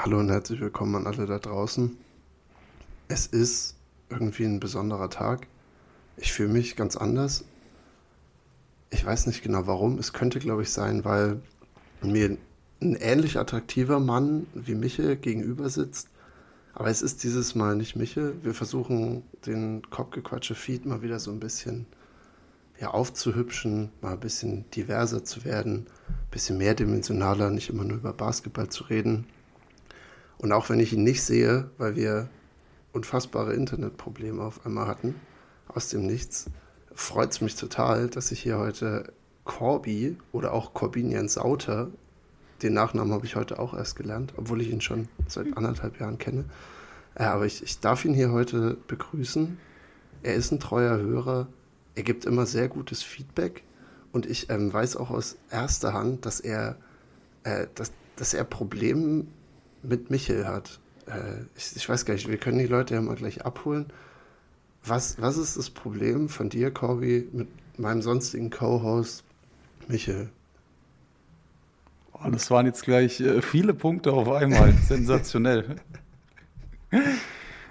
Hallo 0.00 0.20
und 0.20 0.30
herzlich 0.30 0.60
willkommen 0.60 0.94
an 0.94 1.08
alle 1.08 1.26
da 1.26 1.40
draußen. 1.40 1.98
Es 3.08 3.26
ist 3.26 3.74
irgendwie 4.08 4.44
ein 4.44 4.60
besonderer 4.60 5.10
Tag. 5.10 5.48
Ich 6.16 6.32
fühle 6.32 6.50
mich 6.50 6.76
ganz 6.76 6.96
anders. 6.96 7.44
Ich 8.90 9.04
weiß 9.04 9.26
nicht 9.26 9.42
genau 9.42 9.66
warum. 9.66 9.98
Es 9.98 10.12
könnte, 10.12 10.38
glaube 10.38 10.62
ich, 10.62 10.70
sein, 10.70 11.04
weil 11.04 11.40
mir 12.00 12.38
ein 12.80 12.94
ähnlich 12.94 13.40
attraktiver 13.40 13.98
Mann 13.98 14.46
wie 14.54 14.76
Michel 14.76 15.16
gegenüber 15.16 15.68
sitzt. 15.68 16.08
Aber 16.74 16.90
es 16.90 17.02
ist 17.02 17.24
dieses 17.24 17.56
Mal 17.56 17.74
nicht 17.74 17.96
Michel. 17.96 18.36
Wir 18.44 18.54
versuchen 18.54 19.24
den 19.46 19.82
Kopfgequatsche-Feed 19.90 20.86
mal 20.86 21.02
wieder 21.02 21.18
so 21.18 21.32
ein 21.32 21.40
bisschen 21.40 21.86
ja, 22.80 22.92
aufzuhübschen, 22.92 23.90
mal 24.00 24.12
ein 24.12 24.20
bisschen 24.20 24.70
diverser 24.70 25.24
zu 25.24 25.44
werden, 25.44 25.88
ein 26.08 26.30
bisschen 26.30 26.56
mehrdimensionaler, 26.56 27.50
nicht 27.50 27.68
immer 27.68 27.82
nur 27.82 27.96
über 27.96 28.12
Basketball 28.12 28.68
zu 28.68 28.84
reden. 28.84 29.26
Und 30.38 30.52
auch 30.52 30.70
wenn 30.70 30.80
ich 30.80 30.92
ihn 30.92 31.02
nicht 31.02 31.22
sehe, 31.22 31.70
weil 31.78 31.96
wir 31.96 32.28
unfassbare 32.92 33.54
Internetprobleme 33.54 34.42
auf 34.42 34.64
einmal 34.64 34.86
hatten, 34.86 35.14
aus 35.68 35.88
dem 35.88 36.06
Nichts, 36.06 36.46
freut 36.94 37.32
es 37.32 37.40
mich 37.40 37.56
total, 37.56 38.08
dass 38.08 38.32
ich 38.32 38.40
hier 38.40 38.58
heute 38.58 39.12
Corby 39.44 40.16
oder 40.32 40.52
auch 40.52 40.74
Corbinian 40.74 41.28
Sauter, 41.28 41.90
den 42.62 42.74
Nachnamen 42.74 43.12
habe 43.12 43.26
ich 43.26 43.36
heute 43.36 43.58
auch 43.58 43.74
erst 43.74 43.96
gelernt, 43.96 44.34
obwohl 44.36 44.60
ich 44.60 44.70
ihn 44.70 44.80
schon 44.80 45.08
seit 45.26 45.56
anderthalb 45.56 46.00
Jahren 46.00 46.18
kenne. 46.18 46.44
Äh, 47.14 47.24
aber 47.24 47.46
ich, 47.46 47.62
ich 47.62 47.80
darf 47.80 48.04
ihn 48.04 48.14
hier 48.14 48.32
heute 48.32 48.76
begrüßen. 48.86 49.58
Er 50.22 50.34
ist 50.34 50.50
ein 50.50 50.60
treuer 50.60 50.98
Hörer. 50.98 51.48
Er 51.94 52.02
gibt 52.02 52.24
immer 52.24 52.46
sehr 52.46 52.68
gutes 52.68 53.02
Feedback. 53.02 53.62
Und 54.12 54.26
ich 54.26 54.50
ähm, 54.50 54.72
weiß 54.72 54.96
auch 54.96 55.10
aus 55.10 55.36
erster 55.50 55.92
Hand, 55.92 56.26
dass 56.26 56.40
er, 56.40 56.76
äh, 57.44 57.66
dass, 57.74 57.92
dass 58.16 58.34
er 58.34 58.44
Probleme 58.44 59.26
mit 59.88 60.10
Michel 60.10 60.46
hat. 60.46 60.80
Äh, 61.06 61.44
ich, 61.56 61.76
ich, 61.76 61.88
weiß 61.88 62.04
gar 62.04 62.14
nicht, 62.14 62.28
wir 62.28 62.38
können 62.38 62.58
die 62.58 62.66
Leute 62.66 62.94
ja 62.94 63.00
mal 63.00 63.16
gleich 63.16 63.44
abholen. 63.44 63.86
Was, 64.84 65.20
was 65.20 65.36
ist 65.36 65.56
das 65.56 65.70
Problem 65.70 66.28
von 66.28 66.48
dir, 66.48 66.70
Corby, 66.70 67.28
mit 67.32 67.48
meinem 67.78 68.02
sonstigen 68.02 68.50
Co-Host 68.50 69.24
Michel? 69.88 70.30
Oh, 72.12 72.30
das 72.30 72.50
waren 72.50 72.66
jetzt 72.66 72.82
gleich 72.82 73.20
äh, 73.20 73.42
viele 73.42 73.74
Punkte 73.74 74.12
auf 74.12 74.28
einmal. 74.28 74.72
Sensationell. 74.88 75.76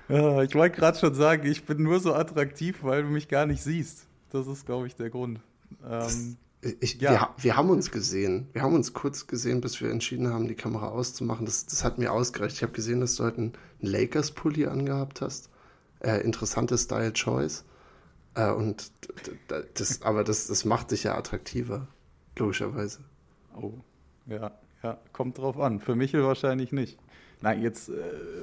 ja, 0.09 0.43
ich 0.43 0.55
wollte 0.55 0.77
gerade 0.77 0.97
schon 0.97 1.13
sagen, 1.15 1.45
ich 1.45 1.65
bin 1.65 1.83
nur 1.83 1.99
so 1.99 2.13
attraktiv, 2.13 2.79
weil 2.81 3.03
du 3.03 3.09
mich 3.09 3.27
gar 3.27 3.45
nicht 3.45 3.61
siehst. 3.61 4.05
Das 4.31 4.47
ist, 4.47 4.65
glaube 4.65 4.87
ich, 4.87 4.95
der 4.95 5.09
Grund. 5.09 5.39
Ähm, 5.89 6.37
ich, 6.61 6.99
ja. 6.99 7.11
wir, 7.11 7.29
wir, 7.37 7.57
haben 7.57 7.69
uns 7.69 7.91
gesehen. 7.91 8.47
Wir 8.53 8.63
haben 8.63 8.73
uns 8.73 8.93
kurz 8.93 9.27
gesehen, 9.27 9.61
bis 9.61 9.79
wir 9.79 9.91
entschieden 9.91 10.33
haben, 10.33 10.47
die 10.47 10.55
Kamera 10.55 10.89
auszumachen. 10.89 11.45
Das, 11.45 11.65
das 11.65 11.83
hat 11.83 11.97
mir 11.97 12.11
ausgereicht. 12.11 12.55
Ich 12.55 12.63
habe 12.63 12.73
gesehen, 12.73 12.99
dass 12.99 13.15
du 13.15 13.23
heute 13.23 13.37
einen 13.37 13.53
Lakers-Pulli 13.81 14.65
angehabt 14.65 15.21
hast. 15.21 15.49
Äh, 15.99 16.21
interessante 16.21 16.77
Style-Choice. 16.77 17.63
Äh, 18.33 18.51
und 18.51 18.91
das, 19.75 20.01
aber 20.01 20.23
das, 20.23 20.47
das 20.47 20.65
macht 20.65 20.91
dich 20.91 21.03
ja 21.03 21.15
attraktiver, 21.15 21.87
logischerweise. 22.37 22.99
Oh, 23.55 23.73
ja, 24.27 24.51
ja, 24.83 24.99
kommt 25.13 25.37
drauf 25.37 25.59
an. 25.59 25.79
Für 25.79 25.95
Michel 25.95 26.23
wahrscheinlich 26.23 26.71
nicht. 26.71 26.97
Nein, 27.41 27.61
jetzt 27.61 27.89
äh, 27.89 27.93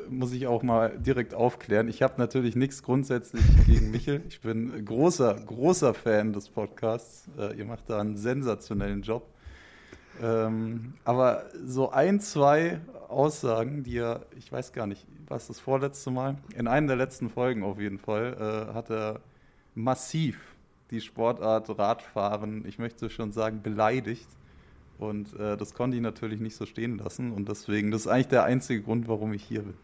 muss 0.08 0.32
ich 0.32 0.46
auch 0.46 0.62
mal 0.62 0.96
direkt 0.98 1.34
aufklären. 1.34 1.88
Ich 1.88 2.00
habe 2.02 2.14
natürlich 2.18 2.54
nichts 2.54 2.82
grundsätzlich 2.82 3.42
gegen 3.66 3.90
Michel. 3.90 4.22
Ich 4.28 4.40
bin 4.40 4.84
großer, 4.84 5.34
großer 5.34 5.94
Fan 5.94 6.32
des 6.32 6.48
Podcasts. 6.48 7.28
Äh, 7.36 7.58
ihr 7.58 7.64
macht 7.64 7.90
da 7.90 8.00
einen 8.00 8.16
sensationellen 8.16 9.02
Job. 9.02 9.26
Ähm, 10.22 10.94
aber 11.04 11.46
so 11.64 11.90
ein, 11.90 12.20
zwei 12.20 12.80
Aussagen, 13.08 13.82
die 13.82 13.98
er, 13.98 14.26
ich 14.36 14.50
weiß 14.52 14.72
gar 14.72 14.86
nicht, 14.86 15.04
was 15.26 15.48
das 15.48 15.58
vorletzte 15.58 16.12
Mal, 16.12 16.36
in 16.56 16.68
einer 16.68 16.86
der 16.86 16.96
letzten 16.96 17.30
Folgen 17.30 17.64
auf 17.64 17.80
jeden 17.80 17.98
Fall, 17.98 18.68
äh, 18.70 18.74
hat 18.74 18.90
er 18.90 19.20
massiv 19.74 20.38
die 20.90 21.00
Sportart 21.00 21.78
Radfahren, 21.78 22.64
ich 22.66 22.78
möchte 22.78 23.10
schon 23.10 23.32
sagen, 23.32 23.62
beleidigt. 23.62 24.28
Und 25.08 25.38
äh, 25.38 25.56
das 25.56 25.74
konnte 25.74 25.96
ich 25.96 26.02
natürlich 26.02 26.40
nicht 26.40 26.56
so 26.56 26.66
stehen 26.66 26.98
lassen. 26.98 27.32
Und 27.32 27.48
deswegen, 27.48 27.90
das 27.90 28.02
ist 28.02 28.06
eigentlich 28.08 28.28
der 28.28 28.44
einzige 28.44 28.82
Grund, 28.82 29.08
warum 29.08 29.32
ich 29.32 29.42
hier 29.42 29.62
bin. 29.62 29.74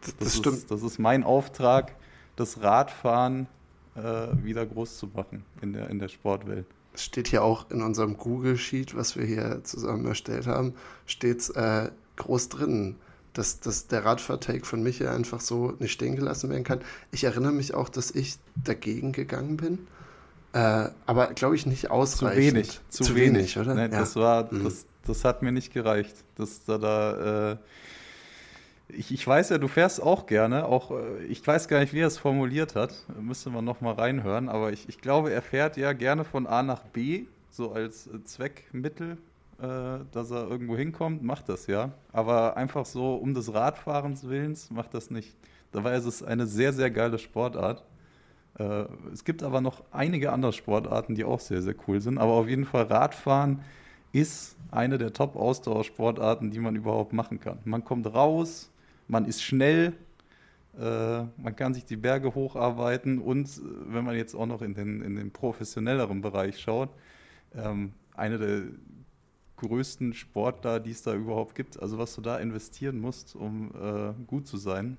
Das, 0.00 0.16
das, 0.16 0.28
das 0.28 0.36
stimmt. 0.36 0.56
Ist, 0.56 0.70
das 0.70 0.82
ist 0.82 0.98
mein 0.98 1.24
Auftrag, 1.24 1.94
das 2.36 2.62
Radfahren 2.62 3.46
äh, 3.94 4.28
wieder 4.42 4.66
groß 4.66 4.98
zu 4.98 5.08
machen 5.08 5.44
in 5.60 5.72
der, 5.72 5.90
in 5.90 5.98
der 5.98 6.08
Sportwelt. 6.08 6.66
Es 6.94 7.04
steht 7.04 7.28
hier 7.28 7.42
auch 7.42 7.70
in 7.70 7.82
unserem 7.82 8.16
Google-Sheet, 8.16 8.96
was 8.96 9.16
wir 9.16 9.24
hier 9.24 9.64
zusammen 9.64 10.06
erstellt 10.06 10.46
haben, 10.46 10.74
steht 11.06 11.48
äh, 11.56 11.90
groß 12.16 12.50
drin, 12.50 12.96
dass, 13.32 13.60
dass 13.60 13.86
der 13.86 14.04
Radfahrtake 14.04 14.66
von 14.66 14.82
Michael 14.82 15.08
einfach 15.08 15.40
so 15.40 15.74
nicht 15.78 15.92
stehen 15.92 16.16
gelassen 16.16 16.50
werden 16.50 16.64
kann. 16.64 16.80
Ich 17.10 17.24
erinnere 17.24 17.52
mich 17.52 17.72
auch, 17.72 17.88
dass 17.88 18.10
ich 18.10 18.36
dagegen 18.56 19.12
gegangen 19.12 19.56
bin 19.56 19.78
äh, 20.52 20.88
aber 21.06 21.28
glaube 21.34 21.56
ich 21.56 21.66
nicht 21.66 21.90
ausreichend. 21.90 22.44
Zu 22.44 22.54
wenig. 22.54 22.80
Zu, 22.88 23.04
zu 23.04 23.14
wenig, 23.14 23.56
wenig, 23.56 23.58
oder? 23.58 23.74
Nein, 23.74 23.92
ja. 23.92 23.98
Das 24.00 24.16
war, 24.16 24.52
mhm. 24.52 24.64
das, 24.64 24.86
das 25.06 25.24
hat 25.24 25.42
mir 25.42 25.52
nicht 25.52 25.72
gereicht. 25.72 26.14
Das 26.36 26.64
da, 26.64 26.78
da 26.78 27.52
äh, 27.52 27.56
ich, 28.88 29.12
ich 29.12 29.26
weiß 29.26 29.50
ja, 29.50 29.58
du 29.58 29.68
fährst 29.68 30.02
auch 30.02 30.26
gerne, 30.26 30.66
auch 30.66 30.90
äh, 30.90 31.24
ich 31.24 31.46
weiß 31.46 31.68
gar 31.68 31.80
nicht, 31.80 31.92
wie 31.92 32.00
er 32.00 32.06
es 32.06 32.18
formuliert 32.18 32.74
hat, 32.74 32.94
müsste 33.20 33.50
man 33.50 33.64
noch 33.64 33.80
mal 33.80 33.94
reinhören, 33.94 34.48
aber 34.48 34.72
ich, 34.72 34.88
ich 34.88 35.00
glaube, 35.00 35.32
er 35.32 35.42
fährt 35.42 35.76
ja 35.76 35.92
gerne 35.92 36.24
von 36.24 36.46
A 36.46 36.62
nach 36.62 36.82
B, 36.82 37.24
so 37.50 37.72
als 37.72 38.08
Zweckmittel, 38.24 39.18
äh, 39.60 39.66
dass 40.12 40.30
er 40.30 40.48
irgendwo 40.48 40.76
hinkommt, 40.76 41.22
macht 41.22 41.48
das 41.48 41.66
ja, 41.66 41.92
aber 42.12 42.56
einfach 42.56 42.86
so 42.86 43.14
um 43.14 43.34
des 43.34 43.52
Radfahrens 43.54 44.28
willens 44.28 44.70
macht 44.70 44.94
das 44.94 45.10
nicht. 45.10 45.34
Dabei 45.72 45.96
ist 45.96 46.04
es 46.04 46.22
eine 46.22 46.46
sehr, 46.46 46.72
sehr 46.72 46.90
geile 46.90 47.18
Sportart. 47.18 47.82
Äh, 48.58 48.84
es 49.12 49.24
gibt 49.24 49.42
aber 49.42 49.60
noch 49.60 49.82
einige 49.90 50.32
andere 50.32 50.52
Sportarten, 50.52 51.14
die 51.14 51.24
auch 51.24 51.40
sehr, 51.40 51.62
sehr 51.62 51.74
cool 51.86 52.00
sind. 52.00 52.18
Aber 52.18 52.32
auf 52.32 52.48
jeden 52.48 52.64
Fall 52.64 52.84
Radfahren 52.84 53.60
ist 54.12 54.56
eine 54.70 54.98
der 54.98 55.12
Top-Ausdauersportarten, 55.12 56.50
die 56.50 56.58
man 56.58 56.76
überhaupt 56.76 57.12
machen 57.12 57.40
kann. 57.40 57.58
Man 57.64 57.84
kommt 57.84 58.12
raus, 58.12 58.70
man 59.08 59.24
ist 59.24 59.42
schnell, 59.42 59.94
äh, 60.78 61.22
man 61.36 61.56
kann 61.56 61.74
sich 61.74 61.84
die 61.84 61.96
Berge 61.96 62.34
hocharbeiten 62.34 63.18
und 63.18 63.46
äh, 63.46 63.60
wenn 63.88 64.04
man 64.04 64.16
jetzt 64.16 64.34
auch 64.34 64.46
noch 64.46 64.62
in 64.62 64.74
den, 64.74 65.02
in 65.02 65.16
den 65.16 65.30
professionelleren 65.30 66.20
Bereich 66.20 66.58
schaut, 66.58 66.90
ähm, 67.54 67.92
eine 68.14 68.38
der 68.38 68.62
größten 69.56 70.12
Sportler, 70.14 70.80
die 70.80 70.90
es 70.90 71.02
da 71.02 71.14
überhaupt 71.14 71.54
gibt. 71.54 71.80
Also 71.80 71.98
was 71.98 72.14
du 72.14 72.20
da 72.20 72.38
investieren 72.38 73.00
musst, 73.00 73.36
um 73.36 73.70
äh, 73.70 74.12
gut 74.26 74.46
zu 74.46 74.56
sein, 74.56 74.96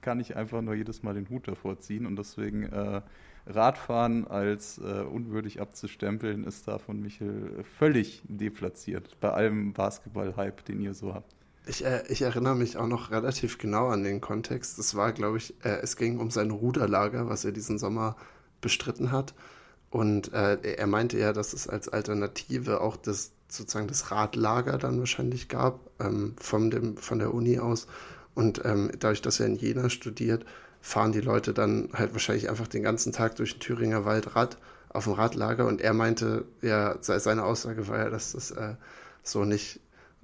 kann 0.00 0.20
ich 0.20 0.36
einfach 0.36 0.62
nur 0.62 0.74
jedes 0.74 1.02
Mal 1.02 1.14
den 1.14 1.28
Hut 1.28 1.48
davor 1.48 1.78
ziehen 1.78 2.06
und 2.06 2.16
deswegen 2.16 2.64
äh, 2.64 3.02
Radfahren 3.46 4.26
als 4.26 4.78
äh, 4.78 5.02
unwürdig 5.02 5.60
abzustempeln, 5.60 6.44
ist 6.44 6.66
da 6.66 6.78
von 6.78 7.00
Michel 7.00 7.64
völlig 7.78 8.22
deplatziert 8.24 9.18
bei 9.20 9.30
allem 9.30 9.72
Basketball-Hype, 9.72 10.64
den 10.64 10.80
ihr 10.80 10.94
so 10.94 11.14
habt. 11.14 11.34
Ich, 11.66 11.84
äh, 11.84 12.02
ich, 12.08 12.22
erinnere 12.22 12.56
mich 12.56 12.76
auch 12.76 12.86
noch 12.86 13.10
relativ 13.10 13.58
genau 13.58 13.88
an 13.88 14.02
den 14.02 14.20
Kontext. 14.20 14.78
Es 14.78 14.94
war, 14.94 15.12
glaube 15.12 15.38
ich, 15.38 15.54
äh, 15.64 15.80
es 15.82 15.96
ging 15.96 16.18
um 16.18 16.30
sein 16.30 16.50
Ruderlager, 16.50 17.28
was 17.28 17.44
er 17.44 17.52
diesen 17.52 17.78
Sommer 17.78 18.16
bestritten 18.60 19.12
hat. 19.12 19.34
Und 19.90 20.32
äh, 20.32 20.58
er 20.62 20.86
meinte 20.86 21.18
ja, 21.18 21.32
dass 21.32 21.52
es 21.52 21.68
als 21.68 21.88
Alternative 21.88 22.80
auch 22.80 22.96
das 22.96 23.32
sozusagen 23.48 23.88
das 23.88 24.10
Radlager 24.10 24.78
dann 24.78 24.98
wahrscheinlich 24.98 25.48
gab, 25.48 25.80
ähm, 26.00 26.34
von, 26.38 26.70
dem, 26.70 26.96
von 26.96 27.18
der 27.18 27.32
Uni 27.32 27.58
aus. 27.58 27.86
Und 28.36 28.64
ähm, 28.66 28.92
dadurch, 28.98 29.22
dass 29.22 29.40
er 29.40 29.46
in 29.46 29.56
Jena 29.56 29.88
studiert, 29.88 30.44
fahren 30.82 31.10
die 31.10 31.22
Leute 31.22 31.54
dann 31.54 31.88
halt 31.94 32.12
wahrscheinlich 32.12 32.50
einfach 32.50 32.68
den 32.68 32.82
ganzen 32.82 33.10
Tag 33.10 33.34
durch 33.36 33.54
den 33.54 33.60
Thüringer 33.60 34.04
Wald 34.04 34.36
Rad 34.36 34.58
auf 34.90 35.04
dem 35.04 35.14
Radlager. 35.14 35.66
Und 35.66 35.80
er 35.80 35.94
meinte, 35.94 36.44
ja, 36.60 36.96
seine 37.00 37.44
Aussage 37.44 37.88
war 37.88 37.98
ja, 37.98 38.10
dass 38.10 38.32
das 38.32 38.50
äh, 38.50 38.74
so 39.22 39.44
nicht, 39.44 39.80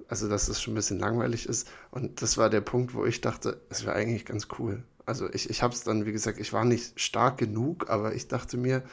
also 0.07 0.29
dass 0.29 0.45
das 0.45 0.61
schon 0.61 0.73
ein 0.73 0.75
bisschen 0.75 0.99
langweilig 0.99 1.49
ist. 1.49 1.67
Und 1.89 2.21
das 2.21 2.37
war 2.37 2.51
der 2.51 2.61
Punkt, 2.61 2.93
wo 2.93 3.03
ich 3.03 3.19
dachte, 3.19 3.59
es 3.69 3.83
wäre 3.83 3.95
eigentlich 3.95 4.25
ganz 4.25 4.47
cool. 4.59 4.83
Also 5.07 5.27
ich, 5.33 5.49
ich 5.49 5.63
habe 5.63 5.73
es 5.73 5.83
dann, 5.83 6.05
wie 6.05 6.11
gesagt, 6.11 6.39
ich 6.39 6.53
war 6.53 6.65
nicht 6.65 6.99
stark 7.01 7.39
genug, 7.39 7.89
aber 7.89 8.13
ich 8.13 8.27
dachte 8.27 8.57
mir, 8.57 8.83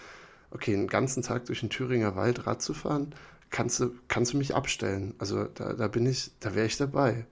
okay, 0.51 0.73
einen 0.73 0.89
ganzen 0.89 1.23
Tag 1.23 1.45
durch 1.45 1.61
den 1.61 1.69
Thüringer 1.69 2.17
Wald 2.17 2.47
Rad 2.47 2.63
zu 2.63 2.73
fahren, 2.73 3.15
kannst 3.51 3.81
du, 3.81 3.95
kannst 4.09 4.33
du 4.33 4.39
mich 4.39 4.55
abstellen. 4.55 5.15
Also 5.19 5.45
da, 5.45 5.75
da 5.75 5.89
bin 5.89 6.07
ich, 6.07 6.33
da 6.41 6.55
wäre 6.55 6.67
ich 6.67 6.79
dabei. 6.79 7.27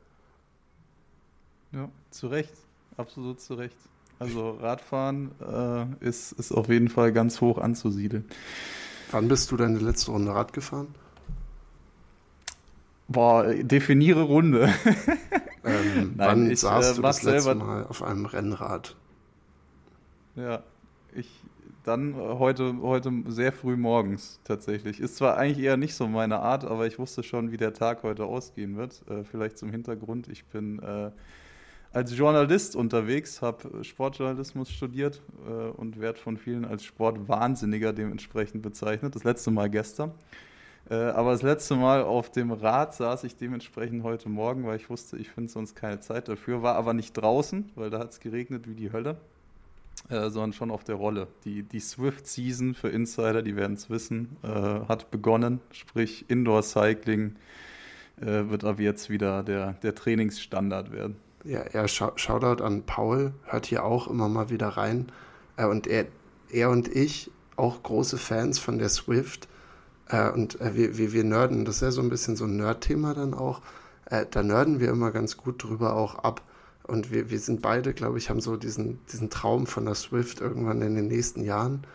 Ja, 1.73 1.89
zu 2.11 2.29
Recht. 2.29 2.53
Absolut 2.97 3.41
zu 3.41 3.55
Recht. 3.55 3.77
Also 4.19 4.51
Radfahren 4.51 5.31
äh, 5.41 6.05
ist, 6.05 6.33
ist 6.33 6.53
auf 6.53 6.69
jeden 6.69 6.89
Fall 6.89 7.13
ganz 7.13 7.41
hoch 7.41 7.59
anzusiedeln. 7.59 8.25
Wann 9.11 9.29
bist 9.29 9.51
du 9.51 9.57
deine 9.57 9.79
letzte 9.79 10.11
Runde 10.11 10.35
Rad 10.35 10.53
gefahren? 10.53 10.89
Boah, 13.07 13.45
definiere 13.55 14.23
Runde. 14.23 14.73
ähm, 15.65 16.15
Nein, 16.17 16.49
wann 16.49 16.57
saßt 16.57 16.93
äh, 16.93 16.97
du 16.97 17.03
das 17.03 17.23
letzte 17.23 17.55
Mal 17.55 17.85
auf 17.87 18.03
einem 18.03 18.27
Rennrad? 18.27 18.97
Ja, 20.35 20.63
ich 21.15 21.29
dann 21.85 22.17
heute, 22.17 22.77
heute 22.83 23.11
sehr 23.29 23.51
früh 23.51 23.77
morgens 23.77 24.41
tatsächlich. 24.45 25.01
Ist 25.01 25.17
zwar 25.17 25.39
eigentlich 25.39 25.65
eher 25.65 25.79
nicht 25.79 25.95
so 25.95 26.07
meine 26.07 26.41
Art, 26.41 26.65
aber 26.65 26.87
ich 26.87 26.99
wusste 26.99 27.23
schon, 27.23 27.51
wie 27.51 27.57
der 27.57 27.73
Tag 27.73 28.03
heute 28.03 28.25
ausgehen 28.25 28.77
wird. 28.77 29.03
Äh, 29.09 29.25
vielleicht 29.25 29.57
zum 29.57 29.71
Hintergrund. 29.71 30.29
Ich 30.29 30.45
bin 30.45 30.81
äh, 30.81 31.11
als 31.93 32.17
Journalist 32.17 32.77
unterwegs, 32.77 33.41
habe 33.41 33.83
Sportjournalismus 33.83 34.71
studiert 34.71 35.23
äh, 35.47 35.51
und 35.51 36.01
werde 36.01 36.19
von 36.19 36.37
vielen 36.37 36.65
als 36.65 36.85
Sportwahnsinniger 36.85 37.93
dementsprechend 37.93 38.63
bezeichnet. 38.63 39.15
Das 39.15 39.25
letzte 39.25 39.51
Mal 39.51 39.71
gestern. 39.71 40.13
Äh, 40.91 40.95
aber 40.95 41.33
das 41.33 41.43
letzte 41.43 41.77
Mal 41.77 42.03
auf 42.03 42.31
dem 42.31 42.51
Rad 42.51 42.95
saß 42.95 43.25
ich 43.25 43.37
dementsprechend 43.37 44.03
heute 44.03 44.29
Morgen, 44.29 44.67
weil 44.67 44.77
ich 44.77 44.89
wusste, 44.91 45.17
ich 45.17 45.31
finde 45.31 45.51
sonst 45.51 45.75
keine 45.75 46.01
Zeit 46.01 46.29
dafür. 46.29 46.63
War 46.63 46.77
aber 46.77 46.95
nicht 46.95 47.13
draußen, 47.15 47.71
weil 47.75 47.91
da 47.91 47.99
hat 47.99 48.13
es 48.13 48.21
geregnet 48.21 48.69
wie 48.69 48.75
die 48.75 48.93
Hölle, 48.93 49.17
äh, 50.09 50.31
sondern 50.31 50.53
schon 50.53 50.71
auf 50.71 50.85
der 50.85 50.97
Rolle. 50.97 51.27
Die, 51.45 51.63
die 51.63 51.81
Swift-Season 51.81 52.75
für 52.75 52.89
Insider, 52.89 53.43
die 53.43 53.57
werden 53.57 53.75
es 53.75 53.91
wissen, 53.91 54.37
äh, 54.43 54.49
hat 54.49 55.11
begonnen. 55.11 55.61
Sprich, 55.73 56.27
Indoor-Cycling 56.29 57.37
äh, 58.21 58.25
wird 58.49 58.65
ab 58.65 58.81
jetzt 58.81 59.11
wieder 59.11 59.43
der, 59.43 59.73
der 59.83 59.95
Trainingsstandard 59.95 60.93
werden. 60.93 61.17
Ja, 61.49 61.65
ja, 61.73 61.89
Shoutout 61.89 62.63
an 62.63 62.83
Paul, 62.83 63.33
hört 63.45 63.65
hier 63.65 63.83
auch 63.83 64.07
immer 64.07 64.29
mal 64.29 64.51
wieder 64.51 64.69
rein. 64.69 65.11
Äh, 65.57 65.65
und 65.65 65.87
er, 65.87 66.05
er 66.51 66.69
und 66.69 66.95
ich, 66.95 67.31
auch 67.57 67.83
große 67.83 68.19
Fans 68.19 68.59
von 68.59 68.79
der 68.79 68.91
Swift 68.91 69.49
äh, 70.11 70.29
und 70.29 70.61
äh, 70.61 70.75
wir, 70.75 70.99
wir, 70.99 71.15
wir 71.15 71.25
nerden, 71.25 71.65
das 71.65 71.77
ist 71.77 71.81
ja 71.81 71.91
so 71.91 72.03
ein 72.03 72.11
bisschen 72.11 72.37
so 72.37 72.45
ein 72.45 72.59
Nerd-Thema 72.59 73.15
dann 73.15 73.33
auch. 73.33 73.63
Äh, 74.11 74.27
da 74.31 74.43
nerden 74.43 74.79
wir 74.79 74.91
immer 74.91 75.11
ganz 75.11 75.39
gut 75.39 75.65
drüber 75.65 75.97
auch 75.97 76.17
ab. 76.17 76.43
Und 76.83 77.11
wir, 77.11 77.31
wir 77.31 77.41
sind 77.41 77.63
beide, 77.63 77.95
glaube 77.95 78.19
ich, 78.19 78.29
haben 78.29 78.43
so 78.43 78.59
diesen, 78.59 78.99
diesen 79.11 79.31
Traum 79.31 79.67
von 79.67 79.87
der 79.87 79.95
Swift 79.95 80.43
irgendwann 80.43 80.83
in 80.83 80.97
den 80.97 81.09
nächsten 81.09 81.43
Jahren. 81.43 81.87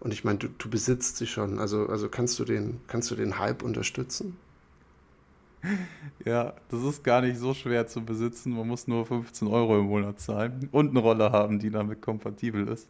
Und 0.00 0.14
ich 0.14 0.24
meine, 0.24 0.38
du, 0.38 0.48
du 0.48 0.70
besitzt 0.70 1.18
sie 1.18 1.26
schon. 1.26 1.58
Also, 1.58 1.88
also 1.88 2.08
kannst, 2.08 2.38
du 2.38 2.46
den, 2.46 2.80
kannst 2.86 3.10
du 3.10 3.16
den 3.16 3.38
Hype 3.38 3.62
unterstützen? 3.64 4.38
Ja, 6.24 6.54
das 6.68 6.82
ist 6.82 7.04
gar 7.04 7.20
nicht 7.20 7.38
so 7.38 7.54
schwer 7.54 7.86
zu 7.86 8.02
besitzen. 8.02 8.52
Man 8.52 8.66
muss 8.66 8.86
nur 8.86 9.04
15 9.04 9.48
Euro 9.48 9.78
im 9.78 9.86
Monat 9.86 10.20
zahlen 10.20 10.68
und 10.72 10.90
eine 10.90 11.00
Rolle 11.00 11.32
haben, 11.32 11.58
die 11.58 11.70
damit 11.70 12.00
kompatibel 12.00 12.68
ist. 12.68 12.88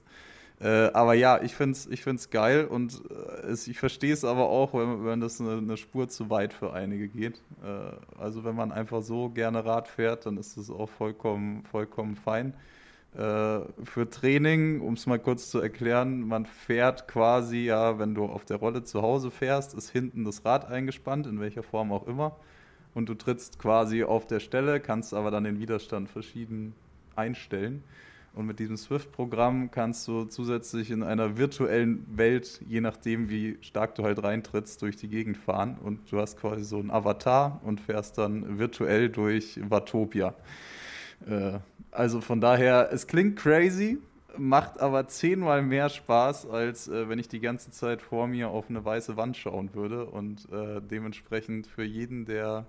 Äh, 0.60 0.90
aber 0.92 1.14
ja, 1.14 1.42
ich 1.42 1.56
finde 1.56 1.72
es 1.72 1.86
ich 1.86 2.02
find's 2.02 2.30
geil 2.30 2.64
und 2.66 3.02
äh, 3.10 3.46
es, 3.46 3.66
ich 3.66 3.78
verstehe 3.80 4.12
es 4.12 4.24
aber 4.24 4.48
auch, 4.48 4.72
wenn, 4.72 5.04
wenn 5.04 5.20
das 5.20 5.40
eine, 5.40 5.58
eine, 5.58 5.76
Spur 5.76 6.08
zu 6.08 6.30
weit 6.30 6.52
für 6.52 6.72
einige 6.72 7.08
geht. 7.08 7.42
Äh, 7.64 8.20
also 8.22 8.44
wenn 8.44 8.54
man 8.54 8.70
einfach 8.70 9.02
so 9.02 9.30
gerne 9.30 9.64
Rad 9.64 9.88
fährt, 9.88 10.26
dann 10.26 10.36
ist 10.36 10.56
das 10.56 10.70
auch 10.70 10.88
vollkommen, 10.88 11.64
vollkommen 11.64 12.14
fein. 12.14 12.54
Äh, 13.14 13.60
für 13.84 14.08
Training, 14.10 14.80
um 14.80 14.94
es 14.94 15.06
mal 15.06 15.18
kurz 15.18 15.50
zu 15.50 15.58
erklären, 15.58 16.20
man 16.20 16.46
fährt 16.46 17.08
quasi, 17.08 17.64
ja, 17.64 17.98
wenn 17.98 18.14
du 18.14 18.24
auf 18.24 18.44
der 18.44 18.58
Rolle 18.58 18.84
zu 18.84 19.02
Hause 19.02 19.32
fährst, 19.32 19.74
ist 19.74 19.90
hinten 19.90 20.24
das 20.24 20.44
Rad 20.44 20.66
eingespannt, 20.66 21.26
in 21.26 21.40
welcher 21.40 21.64
Form 21.64 21.92
auch 21.92 22.06
immer. 22.06 22.36
Und 22.94 23.08
du 23.08 23.14
trittst 23.14 23.58
quasi 23.58 24.04
auf 24.04 24.26
der 24.26 24.40
Stelle, 24.40 24.80
kannst 24.80 25.14
aber 25.14 25.30
dann 25.30 25.44
den 25.44 25.58
Widerstand 25.58 26.08
verschieden 26.08 26.74
einstellen. 27.16 27.82
Und 28.34 28.46
mit 28.46 28.58
diesem 28.58 28.76
Swift-Programm 28.76 29.70
kannst 29.70 30.08
du 30.08 30.24
zusätzlich 30.24 30.90
in 30.90 31.04
einer 31.04 31.36
virtuellen 31.36 32.04
Welt, 32.16 32.60
je 32.68 32.80
nachdem, 32.80 33.28
wie 33.28 33.58
stark 33.60 33.94
du 33.94 34.02
halt 34.02 34.22
reintrittst, 34.22 34.82
durch 34.82 34.96
die 34.96 35.08
Gegend 35.08 35.36
fahren. 35.36 35.78
Und 35.80 36.10
du 36.10 36.18
hast 36.18 36.40
quasi 36.40 36.64
so 36.64 36.78
einen 36.78 36.90
Avatar 36.90 37.60
und 37.64 37.80
fährst 37.80 38.18
dann 38.18 38.58
virtuell 38.58 39.08
durch 39.08 39.60
Watopia. 39.68 40.34
Äh, 41.28 41.58
also 41.92 42.20
von 42.20 42.40
daher, 42.40 42.90
es 42.92 43.06
klingt 43.06 43.38
crazy, 43.38 43.98
macht 44.36 44.80
aber 44.80 45.06
zehnmal 45.06 45.62
mehr 45.62 45.88
Spaß, 45.88 46.50
als 46.50 46.88
äh, 46.88 47.08
wenn 47.08 47.20
ich 47.20 47.28
die 47.28 47.40
ganze 47.40 47.70
Zeit 47.70 48.02
vor 48.02 48.26
mir 48.26 48.48
auf 48.48 48.68
eine 48.68 48.84
weiße 48.84 49.16
Wand 49.16 49.36
schauen 49.36 49.74
würde. 49.74 50.06
Und 50.06 50.48
äh, 50.50 50.80
dementsprechend 50.80 51.68
für 51.68 51.84
jeden, 51.84 52.24
der 52.24 52.66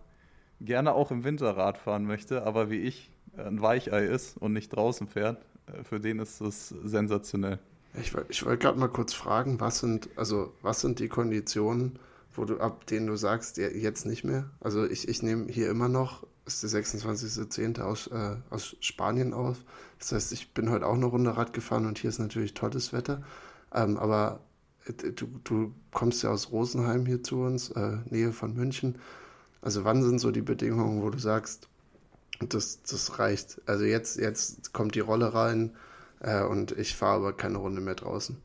gerne 0.65 0.93
auch 0.93 1.11
im 1.11 1.23
Winter 1.23 1.55
Rad 1.57 1.77
fahren 1.77 2.05
möchte, 2.05 2.43
aber 2.43 2.69
wie 2.69 2.79
ich 2.79 3.11
ein 3.37 3.61
Weichei 3.61 4.05
ist 4.05 4.37
und 4.37 4.53
nicht 4.53 4.69
draußen 4.69 5.07
fährt, 5.07 5.43
äh, 5.67 5.83
für 5.83 5.99
den 5.99 6.19
ist 6.19 6.41
das 6.41 6.69
sensationell. 6.69 7.59
Ich, 7.99 8.13
ich 8.29 8.45
wollte 8.45 8.57
gerade 8.57 8.79
mal 8.79 8.89
kurz 8.89 9.13
fragen, 9.13 9.59
was 9.59 9.79
sind, 9.79 10.09
also 10.17 10.53
was 10.61 10.81
sind 10.81 10.99
die 10.99 11.07
Konditionen, 11.07 11.97
wo 12.33 12.43
du, 12.43 12.59
ab 12.59 12.85
denen 12.87 13.07
du 13.07 13.15
sagst, 13.15 13.57
jetzt 13.57 14.05
nicht 14.05 14.25
mehr? 14.25 14.49
Also 14.59 14.85
ich, 14.85 15.07
ich 15.07 15.23
nehme 15.23 15.49
hier 15.49 15.69
immer 15.69 15.87
noch, 15.87 16.27
ist 16.45 16.61
der 16.63 16.69
26.10. 16.69 17.81
Aus, 17.81 18.07
äh, 18.07 18.35
aus 18.49 18.75
Spanien 18.81 19.33
auf. 19.33 19.63
Das 19.99 20.11
heißt, 20.11 20.33
ich 20.33 20.53
bin 20.53 20.69
heute 20.69 20.85
auch 20.85 20.93
eine 20.93 21.05
Runde 21.05 21.35
Rad 21.37 21.53
gefahren 21.53 21.85
und 21.85 21.97
hier 21.97 22.09
ist 22.09 22.19
natürlich 22.19 22.53
tolles 22.53 22.91
Wetter. 22.91 23.23
Ähm, 23.73 23.97
aber 23.97 24.41
äh, 24.85 25.11
du, 25.11 25.27
du 25.43 25.73
kommst 25.91 26.23
ja 26.23 26.31
aus 26.31 26.51
Rosenheim 26.51 27.05
hier 27.05 27.23
zu 27.23 27.39
uns, 27.41 27.71
äh, 27.71 27.97
Nähe 28.09 28.33
von 28.33 28.53
München. 28.53 28.97
Also 29.65 29.83
wann 29.83 30.03
sind 30.03 30.19
so 30.19 30.29
die 30.29 30.43
Bedingungen, 30.43 31.01
wo 31.01 31.09
du 31.09 31.17
sagst, 31.17 31.67
das, 32.39 32.83
das 32.83 33.17
reicht. 33.17 33.59
Also 33.65 33.83
jetzt, 33.83 34.19
jetzt 34.19 34.73
kommt 34.73 34.93
die 34.93 34.99
Rolle 34.99 35.33
rein 35.33 35.71
äh, 36.19 36.43
und 36.43 36.71
ich 36.73 36.95
fahre 36.95 37.15
aber 37.15 37.33
keine 37.33 37.57
Runde 37.57 37.81
mehr 37.81 37.95
draußen. 37.95 38.37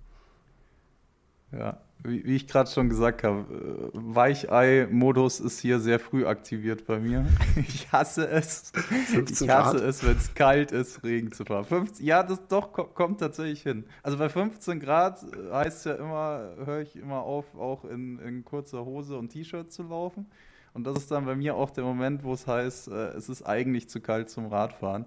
Ja, 1.52 1.78
wie, 2.04 2.24
wie 2.24 2.36
ich 2.36 2.46
gerade 2.46 2.70
schon 2.70 2.88
gesagt 2.88 3.22
habe, 3.22 3.40
äh, 3.40 3.90
Weichei-Modus 3.92 5.40
ist 5.40 5.60
hier 5.60 5.78
sehr 5.78 5.98
früh 5.98 6.24
aktiviert 6.24 6.86
bei 6.86 6.98
mir. 6.98 7.26
Ich 7.56 7.92
hasse 7.92 8.26
es. 8.26 8.72
ich 8.90 9.46
hasse 9.46 9.76
es, 9.84 10.02
wenn 10.02 10.16
es 10.16 10.32
kalt 10.32 10.72
ist, 10.72 11.04
Regen 11.04 11.32
zu 11.32 11.44
fahren. 11.44 11.66
15, 11.66 12.06
ja, 12.06 12.22
das 12.22 12.46
doch 12.48 12.72
kommt 12.72 13.20
tatsächlich 13.20 13.62
hin. 13.62 13.84
Also 14.02 14.16
bei 14.16 14.30
15 14.30 14.80
Grad 14.80 15.22
äh, 15.22 15.52
heißt 15.52 15.84
ja 15.84 15.96
immer, 15.96 16.54
höre 16.64 16.80
ich 16.80 16.96
immer 16.96 17.24
auf, 17.24 17.44
auch 17.56 17.84
in, 17.84 18.18
in 18.20 18.42
kurzer 18.42 18.86
Hose 18.86 19.18
und 19.18 19.28
T-Shirt 19.28 19.70
zu 19.70 19.82
laufen. 19.82 20.26
Und 20.72 20.84
das 20.86 20.98
ist 20.98 21.10
dann 21.10 21.24
bei 21.24 21.34
mir 21.34 21.56
auch 21.56 21.70
der 21.70 21.84
Moment, 21.84 22.22
wo 22.22 22.32
es 22.32 22.46
heißt, 22.46 22.88
äh, 22.88 23.08
es 23.10 23.28
ist 23.28 23.42
eigentlich 23.42 23.88
zu 23.88 24.00
kalt 24.00 24.30
zum 24.30 24.46
Radfahren. 24.46 25.06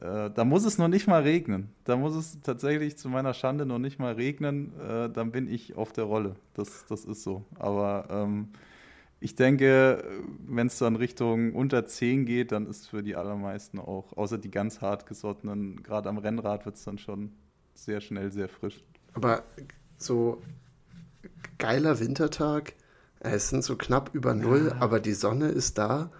Äh, 0.00 0.30
da 0.30 0.44
muss 0.44 0.64
es 0.64 0.78
noch 0.78 0.88
nicht 0.88 1.06
mal 1.06 1.22
regnen. 1.22 1.70
Da 1.84 1.96
muss 1.96 2.14
es 2.14 2.40
tatsächlich 2.40 2.96
zu 2.96 3.08
meiner 3.08 3.34
Schande 3.34 3.66
noch 3.66 3.78
nicht 3.78 3.98
mal 3.98 4.14
regnen. 4.14 4.72
Äh, 4.80 5.10
dann 5.10 5.30
bin 5.32 5.48
ich 5.48 5.76
auf 5.76 5.92
der 5.92 6.04
Rolle. 6.04 6.36
Das, 6.54 6.84
das 6.88 7.04
ist 7.04 7.22
so. 7.22 7.44
Aber 7.58 8.06
ähm, 8.10 8.48
ich 9.20 9.36
denke, 9.36 10.02
wenn 10.46 10.66
es 10.66 10.78
dann 10.78 10.96
Richtung 10.96 11.54
unter 11.54 11.86
10 11.86 12.26
geht, 12.26 12.50
dann 12.50 12.66
ist 12.66 12.88
für 12.88 13.04
die 13.04 13.14
allermeisten 13.14 13.78
auch, 13.78 14.16
außer 14.16 14.38
die 14.38 14.50
ganz 14.50 14.80
hart 14.80 15.06
gesottenen, 15.06 15.82
gerade 15.84 16.08
am 16.08 16.18
Rennrad 16.18 16.66
wird 16.66 16.74
es 16.74 16.84
dann 16.84 16.98
schon 16.98 17.32
sehr 17.74 18.00
schnell 18.00 18.32
sehr 18.32 18.48
frisch. 18.48 18.82
Aber 19.14 19.44
so 19.96 20.42
geiler 21.58 22.00
Wintertag, 22.00 22.74
es 23.30 23.48
sind 23.48 23.62
so 23.64 23.76
knapp 23.76 24.10
über 24.12 24.34
null, 24.34 24.68
ja. 24.70 24.80
aber 24.80 25.00
die 25.00 25.12
Sonne 25.12 25.48
ist 25.48 25.78
da. 25.78 26.10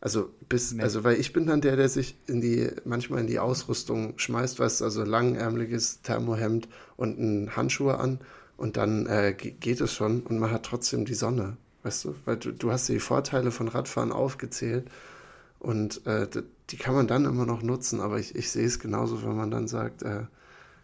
Also 0.00 0.30
bis, 0.48 0.78
also 0.78 1.02
weil 1.04 1.18
ich 1.18 1.32
bin 1.32 1.46
dann 1.46 1.60
der, 1.60 1.76
der 1.76 1.88
sich 1.88 2.16
in 2.26 2.40
die, 2.40 2.70
manchmal 2.84 3.20
in 3.20 3.26
die 3.26 3.38
Ausrüstung 3.38 4.14
schmeißt, 4.18 4.60
weißt 4.60 4.82
also 4.82 5.02
langärmeliges 5.02 6.02
Thermohemd 6.02 6.68
und 6.96 7.18
ein 7.18 7.56
Handschuhe 7.56 7.98
an 7.98 8.20
und 8.56 8.76
dann 8.76 9.06
äh, 9.06 9.34
geht 9.34 9.80
es 9.80 9.92
schon 9.92 10.20
und 10.20 10.38
man 10.38 10.50
hat 10.52 10.64
trotzdem 10.64 11.06
die 11.06 11.14
Sonne, 11.14 11.56
weißt 11.82 12.04
du? 12.04 12.14
Weil 12.24 12.36
du, 12.36 12.52
du 12.52 12.70
hast 12.70 12.88
die 12.88 13.00
Vorteile 13.00 13.50
von 13.50 13.68
Radfahren 13.68 14.12
aufgezählt 14.12 14.86
und 15.58 16.06
äh, 16.06 16.28
die 16.70 16.76
kann 16.76 16.94
man 16.94 17.08
dann 17.08 17.24
immer 17.24 17.46
noch 17.46 17.62
nutzen, 17.62 18.00
aber 18.00 18.18
ich, 18.18 18.36
ich 18.36 18.50
sehe 18.50 18.66
es 18.66 18.78
genauso, 18.78 19.24
wenn 19.24 19.36
man 19.36 19.50
dann 19.50 19.66
sagt, 19.66 20.02
äh, 20.02 20.24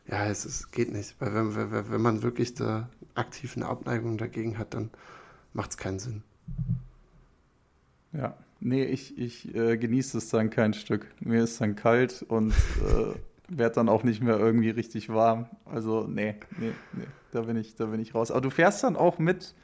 ja, 0.09 0.27
es 0.27 0.45
ist, 0.45 0.73
geht 0.73 0.93
nicht. 0.93 1.15
Weil 1.21 1.35
wenn, 1.35 1.55
wenn, 1.55 1.91
wenn 1.91 2.03
man 2.03 2.23
wirklich 2.23 2.55
da 2.55 2.89
aktiv 3.15 3.57
eine 3.57 3.67
Abneigung 3.67 4.19
dagegen 4.19 4.59
hat, 4.59 4.75
dann 4.75 4.91
macht 5.53 5.71
es 5.71 5.77
keinen 5.77 5.99
Sinn. 5.99 6.23
Ja, 8.13 8.37
nee, 8.61 8.85
ich, 8.85 9.17
ich 9.19 9.55
äh, 9.55 9.77
genieße 9.77 10.19
es 10.19 10.29
dann 10.29 10.51
kein 10.51 10.75
Stück. 10.75 11.07
Mir 11.21 11.43
ist 11.43 11.61
dann 11.61 11.77
kalt 11.77 12.23
und 12.23 12.53
äh, 12.53 13.15
werde 13.49 13.75
dann 13.75 13.89
auch 13.89 14.03
nicht 14.03 14.23
mehr 14.23 14.39
irgendwie 14.39 14.71
richtig 14.71 15.09
warm. 15.09 15.47
Also, 15.65 16.07
nee, 16.07 16.37
nee, 16.59 16.73
nee, 16.93 17.07
da 17.31 17.43
bin 17.43 17.57
ich, 17.57 17.75
da 17.75 17.87
bin 17.87 18.01
ich 18.01 18.15
raus. 18.15 18.31
Aber 18.31 18.41
du 18.41 18.51
fährst 18.51 18.85
dann 18.85 18.97
auch 18.97 19.19
mit, 19.19 19.55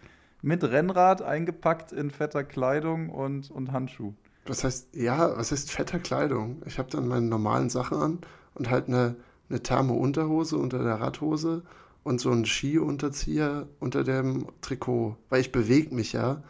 mit 0.43 0.65
Rennrad 0.65 1.23
eingepackt 1.23 1.93
in 1.93 2.11
fetter 2.11 2.45
Kleidung 2.45 3.11
und, 3.11 3.51
und 3.51 3.73
Handschuh. 3.73 4.15
Was 4.47 4.65
heißt, 4.65 4.97
ja, 4.97 5.37
was 5.37 5.53
heißt 5.53 5.71
fetter 5.71 5.99
Kleidung? 5.99 6.63
Ich 6.65 6.79
habe 6.79 6.91
dann 6.91 7.07
meine 7.07 7.27
normalen 7.27 7.69
Sachen 7.69 7.99
an 7.99 8.19
und 8.55 8.71
halt 8.71 8.89
eine, 8.89 9.17
eine 9.51 9.63
Thermo-Unterhose 9.63 10.57
unter 10.57 10.83
der 10.83 11.01
Radhose 11.01 11.63
und 12.09 12.23
so 12.23 12.31
ein 12.31 12.47
Skiunterzieher 12.47 13.69
unter 13.81 14.03
dem 14.03 14.47
Trikot, 14.63 15.17
weil 15.29 15.43
ich 15.43 15.53
bewege 15.53 15.95
mich 15.95 16.15
ja. 16.15 16.43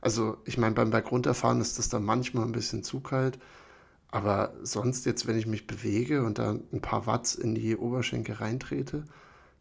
Also 0.00 0.38
ich 0.44 0.58
meine, 0.58 0.74
beim 0.74 0.90
Bergunterfahren 0.90 1.60
ist 1.60 1.78
das 1.78 1.88
dann 1.88 2.04
manchmal 2.04 2.44
ein 2.44 2.50
bisschen 2.50 2.82
zu 2.82 2.98
kalt, 2.98 3.38
aber 4.08 4.54
sonst 4.62 5.06
jetzt, 5.06 5.28
wenn 5.28 5.38
ich 5.38 5.46
mich 5.46 5.68
bewege 5.68 6.24
und 6.24 6.40
da 6.40 6.50
ein 6.50 6.80
paar 6.80 7.06
Watts 7.06 7.36
in 7.36 7.54
die 7.54 7.76
Oberschenkel 7.76 8.34
reintrete, 8.34 9.04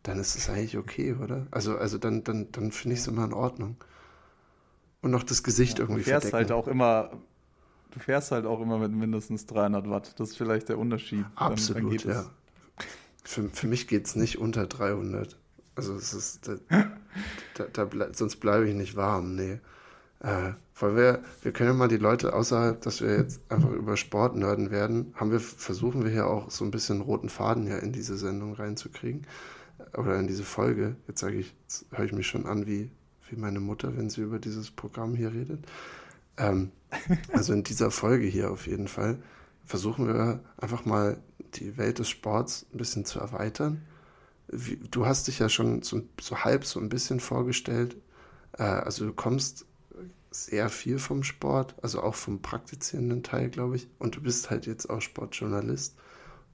dann 0.01 0.19
ist 0.19 0.36
es 0.36 0.50
eigentlich 0.50 0.75
okay, 0.75 1.13
oder? 1.13 1.45
Also, 1.51 1.77
also 1.77 2.00
dann, 2.00 2.24
dann, 2.24 2.51
dann 2.51 2.72
finde 2.72 2.95
ich 2.95 3.01
es 3.01 3.07
immer 3.07 3.25
in 3.25 3.33
Ordnung. 3.33 3.77
Und 5.03 5.12
noch 5.12 5.24
das 5.24 5.43
Gesicht 5.43 5.77
ja, 5.77 5.83
irgendwie 5.83 6.01
du 6.01 6.10
fährst 6.10 6.29
verdecken. 6.29 6.51
halt 6.51 6.63
auch 6.63 6.67
immer, 6.67 7.12
du 7.91 8.00
fährst 8.00 8.31
halt 8.31 8.48
auch 8.48 8.60
immer 8.60 8.79
mit 8.79 8.91
mindestens 8.91 9.45
300 9.45 9.88
Watt. 9.88 10.19
Das 10.19 10.31
ist 10.31 10.38
vielleicht 10.38 10.69
der 10.69 10.79
Unterschied. 10.79 11.25
Absolut, 11.36 12.03
dann, 12.05 12.12
dann 12.12 12.24
ja. 12.24 12.29
Für, 13.24 13.50
für 13.50 13.67
mich 13.67 13.88
geht 13.88 14.07
es 14.07 14.15
nicht 14.15 14.39
unter 14.39 14.65
300. 14.65 15.38
Also 15.75 15.96
es 15.96 16.13
ist, 16.13 16.48
da, 16.48 17.65
da, 17.74 17.86
da 17.86 18.13
sonst 18.13 18.38
bleibe 18.38 18.68
ich 18.68 18.75
nicht 18.75 18.96
warm, 18.96 19.36
nee. 19.36 19.60
Äh, 20.20 20.53
weil 20.80 20.96
wir, 20.96 21.24
wir 21.42 21.51
können 21.51 21.70
ja 21.72 21.75
mal 21.75 21.88
die 21.88 21.98
Leute, 21.98 22.34
außerhalb, 22.34 22.82
dass 22.82 23.01
wir 23.01 23.18
jetzt 23.18 23.42
einfach 23.50 23.72
über 23.72 23.98
Sport 23.98 24.36
nörden 24.36 24.72
werden, 24.72 25.13
haben 25.15 25.32
wir, 25.32 25.39
versuchen 25.39 26.03
wir 26.03 26.12
hier 26.12 26.27
auch 26.27 26.50
so 26.50 26.65
ein 26.65 26.72
bisschen 26.72 27.01
roten 27.01 27.30
Faden 27.30 27.68
ja 27.68 27.77
in 27.77 27.92
diese 27.92 28.18
Sendung 28.18 28.53
reinzukriegen. 28.53 29.27
Oder 29.98 30.20
in 30.20 30.27
diese 30.27 30.44
Folge. 30.44 30.96
Jetzt 31.08 31.20
sage 31.20 31.38
ich, 31.38 31.53
jetzt 31.63 31.86
höre 31.92 32.06
ich 32.06 32.13
mich 32.13 32.27
schon 32.27 32.46
an 32.46 32.65
wie, 32.65 32.89
wie 33.30 33.36
meine 33.36 33.60
Mutter, 33.60 33.96
wenn 33.98 34.10
sie 34.10 34.22
über 34.22 34.39
dieses 34.39 34.72
Programm 34.72 35.15
hier 35.15 35.34
redet. 35.34 35.65
Ähm, 36.38 36.72
also 37.34 37.53
in 37.53 37.63
dieser 37.63 37.92
Folge 37.92 38.25
hier 38.25 38.51
auf 38.51 38.65
jeden 38.65 38.88
Fall 38.88 39.20
versuchen 39.65 40.08
wir 40.08 40.39
einfach 40.58 40.86
mal 40.86 41.18
die 41.56 41.77
Welt 41.77 42.00
des 42.00 42.10
Sports 42.10 42.65
ein 42.74 42.77
bisschen 42.77 43.06
zu 43.06 43.20
erweitern. 43.20 43.82
Wie, 44.55 44.77
du 44.77 45.05
hast 45.05 45.27
dich 45.27 45.39
ja 45.39 45.50
schon 45.50 45.81
so, 45.81 46.01
so 46.22 46.39
halb 46.39 46.65
so 46.65 46.79
ein 46.79 46.89
bisschen 46.89 47.19
vorgestellt. 47.19 47.98
Äh, 48.57 48.63
also 48.63 49.05
du 49.05 49.13
kommst 49.13 49.65
sehr 50.31 50.69
viel 50.69 51.00
vom 51.00 51.24
Sport, 51.24 51.75
also 51.81 52.01
auch 52.01 52.15
vom 52.15 52.41
praktizierenden 52.41 53.24
Teil, 53.24 53.50
glaube 53.50 53.75
ich. 53.75 53.88
Und 54.00 54.15
du 54.15 54.22
bist 54.22 54.50
halt 54.50 54.65
jetzt 54.65 54.89
auch 54.89 55.01
Sportjournalist. 55.01 55.95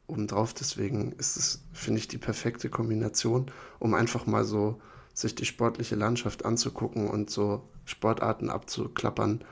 Obendrauf, 0.07 0.53
deswegen 0.53 1.11
ist 1.13 1.37
es, 1.37 1.63
finde 1.71 1.99
ich, 1.99 2.07
die 2.07 2.17
perfekte 2.17 2.69
Kombination, 2.69 3.51
um 3.77 3.93
einfach 3.93 4.25
mal 4.25 4.43
so 4.43 4.81
sich 5.13 5.35
die 5.35 5.45
sportliche 5.45 5.95
Landschaft 5.95 6.45
anzugucken 6.45 7.07
und 7.07 7.29
so 7.29 7.67
Sportarten 7.85 8.49
abzuklappern, 8.49 9.43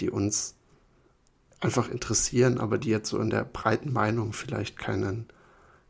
die 0.00 0.10
uns 0.10 0.54
einfach 1.60 1.88
interessieren, 1.90 2.58
aber 2.58 2.78
die 2.78 2.88
jetzt 2.88 3.10
so 3.10 3.18
in 3.18 3.30
der 3.30 3.44
breiten 3.44 3.92
Meinung 3.92 4.32
vielleicht 4.32 4.78
keinen, 4.78 5.28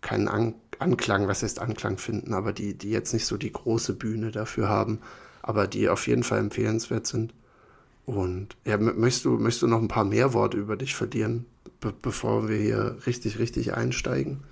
keinen 0.00 0.28
An 0.28 0.54
Anklang, 0.80 1.28
was 1.28 1.42
heißt 1.42 1.60
Anklang 1.60 1.98
finden, 1.98 2.34
aber 2.34 2.52
die, 2.52 2.74
die 2.74 2.90
jetzt 2.90 3.12
nicht 3.12 3.26
so 3.26 3.36
die 3.36 3.52
große 3.52 3.94
Bühne 3.94 4.30
dafür 4.30 4.68
haben, 4.68 5.00
aber 5.42 5.66
die 5.66 5.88
auf 5.88 6.06
jeden 6.06 6.22
Fall 6.22 6.38
empfehlenswert 6.38 7.06
sind. 7.06 7.34
Und 8.06 8.56
ja, 8.64 8.76
möchtest 8.78 9.24
du, 9.24 9.38
möchtest 9.38 9.62
du 9.62 9.66
noch 9.66 9.80
ein 9.80 9.88
paar 9.88 10.04
mehr 10.04 10.32
Worte 10.32 10.56
über 10.56 10.76
dich 10.76 10.94
verlieren, 10.94 11.46
be 11.80 11.92
bevor 12.02 12.48
wir 12.48 12.56
hier 12.56 12.96
richtig, 13.06 13.38
richtig 13.38 13.74
einsteigen? 13.74 14.42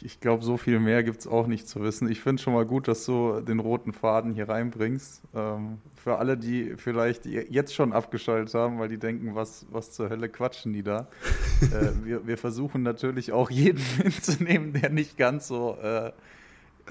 Ich, 0.00 0.04
ich 0.04 0.20
glaube, 0.20 0.44
so 0.44 0.56
viel 0.56 0.80
mehr 0.80 1.02
gibt 1.02 1.20
es 1.20 1.26
auch 1.26 1.46
nicht 1.46 1.68
zu 1.68 1.82
wissen. 1.82 2.10
Ich 2.10 2.20
finde 2.20 2.42
schon 2.42 2.54
mal 2.54 2.64
gut, 2.64 2.88
dass 2.88 3.04
du 3.04 3.40
den 3.40 3.60
roten 3.60 3.92
Faden 3.92 4.34
hier 4.34 4.48
reinbringst. 4.48 5.22
Ähm, 5.34 5.78
für 5.94 6.16
alle, 6.16 6.36
die 6.36 6.74
vielleicht 6.76 7.26
jetzt 7.26 7.74
schon 7.74 7.92
abgeschaltet 7.92 8.54
haben, 8.54 8.78
weil 8.78 8.88
die 8.88 8.98
denken, 8.98 9.34
was, 9.34 9.66
was 9.70 9.92
zur 9.92 10.08
Hölle 10.08 10.28
quatschen 10.28 10.72
die 10.72 10.82
da. 10.82 11.08
äh, 11.62 12.04
wir, 12.04 12.26
wir 12.26 12.38
versuchen 12.38 12.82
natürlich 12.82 13.32
auch 13.32 13.50
jeden 13.50 13.82
mitzunehmen, 14.04 14.72
der 14.72 14.90
nicht 14.90 15.16
ganz 15.16 15.48
so 15.48 15.76
äh, 15.82 16.12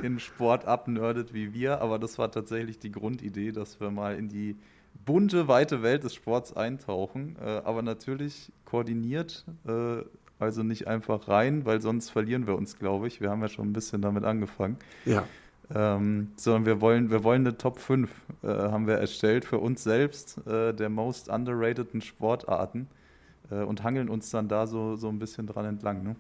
in 0.02 0.20
Sport 0.20 0.66
abnördet 0.66 1.34
wie 1.34 1.54
wir, 1.54 1.82
aber 1.82 2.00
das 2.00 2.18
war 2.18 2.32
tatsächlich 2.32 2.80
die 2.80 2.92
Grundidee, 2.92 3.52
dass 3.52 3.80
wir 3.80 3.92
mal 3.92 4.16
in 4.16 4.30
die 4.30 4.56
bunte, 5.06 5.48
weite 5.48 5.82
Welt 5.82 6.04
des 6.04 6.14
Sports 6.14 6.56
eintauchen, 6.56 7.36
äh, 7.42 7.62
aber 7.64 7.82
natürlich 7.82 8.52
koordiniert, 8.66 9.46
äh, 9.68 10.04
also 10.40 10.64
nicht 10.64 10.88
einfach 10.88 11.28
rein, 11.28 11.66
weil 11.66 11.82
sonst 11.82 12.10
verlieren 12.10 12.48
wir 12.48 12.56
uns, 12.56 12.80
glaube 12.80 13.08
ich. 13.08 13.22
Wir 13.22 13.30
haben 13.30 13.42
ja 13.42 13.50
schon 13.50 13.70
ein 13.70 13.74
bisschen 13.74 14.02
damit 14.02 14.24
angefangen. 14.24 14.78
Ja. 15.06 15.26
Ähm, 15.74 16.32
sondern 16.36 16.66
wir 16.66 16.82
wollen, 16.82 17.12
wir 17.12 17.24
wollen 17.24 17.46
eine 17.46 17.58
Top 17.58 17.78
5 17.78 18.10
äh, 18.42 18.48
haben 18.48 18.88
wir 18.88 18.96
erstellt 18.96 19.46
für 19.46 19.60
uns 19.60 19.84
selbst, 19.84 20.40
äh, 20.48 20.74
der 20.74 20.90
most 20.90 21.30
underrateden 21.30 22.02
Sportarten 22.02 22.88
äh, 23.52 23.62
und 23.62 23.84
hangeln 23.84 24.10
uns 24.10 24.32
dann 24.32 24.48
da 24.48 24.66
so, 24.66 24.96
so 24.96 25.10
ein 25.10 25.20
bisschen 25.20 25.46
dran 25.46 25.66
entlang. 25.66 26.02
Ne? 26.02 26.16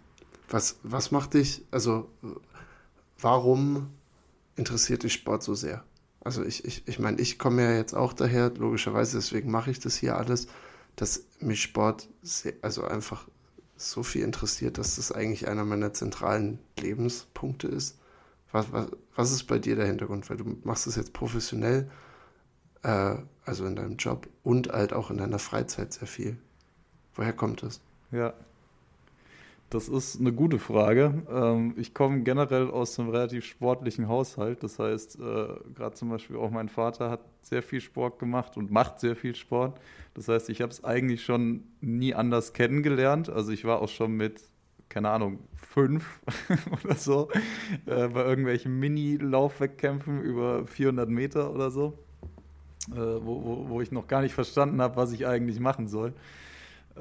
Was, 0.49 0.79
was 0.83 1.09
macht 1.09 1.33
dich, 1.33 1.63
also 1.71 2.09
warum 3.19 3.87
interessiert 4.55 5.01
dich 5.01 5.13
Sport 5.13 5.41
so 5.41 5.55
sehr? 5.55 5.83
Also 6.21 6.43
ich, 6.43 6.65
ich, 6.65 6.87
ich 6.87 6.99
meine, 6.99 7.19
ich 7.19 7.39
komme 7.39 7.63
ja 7.63 7.73
jetzt 7.73 7.93
auch 7.95 8.13
daher, 8.13 8.51
logischerweise, 8.55 9.17
deswegen 9.17 9.49
mache 9.49 9.71
ich 9.71 9.79
das 9.79 9.95
hier 9.95 10.15
alles, 10.17 10.47
dass 10.95 11.25
mich 11.39 11.61
Sport 11.61 12.07
sehr, 12.21 12.53
also 12.61 12.83
einfach 12.83 13.25
so 13.79 14.03
viel 14.03 14.23
interessiert, 14.23 14.77
dass 14.77 14.97
das 14.97 15.11
eigentlich 15.11 15.47
einer 15.47 15.65
meiner 15.65 15.93
zentralen 15.93 16.59
Lebenspunkte 16.79 17.67
ist. 17.67 17.97
Was, 18.51 18.71
was, 18.71 18.87
was 19.15 19.31
ist 19.31 19.43
bei 19.43 19.59
dir 19.59 19.75
der 19.75 19.85
Hintergrund? 19.85 20.29
Weil 20.29 20.37
du 20.37 20.57
machst 20.63 20.87
es 20.87 20.95
jetzt 20.95 21.13
professionell, 21.13 21.89
äh, 22.83 23.15
also 23.45 23.65
in 23.65 23.75
deinem 23.75 23.97
Job 23.97 24.27
und 24.43 24.69
halt 24.69 24.93
auch 24.93 25.11
in 25.11 25.17
deiner 25.17 25.39
Freizeit 25.39 25.93
sehr 25.93 26.07
viel. 26.07 26.37
Woher 27.15 27.33
kommt 27.33 27.63
das? 27.63 27.79
Ja, 28.11 28.33
das 29.69 29.87
ist 29.87 30.19
eine 30.19 30.33
gute 30.33 30.57
Frage. 30.57 31.23
Ähm, 31.31 31.75
ich 31.77 31.93
komme 31.93 32.21
generell 32.23 32.71
aus 32.71 32.99
einem 32.99 33.09
relativ 33.09 33.45
sportlichen 33.45 34.07
Haushalt. 34.07 34.63
Das 34.63 34.79
heißt, 34.79 35.19
äh, 35.19 35.47
gerade 35.75 35.93
zum 35.93 36.09
Beispiel 36.09 36.37
auch 36.37 36.49
mein 36.49 36.69
Vater 36.69 37.11
hat 37.11 37.21
sehr 37.41 37.61
viel 37.61 37.79
Sport 37.79 38.17
gemacht 38.19 38.57
und 38.57 38.71
macht 38.71 38.99
sehr 38.99 39.15
viel 39.15 39.35
Sport. 39.35 39.79
Das 40.15 40.27
heißt, 40.27 40.49
ich 40.49 40.61
habe 40.61 40.71
es 40.71 40.83
eigentlich 40.83 41.23
schon 41.23 41.63
nie 41.81 42.15
anders 42.15 42.53
kennengelernt. 42.53 43.29
Also 43.29 43.51
ich 43.51 43.63
war 43.63 43.81
auch 43.81 43.89
schon 43.89 44.13
mit, 44.13 44.41
keine 44.89 45.09
Ahnung, 45.09 45.39
fünf 45.55 46.19
oder 46.83 46.95
so 46.95 47.29
äh, 47.85 48.07
bei 48.07 48.25
irgendwelchen 48.25 48.79
Mini-Laufwettkämpfen 48.79 50.23
über 50.23 50.65
400 50.65 51.07
Meter 51.09 51.53
oder 51.53 51.69
so, 51.69 51.93
äh, 52.91 52.95
wo, 52.95 53.43
wo, 53.43 53.69
wo 53.69 53.81
ich 53.81 53.91
noch 53.91 54.07
gar 54.07 54.23
nicht 54.23 54.33
verstanden 54.33 54.81
habe, 54.81 54.95
was 54.95 55.11
ich 55.11 55.27
eigentlich 55.27 55.59
machen 55.59 55.87
soll. 55.87 56.13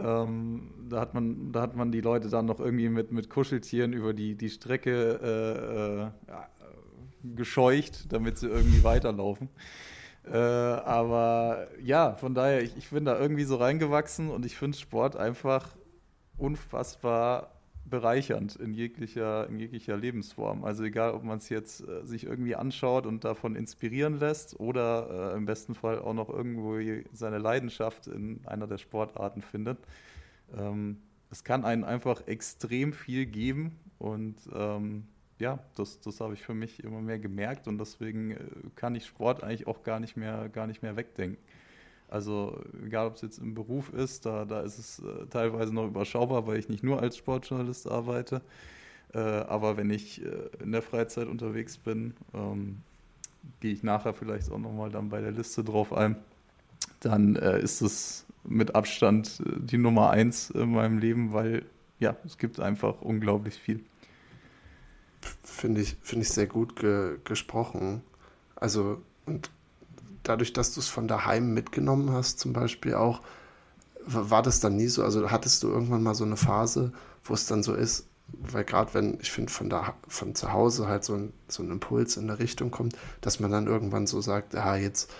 Ähm, 0.00 0.70
da, 0.88 1.00
hat 1.00 1.14
man, 1.14 1.52
da 1.52 1.62
hat 1.62 1.76
man 1.76 1.92
die 1.92 2.00
Leute 2.00 2.28
dann 2.28 2.46
noch 2.46 2.60
irgendwie 2.60 2.88
mit, 2.88 3.12
mit 3.12 3.30
Kuscheltieren 3.30 3.92
über 3.92 4.12
die, 4.14 4.34
die 4.34 4.50
Strecke 4.50 6.10
äh, 6.28 6.32
äh, 6.32 7.34
gescheucht, 7.36 8.12
damit 8.12 8.38
sie 8.38 8.48
irgendwie 8.48 8.82
weiterlaufen. 8.84 9.48
Äh, 10.24 10.36
aber 10.36 11.68
ja, 11.82 12.14
von 12.14 12.34
daher, 12.34 12.62
ich, 12.62 12.76
ich 12.76 12.90
bin 12.90 13.04
da 13.04 13.18
irgendwie 13.18 13.44
so 13.44 13.56
reingewachsen 13.56 14.30
und 14.30 14.44
ich 14.44 14.56
finde 14.56 14.76
Sport 14.76 15.16
einfach 15.16 15.76
unfassbar 16.36 17.57
bereichernd 17.88 18.56
in 18.56 18.74
jeglicher, 18.74 19.48
in 19.48 19.58
jeglicher 19.58 19.96
Lebensform. 19.96 20.64
Also 20.64 20.84
egal, 20.84 21.12
ob 21.12 21.24
man 21.24 21.38
es 21.38 21.48
jetzt 21.48 21.86
äh, 21.86 22.04
sich 22.04 22.24
irgendwie 22.24 22.56
anschaut 22.56 23.06
und 23.06 23.24
davon 23.24 23.56
inspirieren 23.56 24.18
lässt 24.18 24.58
oder 24.58 25.32
äh, 25.32 25.36
im 25.36 25.46
besten 25.46 25.74
Fall 25.74 25.98
auch 25.98 26.14
noch 26.14 26.28
irgendwo 26.28 26.78
seine 27.12 27.38
Leidenschaft 27.38 28.06
in 28.06 28.40
einer 28.46 28.66
der 28.66 28.78
Sportarten 28.78 29.42
findet. 29.42 29.78
Ähm, 30.56 30.98
es 31.30 31.44
kann 31.44 31.64
einen 31.64 31.84
einfach 31.84 32.26
extrem 32.26 32.92
viel 32.92 33.26
geben 33.26 33.78
und 33.98 34.36
ähm, 34.54 35.04
ja, 35.38 35.58
das, 35.74 36.00
das 36.00 36.20
habe 36.20 36.34
ich 36.34 36.42
für 36.42 36.54
mich 36.54 36.82
immer 36.82 37.00
mehr 37.00 37.18
gemerkt 37.18 37.68
und 37.68 37.78
deswegen 37.78 38.32
äh, 38.32 38.38
kann 38.74 38.94
ich 38.94 39.06
Sport 39.06 39.42
eigentlich 39.42 39.66
auch 39.66 39.82
gar 39.82 40.00
nicht 40.00 40.16
mehr, 40.16 40.48
gar 40.48 40.66
nicht 40.66 40.82
mehr 40.82 40.96
wegdenken. 40.96 41.38
Also 42.08 42.60
egal, 42.84 43.08
ob 43.08 43.16
es 43.16 43.22
jetzt 43.22 43.38
im 43.38 43.54
Beruf 43.54 43.92
ist, 43.92 44.24
da, 44.24 44.44
da 44.44 44.60
ist 44.62 44.78
es 44.78 44.98
äh, 45.00 45.26
teilweise 45.30 45.74
noch 45.74 45.86
überschaubar, 45.86 46.46
weil 46.46 46.58
ich 46.58 46.68
nicht 46.68 46.82
nur 46.82 47.00
als 47.00 47.16
Sportjournalist 47.18 47.90
arbeite. 47.90 48.40
Äh, 49.12 49.18
aber 49.18 49.76
wenn 49.76 49.90
ich 49.90 50.24
äh, 50.24 50.48
in 50.62 50.72
der 50.72 50.82
Freizeit 50.82 51.28
unterwegs 51.28 51.76
bin, 51.76 52.14
ähm, 52.34 52.78
gehe 53.60 53.72
ich 53.72 53.82
nachher 53.82 54.14
vielleicht 54.14 54.50
auch 54.50 54.58
nochmal 54.58 54.90
dann 54.90 55.08
bei 55.08 55.20
der 55.20 55.32
Liste 55.32 55.64
drauf 55.64 55.92
ein. 55.92 56.16
Dann 57.00 57.36
äh, 57.36 57.60
ist 57.60 57.80
es 57.80 58.26
mit 58.44 58.74
Abstand 58.74 59.40
äh, 59.44 59.60
die 59.60 59.78
Nummer 59.78 60.10
eins 60.10 60.50
in 60.50 60.72
meinem 60.72 60.98
Leben, 60.98 61.32
weil 61.32 61.64
ja, 61.98 62.16
es 62.24 62.38
gibt 62.38 62.60
einfach 62.60 63.00
unglaublich 63.00 63.54
viel. 63.54 63.84
Finde 65.42 65.80
ich, 65.80 65.96
find 66.02 66.22
ich 66.22 66.28
sehr 66.28 66.46
gut 66.46 66.76
ge 66.76 67.18
gesprochen. 67.24 68.02
Also, 68.56 69.02
und 69.26 69.50
dadurch, 70.28 70.52
dass 70.52 70.74
du 70.74 70.80
es 70.80 70.88
von 70.88 71.08
daheim 71.08 71.54
mitgenommen 71.54 72.12
hast, 72.12 72.38
zum 72.38 72.52
Beispiel 72.52 72.94
auch, 72.94 73.20
war 74.06 74.42
das 74.42 74.60
dann 74.60 74.76
nie 74.76 74.88
so? 74.88 75.02
Also 75.02 75.30
hattest 75.30 75.62
du 75.62 75.68
irgendwann 75.68 76.02
mal 76.02 76.14
so 76.14 76.24
eine 76.24 76.36
Phase, 76.36 76.92
wo 77.24 77.34
es 77.34 77.46
dann 77.46 77.62
so 77.62 77.74
ist, 77.74 78.06
weil 78.32 78.64
gerade 78.64 78.94
wenn, 78.94 79.18
ich 79.20 79.30
finde, 79.30 79.52
von, 79.52 79.70
da, 79.70 79.94
von 80.06 80.34
zu 80.34 80.52
Hause 80.52 80.86
halt 80.86 81.04
so 81.04 81.14
ein, 81.14 81.32
so 81.48 81.62
ein 81.62 81.70
Impuls 81.70 82.16
in 82.16 82.24
eine 82.24 82.38
Richtung 82.38 82.70
kommt, 82.70 82.96
dass 83.20 83.40
man 83.40 83.50
dann 83.50 83.66
irgendwann 83.66 84.06
so 84.06 84.20
sagt, 84.20 84.54
ah, 84.54 84.76
jetzt, 84.76 85.10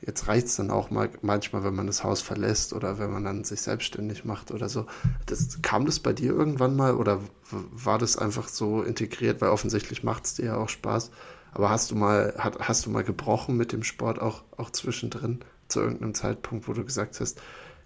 jetzt 0.00 0.28
reicht 0.28 0.46
es 0.46 0.56
dann 0.56 0.70
auch 0.70 0.90
mal 0.90 1.10
manchmal, 1.22 1.64
wenn 1.64 1.74
man 1.74 1.86
das 1.86 2.04
Haus 2.04 2.20
verlässt 2.20 2.72
oder 2.72 2.98
wenn 2.98 3.10
man 3.10 3.24
dann 3.24 3.44
sich 3.44 3.62
selbstständig 3.62 4.24
macht 4.24 4.50
oder 4.50 4.68
so. 4.68 4.86
Das, 5.26 5.60
kam 5.62 5.86
das 5.86 6.00
bei 6.00 6.12
dir 6.12 6.32
irgendwann 6.32 6.76
mal 6.76 6.94
oder 6.94 7.20
war 7.50 7.98
das 7.98 8.16
einfach 8.16 8.48
so 8.48 8.82
integriert, 8.82 9.40
weil 9.40 9.50
offensichtlich 9.50 10.04
macht 10.04 10.26
es 10.26 10.34
dir 10.34 10.46
ja 10.46 10.56
auch 10.56 10.68
Spaß, 10.68 11.10
aber 11.52 11.70
hast 11.70 11.90
du 11.90 11.96
mal, 11.96 12.34
hat, 12.38 12.58
hast 12.60 12.86
du 12.86 12.90
mal 12.90 13.04
gebrochen 13.04 13.56
mit 13.56 13.72
dem 13.72 13.82
Sport 13.82 14.20
auch, 14.20 14.44
auch 14.56 14.70
zwischendrin 14.70 15.40
zu 15.68 15.80
irgendeinem 15.80 16.14
Zeitpunkt, 16.14 16.68
wo 16.68 16.72
du 16.72 16.84
gesagt 16.84 17.20
hast, 17.20 17.40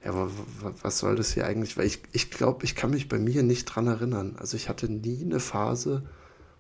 ja, 0.05 0.29
was 0.83 0.99
soll 0.99 1.15
das 1.15 1.33
hier 1.33 1.47
eigentlich? 1.47 1.77
Weil 1.77 1.87
ich, 1.87 2.03
ich 2.13 2.31
glaube, 2.31 2.65
ich 2.65 2.75
kann 2.75 2.91
mich 2.91 3.09
bei 3.09 3.19
mir 3.19 3.43
nicht 3.43 3.67
dran 3.67 3.87
erinnern. 3.87 4.35
Also 4.39 4.57
ich 4.57 4.69
hatte 4.69 4.91
nie 4.91 5.23
eine 5.25 5.39
Phase, 5.39 6.03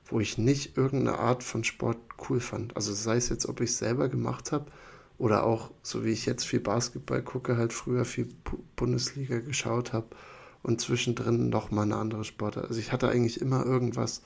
wo 0.04 0.20
ich 0.20 0.38
nicht 0.38 0.76
irgendeine 0.76 1.18
Art 1.18 1.42
von 1.42 1.64
Sport 1.64 1.98
cool 2.28 2.40
fand. 2.40 2.76
Also 2.76 2.92
sei 2.92 3.16
es 3.16 3.28
jetzt, 3.28 3.46
ob 3.46 3.60
ich 3.60 3.70
es 3.70 3.78
selber 3.78 4.08
gemacht 4.08 4.52
habe 4.52 4.66
oder 5.18 5.44
auch, 5.44 5.70
so 5.82 6.04
wie 6.04 6.10
ich 6.10 6.26
jetzt 6.26 6.44
viel 6.44 6.60
Basketball 6.60 7.22
gucke, 7.22 7.56
halt 7.56 7.72
früher 7.72 8.04
viel 8.04 8.28
Bundesliga 8.76 9.40
geschaut 9.40 9.92
habe 9.92 10.06
und 10.62 10.80
zwischendrin 10.80 11.48
noch 11.48 11.70
mal 11.70 11.82
eine 11.82 11.96
andere 11.96 12.24
Sportart. 12.24 12.68
Also 12.68 12.78
ich 12.78 12.92
hatte 12.92 13.08
eigentlich 13.08 13.40
immer 13.40 13.64
irgendwas, 13.64 14.22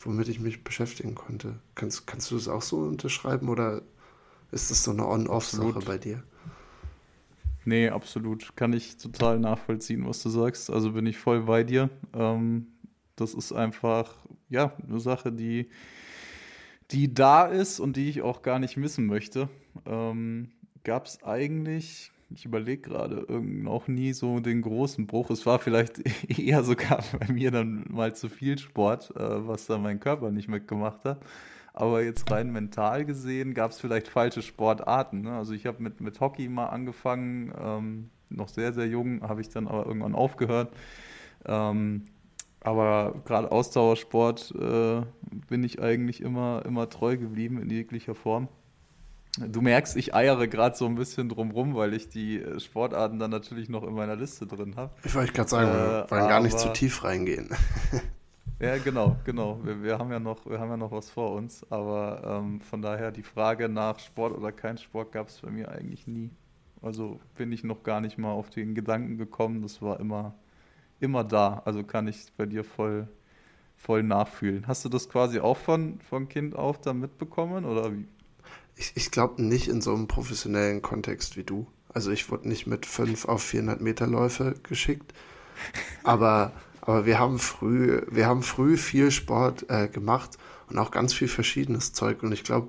womit 0.00 0.28
ich 0.28 0.40
mich 0.40 0.64
beschäftigen 0.64 1.14
konnte. 1.14 1.58
Kannst, 1.74 2.06
kannst 2.06 2.30
du 2.30 2.36
das 2.36 2.48
auch 2.48 2.62
so 2.62 2.78
unterschreiben 2.78 3.48
oder 3.48 3.82
ist 4.52 4.70
das 4.70 4.84
so 4.84 4.90
eine 4.90 5.06
On-Off-Sache 5.06 5.80
bei 5.80 5.98
dir? 5.98 6.22
Nee, 7.64 7.88
absolut. 7.88 8.54
Kann 8.56 8.72
ich 8.72 8.96
total 8.96 9.40
nachvollziehen, 9.40 10.06
was 10.06 10.22
du 10.22 10.28
sagst. 10.28 10.70
Also 10.70 10.92
bin 10.92 11.04
ich 11.04 11.18
voll 11.18 11.42
bei 11.42 11.64
dir. 11.64 11.90
Ähm, 12.14 12.68
das 13.16 13.34
ist 13.34 13.52
einfach, 13.52 14.14
ja, 14.48 14.72
eine 14.86 15.00
Sache, 15.00 15.32
die, 15.32 15.68
die 16.92 17.12
da 17.12 17.46
ist 17.46 17.80
und 17.80 17.96
die 17.96 18.08
ich 18.08 18.22
auch 18.22 18.42
gar 18.42 18.60
nicht 18.60 18.76
missen 18.76 19.06
möchte. 19.06 19.48
Ähm, 19.84 20.52
Gab 20.84 21.06
es 21.06 21.24
eigentlich, 21.24 22.12
ich 22.30 22.44
überlege 22.44 22.82
gerade, 22.82 23.26
auch 23.66 23.88
nie 23.88 24.12
so 24.12 24.40
den 24.40 24.62
großen 24.62 25.06
Bruch. 25.06 25.30
Es 25.30 25.46
war 25.46 25.58
vielleicht 25.58 26.00
eher 26.38 26.64
sogar 26.64 27.02
bei 27.18 27.32
mir 27.32 27.50
dann 27.50 27.84
mal 27.88 28.14
zu 28.14 28.28
viel 28.28 28.58
Sport, 28.58 29.14
äh, 29.16 29.46
was 29.46 29.66
da 29.66 29.78
mein 29.78 30.00
Körper 30.00 30.30
nicht 30.30 30.48
mitgemacht 30.48 31.04
hat. 31.04 31.20
Aber 31.72 32.02
jetzt 32.02 32.30
rein 32.30 32.50
mental 32.50 33.04
gesehen 33.04 33.52
gab 33.52 33.70
es 33.70 33.80
vielleicht 33.80 34.08
falsche 34.08 34.42
Sportarten. 34.42 35.20
Ne? 35.22 35.36
Also 35.36 35.52
ich 35.52 35.66
habe 35.66 35.82
mit, 35.82 36.00
mit 36.00 36.20
Hockey 36.20 36.48
mal 36.48 36.66
angefangen, 36.66 37.52
ähm, 37.60 38.10
noch 38.30 38.48
sehr, 38.48 38.72
sehr 38.72 38.86
jung, 38.86 39.22
habe 39.22 39.40
ich 39.40 39.50
dann 39.50 39.68
aber 39.68 39.86
irgendwann 39.86 40.14
aufgehört. 40.14 40.74
Ähm, 41.44 42.06
aber 42.60 43.14
gerade 43.24 43.52
Ausdauersport 43.52 44.52
äh, 44.58 45.02
bin 45.48 45.62
ich 45.62 45.80
eigentlich 45.80 46.20
immer, 46.20 46.64
immer 46.66 46.88
treu 46.88 47.16
geblieben 47.16 47.60
in 47.60 47.70
jeglicher 47.70 48.14
Form. 48.14 48.48
Du 49.38 49.60
merkst, 49.60 49.96
ich 49.96 50.14
eiere 50.14 50.48
gerade 50.48 50.76
so 50.76 50.86
ein 50.86 50.94
bisschen 50.94 51.28
drumrum, 51.28 51.74
weil 51.74 51.92
ich 51.92 52.08
die 52.08 52.40
äh, 52.40 52.58
Sportarten 52.58 53.18
dann 53.18 53.30
natürlich 53.30 53.68
noch 53.68 53.82
in 53.82 53.94
meiner 53.94 54.16
Liste 54.16 54.46
drin 54.46 54.76
habe. 54.76 54.92
Ich 55.04 55.14
wollte 55.14 55.32
gerade 55.32 55.48
sagen, 55.48 55.72
wir 55.72 56.04
äh, 56.06 56.10
wollen 56.10 56.28
gar 56.28 56.40
nicht 56.40 56.58
zu 56.58 56.72
tief 56.72 57.04
reingehen. 57.04 57.50
ja, 58.60 58.78
genau, 58.78 59.16
genau. 59.24 59.60
Wir, 59.62 59.82
wir, 59.82 59.98
haben 59.98 60.10
ja 60.10 60.18
noch, 60.18 60.46
wir 60.46 60.58
haben 60.58 60.70
ja 60.70 60.76
noch 60.76 60.90
was 60.90 61.10
vor 61.10 61.32
uns. 61.32 61.66
Aber 61.70 62.40
ähm, 62.42 62.60
von 62.62 62.80
daher 62.80 63.12
die 63.12 63.22
Frage 63.22 63.68
nach 63.68 63.98
Sport 63.98 64.36
oder 64.36 64.52
kein 64.52 64.78
Sport 64.78 65.12
gab 65.12 65.28
es 65.28 65.40
bei 65.40 65.50
mir 65.50 65.70
eigentlich 65.70 66.06
nie. 66.06 66.30
Also 66.80 67.20
bin 67.36 67.52
ich 67.52 67.62
noch 67.62 67.82
gar 67.82 68.00
nicht 68.00 68.16
mal 68.16 68.32
auf 68.32 68.48
den 68.48 68.74
Gedanken 68.74 69.18
gekommen. 69.18 69.60
Das 69.60 69.82
war 69.82 70.00
immer, 70.00 70.34
immer 70.98 71.24
da. 71.24 71.60
Also 71.66 71.82
kann 71.82 72.08
ich 72.08 72.32
bei 72.38 72.46
dir 72.46 72.64
voll, 72.64 73.06
voll 73.76 74.02
nachfühlen. 74.02 74.66
Hast 74.66 74.84
du 74.86 74.88
das 74.88 75.10
quasi 75.10 75.40
auch 75.40 75.58
von, 75.58 76.00
von 76.00 76.26
Kind 76.26 76.56
auf 76.56 76.80
dann 76.80 77.00
mitbekommen 77.00 77.66
oder 77.66 77.92
wie? 77.92 78.06
Ich, 78.76 78.92
ich 78.94 79.10
glaube 79.10 79.42
nicht 79.42 79.68
in 79.68 79.80
so 79.80 79.94
einem 79.94 80.06
professionellen 80.06 80.82
Kontext 80.82 81.36
wie 81.36 81.44
du. 81.44 81.66
Also 81.88 82.10
ich 82.10 82.30
wurde 82.30 82.48
nicht 82.48 82.66
mit 82.66 82.84
5 82.84 83.24
auf 83.24 83.42
400 83.42 83.80
Meter 83.80 84.06
Läufe 84.06 84.54
geschickt, 84.62 85.14
aber, 86.04 86.52
aber 86.82 87.06
wir 87.06 87.18
haben 87.18 87.38
früh, 87.38 88.02
wir 88.10 88.26
haben 88.26 88.42
früh 88.42 88.76
viel 88.76 89.10
Sport 89.10 89.70
äh, 89.70 89.88
gemacht 89.88 90.36
und 90.68 90.78
auch 90.78 90.90
ganz 90.90 91.14
viel 91.14 91.28
verschiedenes 91.28 91.94
Zeug. 91.94 92.22
Und 92.22 92.32
ich 92.32 92.44
glaube, 92.44 92.68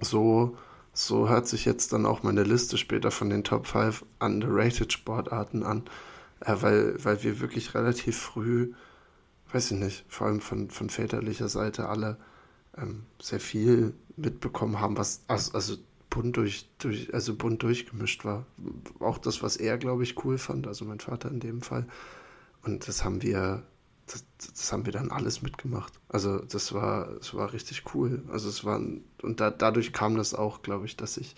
so, 0.00 0.56
so 0.92 1.28
hört 1.28 1.46
sich 1.46 1.64
jetzt 1.64 1.92
dann 1.92 2.04
auch 2.04 2.24
meine 2.24 2.42
Liste 2.42 2.78
später 2.78 3.12
von 3.12 3.30
den 3.30 3.44
Top 3.44 3.68
5 3.68 4.04
underrated 4.18 4.92
Sportarten 4.92 5.62
an, 5.62 5.84
äh, 6.40 6.56
weil, 6.60 7.04
weil 7.04 7.22
wir 7.22 7.38
wirklich 7.38 7.74
relativ 7.74 8.18
früh, 8.18 8.72
weiß 9.52 9.70
ich 9.70 9.78
nicht, 9.78 10.04
vor 10.08 10.26
allem 10.26 10.40
von, 10.40 10.68
von 10.68 10.90
väterlicher 10.90 11.48
Seite 11.48 11.88
alle 11.88 12.18
ähm, 12.80 13.04
sehr 13.20 13.40
viel 13.40 13.94
mitbekommen 14.16 14.80
haben, 14.80 14.96
was 14.96 15.22
also, 15.28 15.52
also 15.52 15.76
bunt 16.10 16.36
durch, 16.36 16.68
durch, 16.78 17.12
also 17.14 17.34
bunt 17.34 17.62
durchgemischt 17.62 18.24
war. 18.24 18.46
Auch 19.00 19.18
das, 19.18 19.42
was 19.42 19.56
er, 19.56 19.78
glaube 19.78 20.02
ich, 20.02 20.24
cool 20.24 20.38
fand, 20.38 20.66
also 20.66 20.84
mein 20.84 21.00
Vater 21.00 21.30
in 21.30 21.40
dem 21.40 21.62
Fall. 21.62 21.86
Und 22.62 22.88
das 22.88 23.04
haben 23.04 23.22
wir, 23.22 23.62
das, 24.06 24.24
das 24.38 24.72
haben 24.72 24.86
wir 24.86 24.92
dann 24.92 25.10
alles 25.10 25.42
mitgemacht. 25.42 25.92
Also 26.08 26.38
das 26.38 26.72
war, 26.72 27.14
das 27.14 27.34
war 27.34 27.52
richtig 27.52 27.94
cool. 27.94 28.22
Also 28.30 28.48
es 28.48 28.64
war, 28.64 28.80
und 29.22 29.40
da, 29.40 29.50
dadurch 29.50 29.92
kam 29.92 30.16
das 30.16 30.34
auch, 30.34 30.62
glaube 30.62 30.86
ich, 30.86 30.96
dass 30.96 31.16
ich, 31.16 31.34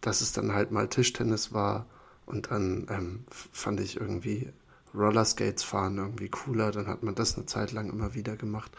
dass 0.00 0.20
es 0.20 0.32
dann 0.32 0.52
halt 0.52 0.70
mal 0.70 0.88
Tischtennis 0.88 1.52
war 1.52 1.86
und 2.26 2.50
dann 2.50 2.86
ähm, 2.90 3.24
fand 3.30 3.80
ich 3.80 4.00
irgendwie 4.00 4.52
Rollerskates 4.94 5.64
fahren 5.64 5.98
irgendwie 5.98 6.28
cooler. 6.28 6.70
Dann 6.70 6.86
hat 6.86 7.02
man 7.02 7.14
das 7.14 7.36
eine 7.36 7.46
Zeit 7.46 7.72
lang 7.72 7.90
immer 7.90 8.14
wieder 8.14 8.36
gemacht. 8.36 8.70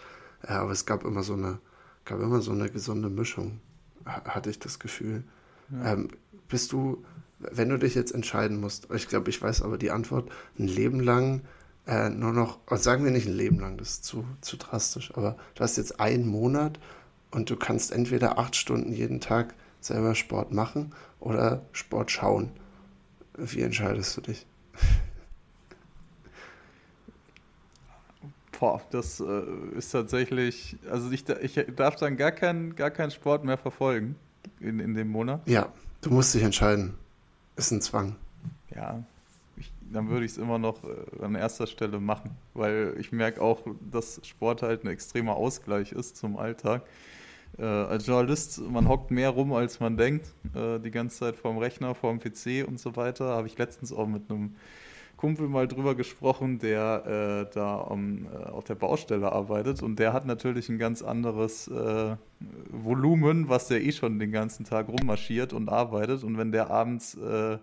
Ja, 0.48 0.62
aber 0.62 0.72
es 0.72 0.86
gab 0.86 1.04
immer 1.04 1.24
so 1.24 1.34
eine, 1.34 1.60
gab 2.06 2.20
immer 2.20 2.42
so 2.42 2.52
eine 2.52 2.70
gesunde 2.70 3.10
Mischung, 3.10 3.60
hatte 4.06 4.50
ich 4.50 4.60
das 4.60 4.80
Gefühl. 4.80 5.24
Ja. 5.70 5.94
Ähm, 5.94 6.10
bist 6.48 6.72
du, 6.72 7.04
wenn 7.40 7.70
du 7.70 7.78
dich 7.78 7.96
jetzt 7.96 8.14
entscheiden 8.14 8.60
musst, 8.60 8.88
ich 8.94 9.08
glaube, 9.08 9.30
ich 9.30 9.42
weiß 9.42 9.62
aber 9.62 9.78
die 9.78 9.92
Antwort, 9.92 10.30
ein 10.58 10.68
Leben 10.68 11.00
lang 11.00 11.42
äh, 11.88 12.10
nur 12.10 12.32
noch, 12.32 12.60
also 12.68 12.84
sagen 12.84 13.04
wir 13.04 13.12
nicht 13.12 13.28
ein 13.28 13.36
Leben 13.36 13.60
lang, 13.60 13.78
das 13.78 13.90
ist 13.90 14.06
zu, 14.06 14.26
zu 14.42 14.58
drastisch, 14.58 15.12
aber 15.16 15.38
du 15.56 15.64
hast 15.64 15.78
jetzt 15.78 16.00
einen 16.00 16.28
Monat 16.28 16.80
und 17.32 17.50
du 17.50 17.56
kannst 17.56 17.92
entweder 17.92 18.38
acht 18.38 18.56
Stunden 18.56 18.92
jeden 18.92 19.20
Tag 19.20 19.54
selber 19.80 20.14
Sport 20.14 20.52
machen 20.52 20.94
oder 21.20 21.64
Sport 21.72 22.12
schauen. 22.12 22.52
Wie 23.36 23.62
entscheidest 23.62 24.16
du 24.18 24.22
dich? 24.22 24.46
Boah, 28.62 28.80
das 28.92 29.20
äh, 29.20 29.42
ist 29.76 29.90
tatsächlich, 29.90 30.78
also 30.88 31.10
ich, 31.10 31.28
ich 31.28 31.66
darf 31.76 31.96
dann 31.96 32.16
gar 32.16 32.32
keinen 32.32 32.76
gar 32.76 32.92
keinen 32.92 33.10
Sport 33.10 33.44
mehr 33.44 33.58
verfolgen 33.58 34.16
in, 34.60 34.80
in 34.80 34.94
dem 34.94 35.08
Monat. 35.08 35.42
Ja, 35.48 35.70
du 36.02 36.12
musst 36.12 36.36
dich 36.36 36.44
entscheiden. 36.44 36.94
Ist 37.56 37.72
ein 37.72 37.82
Zwang. 37.82 38.18
Ja, 38.76 39.04
ich, 39.58 39.74
dann 39.92 40.10
würde 40.10 40.26
ich 40.26 40.34
es 40.34 40.38
immer 40.38 40.60
noch 40.60 40.84
äh, 40.84 41.24
an 41.24 41.34
erster 41.34 41.66
Stelle 41.66 42.00
machen, 42.00 42.38
weil 42.54 42.94
ich 43.00 43.12
merke 43.12 43.42
auch, 43.42 43.66
dass 43.92 44.22
Sport 44.24 44.62
halt 44.62 44.84
ein 44.84 44.90
extremer 44.90 45.38
Ausgleich 45.38 45.92
ist 45.92 46.18
zum 46.18 46.38
Alltag. 46.38 46.84
Äh, 47.58 47.64
als 47.64 48.06
Journalist, 48.06 48.62
man 48.62 48.88
hockt 48.88 49.10
mehr 49.10 49.30
rum, 49.30 49.54
als 49.54 49.80
man 49.80 49.98
denkt, 49.98 50.36
äh, 50.54 50.78
die 50.78 50.92
ganze 50.92 51.18
Zeit 51.18 51.36
vorm 51.36 51.58
Rechner, 51.58 51.96
vorm 51.96 52.20
PC 52.20 52.64
und 52.68 52.80
so 52.80 52.96
weiter. 52.96 53.26
Habe 53.30 53.48
ich 53.48 53.58
letztens 53.58 53.92
auch 53.92 54.06
mit 54.06 54.30
einem 54.30 54.56
Kumpel 55.22 55.48
mal 55.48 55.68
drüber 55.68 55.94
gesprochen, 55.94 56.58
der 56.58 57.46
äh, 57.48 57.54
da 57.54 57.76
um, 57.76 58.26
äh, 58.26 58.50
auf 58.50 58.64
der 58.64 58.74
Baustelle 58.74 59.32
arbeitet. 59.32 59.84
Und 59.84 60.00
der 60.00 60.14
hat 60.14 60.26
natürlich 60.26 60.68
ein 60.68 60.80
ganz 60.80 61.04
anderes 61.04 61.68
äh, 61.68 62.16
Volumen, 62.72 63.48
was 63.48 63.68
der 63.68 63.84
eh 63.84 63.92
schon 63.92 64.18
den 64.18 64.32
ganzen 64.32 64.66
Tag 64.66 64.88
rummarschiert 64.90 65.54
und 65.54 65.70
arbeitet. 65.70 66.24
Und 66.24 66.40
wenn 66.40 66.52
der 66.52 66.72
abends 66.72 67.14
äh, 67.14 67.60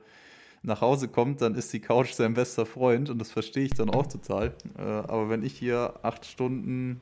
nach 0.62 0.80
Hause 0.80 1.08
kommt, 1.08 1.40
dann 1.40 1.56
ist 1.56 1.72
die 1.72 1.80
Couch 1.80 2.12
sein 2.12 2.34
bester 2.34 2.64
Freund. 2.64 3.10
Und 3.10 3.18
das 3.18 3.32
verstehe 3.32 3.64
ich 3.64 3.74
dann 3.74 3.90
auch 3.90 4.06
total. 4.06 4.54
Äh, 4.78 4.82
aber 4.82 5.28
wenn 5.28 5.42
ich 5.42 5.54
hier 5.54 5.94
acht 6.02 6.26
Stunden 6.26 7.00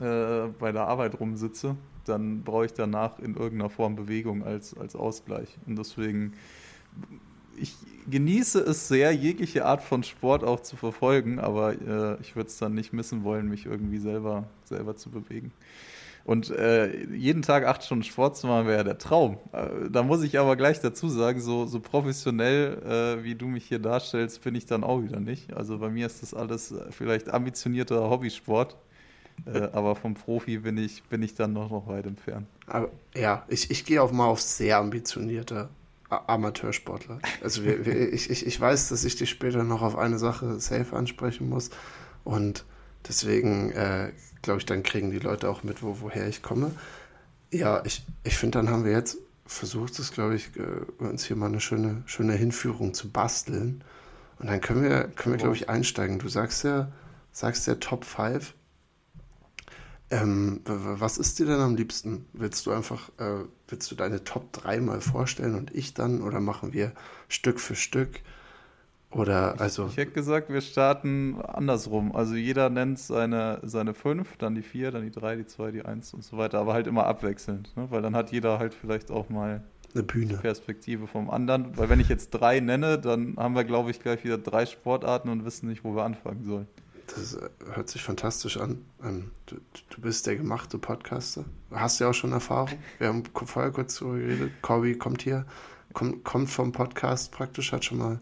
äh, 0.00 0.46
bei 0.58 0.72
der 0.72 0.86
Arbeit 0.86 1.20
rumsitze, 1.20 1.76
dann 2.06 2.42
brauche 2.42 2.64
ich 2.64 2.72
danach 2.72 3.18
in 3.18 3.34
irgendeiner 3.34 3.68
Form 3.68 3.96
Bewegung 3.96 4.44
als, 4.44 4.74
als 4.74 4.96
Ausgleich. 4.96 5.58
Und 5.66 5.78
deswegen 5.78 6.32
ich 7.60 7.74
genieße 8.10 8.60
es 8.60 8.88
sehr, 8.88 9.12
jegliche 9.12 9.64
Art 9.64 9.82
von 9.82 10.02
Sport 10.02 10.44
auch 10.44 10.60
zu 10.60 10.76
verfolgen, 10.76 11.38
aber 11.38 11.72
äh, 11.72 12.20
ich 12.20 12.36
würde 12.36 12.48
es 12.48 12.58
dann 12.58 12.74
nicht 12.74 12.92
missen 12.92 13.24
wollen, 13.24 13.48
mich 13.48 13.66
irgendwie 13.66 13.98
selber, 13.98 14.44
selber 14.64 14.96
zu 14.96 15.10
bewegen. 15.10 15.52
Und 16.24 16.50
äh, 16.50 17.06
jeden 17.06 17.40
Tag 17.40 17.64
acht 17.66 17.82
Stunden 17.82 18.04
Sport 18.04 18.36
zu 18.36 18.48
machen, 18.48 18.66
wäre 18.66 18.84
der 18.84 18.98
Traum. 18.98 19.38
Äh, 19.52 19.88
da 19.90 20.02
muss 20.02 20.22
ich 20.22 20.38
aber 20.38 20.56
gleich 20.56 20.78
dazu 20.80 21.08
sagen, 21.08 21.40
so, 21.40 21.64
so 21.64 21.80
professionell, 21.80 22.82
äh, 22.82 23.24
wie 23.24 23.34
du 23.34 23.46
mich 23.46 23.64
hier 23.64 23.78
darstellst, 23.78 24.42
bin 24.42 24.54
ich 24.54 24.66
dann 24.66 24.84
auch 24.84 25.02
wieder 25.02 25.20
nicht. 25.20 25.54
Also 25.54 25.78
bei 25.78 25.88
mir 25.88 26.04
ist 26.04 26.22
das 26.22 26.34
alles 26.34 26.74
vielleicht 26.90 27.30
ambitionierter 27.30 28.10
Hobbysport. 28.10 28.76
Äh, 29.46 29.68
aber 29.72 29.94
vom 29.94 30.14
Profi 30.14 30.58
bin 30.58 30.76
ich, 30.76 31.02
bin 31.04 31.22
ich 31.22 31.34
dann 31.34 31.52
noch, 31.52 31.70
noch 31.70 31.86
weit 31.86 32.06
entfernt. 32.06 32.46
Aber, 32.66 32.90
ja, 33.14 33.44
ich, 33.48 33.70
ich 33.70 33.84
gehe 33.84 34.02
auch 34.02 34.12
mal 34.12 34.26
auf 34.26 34.40
sehr 34.40 34.78
ambitionierte 34.78 35.68
Amateursportler. 36.10 37.18
Also 37.42 37.64
wir, 37.64 37.84
wir, 37.84 38.12
ich, 38.12 38.30
ich, 38.30 38.46
ich 38.46 38.60
weiß, 38.60 38.88
dass 38.88 39.04
ich 39.04 39.16
dich 39.16 39.30
später 39.30 39.64
noch 39.64 39.82
auf 39.82 39.96
eine 39.96 40.18
Sache 40.18 40.58
safe 40.60 40.96
ansprechen 40.96 41.48
muss. 41.48 41.70
Und 42.24 42.64
deswegen 43.06 43.70
äh, 43.72 44.12
glaube 44.42 44.60
ich, 44.60 44.66
dann 44.66 44.82
kriegen 44.82 45.10
die 45.10 45.18
Leute 45.18 45.48
auch 45.48 45.62
mit, 45.62 45.82
wo, 45.82 46.00
woher 46.00 46.28
ich 46.28 46.42
komme. 46.42 46.72
Ja, 47.50 47.82
ich, 47.84 48.06
ich 48.24 48.36
finde, 48.36 48.58
dann 48.58 48.70
haben 48.70 48.84
wir 48.84 48.92
jetzt 48.92 49.18
versucht, 49.46 49.98
das 49.98 50.12
glaube 50.12 50.34
ich, 50.34 50.50
äh, 50.56 51.02
uns 51.02 51.24
hier 51.24 51.36
mal 51.36 51.46
eine 51.46 51.60
schöne, 51.60 52.02
schöne 52.06 52.34
Hinführung 52.34 52.94
zu 52.94 53.10
basteln. 53.10 53.82
Und 54.38 54.48
dann 54.48 54.60
können 54.60 54.82
wir, 54.82 55.08
können 55.08 55.34
wir, 55.34 55.38
glaube 55.38 55.56
ich, 55.56 55.68
einsteigen. 55.68 56.18
Du 56.18 56.28
sagst 56.28 56.64
ja, 56.64 56.92
sagst 57.32 57.66
ja 57.66 57.74
Top 57.76 58.04
5 58.04 58.54
ähm, 60.10 60.60
was 60.64 61.18
ist 61.18 61.38
dir 61.38 61.46
denn 61.46 61.60
am 61.60 61.76
liebsten? 61.76 62.26
Willst 62.32 62.64
du 62.66 62.70
einfach, 62.70 63.10
äh, 63.18 63.44
willst 63.68 63.90
du 63.90 63.94
deine 63.94 64.24
Top 64.24 64.52
3 64.52 64.80
mal 64.80 65.00
vorstellen 65.00 65.54
und 65.54 65.74
ich 65.74 65.94
dann? 65.94 66.22
Oder 66.22 66.40
machen 66.40 66.72
wir 66.72 66.92
Stück 67.28 67.60
für 67.60 67.74
Stück? 67.74 68.20
Oder 69.10 69.58
also. 69.58 69.86
Ich, 69.86 69.92
ich 69.92 69.96
hätte 69.98 70.12
gesagt, 70.12 70.50
wir 70.50 70.60
starten 70.60 71.40
andersrum. 71.40 72.14
Also 72.14 72.34
jeder 72.34 72.68
nennt 72.68 72.98
seine, 72.98 73.60
seine 73.62 73.94
fünf, 73.94 74.36
dann 74.36 74.54
die 74.54 74.62
vier, 74.62 74.90
dann 74.90 75.02
die 75.02 75.10
drei, 75.10 75.36
die 75.36 75.46
zwei, 75.46 75.70
die 75.70 75.84
eins 75.84 76.12
und 76.12 76.24
so 76.24 76.36
weiter, 76.36 76.58
aber 76.58 76.74
halt 76.74 76.86
immer 76.86 77.06
abwechselnd. 77.06 77.74
Ne? 77.76 77.86
Weil 77.90 78.02
dann 78.02 78.14
hat 78.14 78.32
jeder 78.32 78.58
halt 78.58 78.74
vielleicht 78.74 79.10
auch 79.10 79.30
mal 79.30 79.62
eine 79.94 80.02
Bühne. 80.02 80.36
Perspektive 80.36 81.06
vom 81.06 81.30
anderen. 81.30 81.76
Weil 81.76 81.88
wenn 81.88 82.00
ich 82.00 82.08
jetzt 82.08 82.30
drei 82.30 82.60
nenne, 82.60 82.98
dann 82.98 83.36
haben 83.38 83.54
wir, 83.54 83.64
glaube 83.64 83.90
ich, 83.90 84.00
gleich 84.00 84.24
wieder 84.24 84.36
drei 84.36 84.66
Sportarten 84.66 85.30
und 85.30 85.44
wissen 85.44 85.68
nicht, 85.68 85.84
wo 85.84 85.94
wir 85.94 86.04
anfangen 86.04 86.44
sollen. 86.44 86.66
Das 87.14 87.34
äh, 87.34 87.48
hört 87.72 87.88
sich 87.88 88.02
fantastisch 88.02 88.56
an. 88.58 88.84
Ähm, 89.02 89.30
du, 89.46 89.56
du 89.90 90.00
bist 90.00 90.26
der 90.26 90.36
gemachte 90.36 90.78
Podcaster. 90.78 91.44
Hast 91.70 92.00
ja 92.00 92.10
auch 92.10 92.14
schon 92.14 92.32
Erfahrung. 92.32 92.78
Wir 92.98 93.08
haben 93.08 93.24
vorher 93.32 93.72
kurz 93.72 93.98
darüber 93.98 94.18
geredet. 94.18 94.52
Corby 94.62 94.96
kommt 94.96 95.22
hier, 95.22 95.46
kommt, 95.92 96.24
kommt 96.24 96.50
vom 96.50 96.72
Podcast 96.72 97.32
praktisch, 97.32 97.72
hat 97.72 97.84
schon 97.84 97.98
mal 97.98 98.20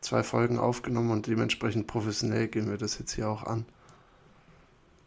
zwei 0.00 0.22
Folgen 0.22 0.58
aufgenommen 0.58 1.10
und 1.10 1.26
dementsprechend 1.26 1.86
professionell 1.86 2.48
gehen 2.48 2.70
wir 2.70 2.78
das 2.78 2.98
jetzt 2.98 3.12
hier 3.12 3.28
auch 3.28 3.44
an. 3.44 3.64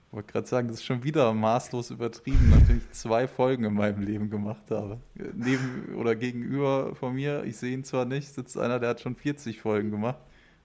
Ich 0.07 0.13
wollte 0.13 0.31
gerade 0.31 0.47
sagen, 0.47 0.67
das 0.67 0.77
ist 0.77 0.85
schon 0.85 1.03
wieder 1.03 1.31
maßlos 1.33 1.91
übertrieben, 1.91 2.49
nachdem 2.49 2.77
ich 2.77 2.91
zwei 2.91 3.27
Folgen 3.27 3.63
in 3.63 3.75
meinem 3.75 4.01
Leben 4.01 4.31
gemacht 4.31 4.71
habe. 4.71 4.99
Neben 5.13 5.95
oder 5.95 6.15
gegenüber 6.15 6.95
von 6.95 7.13
mir, 7.13 7.43
ich 7.43 7.57
sehe 7.57 7.73
ihn 7.73 7.83
zwar 7.83 8.05
nicht, 8.05 8.33
sitzt 8.33 8.57
einer, 8.57 8.79
der 8.79 8.89
hat 8.89 9.01
schon 9.01 9.15
40 9.15 9.61
Folgen 9.61 9.91
gemacht 9.91 10.19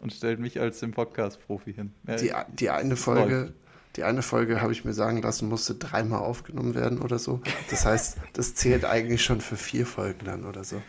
und 0.05 0.12
stellt 0.12 0.38
mich 0.38 0.61
als 0.61 0.79
den 0.81 0.93
Podcast-Profi 0.93 1.73
hin. 1.73 1.93
Ja, 2.07 2.17
die, 2.17 2.33
die 2.57 2.71
eine 2.71 2.95
Folge, 2.95 3.55
die 3.97 4.05
eine 4.05 4.23
Folge 4.23 4.61
habe 4.61 4.73
ich 4.73 4.85
mir 4.85 4.93
sagen 4.93 5.23
lassen, 5.23 5.49
musste 5.49 5.75
dreimal 5.75 6.21
aufgenommen 6.21 6.75
werden 6.75 7.01
oder 7.01 7.19
so. 7.19 7.40
Das 7.71 7.87
heißt, 7.87 8.19
das 8.35 8.55
zählt 8.55 8.85
eigentlich 8.85 9.25
schon 9.25 9.40
für 9.40 9.57
vier 9.57 9.87
Folgen 9.87 10.27
dann 10.27 10.45
oder 10.45 10.62
so. 10.62 10.81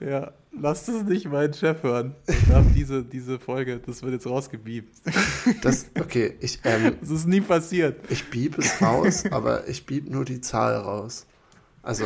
Ja, 0.00 0.32
lasst 0.60 0.88
es 0.88 1.04
nicht 1.04 1.28
meinen 1.28 1.54
Chef 1.54 1.82
hören. 1.82 2.14
Diese, 2.74 3.04
diese 3.04 3.38
Folge, 3.38 3.78
das 3.78 4.02
wird 4.02 4.12
jetzt 4.12 4.26
rausgebiebt. 4.26 4.94
Das, 5.62 5.86
okay, 5.98 6.34
ich. 6.40 6.60
Ähm, 6.64 6.96
das 7.00 7.10
ist 7.10 7.26
nie 7.26 7.40
passiert. 7.40 8.00
Ich 8.10 8.30
bieb 8.30 8.58
es 8.58 8.80
raus, 8.80 9.24
aber 9.30 9.66
ich 9.68 9.86
bieb 9.86 10.08
nur 10.08 10.24
die 10.24 10.40
Zahl 10.40 10.76
raus. 10.76 11.26
Also, 11.82 12.04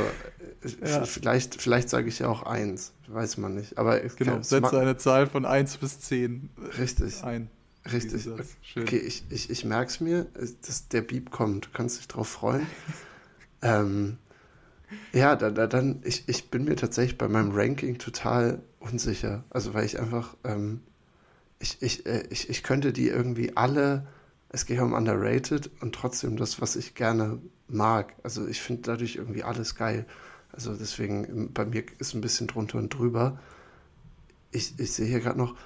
ja. 0.84 1.04
vielleicht, 1.04 1.60
vielleicht 1.60 1.88
sage 1.88 2.08
ich 2.08 2.20
ja 2.20 2.28
auch 2.28 2.42
eins, 2.44 2.92
weiß 3.08 3.38
man 3.38 3.54
nicht. 3.54 3.78
Aber 3.78 3.98
genau, 4.00 4.42
setze 4.42 4.78
eine 4.78 4.96
Zahl 4.96 5.26
von 5.26 5.44
1 5.44 5.78
bis 5.78 6.00
10 6.00 6.50
Richtig. 6.78 7.24
ein. 7.24 7.50
Richtig. 7.90 8.28
Okay, 8.76 8.98
ich, 8.98 9.24
ich, 9.30 9.50
ich 9.50 9.64
merke 9.64 9.90
es 9.90 10.00
mir, 10.00 10.26
dass 10.64 10.88
der 10.88 11.02
Beep 11.02 11.30
kommt. 11.30 11.66
Du 11.66 11.68
kannst 11.72 11.98
dich 11.98 12.06
drauf 12.06 12.28
freuen. 12.28 12.66
ähm, 13.62 14.18
ja, 15.12 15.36
da, 15.36 15.50
da, 15.50 15.66
dann, 15.66 16.00
ich, 16.04 16.28
ich 16.28 16.50
bin 16.50 16.64
mir 16.64 16.76
tatsächlich 16.76 17.18
bei 17.18 17.28
meinem 17.28 17.50
Ranking 17.52 17.98
total 17.98 18.62
unsicher. 18.78 19.44
Also, 19.50 19.74
weil 19.74 19.84
ich 19.84 19.98
einfach, 19.98 20.36
ähm, 20.44 20.80
ich, 21.58 21.82
ich, 21.82 22.06
äh, 22.06 22.24
ich, 22.30 22.50
ich 22.50 22.62
könnte 22.62 22.92
die 22.92 23.08
irgendwie 23.08 23.56
alle, 23.56 24.06
es 24.50 24.66
geht 24.66 24.78
um 24.80 24.92
underrated 24.92 25.70
und 25.80 25.94
trotzdem 25.94 26.36
das, 26.36 26.60
was 26.60 26.76
ich 26.76 26.94
gerne 26.94 27.40
mag. 27.66 28.14
Also, 28.22 28.46
ich 28.46 28.60
finde 28.60 28.82
dadurch 28.82 29.16
irgendwie 29.16 29.42
alles 29.42 29.74
geil. 29.74 30.06
Also, 30.52 30.74
deswegen, 30.74 31.52
bei 31.52 31.64
mir 31.64 31.84
ist 31.98 32.14
ein 32.14 32.20
bisschen 32.20 32.46
drunter 32.46 32.78
und 32.78 32.90
drüber. 32.90 33.40
Ich, 34.50 34.78
ich 34.78 34.92
sehe 34.92 35.06
hier 35.06 35.20
gerade 35.20 35.38
noch, 35.38 35.56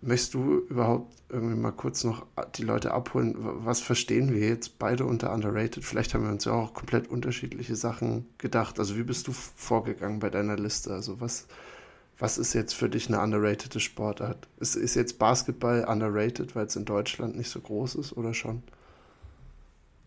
möchtest 0.00 0.34
du 0.34 0.60
überhaupt 0.68 1.14
irgendwie 1.28 1.56
mal 1.56 1.72
kurz 1.72 2.04
noch 2.04 2.26
die 2.56 2.62
Leute 2.62 2.92
abholen? 2.92 3.34
Was 3.38 3.80
verstehen 3.80 4.32
wir 4.32 4.48
jetzt 4.48 4.78
beide 4.78 5.04
unter 5.04 5.32
underrated? 5.32 5.84
Vielleicht 5.84 6.14
haben 6.14 6.24
wir 6.24 6.30
uns 6.30 6.44
ja 6.44 6.52
auch 6.52 6.74
komplett 6.74 7.08
unterschiedliche 7.08 7.76
Sachen 7.76 8.26
gedacht. 8.38 8.78
Also 8.78 8.96
wie 8.96 9.02
bist 9.02 9.28
du 9.28 9.32
vorgegangen 9.32 10.18
bei 10.18 10.30
deiner 10.30 10.56
Liste? 10.56 10.92
Also 10.92 11.20
was, 11.20 11.46
was 12.18 12.38
ist 12.38 12.54
jetzt 12.54 12.74
für 12.74 12.88
dich 12.88 13.08
eine 13.08 13.20
underrated 13.20 13.80
Sportart? 13.80 14.48
Ist, 14.58 14.76
ist 14.76 14.94
jetzt 14.94 15.18
Basketball 15.18 15.84
underrated, 15.84 16.54
weil 16.56 16.66
es 16.66 16.76
in 16.76 16.84
Deutschland 16.84 17.36
nicht 17.36 17.50
so 17.50 17.60
groß 17.60 17.96
ist 17.96 18.16
oder 18.16 18.34
schon? 18.34 18.62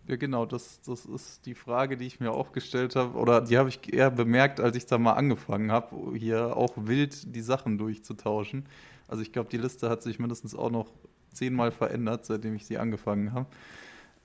Ja, 0.08 0.18
genau, 0.18 0.46
das, 0.46 0.82
das 0.82 1.06
ist 1.06 1.46
die 1.46 1.56
Frage, 1.56 1.96
die 1.96 2.06
ich 2.06 2.20
mir 2.20 2.32
auch 2.32 2.52
gestellt 2.52 2.96
habe, 2.98 3.18
oder 3.18 3.40
die 3.40 3.58
habe 3.58 3.70
ich 3.70 3.94
eher 3.94 4.12
bemerkt, 4.12 4.60
als 4.60 4.76
ich 4.76 4.86
da 4.86 4.98
mal 4.98 5.14
angefangen 5.14 5.72
habe, 5.72 6.18
hier 6.18 6.58
auch 6.58 6.74
wild 6.76 7.34
die 7.36 7.42
Sachen 7.42 7.78
durchzutauschen. 7.78 8.66
Also 9.08 9.22
ich 9.22 9.32
glaube, 9.32 9.50
die 9.50 9.58
Liste 9.58 9.90
hat 9.90 10.04
sich 10.04 10.20
mindestens 10.20 10.56
auch 10.56 10.72
noch 10.72 10.92
zehnmal 11.32 11.72
verändert, 11.72 12.26
seitdem 12.26 12.56
ich 12.56 12.66
sie 12.66 12.78
angefangen 12.78 13.32
habe. 13.32 13.48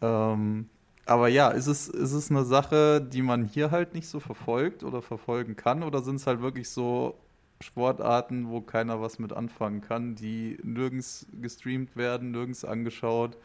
Ähm, 0.02 0.68
aber 1.06 1.28
ja, 1.28 1.48
ist 1.50 1.68
es, 1.68 1.88
ist 1.88 2.12
es 2.12 2.30
eine 2.30 2.44
Sache, 2.44 3.00
die 3.00 3.22
man 3.22 3.44
hier 3.44 3.70
halt 3.70 3.94
nicht 3.94 4.08
so 4.08 4.20
verfolgt 4.20 4.82
oder 4.82 5.00
verfolgen 5.00 5.56
kann? 5.56 5.82
Oder 5.84 6.02
sind 6.02 6.16
es 6.16 6.26
halt 6.26 6.42
wirklich 6.42 6.68
so 6.68 7.14
Sportarten, 7.60 8.48
wo 8.50 8.60
keiner 8.60 9.00
was 9.00 9.18
mit 9.18 9.32
anfangen 9.32 9.80
kann, 9.80 10.16
die 10.16 10.58
nirgends 10.62 11.26
gestreamt 11.40 11.96
werden, 11.96 12.30
nirgends 12.32 12.64
angeschaut, 12.64 13.38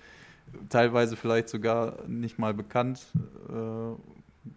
teilweise 0.70 1.16
vielleicht 1.16 1.50
sogar 1.50 2.06
nicht 2.08 2.40
mal 2.40 2.54
bekannt, 2.54 3.02
äh, 3.50 3.54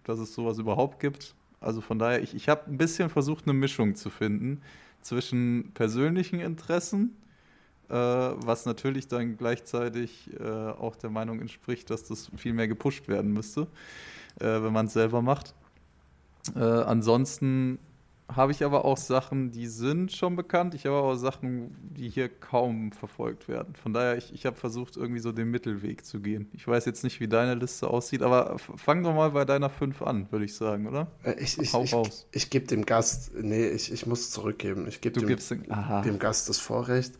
dass 0.05 0.18
es 0.18 0.35
sowas 0.35 0.59
überhaupt 0.59 1.01
gibt? 1.01 1.35
Also 1.61 1.81
von 1.81 1.99
daher, 1.99 2.22
ich, 2.22 2.35
ich 2.35 2.49
habe 2.49 2.70
ein 2.70 2.77
bisschen 2.77 3.09
versucht, 3.09 3.44
eine 3.44 3.55
Mischung 3.55 3.94
zu 3.94 4.11
finden 4.11 4.62
zwischen 5.01 5.70
persönlichen 5.75 6.40
Interessen, 6.40 7.16
äh, 7.88 7.94
was 7.94 8.66
natürlich 8.66 9.09
dann 9.09 9.37
gleichzeitig 9.37 10.31
äh, 10.38 10.44
auch 10.44 10.96
der 10.96 11.11
Meinung 11.11 11.40
entspricht, 11.40 11.90
dass 11.90 12.05
das 12.05 12.31
viel 12.37 12.53
mehr 12.53 12.68
gepusht 12.68 13.09
werden 13.09 13.33
müsste, 13.33 13.68
äh, 14.40 14.44
wenn 14.44 14.72
man 14.72 14.87
es 14.87 14.92
selber 14.92 15.22
macht. 15.22 15.55
Äh, 16.55 16.61
ansonsten 16.61 17.79
habe 18.28 18.50
ich 18.52 18.64
aber 18.64 18.84
auch 18.84 18.96
Sachen, 18.96 19.52
die 19.52 19.66
sind 19.66 20.12
schon 20.12 20.34
bekannt. 20.34 20.74
Ich 20.74 20.86
habe 20.86 20.96
auch 20.96 21.14
Sachen, 21.14 21.76
die 21.96 22.08
hier 22.08 22.28
kaum 22.28 22.90
verfolgt 22.90 23.48
werden. 23.48 23.74
Von 23.76 23.92
daher, 23.92 24.16
ich, 24.16 24.34
ich 24.34 24.46
habe 24.46 24.56
versucht, 24.56 24.96
irgendwie 24.96 25.20
so 25.20 25.30
den 25.30 25.50
Mittelweg 25.50 26.04
zu 26.04 26.20
gehen. 26.20 26.48
Ich 26.52 26.66
weiß 26.66 26.86
jetzt 26.86 27.04
nicht, 27.04 27.20
wie 27.20 27.28
deine 27.28 27.54
Liste 27.54 27.88
aussieht, 27.88 28.22
aber 28.22 28.58
fang 28.58 29.04
doch 29.04 29.14
mal 29.14 29.30
bei 29.30 29.44
deiner 29.44 29.70
5 29.70 30.02
an, 30.02 30.30
würde 30.32 30.44
ich 30.44 30.54
sagen, 30.54 30.88
oder? 30.88 31.06
Äh, 31.22 31.34
ich, 31.38 31.58
ich, 31.58 31.72
ich, 31.72 31.94
ich 32.32 32.50
gebe 32.50 32.66
dem 32.66 32.84
Gast, 32.84 33.32
nee, 33.40 33.68
ich, 33.68 33.92
ich 33.92 34.06
muss 34.06 34.30
zurückgeben. 34.30 34.88
Ich 34.88 35.00
gebe 35.00 35.20
dem, 35.20 35.62
dem, 36.02 36.18
Gast 36.18 36.48
das 36.48 36.58
Vorrecht 36.58 37.14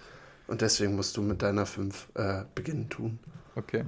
und 0.49 0.61
deswegen 0.61 0.97
musst 0.97 1.17
du 1.17 1.23
mit 1.23 1.41
deiner 1.41 1.67
5 1.67 2.09
äh, 2.15 2.45
beginnen 2.55 2.89
tun. 2.89 3.21
Okay. 3.55 3.85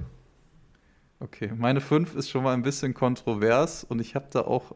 Okay, 1.21 1.51
meine 1.53 1.81
5 1.81 2.15
ist 2.15 2.29
schon 2.29 2.43
mal 2.43 2.53
ein 2.53 2.61
bisschen 2.61 2.93
kontrovers 2.93 3.83
und 3.83 3.99
ich 3.99 4.15
habe 4.15 4.27
da 4.31 4.41
auch 4.41 4.73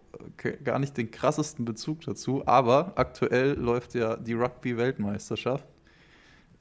gar 0.65 0.77
nicht 0.77 0.97
den 0.97 1.09
krassesten 1.09 1.63
Bezug 1.63 2.01
dazu, 2.01 2.45
aber 2.45 2.91
aktuell 2.95 3.53
läuft 3.53 3.93
ja 3.93 4.17
die 4.17 4.33
Rugby-Weltmeisterschaft 4.33 5.65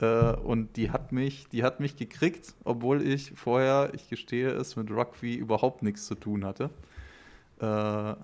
äh, 0.01 0.35
und 0.35 0.77
die 0.77 0.92
hat, 0.92 1.11
mich, 1.11 1.49
die 1.49 1.64
hat 1.64 1.81
mich 1.81 1.97
gekriegt, 1.97 2.55
obwohl 2.62 3.03
ich 3.03 3.33
vorher, 3.35 3.90
ich 3.95 4.09
gestehe 4.09 4.51
es, 4.51 4.77
mit 4.77 4.88
Rugby 4.88 5.35
überhaupt 5.35 5.83
nichts 5.83 6.07
zu 6.07 6.14
tun 6.14 6.45
hatte. 6.45 6.71
Äh, 7.59 8.14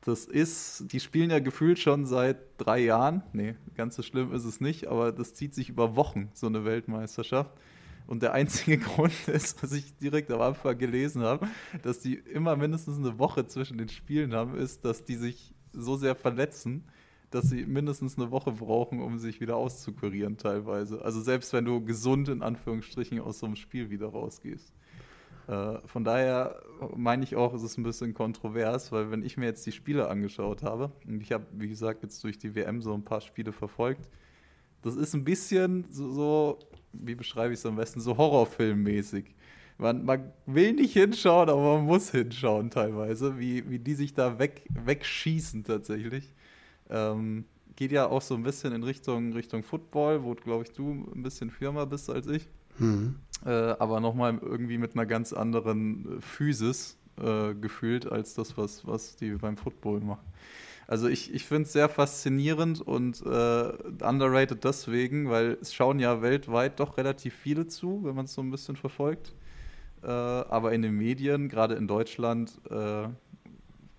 das 0.00 0.24
ist, 0.24 0.92
die 0.92 0.98
spielen 0.98 1.30
ja 1.30 1.38
gefühlt 1.38 1.78
schon 1.78 2.04
seit 2.04 2.36
drei 2.58 2.80
Jahren. 2.80 3.22
Nee, 3.32 3.54
ganz 3.76 3.94
so 3.94 4.02
schlimm 4.02 4.32
ist 4.32 4.44
es 4.44 4.60
nicht, 4.60 4.88
aber 4.88 5.12
das 5.12 5.34
zieht 5.34 5.54
sich 5.54 5.68
über 5.68 5.94
Wochen, 5.94 6.30
so 6.34 6.48
eine 6.48 6.64
Weltmeisterschaft. 6.64 7.52
Und 8.06 8.22
der 8.22 8.32
einzige 8.32 8.78
Grund 8.84 9.28
ist, 9.28 9.62
was 9.62 9.72
ich 9.72 9.96
direkt 9.96 10.30
am 10.30 10.40
Anfang 10.40 10.76
gelesen 10.76 11.22
habe, 11.22 11.48
dass 11.82 12.00
die 12.00 12.14
immer 12.14 12.56
mindestens 12.56 12.98
eine 12.98 13.18
Woche 13.18 13.46
zwischen 13.46 13.78
den 13.78 13.88
Spielen 13.88 14.34
haben, 14.34 14.56
ist, 14.56 14.84
dass 14.84 15.04
die 15.04 15.16
sich 15.16 15.54
so 15.72 15.96
sehr 15.96 16.14
verletzen, 16.14 16.84
dass 17.30 17.48
sie 17.48 17.66
mindestens 17.66 18.16
eine 18.16 18.30
Woche 18.30 18.52
brauchen, 18.52 19.00
um 19.00 19.18
sich 19.18 19.40
wieder 19.40 19.56
auszukurieren 19.56 20.36
teilweise. 20.36 21.02
Also 21.02 21.20
selbst 21.20 21.52
wenn 21.52 21.64
du 21.64 21.84
gesund 21.84 22.28
in 22.28 22.42
Anführungsstrichen 22.42 23.20
aus 23.20 23.40
so 23.40 23.46
einem 23.46 23.56
Spiel 23.56 23.90
wieder 23.90 24.08
rausgehst. 24.08 24.72
Äh, 25.48 25.78
von 25.86 26.04
daher 26.04 26.62
meine 26.96 27.24
ich 27.24 27.36
auch, 27.36 27.52
es 27.52 27.62
ist 27.62 27.76
ein 27.76 27.82
bisschen 27.82 28.14
kontrovers, 28.14 28.92
weil 28.92 29.10
wenn 29.10 29.24
ich 29.24 29.36
mir 29.36 29.46
jetzt 29.46 29.66
die 29.66 29.72
Spiele 29.72 30.08
angeschaut 30.08 30.62
habe, 30.62 30.92
und 31.06 31.20
ich 31.20 31.32
habe, 31.32 31.46
wie 31.52 31.68
gesagt, 31.68 32.02
jetzt 32.02 32.22
durch 32.22 32.38
die 32.38 32.54
WM 32.54 32.80
so 32.80 32.94
ein 32.94 33.04
paar 33.04 33.20
Spiele 33.20 33.52
verfolgt, 33.52 34.08
das 34.82 34.96
ist 34.96 35.14
ein 35.14 35.24
bisschen 35.24 35.86
so, 35.90 36.10
so 36.12 36.58
wie 37.02 37.14
beschreibe 37.14 37.52
ich 37.52 37.60
es 37.60 37.66
am 37.66 37.76
besten, 37.76 38.00
so 38.00 38.16
Horrorfilmmäßig. 38.16 39.34
Man, 39.78 40.04
man 40.04 40.32
will 40.46 40.72
nicht 40.72 40.92
hinschauen, 40.92 41.48
aber 41.48 41.76
man 41.76 41.86
muss 41.86 42.10
hinschauen 42.10 42.70
teilweise, 42.70 43.38
wie, 43.38 43.68
wie 43.68 43.78
die 43.78 43.94
sich 43.94 44.14
da 44.14 44.38
weg, 44.38 44.64
wegschießen 44.68 45.64
tatsächlich. 45.64 46.32
Ähm, 46.90 47.44
geht 47.76 47.90
ja 47.90 48.06
auch 48.06 48.22
so 48.22 48.34
ein 48.34 48.42
bisschen 48.42 48.72
in 48.72 48.84
Richtung, 48.84 49.32
Richtung 49.32 49.62
Football, 49.62 50.22
wo, 50.22 50.34
glaube 50.34 50.64
ich, 50.64 50.72
du 50.72 50.90
ein 51.14 51.22
bisschen 51.22 51.50
firmer 51.50 51.86
bist 51.86 52.08
als 52.08 52.26
ich. 52.28 52.48
Mhm. 52.78 53.16
Äh, 53.44 53.50
aber 53.50 54.00
nochmal 54.00 54.38
irgendwie 54.40 54.78
mit 54.78 54.94
einer 54.94 55.06
ganz 55.06 55.32
anderen 55.32 56.20
Physis 56.20 56.98
äh, 57.20 57.54
gefühlt 57.54 58.10
als 58.10 58.34
das, 58.34 58.56
was, 58.56 58.86
was 58.86 59.16
die 59.16 59.30
beim 59.30 59.56
Football 59.56 60.00
machen. 60.00 60.24
Also 60.86 61.08
ich, 61.08 61.32
ich 61.32 61.46
finde 61.46 61.62
es 61.62 61.72
sehr 61.72 61.88
faszinierend 61.88 62.80
und 62.80 63.22
äh, 63.22 63.72
underrated 64.04 64.64
deswegen, 64.64 65.30
weil 65.30 65.58
es 65.60 65.74
schauen 65.74 65.98
ja 65.98 66.20
weltweit 66.20 66.78
doch 66.80 66.98
relativ 66.98 67.34
viele 67.34 67.66
zu, 67.66 68.04
wenn 68.04 68.14
man 68.14 68.26
es 68.26 68.34
so 68.34 68.42
ein 68.42 68.50
bisschen 68.50 68.76
verfolgt. 68.76 69.34
Äh, 70.02 70.08
aber 70.08 70.72
in 70.72 70.82
den 70.82 70.96
Medien, 70.96 71.48
gerade 71.48 71.74
in 71.74 71.88
Deutschland, 71.88 72.60
äh, 72.70 73.08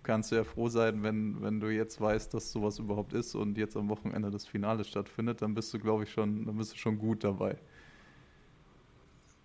kannst 0.05 0.31
du 0.31 0.35
ja 0.35 0.43
froh 0.43 0.69
sein, 0.69 1.03
wenn, 1.03 1.41
wenn 1.41 1.59
du 1.59 1.67
jetzt 1.67 1.99
weißt, 1.99 2.33
dass 2.33 2.51
sowas 2.51 2.79
überhaupt 2.79 3.13
ist 3.13 3.35
und 3.35 3.57
jetzt 3.57 3.75
am 3.75 3.89
Wochenende 3.89 4.29
das 4.29 4.45
Finale 4.45 4.83
stattfindet, 4.83 5.41
dann 5.41 5.55
bist 5.55 5.73
du, 5.73 5.79
glaube 5.79 6.03
ich, 6.03 6.11
schon, 6.11 6.45
dann 6.45 6.57
bist 6.57 6.73
du 6.73 6.77
schon 6.77 6.99
gut 6.99 7.23
dabei. 7.23 7.57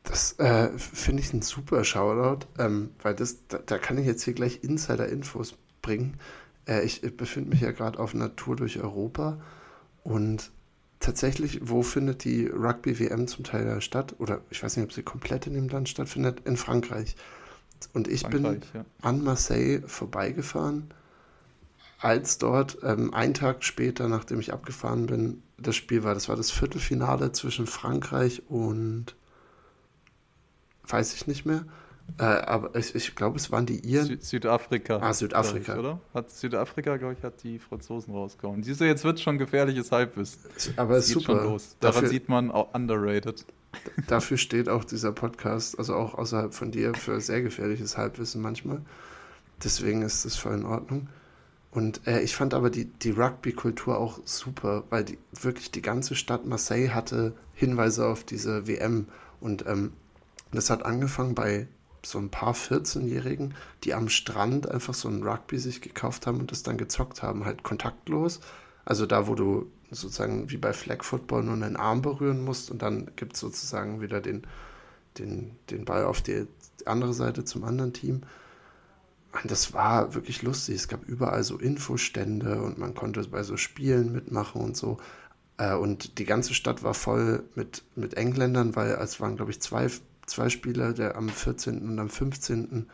Das 0.03 0.38
äh, 0.38 0.70
finde 0.79 1.22
ich 1.22 1.33
ein 1.33 1.42
super 1.42 1.85
Shoutout, 1.85 2.46
ähm, 2.59 2.90
weil 3.03 3.14
das, 3.14 3.46
da, 3.48 3.59
da, 3.59 3.79
kann 3.79 3.98
ich 3.98 4.07
jetzt 4.07 4.22
hier 4.24 4.35
gleich 4.35 4.62
Insider-Infos 4.62 5.55
bringen. 5.83 6.16
Äh, 6.70 6.85
ich, 6.85 7.02
befinde 7.16 7.50
mich 7.50 7.61
ja 7.61 7.72
gerade 7.72 7.98
auf 7.98 8.14
einer 8.14 8.37
Tour 8.37 8.56
durch 8.56 8.78
Europa 8.80 9.38
und 10.04 10.50
tatsächlich, 11.00 11.61
wo 11.62 11.83
findet 11.83 12.24
die 12.24 12.46
Rugby-WM 12.46 13.26
zum 13.26 13.44
Teil 13.44 13.80
statt? 13.80 14.14
Oder 14.18 14.40
ich 14.50 14.62
weiß 14.62 14.76
nicht, 14.76 14.87
ob 14.87 14.92
sie 14.92 15.02
komplett 15.02 15.46
in 15.46 15.54
dem 15.54 15.68
Land 15.68 15.88
stattfindet. 15.88 16.42
In 16.46 16.56
Frankreich. 16.56 17.16
Und 17.92 18.09
ich 18.09 18.20
Frankreich, 18.20 18.61
bin 18.61 18.68
ja. 18.74 18.85
an 19.02 19.24
Marseille 19.24 19.83
vorbeigefahren, 19.87 20.94
als 21.98 22.38
dort 22.38 22.78
ähm, 22.83 23.12
einen 23.12 23.35
Tag 23.35 23.64
später, 23.64 24.09
nachdem 24.09 24.38
ich 24.38 24.52
abgefahren 24.52 25.06
bin, 25.06 25.42
das 25.59 25.76
Spiel 25.76 26.04
war. 26.04 26.14
Das 26.14 26.28
war 26.28 26.37
das 26.37 26.50
Viertelfinale 26.50 27.33
zwischen 27.33 27.66
Frankreich 27.66 28.42
und 28.48 29.16
weiß 30.87 31.14
ich 31.14 31.26
nicht 31.26 31.46
mehr. 31.46 31.64
Äh, 32.18 32.24
aber 32.24 32.74
ich, 32.76 32.94
ich 32.94 33.14
glaube, 33.14 33.36
es 33.36 33.50
waren 33.50 33.66
die 33.66 33.80
Iren. 33.80 34.06
Süd 34.06 34.24
Südafrika. 34.24 34.98
Ah, 34.98 35.12
Südafrika. 35.12 35.74
Ich, 35.74 35.78
oder? 35.78 36.00
Hat 36.14 36.30
Südafrika, 36.30 36.96
glaube 36.96 37.14
ich, 37.18 37.22
hat 37.22 37.42
die 37.42 37.58
Franzosen 37.58 38.14
rausgehauen. 38.14 38.62
Siehst 38.62 38.80
du, 38.80 38.84
jetzt 38.84 39.04
wird 39.04 39.20
schon 39.20 39.38
gefährliches 39.38 39.92
Halbwissen. 39.92 40.40
Aber 40.76 40.96
es 40.96 41.06
ist 41.06 41.14
super. 41.14 41.36
Schon 41.36 41.44
los. 41.44 41.76
Daran 41.80 41.94
dafür, 41.94 42.08
sieht 42.08 42.28
man 42.28 42.50
auch 42.50 42.74
underrated. 42.74 43.44
Dafür 44.08 44.36
steht 44.36 44.68
auch 44.68 44.84
dieser 44.84 45.12
Podcast, 45.12 45.78
also 45.78 45.94
auch 45.94 46.14
außerhalb 46.14 46.52
von 46.52 46.72
dir, 46.72 46.92
für 46.94 47.20
sehr 47.20 47.40
gefährliches 47.40 47.96
Halbwissen 47.96 48.42
manchmal. 48.42 48.80
Deswegen 49.62 50.02
ist 50.02 50.24
es 50.24 50.36
voll 50.36 50.54
in 50.54 50.64
Ordnung. 50.64 51.08
Und 51.70 52.06
äh, 52.06 52.20
ich 52.20 52.34
fand 52.34 52.52
aber 52.52 52.68
die, 52.68 52.86
die 52.86 53.10
Rugby-Kultur 53.10 53.96
auch 53.96 54.18
super, 54.24 54.84
weil 54.90 55.04
die, 55.04 55.18
wirklich 55.40 55.70
die 55.70 55.82
ganze 55.82 56.16
Stadt 56.16 56.46
Marseille 56.46 56.88
hatte 56.88 57.32
Hinweise 57.54 58.06
auf 58.06 58.24
diese 58.24 58.66
WM. 58.66 59.06
Und 59.40 59.64
ähm, 59.66 59.92
das 60.50 60.68
hat 60.68 60.84
angefangen 60.84 61.34
bei 61.34 61.68
so 62.06 62.18
ein 62.18 62.30
paar 62.30 62.54
14-Jährigen, 62.54 63.54
die 63.84 63.94
am 63.94 64.08
Strand 64.08 64.68
einfach 64.70 64.94
so 64.94 65.08
ein 65.08 65.22
Rugby 65.22 65.58
sich 65.58 65.80
gekauft 65.80 66.26
haben 66.26 66.40
und 66.40 66.50
das 66.50 66.62
dann 66.62 66.78
gezockt 66.78 67.22
haben, 67.22 67.44
halt 67.44 67.62
kontaktlos. 67.62 68.40
Also 68.84 69.06
da, 69.06 69.26
wo 69.26 69.34
du 69.34 69.70
sozusagen 69.90 70.50
wie 70.50 70.56
bei 70.56 70.72
Flag 70.72 71.04
Football 71.04 71.44
nur 71.44 71.54
einen 71.54 71.76
Arm 71.76 72.02
berühren 72.02 72.44
musst 72.44 72.70
und 72.70 72.82
dann 72.82 73.10
gibt 73.16 73.34
es 73.34 73.40
sozusagen 73.40 74.00
wieder 74.00 74.20
den, 74.20 74.46
den, 75.18 75.56
den 75.70 75.84
Ball 75.84 76.04
auf 76.04 76.22
die 76.22 76.46
andere 76.86 77.12
Seite 77.12 77.44
zum 77.44 77.64
anderen 77.64 77.92
Team. 77.92 78.22
Und 79.32 79.50
das 79.50 79.72
war 79.72 80.14
wirklich 80.14 80.42
lustig. 80.42 80.76
Es 80.76 80.88
gab 80.88 81.04
überall 81.04 81.44
so 81.44 81.58
Infostände 81.58 82.62
und 82.62 82.78
man 82.78 82.94
konnte 82.94 83.22
bei 83.28 83.42
so 83.42 83.56
Spielen 83.56 84.12
mitmachen 84.12 84.60
und 84.60 84.76
so. 84.76 84.98
Äh, 85.56 85.74
und 85.74 86.18
die 86.18 86.24
ganze 86.24 86.54
Stadt 86.54 86.82
war 86.82 86.94
voll 86.94 87.44
mit, 87.54 87.84
mit 87.94 88.14
Engländern, 88.14 88.74
weil 88.74 88.90
es 88.92 89.20
waren, 89.20 89.36
glaube 89.36 89.52
ich, 89.52 89.60
zwei 89.60 89.88
zwei 90.30 90.48
Spieler, 90.48 90.92
der 90.92 91.16
am 91.16 91.28
14. 91.28 91.88
und 91.88 91.98
am 91.98 92.08
15. 92.08 92.86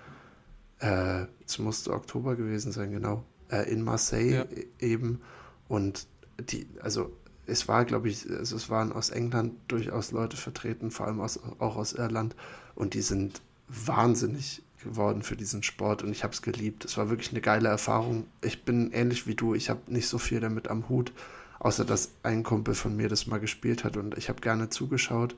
Äh, 0.81 1.27
es 1.47 1.59
musste 1.59 1.93
Oktober 1.93 2.35
gewesen 2.35 2.73
sein, 2.73 2.91
genau, 2.91 3.25
äh, 3.51 3.71
in 3.71 3.83
Marseille 3.83 4.35
ja. 4.35 4.43
E-, 4.45 4.67
eben. 4.81 5.21
Und 5.69 6.07
die, 6.51 6.67
also 6.81 7.13
es 7.47 7.69
war, 7.69 7.85
glaube 7.85 8.09
ich, 8.09 8.29
also 8.31 8.57
es 8.57 8.69
waren 8.71 8.93
aus 8.93 9.11
England 9.11 9.55
durchaus 9.69 10.13
Leute 10.13 10.37
vertreten, 10.37 10.91
vor 10.91 11.07
allem 11.07 11.21
aus, 11.21 11.39
auch 11.59 11.77
aus 11.77 11.93
Irland. 11.93 12.35
Und 12.75 12.95
die 12.95 13.03
sind 13.03 13.41
wahnsinnig 13.69 14.63
geworden 14.83 15.23
für 15.23 15.37
diesen 15.37 15.63
Sport 15.63 16.03
und 16.03 16.13
ich 16.13 16.23
habe 16.23 16.33
es 16.33 16.43
geliebt. 16.43 16.85
Es 16.85 16.97
war 16.97 17.11
wirklich 17.11 17.31
eine 17.31 17.41
geile 17.41 17.69
Erfahrung. 17.69 18.27
Ich 18.43 18.65
bin 18.65 18.93
ähnlich 18.93 19.27
wie 19.27 19.35
du, 19.35 19.55
ich 19.55 19.71
habe 19.71 19.81
nicht 19.87 20.09
so 20.09 20.19
viel 20.19 20.41
damit 20.41 20.69
am 20.69 20.89
Hut, 20.89 21.13
außer 21.59 21.85
dass 21.85 22.11
ein 22.23 22.43
Kumpel 22.43 22.75
von 22.75 22.97
mir 22.97 23.09
das 23.09 23.27
mal 23.27 23.41
gespielt 23.41 23.85
hat 23.85 23.97
und 23.97 24.17
ich 24.17 24.29
habe 24.29 24.41
gerne 24.41 24.69
zugeschaut 24.69 25.35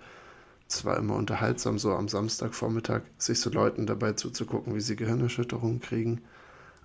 es 0.68 0.84
war 0.84 0.98
immer 0.98 1.16
unterhaltsam, 1.16 1.78
so 1.78 1.94
am 1.94 2.08
Samstagvormittag 2.08 3.02
sich 3.16 3.40
so 3.40 3.50
Leuten 3.50 3.86
dabei 3.86 4.12
zuzugucken, 4.12 4.74
wie 4.74 4.80
sie 4.80 4.96
Gehirnerschütterungen 4.96 5.80
kriegen. 5.80 6.20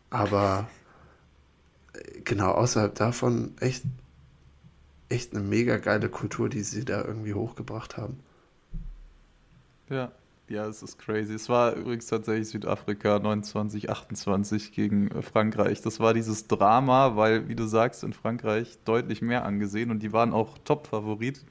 Aber 0.10 0.69
äh, 1.93 2.22
genau 2.22 2.52
außerhalb 2.52 2.96
davon 2.96 3.56
echt, 3.60 3.84
echt 5.10 5.34
eine 5.36 5.43
mega 5.43 5.78
geile 5.78 6.08
Kultur, 6.08 6.48
die 6.48 6.63
sie 6.63 6.86
da 6.86 7.04
irgendwie 7.04 7.34
hochgebracht 7.34 7.98
haben. 7.98 8.19
Ja, 9.89 10.13
ja, 10.48 10.65
es 10.67 10.82
ist 10.82 10.98
crazy. 10.98 11.34
Es 11.34 11.50
war 11.50 11.74
übrigens 11.74 12.08
tatsächlich 12.08 12.50
Südafrika 12.50 13.19
29, 13.19 13.89
28 13.89 14.72
gegen 14.72 15.10
äh, 15.10 15.22
Frankreich. 15.22 15.82
Das 15.82 16.00
war 16.00 16.13
dieses 16.13 16.48
Drama, 16.48 17.17
weil, 17.17 17.50
wie 17.50 17.56
du 17.56 17.65
sagst, 17.67 18.04
in 18.04 18.13
Frankreich 18.13 18.78
deutlich 18.86 19.22
mehr 19.22 19.43
angesehen 19.46 19.91
und 19.91 20.00
die 20.00 20.13
waren 20.13 20.32
auch 20.32 20.58
Top-Favorit 20.60 21.43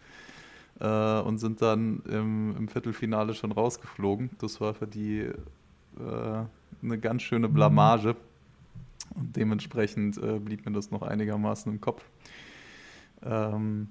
äh, 0.83 1.21
und 1.21 1.39
sind 1.39 1.63
dann 1.63 2.03
im, 2.09 2.57
im, 2.57 2.69
Viertelfinale 2.69 3.35
schon 3.35 3.53
rausgeflogen. 3.53 4.31
Das 4.39 4.61
war 4.61 4.75
für 4.75 4.89
die 4.89 5.21
äh, 5.21 5.33
eine 6.83 6.99
ganz 6.99 7.23
schöne 7.23 7.49
Blamage. 7.49 8.17
Und 9.15 9.37
dementsprechend 9.37 10.19
äh, 10.19 10.39
blieb 10.39 10.67
mir 10.67 10.73
das 10.73 10.91
noch 10.91 11.03
einigermaßen 11.03 11.71
im 11.71 11.81
Kopf. 11.81 12.05
Ähm, 13.23 13.89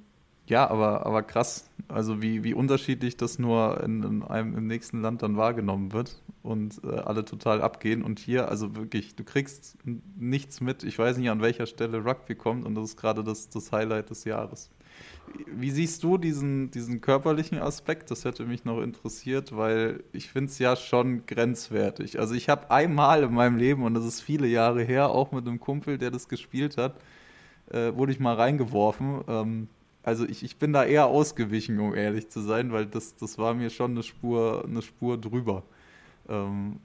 ja, 0.47 0.69
aber, 0.69 1.05
aber 1.05 1.23
krass, 1.23 1.69
also 1.87 2.21
wie, 2.21 2.43
wie 2.43 2.53
unterschiedlich 2.53 3.15
das 3.15 3.39
nur 3.39 3.81
in, 3.83 4.03
in 4.03 4.23
einem 4.23 4.57
im 4.57 4.67
nächsten 4.67 5.01
Land 5.01 5.21
dann 5.21 5.37
wahrgenommen 5.37 5.93
wird 5.93 6.21
und 6.43 6.81
äh, 6.83 6.87
alle 6.87 7.23
total 7.23 7.61
abgehen. 7.61 8.01
Und 8.03 8.19
hier, 8.19 8.49
also 8.49 8.75
wirklich, 8.75 9.15
du 9.15 9.23
kriegst 9.23 9.77
nichts 10.17 10.59
mit. 10.59 10.83
Ich 10.83 10.99
weiß 10.99 11.17
nicht, 11.17 11.29
an 11.29 11.41
welcher 11.41 11.67
Stelle 11.67 12.03
Rugby 12.03 12.35
kommt 12.35 12.65
und 12.65 12.75
das 12.75 12.85
ist 12.85 12.97
gerade 12.97 13.23
das, 13.23 13.49
das 13.49 13.71
Highlight 13.71 14.09
des 14.09 14.25
Jahres. 14.25 14.69
Wie 15.47 15.71
siehst 15.71 16.03
du 16.03 16.17
diesen, 16.17 16.71
diesen 16.71 17.01
körperlichen 17.01 17.57
Aspekt? 17.57 18.11
Das 18.11 18.25
hätte 18.25 18.45
mich 18.45 18.65
noch 18.65 18.81
interessiert, 18.81 19.55
weil 19.55 20.03
ich 20.11 20.29
finde 20.29 20.51
es 20.51 20.59
ja 20.59 20.75
schon 20.75 21.25
grenzwertig. 21.25 22.19
Also 22.19 22.35
ich 22.35 22.49
habe 22.49 22.69
einmal 22.71 23.23
in 23.23 23.33
meinem 23.33 23.57
Leben, 23.57 23.83
und 23.83 23.93
das 23.93 24.05
ist 24.05 24.21
viele 24.21 24.47
Jahre 24.47 24.83
her, 24.83 25.09
auch 25.09 25.31
mit 25.31 25.47
einem 25.47 25.59
Kumpel, 25.59 25.97
der 25.97 26.11
das 26.11 26.27
gespielt 26.27 26.77
hat, 26.77 26.95
äh, 27.71 27.93
wurde 27.95 28.11
ich 28.11 28.19
mal 28.19 28.35
reingeworfen. 28.35 29.21
Ähm, 29.27 29.67
also 30.03 30.25
ich, 30.25 30.43
ich 30.43 30.57
bin 30.57 30.73
da 30.73 30.83
eher 30.83 31.07
ausgewichen, 31.07 31.79
um 31.79 31.93
ehrlich 31.93 32.29
zu 32.29 32.41
sein, 32.41 32.71
weil 32.71 32.85
das, 32.87 33.15
das 33.15 33.37
war 33.37 33.53
mir 33.53 33.69
schon 33.69 33.91
eine 33.91 34.03
Spur, 34.03 34.65
eine 34.67 34.81
Spur 34.81 35.17
drüber. 35.17 35.63
Ähm, 36.27 36.79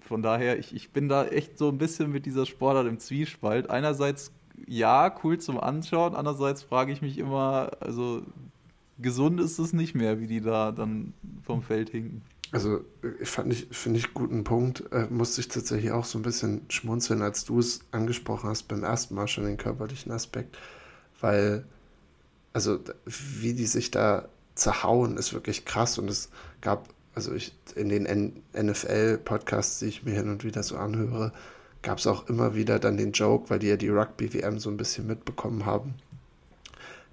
von 0.00 0.22
daher, 0.22 0.58
ich, 0.58 0.74
ich 0.74 0.90
bin 0.90 1.08
da 1.08 1.26
echt 1.26 1.58
so 1.58 1.68
ein 1.68 1.78
bisschen 1.78 2.10
mit 2.10 2.26
dieser 2.26 2.46
Sportart 2.46 2.86
im 2.86 2.98
Zwiespalt. 2.98 3.70
Einerseits 3.70 4.32
ja, 4.66 5.14
cool 5.22 5.38
zum 5.38 5.58
Anschauen. 5.58 6.14
Andererseits 6.14 6.62
frage 6.62 6.92
ich 6.92 7.02
mich 7.02 7.18
immer, 7.18 7.70
also 7.80 8.22
gesund 8.98 9.40
ist 9.40 9.58
es 9.58 9.72
nicht 9.72 9.94
mehr, 9.94 10.20
wie 10.20 10.26
die 10.26 10.40
da 10.40 10.72
dann 10.72 11.14
vom 11.42 11.62
Feld 11.62 11.90
hinken. 11.90 12.22
Also 12.52 12.80
fand 13.22 13.52
ich, 13.52 13.68
finde 13.70 13.98
ich 13.98 14.12
guten 14.12 14.42
Punkt. 14.42 14.84
Äh, 14.92 15.06
musste 15.08 15.40
ich 15.40 15.48
tatsächlich 15.48 15.92
auch 15.92 16.04
so 16.04 16.18
ein 16.18 16.22
bisschen 16.22 16.62
schmunzeln, 16.68 17.22
als 17.22 17.44
du 17.44 17.60
es 17.60 17.80
angesprochen 17.92 18.50
hast, 18.50 18.64
beim 18.64 18.82
ersten 18.82 19.14
Mal 19.14 19.28
schon 19.28 19.44
den 19.44 19.56
körperlichen 19.56 20.10
Aspekt. 20.10 20.58
Weil, 21.20 21.64
also 22.52 22.80
wie 23.04 23.54
die 23.54 23.66
sich 23.66 23.90
da 23.90 24.28
zerhauen, 24.56 25.16
ist 25.16 25.32
wirklich 25.32 25.64
krass. 25.64 25.98
Und 25.98 26.10
es 26.10 26.30
gab, 26.60 26.88
also 27.14 27.32
ich 27.32 27.54
in 27.76 27.88
den 27.88 28.42
NFL-Podcasts, 28.52 29.78
die 29.78 29.86
ich 29.86 30.02
mir 30.02 30.14
hin 30.14 30.28
und 30.28 30.42
wieder 30.42 30.64
so 30.64 30.76
anhöre, 30.76 31.32
gab 31.82 31.98
es 31.98 32.06
auch 32.06 32.28
immer 32.28 32.54
wieder 32.54 32.78
dann 32.78 32.96
den 32.96 33.12
Joke, 33.12 33.50
weil 33.50 33.58
die 33.58 33.68
ja 33.68 33.76
die 33.76 33.88
Rugby-WM 33.88 34.58
so 34.58 34.70
ein 34.70 34.76
bisschen 34.76 35.06
mitbekommen 35.06 35.66
haben, 35.66 35.94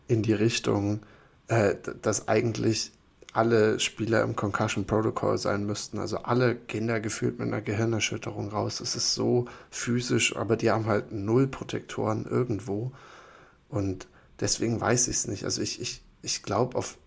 in 0.07 0.23
die 0.23 0.33
Richtung, 0.33 1.01
äh, 1.47 1.75
dass 2.01 2.27
eigentlich 2.27 2.91
alle 3.37 3.79
Spieler 3.79 4.23
im 4.23 4.35
Concussion 4.35 4.85
Protocol 4.85 5.37
sein 5.37 5.65
müssten. 5.65 5.99
Also 5.99 6.17
alle 6.17 6.55
da 6.55 6.99
gefühlt 6.99 7.37
mit 7.37 7.47
einer 7.47 7.61
Gehirnerschütterung 7.61 8.49
raus. 8.49 8.79
Es 8.79 8.95
ist 8.95 9.13
so 9.13 9.45
physisch, 9.69 10.35
aber 10.35 10.57
die 10.57 10.71
haben 10.71 10.87
halt 10.87 11.11
null 11.11 11.45
Protektoren 11.45 12.25
irgendwo. 12.25 12.91
Und 13.69 14.07
deswegen 14.39 14.81
weiß 14.81 15.07
ich 15.09 15.17
es 15.17 15.27
nicht. 15.27 15.43
Also 15.43 15.61
ich, 15.61 15.79
ich, 15.79 16.01
ich 16.23 16.41
glaube, 16.41 16.75
auf, 16.77 16.97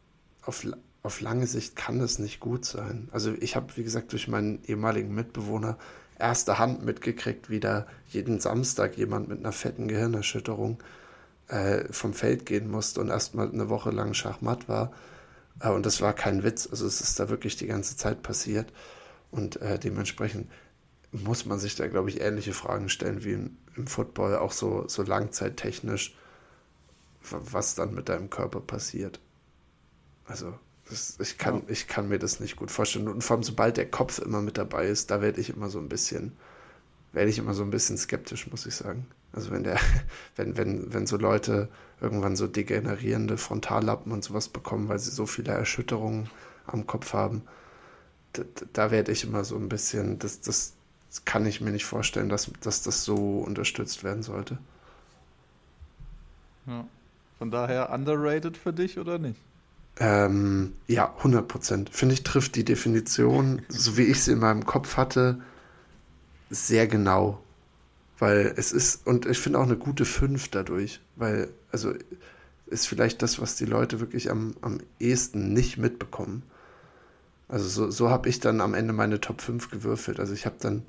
auf, 0.42 0.64
auf 1.02 1.20
lange 1.20 1.48
Sicht 1.48 1.74
kann 1.74 2.00
es 2.00 2.20
nicht 2.20 2.38
gut 2.38 2.64
sein. 2.64 3.08
Also 3.10 3.32
ich 3.40 3.56
habe, 3.56 3.76
wie 3.76 3.82
gesagt, 3.82 4.12
durch 4.12 4.28
meinen 4.28 4.62
ehemaligen 4.66 5.12
Mitbewohner 5.12 5.78
erster 6.20 6.58
Hand 6.58 6.84
mitgekriegt, 6.84 7.50
wie 7.50 7.60
da 7.60 7.86
jeden 8.08 8.40
Samstag 8.40 8.96
jemand 8.96 9.28
mit 9.28 9.38
einer 9.38 9.52
fetten 9.52 9.88
Gehirnerschütterung 9.88 10.78
äh, 11.48 11.92
vom 11.92 12.14
Feld 12.14 12.46
gehen 12.46 12.70
musste 12.70 13.00
und 13.00 13.08
erstmal 13.08 13.50
eine 13.50 13.68
Woche 13.68 13.90
lang 13.90 14.14
Schachmatt 14.14 14.68
war. 14.68 14.92
Äh, 15.60 15.70
und 15.70 15.86
das 15.86 16.00
war 16.00 16.12
kein 16.12 16.42
Witz, 16.42 16.68
also 16.70 16.86
es 16.86 17.00
ist 17.00 17.18
da 17.18 17.28
wirklich 17.28 17.56
die 17.56 17.66
ganze 17.66 17.96
Zeit 17.96 18.22
passiert. 18.22 18.72
Und 19.30 19.60
äh, 19.60 19.78
dementsprechend 19.78 20.50
muss 21.12 21.46
man 21.46 21.58
sich 21.58 21.74
da, 21.74 21.88
glaube 21.88 22.10
ich, 22.10 22.20
ähnliche 22.20 22.52
Fragen 22.52 22.88
stellen 22.88 23.24
wie 23.24 23.32
im, 23.32 23.56
im 23.76 23.86
Football, 23.86 24.36
auch 24.36 24.52
so, 24.52 24.86
so 24.88 25.02
langzeittechnisch, 25.02 26.14
was 27.22 27.74
dann 27.74 27.94
mit 27.94 28.08
deinem 28.08 28.30
Körper 28.30 28.60
passiert. 28.60 29.20
Also 30.24 30.58
ich, 31.18 31.38
kann, 31.38 31.62
ich 31.68 31.86
kann 31.88 32.08
mir 32.08 32.18
das 32.18 32.40
nicht 32.40 32.56
gut 32.56 32.70
vorstellen. 32.70 33.08
Und 33.08 33.22
vor 33.22 33.36
allem, 33.36 33.42
sobald 33.42 33.76
der 33.76 33.90
Kopf 33.90 34.18
immer 34.18 34.40
mit 34.42 34.58
dabei 34.58 34.86
ist, 34.86 35.10
da 35.10 35.20
werde 35.20 35.40
ich 35.40 35.50
immer 35.50 35.68
so 35.68 35.78
ein 35.78 35.88
bisschen, 35.88 36.32
werde 37.12 37.30
ich 37.30 37.38
immer 37.38 37.54
so 37.54 37.62
ein 37.62 37.70
bisschen 37.70 37.96
skeptisch, 37.96 38.50
muss 38.50 38.66
ich 38.66 38.74
sagen. 38.74 39.06
Also 39.32 39.50
wenn 39.50 39.64
der, 39.64 39.78
wenn, 40.36 40.56
wenn, 40.56 40.92
wenn 40.92 41.06
so 41.06 41.16
Leute 41.16 41.68
irgendwann 42.00 42.36
so 42.36 42.46
degenerierende 42.46 43.36
Frontallappen 43.36 44.12
und 44.12 44.24
sowas 44.24 44.48
bekommen, 44.48 44.88
weil 44.88 44.98
sie 44.98 45.10
so 45.10 45.26
viele 45.26 45.52
Erschütterungen 45.52 46.30
am 46.66 46.86
Kopf 46.86 47.12
haben, 47.12 47.42
da, 48.32 48.42
da 48.72 48.90
werde 48.90 49.12
ich 49.12 49.24
immer 49.24 49.44
so 49.44 49.56
ein 49.56 49.68
bisschen, 49.68 50.18
das, 50.18 50.40
das 50.40 50.74
kann 51.24 51.46
ich 51.46 51.60
mir 51.60 51.72
nicht 51.72 51.84
vorstellen, 51.84 52.28
dass, 52.28 52.50
dass 52.60 52.82
das 52.82 53.04
so 53.04 53.40
unterstützt 53.40 54.04
werden 54.04 54.22
sollte. 54.22 54.58
Ja. 56.66 56.86
Von 57.38 57.50
daher 57.50 57.90
underrated 57.90 58.56
für 58.56 58.72
dich 58.72 58.98
oder 58.98 59.18
nicht? 59.18 59.40
Ähm, 60.00 60.72
ja, 60.86 61.14
100 61.18 61.46
Prozent. 61.46 61.90
Finde 61.90 62.14
ich, 62.14 62.24
trifft 62.24 62.56
die 62.56 62.64
Definition, 62.64 63.62
so 63.68 63.98
wie 63.98 64.04
ich 64.04 64.22
sie 64.22 64.32
in 64.32 64.38
meinem 64.38 64.64
Kopf 64.64 64.96
hatte, 64.96 65.40
sehr 66.48 66.86
genau. 66.86 67.42
Weil 68.18 68.54
es 68.56 68.72
ist, 68.72 69.06
und 69.06 69.26
ich 69.26 69.38
finde 69.38 69.58
auch 69.58 69.64
eine 69.64 69.76
gute 69.76 70.06
5 70.06 70.48
dadurch, 70.48 71.00
weil, 71.16 71.48
also 71.70 71.92
ist 72.66 72.88
vielleicht 72.88 73.20
das, 73.22 73.40
was 73.40 73.56
die 73.56 73.66
Leute 73.66 74.00
wirklich 74.00 74.30
am, 74.30 74.54
am 74.62 74.78
ehesten 74.98 75.52
nicht 75.52 75.76
mitbekommen. 75.76 76.44
Also 77.48 77.68
so, 77.68 77.90
so 77.90 78.08
habe 78.08 78.28
ich 78.28 78.40
dann 78.40 78.60
am 78.60 78.74
Ende 78.74 78.92
meine 78.94 79.20
Top 79.20 79.42
5 79.42 79.70
gewürfelt. 79.70 80.18
Also 80.18 80.32
ich 80.32 80.46
habe 80.46 80.56
dann 80.60 80.84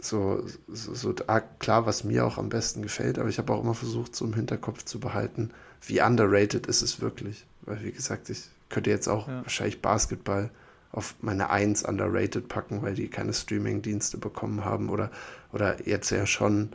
so, 0.00 0.44
so, 0.66 0.94
so 0.94 1.14
ah, 1.28 1.40
klar, 1.40 1.86
was 1.86 2.04
mir 2.04 2.26
auch 2.26 2.38
am 2.38 2.48
besten 2.48 2.82
gefällt, 2.82 3.18
aber 3.18 3.28
ich 3.28 3.38
habe 3.38 3.52
auch 3.52 3.62
immer 3.62 3.74
versucht, 3.74 4.16
so 4.16 4.24
im 4.24 4.34
Hinterkopf 4.34 4.84
zu 4.84 4.98
behalten, 4.98 5.50
wie 5.86 6.02
underrated 6.02 6.66
ist 6.66 6.82
es 6.82 7.00
wirklich. 7.00 7.46
Weil, 7.62 7.82
wie 7.82 7.92
gesagt, 7.92 8.30
ich 8.30 8.48
könnte 8.68 8.90
jetzt 8.90 9.08
auch 9.08 9.28
ja. 9.28 9.42
wahrscheinlich 9.42 9.80
Basketball 9.80 10.50
auf 10.90 11.14
meine 11.20 11.50
Eins 11.50 11.82
underrated 11.82 12.48
packen, 12.48 12.82
weil 12.82 12.94
die 12.94 13.08
keine 13.08 13.32
Streaming-Dienste 13.32 14.18
bekommen 14.18 14.64
haben 14.64 14.90
oder, 14.90 15.10
oder 15.52 15.86
jetzt 15.86 16.10
ja 16.10 16.26
schon. 16.26 16.70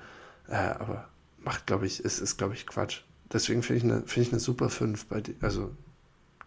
Äh, 0.47 0.55
aber 0.55 1.07
macht, 1.39 1.67
glaube 1.67 1.85
ich, 1.85 2.03
ist, 2.03 2.19
ist 2.19 2.37
glaube 2.37 2.55
ich, 2.55 2.65
Quatsch. 2.65 3.01
Deswegen 3.31 3.61
finde 3.61 3.77
ich 3.77 3.83
eine, 3.83 4.07
find 4.07 4.27
ich 4.27 4.33
eine 4.33 4.39
super 4.39 4.69
5 4.69 5.05
bei 5.05 5.21
dir. 5.21 5.35
Also 5.41 5.71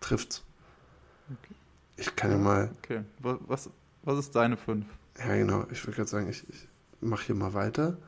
trifft's. 0.01 0.43
Okay. 1.29 1.55
Ich 1.97 2.17
kann 2.17 2.31
ja 2.31 2.39
mal. 2.39 2.71
Okay. 2.83 3.05
Was, 3.19 3.71
was 4.03 4.19
ist 4.19 4.35
deine 4.35 4.57
5? 4.57 4.85
Ja, 5.19 5.37
genau. 5.37 5.67
Ich 5.71 5.85
würde 5.85 5.97
gerade 5.97 6.09
sagen, 6.09 6.29
ich, 6.29 6.49
ich 6.49 6.67
mache 7.01 7.27
hier 7.27 7.35
mal 7.35 7.55
weiter. 7.55 7.99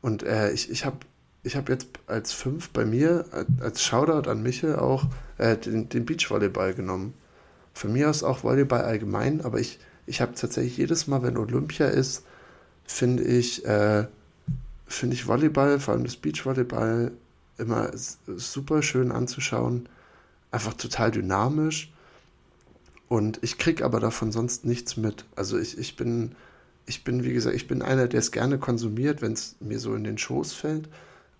Und 0.00 0.24
äh, 0.24 0.50
ich, 0.50 0.70
ich 0.70 0.84
habe 0.84 0.98
ich 1.42 1.56
hab 1.56 1.68
jetzt 1.68 1.88
als 2.06 2.32
5 2.32 2.70
bei 2.70 2.84
mir, 2.84 3.24
als 3.60 3.82
Shoutout 3.82 4.28
an 4.28 4.42
Michel 4.42 4.76
auch, 4.76 5.06
äh, 5.38 5.56
den, 5.56 5.88
den 5.88 6.06
Beachvolleyball 6.06 6.74
genommen. 6.74 7.14
Von 7.74 7.92
mir 7.92 8.10
aus 8.10 8.22
auch 8.22 8.44
Volleyball 8.44 8.82
allgemein, 8.82 9.40
aber 9.40 9.58
ich, 9.58 9.78
ich 10.06 10.20
habe 10.20 10.34
tatsächlich 10.34 10.76
jedes 10.76 11.06
Mal, 11.06 11.22
wenn 11.22 11.36
Olympia 11.36 11.86
ist, 11.86 12.24
finde 12.84 13.24
ich, 13.24 13.64
äh, 13.64 14.06
finde 14.86 15.14
ich 15.14 15.26
Volleyball, 15.26 15.80
vor 15.80 15.94
allem 15.94 16.04
das 16.04 16.16
Beachvolleyball, 16.16 17.12
immer 17.58 17.90
super 17.94 18.82
schön 18.82 19.10
anzuschauen. 19.10 19.88
Einfach 20.50 20.74
total 20.74 21.10
dynamisch. 21.10 21.92
Und 23.08 23.38
ich 23.42 23.58
kriege 23.58 23.84
aber 23.84 24.00
davon 24.00 24.32
sonst 24.32 24.64
nichts 24.64 24.96
mit. 24.96 25.24
Also 25.36 25.58
ich, 25.58 25.78
ich 25.78 25.96
bin, 25.96 26.34
ich 26.86 27.04
bin, 27.04 27.24
wie 27.24 27.32
gesagt, 27.32 27.54
ich 27.54 27.68
bin 27.68 27.82
einer, 27.82 28.08
der 28.08 28.20
es 28.20 28.32
gerne 28.32 28.58
konsumiert, 28.58 29.22
wenn 29.22 29.32
es 29.32 29.56
mir 29.60 29.78
so 29.78 29.94
in 29.94 30.04
den 30.04 30.18
Schoß 30.18 30.52
fällt. 30.52 30.88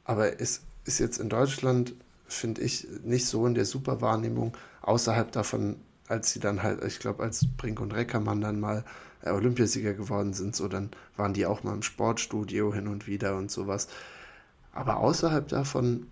Aber 0.05 0.41
es 0.41 0.63
ist 0.85 0.99
jetzt 0.99 1.19
in 1.19 1.29
Deutschland, 1.29 1.95
finde 2.27 2.63
ich, 2.63 2.87
nicht 3.05 3.27
so 3.27 3.47
in 3.47 3.55
der 3.55 3.65
Superwahrnehmung, 3.65 4.57
außerhalb 4.83 5.31
davon 5.33 5.77
als 6.13 6.33
sie 6.33 6.41
dann 6.41 6.63
halt, 6.63 6.85
ich 6.85 6.99
glaube, 6.99 7.23
als 7.23 7.47
Brink 7.57 7.81
und 7.81 7.95
Reckermann 7.95 8.41
dann 8.41 8.61
mal 8.61 8.85
äh, 9.23 9.31
Olympiasieger 9.31 9.95
geworden 9.95 10.35
sind, 10.35 10.55
so 10.55 10.69
dann 10.69 10.91
waren 11.17 11.33
die 11.33 11.47
auch 11.47 11.63
mal 11.65 11.75
im 11.75 11.83
Sportstudio 11.83 12.73
hin 12.75 12.87
und 12.87 13.07
wieder 13.07 13.37
und 13.37 13.51
sowas. 13.51 13.89
Aber 14.73 14.99
außerhalb 14.99 15.49
davon 15.49 16.07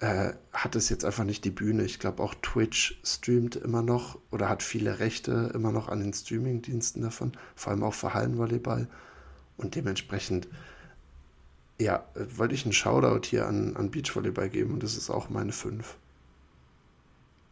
äh, 0.00 0.32
hat 0.52 0.76
es 0.76 0.90
jetzt 0.90 1.04
einfach 1.04 1.24
nicht 1.24 1.44
die 1.44 1.50
Bühne. 1.50 1.84
Ich 1.84 1.98
glaube, 1.98 2.22
auch 2.22 2.34
Twitch 2.34 3.00
streamt 3.04 3.56
immer 3.56 3.82
noch 3.82 4.18
oder 4.30 4.48
hat 4.48 4.62
viele 4.62 4.98
Rechte 4.98 5.50
immer 5.54 5.72
noch 5.72 5.88
an 5.88 6.00
den 6.00 6.12
Streaming-Diensten 6.12 7.02
davon, 7.02 7.32
vor 7.56 7.72
allem 7.72 7.82
auch 7.82 7.94
für 7.94 8.14
Hallenvolleyball. 8.14 8.86
Und 9.56 9.74
dementsprechend, 9.74 10.46
ja, 11.80 12.04
wollte 12.14 12.54
ich 12.54 12.64
einen 12.64 12.72
Shoutout 12.72 13.26
hier 13.26 13.46
an, 13.46 13.76
an 13.76 13.90
Beachvolleyball 13.90 14.48
geben 14.48 14.74
und 14.74 14.82
das 14.82 14.96
ist 14.96 15.10
auch 15.10 15.30
meine 15.30 15.52
5. 15.52 15.96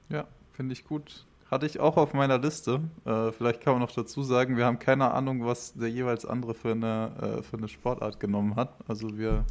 Ja, 0.09 0.27
finde 0.53 0.73
ich 0.73 0.85
gut. 0.85 1.25
Hatte 1.51 1.67
ich 1.67 1.79
auch 1.79 1.97
auf 1.97 2.13
meiner 2.13 2.39
Liste. 2.39 2.81
Äh, 3.05 3.31
vielleicht 3.31 3.61
kann 3.61 3.75
man 3.75 3.83
noch 3.83 3.93
dazu 3.93 4.25
sagen, 4.25 4.57
wir 4.57 4.67
haben 4.67 4.81
keine 4.81 5.13
Ahnung, 5.13 5.47
was 5.47 5.75
der 5.75 5.89
jeweils 5.89 6.27
andere 6.27 6.55
für 6.55 6.73
eine, 6.73 7.39
äh, 7.39 7.43
für 7.43 7.57
eine 7.57 7.69
Sportart 7.69 8.19
genommen 8.19 8.57
hat. 8.57 8.75
Also 8.89 9.17
wir 9.17 9.45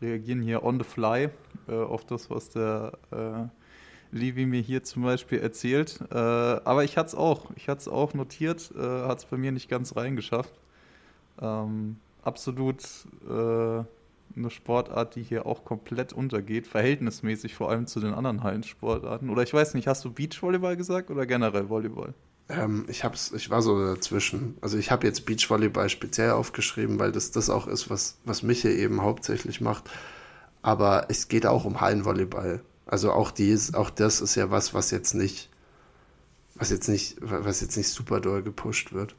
reagieren 0.00 0.42
hier 0.42 0.62
on 0.62 0.78
the 0.78 0.84
fly 0.84 1.30
äh, 1.66 1.72
auf 1.72 2.04
das, 2.04 2.30
was 2.30 2.50
der 2.50 2.92
äh, 3.10 4.16
Levi 4.16 4.46
mir 4.46 4.60
hier 4.60 4.84
zum 4.84 5.02
Beispiel 5.02 5.40
erzählt. 5.40 5.98
Äh, 6.12 6.16
aber 6.16 6.84
ich 6.84 6.96
hatte 6.96 7.08
es 7.08 7.14
auch. 7.16 7.50
Ich 7.56 7.68
hatte 7.68 7.80
es 7.80 7.88
auch 7.88 8.14
notiert, 8.14 8.72
äh, 8.76 8.80
hat 8.80 9.18
es 9.18 9.24
bei 9.24 9.36
mir 9.36 9.50
nicht 9.50 9.68
ganz 9.68 9.96
reingeschafft. 9.96 10.54
Ähm, 11.40 11.96
absolut 12.22 12.84
eine 14.36 14.50
Sportart, 14.50 15.16
die 15.16 15.22
hier 15.22 15.46
auch 15.46 15.64
komplett 15.64 16.12
untergeht, 16.12 16.66
verhältnismäßig 16.66 17.54
vor 17.54 17.70
allem 17.70 17.86
zu 17.86 18.00
den 18.00 18.14
anderen 18.14 18.42
Hallensportarten. 18.42 19.30
Oder 19.30 19.42
ich 19.42 19.54
weiß 19.54 19.74
nicht, 19.74 19.86
hast 19.86 20.04
du 20.04 20.12
Beachvolleyball 20.12 20.76
gesagt 20.76 21.10
oder 21.10 21.26
generell 21.26 21.68
Volleyball? 21.68 22.14
Ähm, 22.48 22.84
ich, 22.88 23.04
hab's, 23.04 23.32
ich 23.32 23.50
war 23.50 23.62
so 23.62 23.94
dazwischen. 23.94 24.56
Also 24.60 24.76
ich 24.76 24.90
habe 24.90 25.06
jetzt 25.06 25.24
Beachvolleyball 25.26 25.88
speziell 25.88 26.32
aufgeschrieben, 26.32 26.98
weil 26.98 27.12
das 27.12 27.30
das 27.30 27.48
auch 27.50 27.66
ist, 27.66 27.88
was, 27.90 28.18
was 28.24 28.42
mich 28.42 28.62
hier 28.62 28.76
eben 28.76 29.02
hauptsächlich 29.02 29.60
macht. 29.60 29.90
Aber 30.62 31.06
es 31.08 31.28
geht 31.28 31.46
auch 31.46 31.64
um 31.64 31.80
Hallenvolleyball. 31.80 32.60
Also 32.86 33.12
auch 33.12 33.30
dies, 33.30 33.74
auch 33.74 33.90
das 33.90 34.20
ist 34.20 34.34
ja 34.34 34.50
was, 34.50 34.74
was 34.74 34.90
jetzt 34.90 35.14
nicht, 35.14 35.48
was 36.54 36.70
jetzt 36.70 36.88
nicht, 36.88 37.16
was 37.20 37.60
jetzt 37.60 37.76
nicht 37.76 37.88
super 37.88 38.20
doll 38.20 38.42
gepusht 38.42 38.92
wird. 38.92 39.14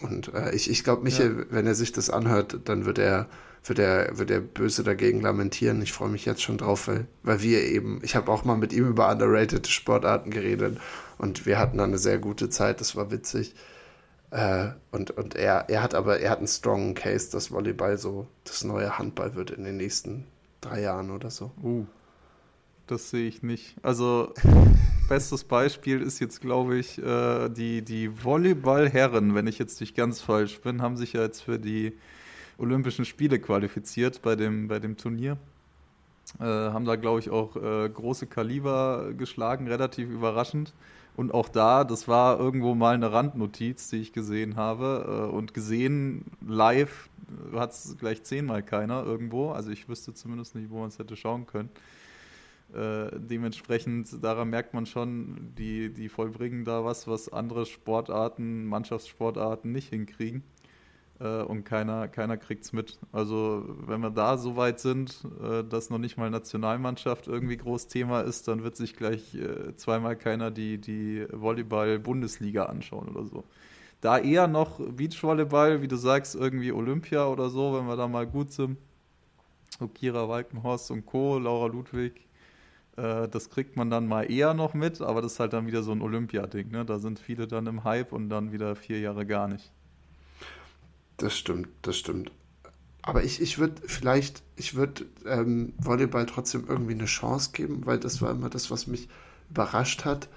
Und 0.00 0.32
äh, 0.34 0.54
ich, 0.54 0.70
ich 0.70 0.84
glaube, 0.84 1.02
Michael, 1.02 1.38
ja. 1.38 1.44
wenn 1.50 1.66
er 1.66 1.74
sich 1.74 1.92
das 1.92 2.10
anhört, 2.10 2.60
dann 2.64 2.84
wird 2.84 2.98
er 2.98 3.28
wird 3.64 3.78
er, 3.78 4.18
wird 4.18 4.30
er 4.30 4.40
böse 4.40 4.82
dagegen 4.82 5.20
lamentieren. 5.20 5.82
Ich 5.82 5.92
freue 5.92 6.08
mich 6.08 6.24
jetzt 6.24 6.42
schon 6.42 6.58
drauf, 6.58 6.88
weil, 6.88 7.06
weil 7.22 7.42
wir 7.42 7.62
eben, 7.62 8.00
ich 8.02 8.16
habe 8.16 8.30
auch 8.30 8.44
mal 8.44 8.56
mit 8.56 8.72
ihm 8.72 8.88
über 8.88 9.10
underrated 9.10 9.66
Sportarten 9.68 10.30
geredet 10.30 10.78
und 11.18 11.46
wir 11.46 11.58
hatten 11.58 11.78
da 11.78 11.84
eine 11.84 11.98
sehr 11.98 12.18
gute 12.18 12.50
Zeit, 12.50 12.80
das 12.80 12.96
war 12.96 13.10
witzig. 13.10 13.54
Äh, 14.30 14.70
und 14.90 15.10
und 15.10 15.34
er, 15.34 15.68
er 15.68 15.82
hat 15.82 15.94
aber, 15.94 16.20
er 16.20 16.30
hat 16.30 16.38
einen 16.38 16.48
strongen 16.48 16.94
Case, 16.94 17.30
dass 17.30 17.50
Volleyball 17.50 17.98
so 17.98 18.26
das 18.44 18.64
neue 18.64 18.98
Handball 18.98 19.34
wird 19.34 19.50
in 19.50 19.64
den 19.64 19.76
nächsten 19.76 20.26
drei 20.60 20.80
Jahren 20.80 21.10
oder 21.10 21.30
so. 21.30 21.52
Uh, 21.62 21.84
das 22.86 23.10
sehe 23.10 23.28
ich 23.28 23.42
nicht. 23.42 23.76
Also, 23.82 24.32
bestes 25.08 25.44
Beispiel 25.44 26.00
ist 26.00 26.18
jetzt, 26.18 26.40
glaube 26.40 26.78
ich, 26.78 26.98
äh, 26.98 27.50
die, 27.50 27.82
die 27.82 28.24
Volleyball-Herren, 28.24 29.34
wenn 29.34 29.46
ich 29.46 29.58
jetzt 29.58 29.80
nicht 29.80 29.94
ganz 29.94 30.20
falsch 30.20 30.60
bin, 30.62 30.80
haben 30.80 30.96
sich 30.96 31.12
ja 31.12 31.22
jetzt 31.22 31.42
für 31.42 31.58
die 31.58 31.92
Olympischen 32.62 33.04
Spiele 33.04 33.40
qualifiziert 33.40 34.22
bei 34.22 34.36
dem, 34.36 34.68
bei 34.68 34.78
dem 34.78 34.96
Turnier. 34.96 35.36
Äh, 36.38 36.44
haben 36.44 36.84
da, 36.84 36.94
glaube 36.94 37.18
ich, 37.18 37.28
auch 37.28 37.56
äh, 37.56 37.88
große 37.88 38.28
Kaliber 38.28 39.12
geschlagen, 39.18 39.66
relativ 39.66 40.08
überraschend. 40.08 40.72
Und 41.16 41.34
auch 41.34 41.48
da, 41.48 41.82
das 41.82 42.06
war 42.06 42.38
irgendwo 42.38 42.74
mal 42.74 42.94
eine 42.94 43.12
Randnotiz, 43.12 43.90
die 43.90 43.96
ich 43.96 44.12
gesehen 44.12 44.54
habe. 44.54 45.28
Äh, 45.28 45.34
und 45.34 45.54
gesehen 45.54 46.24
live 46.46 47.10
hat 47.52 47.72
es 47.72 47.96
gleich 47.98 48.22
zehnmal 48.22 48.62
keiner 48.62 49.04
irgendwo. 49.04 49.50
Also 49.50 49.70
ich 49.70 49.88
wüsste 49.88 50.14
zumindest 50.14 50.54
nicht, 50.54 50.70
wo 50.70 50.78
man 50.78 50.88
es 50.88 51.00
hätte 51.00 51.16
schauen 51.16 51.46
können. 51.46 51.68
Äh, 52.72 53.10
dementsprechend, 53.18 54.22
daran 54.22 54.50
merkt 54.50 54.72
man 54.72 54.86
schon, 54.86 55.52
die, 55.58 55.92
die 55.92 56.08
vollbringen 56.08 56.64
da 56.64 56.84
was, 56.84 57.08
was 57.08 57.30
andere 57.30 57.66
Sportarten, 57.66 58.66
Mannschaftssportarten 58.66 59.72
nicht 59.72 59.88
hinkriegen 59.88 60.44
äh, 61.22 61.42
und 61.42 61.64
keiner, 61.64 62.08
keiner 62.08 62.36
kriegt 62.36 62.64
es 62.64 62.72
mit. 62.72 62.98
Also 63.12 63.64
wenn 63.86 64.00
wir 64.00 64.10
da 64.10 64.36
so 64.36 64.56
weit 64.56 64.80
sind, 64.80 65.24
äh, 65.42 65.62
dass 65.64 65.90
noch 65.90 65.98
nicht 65.98 66.16
mal 66.16 66.30
Nationalmannschaft 66.30 67.28
irgendwie 67.28 67.56
groß 67.56 67.88
Thema 67.88 68.22
ist, 68.22 68.48
dann 68.48 68.64
wird 68.64 68.76
sich 68.76 68.96
gleich 68.96 69.34
äh, 69.34 69.76
zweimal 69.76 70.16
keiner 70.16 70.50
die, 70.50 70.78
die 70.78 71.26
Volleyball-Bundesliga 71.30 72.64
anschauen 72.64 73.08
oder 73.08 73.24
so. 73.24 73.44
Da 74.00 74.18
eher 74.18 74.48
noch 74.48 74.80
Beachvolleyball, 74.80 75.80
wie 75.82 75.88
du 75.88 75.96
sagst, 75.96 76.34
irgendwie 76.34 76.72
Olympia 76.72 77.28
oder 77.28 77.50
so, 77.50 77.74
wenn 77.74 77.86
wir 77.86 77.96
da 77.96 78.08
mal 78.08 78.26
gut 78.26 78.52
sind. 78.52 78.76
So 79.78 79.86
Kira 79.88 80.28
Walkenhorst 80.28 80.90
und 80.90 81.06
Co., 81.06 81.38
Laura 81.38 81.66
Ludwig, 81.66 82.26
äh, 82.96 83.28
das 83.28 83.48
kriegt 83.48 83.76
man 83.76 83.90
dann 83.90 84.08
mal 84.08 84.30
eher 84.30 84.54
noch 84.54 84.74
mit, 84.74 85.00
aber 85.00 85.22
das 85.22 85.34
ist 85.34 85.40
halt 85.40 85.52
dann 85.52 85.66
wieder 85.66 85.82
so 85.84 85.92
ein 85.92 86.02
Olympia-Ding. 86.02 86.70
Ne? 86.70 86.84
Da 86.84 86.98
sind 86.98 87.20
viele 87.20 87.46
dann 87.46 87.66
im 87.68 87.84
Hype 87.84 88.12
und 88.12 88.28
dann 88.28 88.52
wieder 88.52 88.74
vier 88.74 88.98
Jahre 89.00 89.24
gar 89.24 89.46
nicht. 89.46 89.72
Das 91.22 91.38
stimmt, 91.38 91.68
das 91.82 91.96
stimmt. 91.96 92.32
Aber 93.00 93.22
ich, 93.22 93.40
ich 93.40 93.58
würde 93.58 93.80
vielleicht, 93.86 94.42
ich 94.56 94.74
würde 94.74 95.06
ähm, 95.24 95.72
Volleyball 95.78 96.26
trotzdem 96.26 96.64
irgendwie 96.68 96.94
eine 96.94 97.04
Chance 97.04 97.50
geben, 97.52 97.86
weil 97.86 98.00
das 98.00 98.20
war 98.20 98.32
immer 98.32 98.50
das, 98.50 98.72
was 98.72 98.88
mich 98.88 99.08
überrascht 99.48 100.04
hat. 100.04 100.28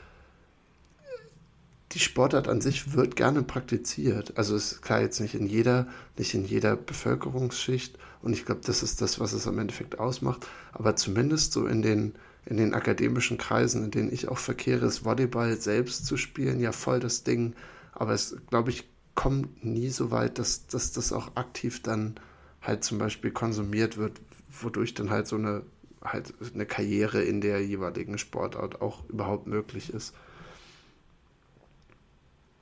Die 1.93 1.99
Sportart 1.99 2.47
an 2.47 2.61
sich 2.61 2.93
wird 2.93 3.15
gerne 3.15 3.41
praktiziert. 3.41 4.37
Also 4.37 4.55
ist 4.55 4.83
klar 4.83 5.01
jetzt 5.01 5.19
nicht 5.21 5.33
in 5.33 5.47
jeder, 5.47 5.87
nicht 6.19 6.35
in 6.35 6.45
jeder 6.45 6.75
Bevölkerungsschicht. 6.75 7.97
Und 8.21 8.33
ich 8.33 8.45
glaube, 8.45 8.61
das 8.63 8.83
ist 8.83 9.01
das, 9.01 9.19
was 9.19 9.33
es 9.33 9.47
am 9.47 9.57
Endeffekt 9.57 9.97
ausmacht. 9.97 10.45
Aber 10.71 10.95
zumindest 10.95 11.53
so 11.53 11.65
in 11.65 11.81
den, 11.81 12.13
in 12.45 12.57
den 12.57 12.75
akademischen 12.75 13.39
Kreisen, 13.39 13.85
in 13.85 13.91
denen 13.91 14.13
ich 14.13 14.27
auch 14.27 14.37
verkehre, 14.37 14.85
ist 14.85 15.03
Volleyball 15.03 15.59
selbst 15.59 16.05
zu 16.05 16.15
spielen 16.15 16.59
ja 16.59 16.71
voll 16.71 16.99
das 16.99 17.23
Ding. 17.23 17.55
Aber 17.91 18.13
es, 18.13 18.37
glaube 18.51 18.69
ich, 18.69 18.87
kommt 19.15 19.63
nie 19.65 19.89
so 19.89 20.11
weit, 20.11 20.39
dass, 20.39 20.67
dass 20.67 20.91
das 20.91 21.11
auch 21.13 21.35
aktiv 21.35 21.81
dann 21.81 22.15
halt 22.61 22.83
zum 22.83 22.97
Beispiel 22.97 23.31
konsumiert 23.31 23.97
wird, 23.97 24.21
wodurch 24.61 24.93
dann 24.93 25.09
halt 25.09 25.27
so 25.27 25.35
eine 25.37 25.63
halt 26.03 26.33
eine 26.53 26.65
Karriere 26.65 27.23
in 27.23 27.41
der 27.41 27.65
jeweiligen 27.65 28.17
Sportart 28.17 28.81
auch 28.81 29.07
überhaupt 29.09 29.47
möglich 29.47 29.91
ist. 29.91 30.13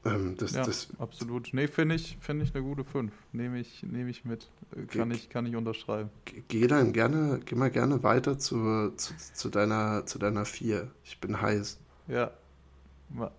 Ähm, 0.06 0.36
das, 0.38 0.54
ja, 0.54 0.64
das, 0.64 0.90
absolut. 1.00 1.54
Nee, 1.54 1.68
finde 1.68 1.96
ich, 1.96 2.18
find 2.20 2.42
ich 2.44 2.54
eine 2.54 2.64
gute 2.64 2.84
5. 2.84 3.12
Nehme 3.32 3.60
ich, 3.60 3.84
nehm 3.84 4.10
ich 4.10 4.26
mit. 4.26 4.50
Kann 4.90 5.12
ich, 5.12 5.30
kann 5.30 5.46
ich 5.46 5.56
unterschreiben. 5.56 6.10
Geh 6.48 6.68
dann 6.68 6.92
gerne, 6.92 7.40
geh 7.46 7.56
mal 7.56 7.72
gerne 7.72 8.04
weiter 8.04 8.38
zu, 8.38 8.92
zu, 8.98 9.14
zu 9.34 9.50
deiner, 9.50 10.06
zu 10.06 10.20
deiner 10.20 10.46
4. 10.46 10.92
Ich 11.06 11.20
bin 11.20 11.42
heiß. 11.42 11.80
Ja. 12.08 12.32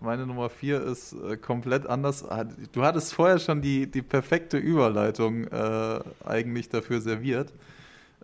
Meine 0.01 0.27
Nummer 0.27 0.51
4 0.51 0.83
ist 0.83 1.15
äh, 1.15 1.37
komplett 1.37 1.87
anders. 1.87 2.25
Du 2.73 2.83
hattest 2.83 3.13
vorher 3.13 3.41
schon 3.41 3.61
die, 3.61 3.91
die 3.91 4.03
perfekte 4.03 4.57
Überleitung 4.57 5.45
äh, 5.49 6.01
eigentlich 6.25 6.69
dafür 6.69 7.01
serviert. 7.01 7.53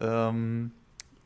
Ähm, 0.00 0.70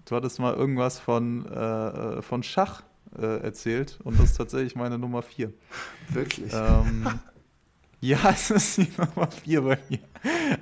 du 0.06 0.16
hattest 0.16 0.40
mal 0.40 0.54
irgendwas 0.54 0.98
von, 0.98 1.44
äh, 1.46 2.22
von 2.22 2.42
Schach 2.42 2.82
äh, 3.18 3.42
erzählt 3.42 3.98
und 4.02 4.18
das 4.18 4.30
ist 4.30 4.36
tatsächlich 4.36 4.76
meine 4.76 4.98
Nummer 4.98 5.22
4. 5.22 5.52
Wirklich? 6.08 6.52
Ähm, 6.54 7.06
ja, 8.00 8.18
es 8.30 8.50
ist 8.50 8.78
die 8.78 8.88
Nummer 8.96 9.30
4 9.30 9.60
bei 9.60 9.78
mir. 9.90 9.98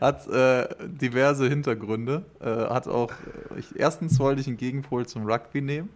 Hat 0.00 0.26
äh, 0.26 0.68
diverse 0.88 1.48
Hintergründe. 1.48 2.24
Äh, 2.40 2.46
hat 2.46 2.88
auch, 2.88 3.12
ich, 3.56 3.78
erstens 3.78 4.18
wollte 4.18 4.40
ich 4.40 4.48
einen 4.48 4.56
Gegenpol 4.56 5.06
zum 5.06 5.24
Rugby 5.24 5.60
nehmen. 5.60 5.88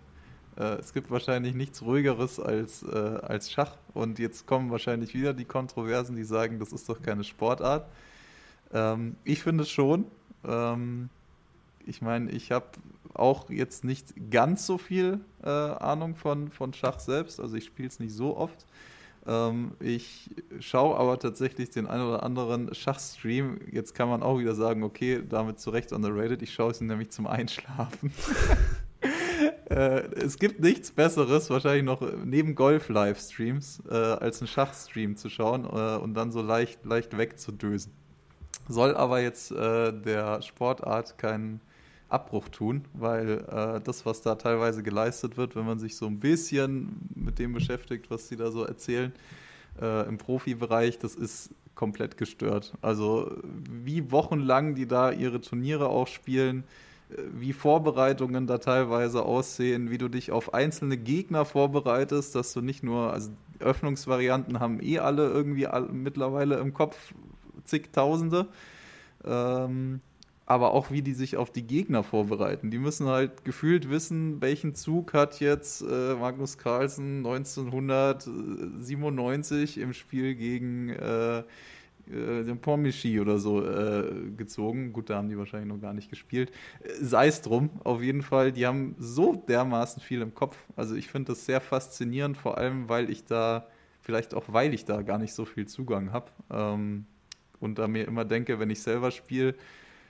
Äh, 0.57 0.79
es 0.79 0.93
gibt 0.93 1.11
wahrscheinlich 1.11 1.55
nichts 1.55 1.83
ruhigeres 1.83 2.41
als, 2.41 2.83
äh, 2.83 2.97
als 2.97 3.51
Schach 3.51 3.77
und 3.95 4.19
jetzt 4.19 4.47
kommen 4.47 4.71
wahrscheinlich 4.71 5.15
wieder 5.15 5.35
die 5.35 5.45
Kontroversen, 5.45 6.17
die 6.17 6.25
sagen, 6.25 6.59
das 6.59 6.73
ist 6.73 6.89
doch 6.89 7.03
keine 7.03 7.25
Sportart. 7.25 7.89
Ähm, 8.73 9.17
ich 9.25 9.43
finde 9.43 9.63
es 9.65 9.71
schon. 9.71 10.07
Ähm, 10.45 11.09
ich 11.87 12.03
meine, 12.03 12.31
ich 12.31 12.51
habe 12.53 12.67
auch 13.15 13.49
jetzt 13.51 13.85
nicht 13.85 14.15
ganz 14.31 14.67
so 14.67 14.79
viel 14.79 15.21
äh, 15.43 15.49
Ahnung 15.49 16.17
von, 16.17 16.51
von 16.51 16.73
Schach 16.73 16.99
selbst, 16.99 17.41
also 17.41 17.57
ich 17.57 17.65
spiele 17.65 17.89
es 17.89 18.01
nicht 18.01 18.13
so 18.13 18.37
oft. 18.37 18.67
Ähm, 19.27 19.73
ich 19.81 20.31
schaue 20.61 20.97
aber 20.97 21.19
tatsächlich 21.19 21.71
den 21.71 21.87
einen 21.87 22.05
oder 22.05 22.23
anderen 22.23 22.73
Schachstream. 22.75 23.59
Jetzt 23.71 23.95
kann 23.95 24.09
man 24.09 24.23
auch 24.23 24.39
wieder 24.39 24.55
sagen, 24.55 24.83
okay, 24.83 25.23
damit 25.29 25.59
zu 25.59 25.71
Recht 25.71 25.93
underrated. 25.93 26.43
Ich 26.43 26.55
schaue 26.55 26.71
es 26.71 26.81
nämlich 26.81 27.11
zum 27.11 27.27
Einschlafen. 27.27 28.13
äh, 29.77 30.09
es 30.15 30.39
gibt 30.39 30.61
nichts 30.61 30.91
Besseres, 30.91 31.51
wahrscheinlich 31.51 31.85
noch 31.85 32.01
neben 32.25 32.55
Golf-Livestreams, 32.55 33.83
äh, 33.91 33.95
als 33.95 34.41
einen 34.41 34.49
Schachstream 34.49 35.17
zu 35.17 35.29
schauen 35.29 35.65
äh, 35.65 35.99
und 35.99 36.15
dann 36.15 36.33
so 36.33 36.41
leicht, 36.41 36.85
leicht 36.87 37.17
wegzudösen. 37.17 37.93
Soll 38.69 38.97
aber 38.97 39.21
jetzt 39.21 39.53
äh, 39.53 39.93
der 39.93 40.41
Sportart 40.41 41.19
keinen 41.19 41.61
Abbruch 42.09 42.49
tun, 42.49 42.87
weil 42.95 43.45
äh, 43.51 43.81
das, 43.83 44.07
was 44.07 44.23
da 44.23 44.37
teilweise 44.37 44.83
geleistet 44.83 45.37
wird, 45.37 45.57
wenn 45.57 45.67
man 45.67 45.79
sich 45.79 45.97
so 45.97 46.07
ein 46.07 46.21
bisschen 46.21 47.11
mit 47.15 47.39
dem 47.39 47.53
beschäftigt, 47.53 48.11
was 48.11 48.29
sie 48.29 48.37
da 48.37 48.51
so 48.51 48.65
erzählen, 48.65 49.13
äh, 49.81 50.09
im 50.09 50.17
Profibereich, 50.17 50.99
das 50.99 51.15
ist 51.15 51.51
komplett 51.75 52.17
gestört. 52.17 52.73
Also 52.81 53.37
wie 53.71 54.11
wochenlang 54.11 54.75
die 54.75 54.87
da 54.87 55.11
ihre 55.11 55.43
Turniere 55.43 55.89
auch 55.89 56.07
spielen, 56.07 56.65
wie 57.09 57.53
Vorbereitungen 57.53 58.47
da 58.47 58.59
teilweise 58.59 59.25
aussehen, 59.25 59.91
wie 59.91 59.99
du 59.99 60.09
dich 60.09 60.33
auf 60.33 60.55
einzelne 60.55 60.97
Gegner 60.97 61.45
vorbereitest, 61.45 62.35
dass 62.35 62.53
du 62.53 62.61
nicht 62.61 62.83
nur, 62.83 63.13
also 63.13 63.31
Öffnungsvarianten 63.61 64.61
haben 64.61 64.83
eh 64.83 64.99
alle 64.99 65.29
irgendwie 65.29 65.67
alle, 65.67 65.89
mittlerweile 65.89 66.57
im 66.57 66.75
Kopf 66.75 67.15
zigtausende. 67.65 68.49
Ähm, 69.25 70.01
aber 70.49 70.73
auch 70.73 70.93
wie 70.93 71.03
die 71.03 71.15
sich 71.15 71.37
auf 71.37 71.51
die 71.51 71.67
Gegner 71.67 72.05
vorbereiten. 72.05 72.71
Die 72.71 72.79
müssen 72.79 73.09
halt 73.09 73.45
gefühlt 73.45 73.91
wissen, 73.91 74.41
welchen 74.41 74.77
Zug 74.77 75.13
hat 75.13 75.41
jetzt 75.41 75.83
äh, 75.83 76.15
Magnus 76.15 76.57
Carlsen 76.57 77.27
1997 77.27 79.79
im 79.79 79.93
Spiel 79.93 80.37
gegen 80.37 80.91
äh, 80.91 81.43
äh, 82.09 82.45
den 82.45 82.59
Pormichi 82.61 83.21
oder 83.21 83.39
so 83.39 83.65
äh, 83.65 84.31
gezogen. 84.37 84.93
Gut, 84.93 85.11
da 85.11 85.17
haben 85.17 85.29
die 85.29 85.39
wahrscheinlich 85.39 85.69
noch 85.69 85.81
gar 85.81 85.93
nicht 85.93 86.11
gespielt. 86.11 86.51
Äh, 86.83 86.93
sei 87.01 87.29
es 87.29 87.43
drum, 87.43 87.71
auf 87.85 88.03
jeden 88.03 88.23
Fall. 88.23 88.53
Die 88.53 88.67
haben 88.67 88.95
so 88.99 89.35
dermaßen 89.35 90.03
viel 90.03 90.23
im 90.23 90.35
Kopf. 90.35 90.57
Also 90.77 90.95
ich 90.95 91.09
finde 91.09 91.33
das 91.33 91.47
sehr 91.47 91.61
faszinierend, 91.61 92.37
vor 92.37 92.59
allem 92.59 92.89
weil 92.89 93.11
ich 93.11 93.25
da, 93.25 93.67
vielleicht 94.01 94.35
auch 94.35 94.45
weil 94.49 94.75
ich 94.75 94.85
da 94.85 95.03
gar 95.03 95.19
nicht 95.19 95.35
so 95.35 95.45
viel 95.45 95.67
Zugang 95.67 96.13
habe. 96.13 96.31
Ähm, 96.51 97.07
und 97.59 97.79
da 97.79 97.89
mir 97.89 98.07
immer 98.07 98.25
denke, 98.25 98.59
wenn 98.59 98.71
ich 98.71 98.83
selber 98.83 99.11
spiele, 99.11 99.55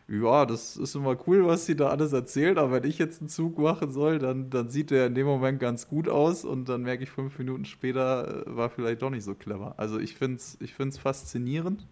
ja, 0.09 0.47
das 0.47 0.77
ist 0.77 0.95
immer 0.95 1.17
cool, 1.27 1.47
was 1.47 1.67
sie 1.67 1.75
da 1.75 1.89
alles 1.89 2.13
erzählt, 2.13 2.59
aber 2.59 2.73
wenn 2.73 2.85
ich 2.85 2.99
jetzt 2.99 3.21
einen 3.21 3.29
Zug 3.29 3.59
machen 3.59 3.91
soll, 3.91 4.21
dann, 4.21 4.51
dann 4.51 4.69
sieht 4.69 4.91
der 4.93 5.07
in 5.07 5.17
dem 5.17 5.27
Moment 5.27 5.59
ganz 5.59 5.89
gut 5.89 6.09
aus 6.09 6.45
und 6.45 6.69
dann 6.69 6.83
merke 6.83 7.03
ich 7.03 7.11
fünf 7.11 7.37
Minuten 7.39 7.65
später, 7.65 8.47
äh, 8.47 8.57
war 8.57 8.71
vielleicht 8.71 9.03
doch 9.03 9.11
nicht 9.11 9.25
so 9.25 9.35
clever. 9.35 9.75
Also 9.79 9.99
ich 9.99 10.15
finde 10.15 10.37
es 10.37 10.57
ich 10.61 10.75
find's 10.75 10.97
faszinierend 10.97 11.89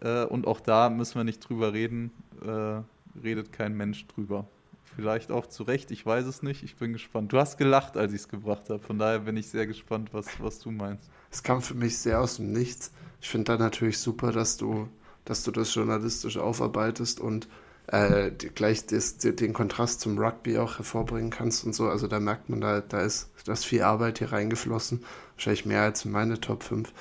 äh, 0.00 0.24
und 0.24 0.48
auch 0.48 0.60
da 0.60 0.90
müssen 0.90 1.14
wir 1.14 1.24
nicht 1.24 1.38
drüber 1.38 1.72
reden, 1.72 2.10
äh, 2.44 2.80
redet 3.22 3.52
kein 3.52 3.76
Mensch 3.76 4.08
drüber. 4.08 4.48
Vielleicht 4.96 5.30
auch 5.30 5.46
zu 5.46 5.62
Recht, 5.62 5.92
ich 5.92 6.04
weiß 6.04 6.26
es 6.26 6.42
nicht, 6.42 6.64
ich 6.64 6.76
bin 6.76 6.94
gespannt. 6.94 7.32
Du 7.32 7.38
hast 7.38 7.58
gelacht, 7.58 7.96
als 7.96 8.12
ich 8.12 8.22
es 8.22 8.28
gebracht 8.28 8.70
habe, 8.70 8.80
von 8.80 8.98
daher 8.98 9.20
bin 9.20 9.36
ich 9.36 9.48
sehr 9.48 9.68
gespannt, 9.68 10.08
was, 10.12 10.26
was 10.40 10.58
du 10.58 10.72
meinst. 10.72 11.10
Es 11.30 11.42
kam 11.44 11.62
für 11.62 11.74
mich 11.74 11.98
sehr 11.98 12.20
aus 12.20 12.36
dem 12.36 12.52
Nichts. 12.52 12.92
Ich 13.20 13.28
finde 13.28 13.52
da 13.52 13.58
natürlich 13.58 13.98
super, 13.98 14.32
dass 14.32 14.56
du 14.56 14.88
dass 15.26 15.42
du 15.42 15.50
das 15.50 15.74
journalistisch 15.74 16.38
aufarbeitest 16.38 17.20
und 17.20 17.46
äh, 17.88 18.30
gleich 18.30 18.86
das, 18.86 19.18
den 19.18 19.52
Kontrast 19.52 20.00
zum 20.00 20.18
Rugby 20.18 20.58
auch 20.58 20.78
hervorbringen 20.78 21.30
kannst 21.30 21.64
und 21.64 21.74
so. 21.74 21.88
Also 21.88 22.06
da 22.06 22.18
merkt 22.18 22.48
man, 22.48 22.60
da, 22.60 22.80
da 22.80 23.02
ist 23.02 23.28
das 23.44 23.64
viel 23.64 23.82
Arbeit 23.82 24.18
hier 24.18 24.32
reingeflossen. 24.32 25.04
Wahrscheinlich 25.36 25.66
mehr 25.66 25.82
als 25.82 26.04
in 26.04 26.10
meine 26.10 26.40
Top 26.40 26.62
5. 26.62 26.92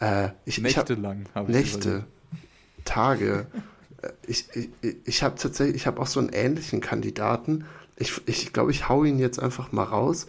Äh, 0.00 0.30
ich, 0.44 0.58
Nächte 0.58 0.92
ich 0.92 0.98
hab, 0.98 1.02
lang 1.02 1.26
habe 1.34 1.50
ich 1.50 1.58
Nächte, 1.58 1.88
überlegt. 1.88 2.06
Tage. 2.84 3.46
Äh, 4.02 4.10
ich 4.26 4.44
ich, 4.54 4.68
ich 5.06 5.22
habe 5.22 5.36
tatsächlich, 5.36 5.74
ich 5.76 5.86
habe 5.86 6.02
auch 6.02 6.06
so 6.06 6.20
einen 6.20 6.28
ähnlichen 6.28 6.82
Kandidaten. 6.82 7.64
Ich, 7.96 8.20
ich 8.26 8.52
glaube, 8.52 8.70
ich 8.70 8.90
hau 8.90 9.04
ihn 9.04 9.18
jetzt 9.18 9.38
einfach 9.38 9.72
mal 9.72 9.84
raus. 9.84 10.26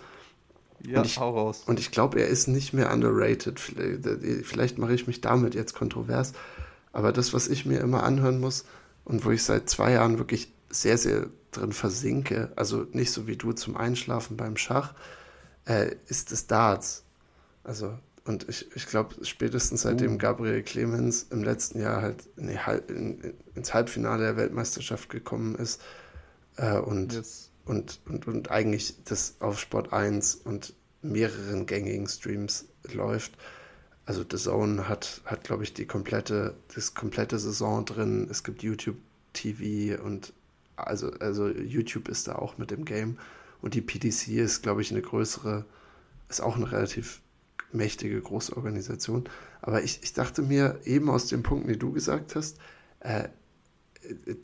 Ja, 0.86 1.04
ich, 1.04 1.20
hau 1.20 1.32
raus. 1.32 1.64
Und 1.66 1.78
ich 1.82 1.92
glaube, 1.92 2.22
er 2.22 2.28
ist 2.28 2.48
nicht 2.48 2.72
mehr 2.72 2.94
underrated. 2.94 3.60
Vielleicht, 3.60 4.46
vielleicht 4.46 4.78
mache 4.78 4.94
ich 4.94 5.06
mich 5.06 5.20
damit 5.20 5.54
jetzt 5.54 5.76
kontrovers. 5.76 6.32
Aber 6.98 7.12
das, 7.12 7.32
was 7.32 7.48
ich 7.48 7.64
mir 7.68 7.80
immer 7.80 8.02
anhören 8.02 8.40
muss 8.40 8.66
und 9.06 9.24
wo 9.24 9.30
ich 9.30 9.44
seit 9.44 9.70
zwei 9.70 9.92
Jahren 9.92 10.18
wirklich 10.18 10.52
sehr, 10.72 10.98
sehr 10.98 11.28
drin 11.52 11.72
versinke, 11.72 12.52
also 12.56 12.88
nicht 12.92 13.12
so 13.12 13.28
wie 13.28 13.36
du 13.36 13.52
zum 13.52 13.78
Einschlafen 13.78 14.36
beim 14.36 14.58
Schach, 14.58 14.96
äh, 15.68 15.92
ist 16.08 16.32
das 16.32 16.48
Darts. 16.48 17.04
Also, 17.64 18.00
und 18.26 18.50
ich, 18.50 18.76
ich 18.76 18.88
glaube, 18.88 19.24
spätestens 19.24 19.84
seitdem 19.84 20.16
uh. 20.16 20.18
Gabriel 20.18 20.64
Clemens 20.64 21.28
im 21.30 21.44
letzten 21.44 21.82
Jahr 21.82 22.02
halt 22.02 22.28
in 22.36 22.50
in, 22.88 23.34
ins 23.54 23.76
Halbfinale 23.76 24.24
der 24.24 24.38
Weltmeisterschaft 24.38 25.08
gekommen 25.08 25.54
ist 25.54 25.80
äh, 26.56 26.80
und, 26.80 27.14
yes. 27.14 27.52
und, 27.66 28.00
und, 28.08 28.26
und 28.26 28.50
eigentlich 28.50 28.96
das 29.04 29.36
auf 29.40 29.60
Sport 29.60 29.94
1 29.94 30.34
und 30.34 30.74
mehreren 31.04 31.68
gängigen 31.68 32.08
Streams 32.08 32.66
läuft, 32.92 33.38
also 34.08 34.24
The 34.30 34.38
Zone 34.38 34.88
hat, 34.88 35.22
hat 35.26 35.44
glaube 35.44 35.64
ich, 35.64 35.74
die 35.74 35.86
komplette, 35.86 36.56
das 36.74 36.94
komplette 36.94 37.38
Saison 37.38 37.84
drin. 37.84 38.28
Es 38.32 38.44
gibt 38.44 38.64
YouTube 38.64 38.96
TV 39.34 40.02
und 40.02 40.34
also, 40.78 41.12
also 41.20 41.50
YouTube 41.50 42.08
ist 42.08 42.28
da 42.28 42.36
auch 42.36 42.58
mit 42.58 42.72
dem 42.72 42.86
Game. 42.86 43.18
Und 43.62 43.74
die 43.74 43.82
PDC 43.82 44.30
ist, 44.30 44.64
glaube 44.64 44.82
ich, 44.82 44.92
eine 44.92 45.02
größere, 45.02 45.66
ist 46.30 46.42
auch 46.42 46.56
eine 46.56 46.72
relativ 46.72 47.22
mächtige, 47.74 48.22
große 48.22 48.56
Organisation. 48.56 49.26
Aber 49.62 49.84
ich, 49.84 50.02
ich 50.02 50.14
dachte 50.14 50.42
mir 50.42 50.80
eben 50.86 51.10
aus 51.10 51.28
den 51.28 51.44
Punkten, 51.44 51.68
die 51.68 51.80
du 51.80 51.92
gesagt 51.92 52.36
hast, 52.36 52.58
äh, 53.02 53.28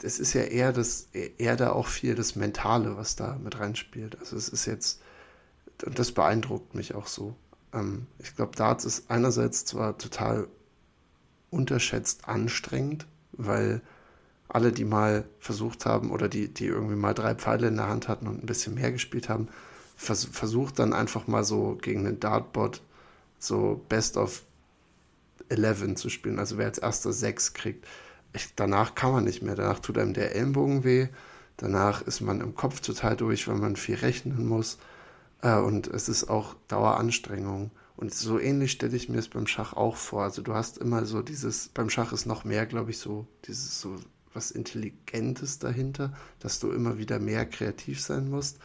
es 0.02 0.20
ist 0.20 0.34
ja 0.34 0.42
eher 0.42 0.74
das, 0.74 1.08
eher 1.14 1.56
da 1.56 1.72
auch 1.72 1.88
viel 1.88 2.16
das 2.16 2.36
Mentale, 2.36 2.98
was 2.98 3.16
da 3.16 3.40
mit 3.42 3.60
reinspielt. 3.60 4.20
Also 4.20 4.36
es 4.36 4.50
ist 4.50 4.66
jetzt, 4.66 5.02
und 5.86 5.98
das 5.98 6.12
beeindruckt 6.12 6.76
mich 6.76 6.96
auch 6.96 7.08
so. 7.08 7.38
Ähm, 7.74 8.08
ich 8.20 8.36
glaube, 8.36 8.56
Darts 8.56 8.86
ist 8.86 9.10
einerseits 9.10 9.66
zwar 9.66 9.98
total 9.98 10.48
unterschätzt 11.50 12.28
anstrengend, 12.28 13.06
weil 13.32 13.82
alle, 14.48 14.72
die 14.72 14.86
mal 14.86 15.26
versucht 15.40 15.86
haben 15.86 16.12
oder 16.12 16.30
die, 16.30 16.48
die 16.48 16.68
irgendwie 16.68 16.96
mal 16.96 17.14
drei 17.14 17.36
Pfeile 17.36 17.68
in 17.68 17.78
der 17.78 17.88
Hand 17.88 18.08
hatten 18.08 18.28
und 18.28 18.44
ein 18.44 18.46
bisschen 18.46 18.76
mehr 18.76 18.92
gespielt 18.92 19.30
haben, 19.30 19.48
vers 19.96 20.26
versucht 20.26 20.80
dann 20.80 20.94
einfach 20.94 21.28
mal 21.28 21.44
so 21.44 21.78
gegen 21.82 22.06
einen 22.06 22.20
Dartbot 22.20 22.82
so 23.40 23.84
Best 23.90 24.18
of 24.18 24.44
11 25.50 25.96
zu 25.96 26.10
spielen. 26.10 26.40
Also 26.40 26.58
wer 26.58 26.66
als 26.68 26.78
erster 26.78 27.14
sechs 27.14 27.54
kriegt. 27.54 27.86
Ich, 28.34 28.56
danach 28.56 28.96
kann 28.96 29.12
man 29.12 29.24
nicht 29.24 29.42
mehr. 29.42 29.56
Danach 29.56 29.80
tut 29.80 29.98
einem 29.98 30.14
der 30.14 30.36
Ellenbogen 30.36 30.84
weh. 30.84 31.08
Danach 31.58 32.02
ist 32.02 32.22
man 32.22 32.42
im 32.42 32.56
Kopf 32.56 32.80
total 32.80 33.16
durch, 33.16 33.48
weil 33.48 33.56
man 33.56 33.76
viel 33.76 33.96
rechnen 33.96 34.48
muss. 34.48 34.78
Äh, 35.44 35.58
und 35.60 35.88
es 35.88 36.10
ist 36.10 36.26
auch 36.30 36.56
Daueranstrengung. 36.70 37.72
Und 37.98 38.14
so 38.14 38.40
ähnlich 38.40 38.72
stelle 38.74 38.98
ich 38.98 39.10
mir 39.10 39.20
es 39.20 39.30
beim 39.30 39.48
Schach 39.48 39.74
auch 39.74 39.98
vor. 39.98 40.24
Also 40.24 40.42
du 40.42 40.56
hast 40.56 40.80
immer 40.80 41.06
so 41.06 41.22
dieses, 41.22 41.70
beim 41.70 41.92
Schach 41.92 42.14
ist 42.14 42.26
noch 42.26 42.46
mehr, 42.46 42.66
glaube 42.68 42.92
ich, 42.92 42.98
so 43.00 43.28
dieses 43.46 43.80
so 43.82 43.98
was 44.34 44.52
Intelligentes 44.52 45.60
dahinter, 45.60 46.14
dass 46.40 46.60
du 46.60 46.72
immer 46.72 46.98
wieder 46.98 47.20
mehr 47.20 47.46
kreativ 47.46 48.02
sein 48.02 48.30
musst. 48.32 48.60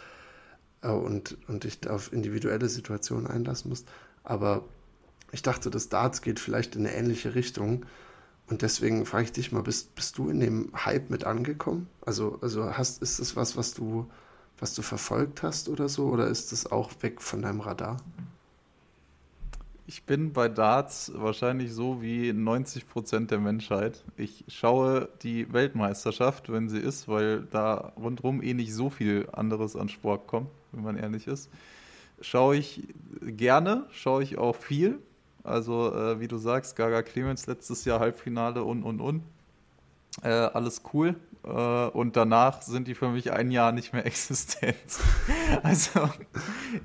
äh, 0.82 0.90
und, 0.90 1.38
und 1.48 1.64
dich 1.64 1.88
auf 1.88 2.12
individuelle 2.12 2.68
Situationen 2.68 3.26
einlassen 3.26 3.70
musst. 3.70 3.88
Aber 4.24 4.64
ich 5.32 5.42
dachte, 5.42 5.70
das 5.70 5.88
Darts 5.88 6.22
geht 6.22 6.40
vielleicht 6.40 6.76
in 6.76 6.86
eine 6.86 6.94
ähnliche 6.96 7.34
Richtung. 7.34 7.86
Und 8.48 8.62
deswegen 8.62 9.06
frage 9.06 9.24
ich 9.24 9.32
dich 9.32 9.52
mal, 9.52 9.62
bist, 9.62 9.94
bist 9.94 10.18
du 10.18 10.30
in 10.30 10.40
dem 10.40 10.72
Hype 10.74 11.10
mit 11.10 11.24
angekommen? 11.24 11.88
Also, 12.02 12.38
also 12.42 12.76
hast, 12.76 13.02
ist 13.02 13.20
das 13.20 13.36
was, 13.36 13.56
was 13.56 13.74
du, 13.74 14.10
was 14.60 14.74
du 14.74 14.82
verfolgt 14.82 15.42
hast 15.42 15.68
oder 15.68 15.88
so? 15.88 16.06
Oder 16.06 16.26
ist 16.28 16.52
das 16.52 16.70
auch 16.70 16.90
weg 17.00 17.22
von 17.22 17.42
deinem 17.42 17.60
Radar? 17.60 17.98
Ich 19.86 20.02
bin 20.02 20.34
bei 20.34 20.48
Darts 20.50 21.10
wahrscheinlich 21.14 21.72
so 21.72 22.02
wie 22.02 22.32
90 22.34 22.86
Prozent 22.86 23.30
der 23.30 23.38
Menschheit. 23.38 24.04
Ich 24.18 24.44
schaue 24.48 25.08
die 25.22 25.50
Weltmeisterschaft, 25.50 26.52
wenn 26.52 26.68
sie 26.68 26.78
ist, 26.78 27.08
weil 27.08 27.44
da 27.44 27.92
rundherum 27.96 28.42
eh 28.42 28.52
nicht 28.52 28.74
so 28.74 28.90
viel 28.90 29.26
anderes 29.32 29.76
an 29.76 29.88
Sport 29.88 30.26
kommt, 30.26 30.50
wenn 30.72 30.84
man 30.84 30.98
ehrlich 30.98 31.26
ist. 31.26 31.48
Schaue 32.20 32.56
ich 32.56 32.82
gerne, 33.22 33.86
schaue 33.90 34.22
ich 34.22 34.36
auch 34.36 34.56
viel. 34.56 34.98
Also, 35.42 35.94
äh, 35.94 36.20
wie 36.20 36.28
du 36.28 36.36
sagst, 36.36 36.76
Gaga 36.76 37.02
Clemens 37.02 37.46
letztes 37.46 37.86
Jahr 37.86 37.98
Halbfinale 38.00 38.64
und 38.64 38.82
und 38.82 39.00
und. 39.00 39.22
Äh, 40.22 40.28
alles 40.28 40.82
cool. 40.92 41.14
Äh, 41.44 41.50
und 41.50 42.16
danach 42.16 42.62
sind 42.62 42.88
die 42.88 42.94
für 42.94 43.08
mich 43.08 43.32
ein 43.32 43.50
Jahr 43.50 43.72
nicht 43.72 43.92
mehr 43.92 44.06
existent. 44.06 44.76
also, 45.62 46.08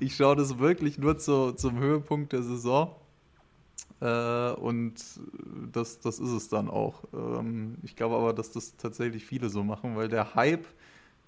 ich 0.00 0.16
schaue 0.16 0.36
das 0.36 0.58
wirklich 0.58 0.98
nur 0.98 1.18
zu, 1.18 1.52
zum 1.52 1.78
Höhepunkt 1.78 2.32
der 2.32 2.42
Saison. 2.42 2.94
Äh, 4.00 4.52
und 4.52 4.94
das, 5.72 6.00
das 6.00 6.18
ist 6.18 6.30
es 6.30 6.48
dann 6.48 6.68
auch. 6.68 7.04
Ähm, 7.12 7.78
ich 7.82 7.96
glaube 7.96 8.16
aber, 8.16 8.32
dass 8.32 8.50
das 8.50 8.76
tatsächlich 8.76 9.24
viele 9.24 9.48
so 9.48 9.64
machen, 9.64 9.96
weil 9.96 10.08
der 10.08 10.34
Hype, 10.34 10.66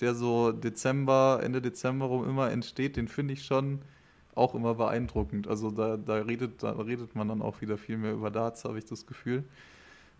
der 0.01 0.15
so 0.15 0.53
Dezember, 0.53 1.41
Ende 1.43 1.63
Dezember 1.63 2.07
rum 2.07 2.29
immer 2.29 2.51
entsteht, 2.51 2.97
den 2.97 3.09
finde 3.09 3.35
ich 3.35 3.45
schon 3.45 3.81
auch 4.35 4.55
immer 4.55 4.75
beeindruckend. 4.75 5.49
Also 5.49 5.71
da, 5.71 5.97
da, 5.97 6.17
redet, 6.17 6.63
da 6.63 6.73
redet 6.73 7.15
man 7.15 7.29
dann 7.29 7.43
auch 7.43 7.61
wieder 7.63 7.79
viel 7.79 7.97
mehr 7.97 8.13
über 8.13 8.31
Darts, 8.31 8.65
habe 8.65 8.79
ich 8.79 8.85
das 8.85 9.07
Gefühl. 9.07 9.45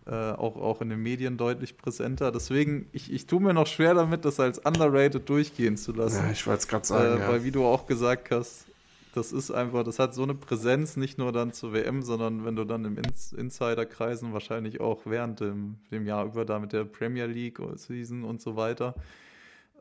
Äh, 0.07 0.13
auch, 0.13 0.55
auch 0.55 0.79
in 0.79 0.87
den 0.87 1.03
Medien 1.03 1.35
deutlich 1.35 1.75
präsenter. 1.75 2.31
Deswegen, 2.31 2.87
ich, 2.93 3.11
ich 3.11 3.27
tue 3.27 3.41
mir 3.41 3.53
noch 3.53 3.67
schwer 3.67 3.93
damit, 3.93 4.23
das 4.23 4.39
als 4.39 4.57
underrated 4.57 5.27
durchgehen 5.27 5.75
zu 5.75 5.91
lassen. 5.91 6.23
Ja, 6.23 6.31
ich 6.31 6.47
wollte 6.47 6.59
es 6.59 6.67
gerade 6.69 6.87
sagen. 6.87 7.17
Äh, 7.17 7.19
ja. 7.19 7.27
Weil, 7.27 7.43
wie 7.43 7.51
du 7.51 7.65
auch 7.65 7.87
gesagt 7.87 8.31
hast, 8.31 8.67
das 9.13 9.33
ist 9.33 9.51
einfach, 9.51 9.83
das 9.83 9.99
hat 9.99 10.13
so 10.13 10.23
eine 10.23 10.33
Präsenz, 10.33 10.95
nicht 10.95 11.17
nur 11.17 11.33
dann 11.33 11.51
zur 11.51 11.73
WM, 11.73 12.03
sondern 12.03 12.45
wenn 12.45 12.55
du 12.55 12.63
dann 12.63 12.85
im 12.85 12.97
Ins 12.97 13.33
Insiderkreisen 13.33 14.31
wahrscheinlich 14.31 14.79
auch 14.79 15.01
während 15.03 15.41
dem, 15.41 15.75
dem 15.91 16.05
Jahr 16.05 16.25
über 16.25 16.45
da 16.45 16.59
mit 16.59 16.71
der 16.71 16.85
Premier 16.85 17.25
League 17.25 17.59
Season 17.75 18.23
und 18.23 18.39
so 18.39 18.55
weiter. 18.55 18.95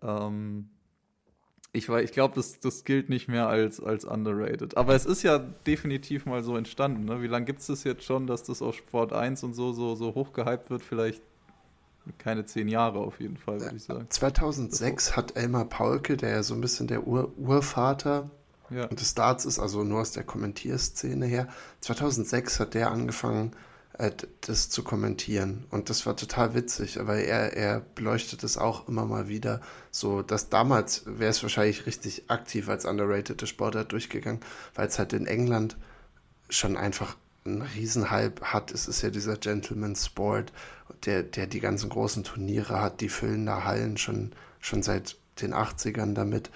Ähm, 0.03 0.71
ich, 1.77 1.89
ich 1.89 2.13
glaube, 2.13 2.35
das, 2.35 2.59
das 2.61 2.85
gilt 2.85 3.09
nicht 3.09 3.29
mehr 3.29 3.49
als, 3.49 3.81
als 3.81 4.05
underrated. 4.05 4.77
Aber 4.77 4.95
es 4.95 5.05
ist 5.05 5.23
ja 5.23 5.39
definitiv 5.39 6.27
mal 6.27 6.43
so 6.43 6.57
entstanden. 6.57 7.05
Ne? 7.05 7.23
Wie 7.23 7.27
lange 7.27 7.45
gibt 7.45 7.61
es 7.61 7.67
das 7.67 7.85
jetzt 7.85 8.05
schon, 8.05 8.27
dass 8.27 8.43
das 8.43 8.63
auf 8.63 8.75
Sport 8.75 9.13
1 9.13 9.43
und 9.45 9.55
so, 9.55 9.73
so, 9.73 9.95
so 9.95 10.15
hoch 10.15 10.33
gehypt 10.33 10.71
wird? 10.71 10.83
Vielleicht 10.83 11.23
keine 12.19 12.47
zehn 12.47 12.69
Jahre 12.69 13.01
auf 13.01 13.21
jeden 13.21 13.37
Fall, 13.37 13.61
würde 13.61 13.77
ich 13.77 13.85
sagen. 13.85 14.07
2006 14.09 15.17
hat 15.17 15.37
Elmar 15.37 15.65
Paulke, 15.65 16.17
der 16.17 16.31
ja 16.31 16.43
so 16.43 16.55
ein 16.55 16.61
bisschen 16.61 16.87
der 16.87 17.07
Ur 17.07 17.33
Urvater 17.37 18.31
ja. 18.71 18.87
des 18.87 19.15
Darts 19.15 19.45
ist, 19.45 19.59
also 19.59 19.83
nur 19.83 20.01
aus 20.01 20.13
der 20.13 20.25
Kommentierszene 20.25 21.27
her, 21.27 21.49
2006 21.81 22.61
hat 22.61 22.75
der 22.75 22.91
angefangen, 22.91 23.53
das 24.43 24.69
zu 24.69 24.83
kommentieren. 24.83 25.65
Und 25.71 25.89
das 25.89 26.05
war 26.05 26.17
total 26.17 26.55
witzig, 26.55 27.01
aber 27.01 27.17
er, 27.17 27.57
er 27.57 27.81
beleuchtet 27.81 28.45
es 28.45 28.59
auch 28.59 28.89
immer 28.89 29.07
mal 29.07 29.29
wieder. 29.29 29.61
So, 29.91 30.23
dass 30.23 30.51
damals 30.51 31.05
wäre 31.07 31.31
es 31.31 31.43
wahrscheinlich 31.43 31.87
richtig 31.87 32.31
aktiv 32.31 32.69
als 32.69 32.85
underrated 32.85 33.47
Sportart 33.49 33.93
durchgegangen, 33.93 34.41
weil 34.75 34.89
es 34.89 34.99
halt 34.99 35.13
in 35.13 35.27
England 35.27 35.77
schon 36.51 36.77
einfach 36.77 37.17
einen 37.47 37.63
Riesenhype 37.63 38.43
hat. 38.43 38.71
Es 38.71 38.87
ist 38.87 39.03
ja 39.03 39.11
dieser 39.11 39.37
Gentleman 39.37 39.97
Sport, 39.97 40.53
der, 41.05 41.23
der 41.23 41.47
die 41.47 41.61
ganzen 41.61 41.89
großen 41.89 42.25
Turniere 42.25 42.81
hat, 42.81 43.01
die 43.01 43.09
füllen 43.09 43.47
da 43.47 43.65
Hallen 43.65 43.97
schon, 43.97 44.33
schon 44.61 44.83
seit 44.83 45.17
den 45.41 45.55
80ern 45.55 46.13
damit. 46.13 46.51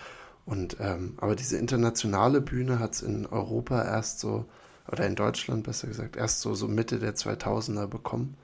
Und 0.45 0.77
ähm, 0.81 1.15
aber 1.19 1.37
diese 1.37 1.57
internationale 1.57 2.41
Bühne 2.41 2.81
hat 2.81 2.95
es 2.95 3.03
in 3.03 3.27
Europa 3.27 3.83
erst 3.83 4.21
so 4.21 4.47
oder 4.91 5.07
in 5.07 5.15
Deutschland 5.15 5.65
besser 5.65 5.89
gesagt, 5.89 6.17
erst 6.17 6.41
so, 6.41 6.55
so 6.55 6.69
Mitte 6.69 6.99
der 6.99 7.15
2000er 7.15 7.87
bekommen. 7.87 8.37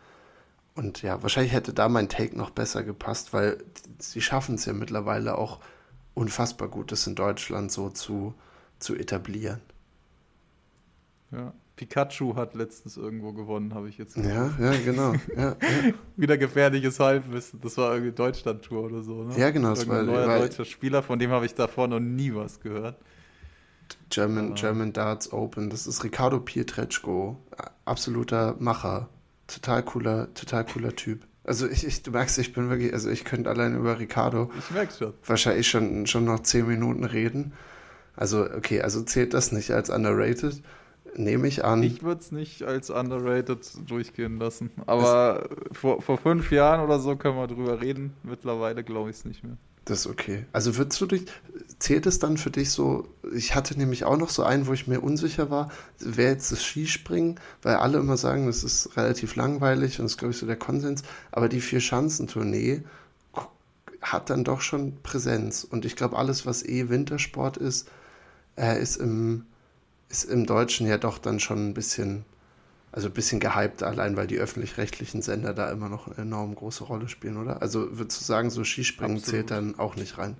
Und 0.74 1.02
ja, 1.02 1.22
wahrscheinlich 1.22 1.52
hätte 1.52 1.72
da 1.72 1.88
mein 1.88 2.08
Take 2.08 2.36
noch 2.36 2.50
besser 2.50 2.82
gepasst, 2.82 3.32
weil 3.32 3.58
sie 3.98 4.20
schaffen 4.20 4.56
es 4.56 4.66
ja 4.66 4.74
mittlerweile 4.74 5.38
auch 5.38 5.60
unfassbar 6.14 6.68
gut, 6.68 6.92
das 6.92 7.06
in 7.06 7.14
Deutschland 7.14 7.72
so 7.72 7.88
zu, 7.90 8.34
zu 8.78 8.94
etablieren. 8.94 9.60
Ja, 11.32 11.54
Pikachu 11.76 12.36
hat 12.36 12.54
letztens 12.54 12.96
irgendwo 12.96 13.32
gewonnen, 13.32 13.74
habe 13.74 13.88
ich 13.88 13.98
jetzt 13.98 14.14
gesehen. 14.14 14.30
Ja, 14.58 14.72
ja, 14.72 14.80
genau. 14.82 15.12
Ja, 15.36 15.48
ja. 15.50 15.56
Wieder 16.16 16.38
gefährliches 16.38 16.98
Halbwissen. 17.00 17.60
Das 17.60 17.76
war 17.76 17.92
irgendwie 17.92 18.12
Deutschland-Tour 18.12 18.84
oder 18.84 19.02
so, 19.02 19.24
ne? 19.24 19.38
Ja, 19.38 19.50
genau. 19.50 19.70
Das 19.70 19.86
war 19.86 20.00
ein 20.00 20.06
neuer 20.06 20.38
deutscher 20.38 20.64
Spieler, 20.64 21.02
von 21.02 21.18
dem 21.18 21.30
habe 21.30 21.44
ich 21.44 21.54
davor 21.54 21.88
noch 21.88 22.00
nie 22.00 22.34
was 22.34 22.60
gehört. 22.60 22.96
German, 24.10 24.54
German 24.54 24.92
Darts 24.92 25.32
Open. 25.32 25.70
Das 25.70 25.86
ist 25.86 26.04
Ricardo 26.04 26.40
Pietreczko. 26.40 27.36
Absoluter 27.84 28.56
Macher. 28.58 29.08
Total 29.46 29.82
cooler, 29.82 30.32
total 30.34 30.64
cooler 30.64 30.94
Typ. 30.94 31.26
Also 31.44 31.68
ich, 31.68 31.86
ich, 31.86 32.02
du 32.02 32.10
merkst, 32.10 32.38
ich 32.38 32.52
bin 32.52 32.68
wirklich, 32.70 32.92
also 32.92 33.08
ich 33.08 33.24
könnte 33.24 33.48
allein 33.48 33.76
über 33.76 33.98
Ricardo 34.00 34.50
schon. 34.98 35.12
wahrscheinlich 35.24 35.68
schon, 35.68 36.06
schon 36.06 36.24
noch 36.24 36.40
zehn 36.40 36.66
Minuten 36.66 37.04
reden. 37.04 37.52
Also, 38.16 38.42
okay, 38.42 38.80
also 38.80 39.02
zählt 39.02 39.34
das 39.34 39.52
nicht 39.52 39.70
als 39.70 39.90
underrated? 39.90 40.62
Nehme 41.14 41.46
ich 41.46 41.64
an. 41.64 41.82
Ich 41.82 42.02
würde 42.02 42.20
es 42.20 42.32
nicht 42.32 42.64
als 42.64 42.90
underrated 42.90 43.60
durchgehen 43.88 44.38
lassen. 44.38 44.70
Aber 44.86 45.48
vor, 45.72 46.02
vor 46.02 46.18
fünf 46.18 46.50
Jahren 46.50 46.80
oder 46.80 46.98
so 46.98 47.16
können 47.16 47.36
wir 47.36 47.46
drüber 47.46 47.80
reden. 47.80 48.14
Mittlerweile 48.22 48.82
glaube 48.82 49.10
ich 49.10 49.16
es 49.16 49.24
nicht 49.24 49.44
mehr. 49.44 49.56
Das 49.86 50.00
ist 50.00 50.06
okay. 50.08 50.44
Also 50.52 50.76
würdest 50.76 51.00
du 51.00 51.06
dich, 51.06 51.26
zählt 51.78 52.06
es 52.06 52.18
dann 52.18 52.38
für 52.38 52.50
dich 52.50 52.72
so, 52.72 53.06
ich 53.32 53.54
hatte 53.54 53.78
nämlich 53.78 54.02
auch 54.02 54.16
noch 54.16 54.30
so 54.30 54.42
einen, 54.42 54.66
wo 54.66 54.72
ich 54.72 54.88
mir 54.88 55.00
unsicher 55.00 55.48
war, 55.48 55.70
wäre 56.00 56.32
jetzt 56.32 56.50
das 56.50 56.64
Skispringen, 56.64 57.38
weil 57.62 57.76
alle 57.76 57.98
immer 57.98 58.16
sagen, 58.16 58.46
das 58.46 58.64
ist 58.64 58.96
relativ 58.96 59.36
langweilig 59.36 60.00
und 60.00 60.06
das 60.06 60.12
ist, 60.12 60.18
glaube 60.18 60.32
ich, 60.32 60.38
so 60.38 60.46
der 60.46 60.56
Konsens, 60.56 61.04
aber 61.30 61.48
die 61.48 61.60
Vier-Schanzentournee 61.60 62.82
hat 64.02 64.28
dann 64.28 64.42
doch 64.42 64.60
schon 64.60 65.00
Präsenz 65.04 65.62
und 65.62 65.84
ich 65.84 65.94
glaube, 65.94 66.18
alles, 66.18 66.46
was 66.46 66.64
eh 66.64 66.88
Wintersport 66.88 67.56
ist, 67.56 67.88
äh, 68.56 68.82
ist, 68.82 68.96
im, 68.96 69.46
ist 70.08 70.24
im 70.24 70.46
Deutschen 70.46 70.88
ja 70.88 70.98
doch 70.98 71.18
dann 71.18 71.38
schon 71.38 71.68
ein 71.68 71.74
bisschen 71.74 72.24
also 72.96 73.08
ein 73.08 73.12
bisschen 73.12 73.40
gehypt, 73.40 73.82
allein 73.82 74.16
weil 74.16 74.26
die 74.26 74.38
öffentlich-rechtlichen 74.38 75.20
Sender 75.20 75.52
da 75.52 75.70
immer 75.70 75.90
noch 75.90 76.06
eine 76.08 76.16
enorm 76.16 76.54
große 76.54 76.82
Rolle 76.84 77.08
spielen, 77.10 77.36
oder? 77.36 77.60
Also 77.60 77.98
würdest 77.98 78.22
du 78.22 78.24
sagen, 78.24 78.48
so 78.48 78.64
Skispringen 78.64 79.18
Absolut. 79.18 79.30
zählt 79.30 79.50
dann 79.50 79.78
auch 79.78 79.96
nicht 79.96 80.16
rein? 80.16 80.34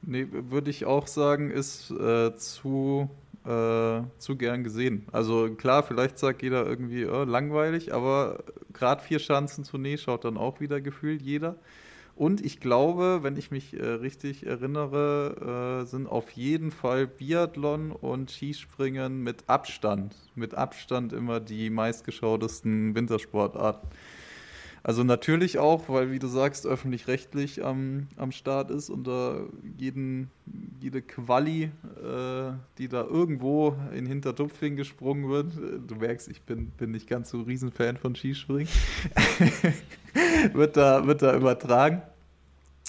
Nee, 0.00 0.26
würde 0.30 0.70
ich 0.70 0.86
auch 0.86 1.06
sagen, 1.06 1.50
ist 1.50 1.90
äh, 1.90 2.34
zu, 2.36 3.10
äh, 3.44 4.00
zu 4.16 4.36
gern 4.38 4.64
gesehen. 4.64 5.04
Also 5.12 5.54
klar, 5.56 5.82
vielleicht 5.82 6.18
sagt 6.18 6.40
jeder 6.40 6.64
irgendwie 6.66 7.04
oh, 7.04 7.24
langweilig, 7.24 7.92
aber 7.92 8.42
gerade 8.72 9.02
vier 9.02 9.18
Schanzen 9.18 9.64
Tournee 9.64 9.98
schaut 9.98 10.24
dann 10.24 10.38
auch 10.38 10.58
wieder 10.60 10.80
gefühlt 10.80 11.20
jeder. 11.20 11.56
Und 12.20 12.44
ich 12.44 12.60
glaube, 12.60 13.20
wenn 13.22 13.38
ich 13.38 13.50
mich 13.50 13.72
äh, 13.72 13.82
richtig 13.82 14.44
erinnere, 14.44 15.80
äh, 15.80 15.86
sind 15.86 16.06
auf 16.06 16.30
jeden 16.32 16.70
Fall 16.70 17.06
Biathlon 17.06 17.92
und 17.92 18.30
Skispringen 18.30 19.22
mit 19.22 19.44
Abstand, 19.48 20.14
mit 20.34 20.54
Abstand 20.54 21.14
immer 21.14 21.40
die 21.40 21.70
meistgeschautesten 21.70 22.94
Wintersportarten. 22.94 23.88
Also 24.82 25.02
natürlich 25.02 25.58
auch, 25.58 25.88
weil, 25.88 26.10
wie 26.10 26.18
du 26.18 26.26
sagst, 26.26 26.66
öffentlich-rechtlich 26.66 27.64
am, 27.64 28.08
am 28.16 28.32
Start 28.32 28.70
ist 28.70 28.90
und 28.90 29.06
da 29.06 29.46
jeden, 29.78 30.30
jede 30.78 31.00
Quali, 31.00 31.64
äh, 31.64 32.52
die 32.76 32.88
da 32.88 33.02
irgendwo 33.02 33.76
in 33.94 34.04
Hintertupfing 34.04 34.76
gesprungen 34.76 35.30
wird, 35.30 35.52
du 35.86 35.94
merkst, 35.94 36.28
ich 36.28 36.42
bin, 36.42 36.66
bin 36.72 36.90
nicht 36.90 37.08
ganz 37.08 37.30
so 37.30 37.38
ein 37.38 37.44
Riesenfan 37.44 37.96
von 37.96 38.14
Skispringen, 38.14 38.68
wird, 40.52 40.76
da, 40.76 41.06
wird 41.06 41.22
da 41.22 41.34
übertragen. 41.34 42.02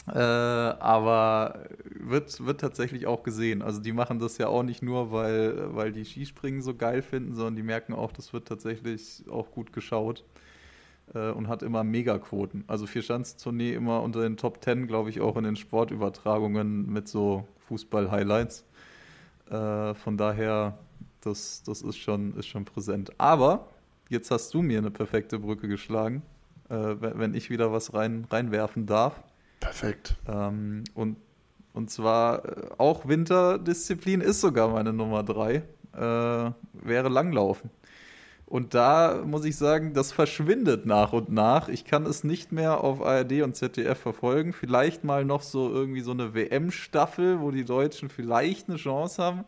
Äh, 0.07 0.17
aber 0.17 1.67
wird, 1.83 2.43
wird 2.45 2.59
tatsächlich 2.59 3.05
auch 3.05 3.23
gesehen. 3.23 3.61
Also 3.61 3.79
die 3.79 3.93
machen 3.93 4.19
das 4.19 4.37
ja 4.39 4.47
auch 4.47 4.63
nicht 4.63 4.81
nur, 4.81 5.11
weil, 5.11 5.75
weil 5.75 5.91
die 5.91 6.05
Skispringen 6.05 6.61
so 6.61 6.75
geil 6.75 7.01
finden, 7.01 7.35
sondern 7.35 7.55
die 7.55 7.63
merken 7.63 7.93
auch, 7.93 8.11
das 8.11 8.33
wird 8.33 8.47
tatsächlich 8.47 9.23
auch 9.29 9.51
gut 9.51 9.73
geschaut 9.73 10.23
äh, 11.13 11.29
und 11.29 11.47
hat 11.47 11.61
immer 11.61 11.83
Megaquoten. 11.83 12.63
Also 12.67 12.87
Vierschanzentournee 12.87 13.73
immer 13.73 14.01
unter 14.01 14.21
den 14.21 14.37
Top 14.37 14.61
Ten, 14.61 14.87
glaube 14.87 15.11
ich, 15.11 15.21
auch 15.21 15.37
in 15.37 15.43
den 15.43 15.55
Sportübertragungen 15.55 16.91
mit 16.91 17.07
so 17.07 17.47
Fußball-Highlights. 17.67 18.65
Äh, 19.51 19.93
von 19.93 20.17
daher, 20.17 20.79
das, 21.21 21.61
das 21.63 21.83
ist, 21.83 21.97
schon, 21.97 22.35
ist 22.37 22.47
schon 22.47 22.65
präsent. 22.65 23.11
Aber 23.19 23.67
jetzt 24.09 24.31
hast 24.31 24.53
du 24.53 24.63
mir 24.63 24.79
eine 24.79 24.91
perfekte 24.91 25.37
Brücke 25.37 25.67
geschlagen, 25.67 26.23
äh, 26.69 26.95
wenn 26.99 27.35
ich 27.35 27.51
wieder 27.51 27.71
was 27.71 27.93
rein, 27.93 28.25
reinwerfen 28.31 28.87
darf. 28.87 29.21
Perfekt. 29.61 30.15
Ähm, 30.27 30.83
und 30.93 31.15
Und 31.73 31.89
zwar 31.89 32.45
äh, 32.45 32.69
auch 32.77 33.07
Winterdisziplin 33.07 34.21
ist 34.21 34.41
sogar 34.41 34.69
meine 34.69 34.91
Nummer 34.93 35.23
drei. 35.23 35.63
Äh, 35.93 36.51
wäre 36.73 37.09
Langlaufen. 37.09 37.69
Und 38.45 38.73
da 38.73 39.23
muss 39.25 39.45
ich 39.45 39.55
sagen, 39.55 39.93
das 39.93 40.11
verschwindet 40.11 40.85
nach 40.85 41.13
und 41.13 41.29
nach. 41.29 41.69
Ich 41.69 41.85
kann 41.85 42.05
es 42.05 42.25
nicht 42.25 42.51
mehr 42.51 42.83
auf 42.83 43.01
ARD 43.01 43.43
und 43.43 43.55
ZDF 43.55 43.97
verfolgen. 43.99 44.51
Vielleicht 44.53 45.05
mal 45.05 45.23
noch 45.25 45.41
so 45.43 45.71
irgendwie 45.71 46.01
so 46.01 46.11
eine 46.11 46.33
WM-Staffel, 46.33 47.39
wo 47.39 47.51
die 47.51 47.63
Deutschen 47.65 48.09
vielleicht 48.09 48.67
eine 48.67 48.77
Chance 48.77 49.23
haben. 49.23 49.45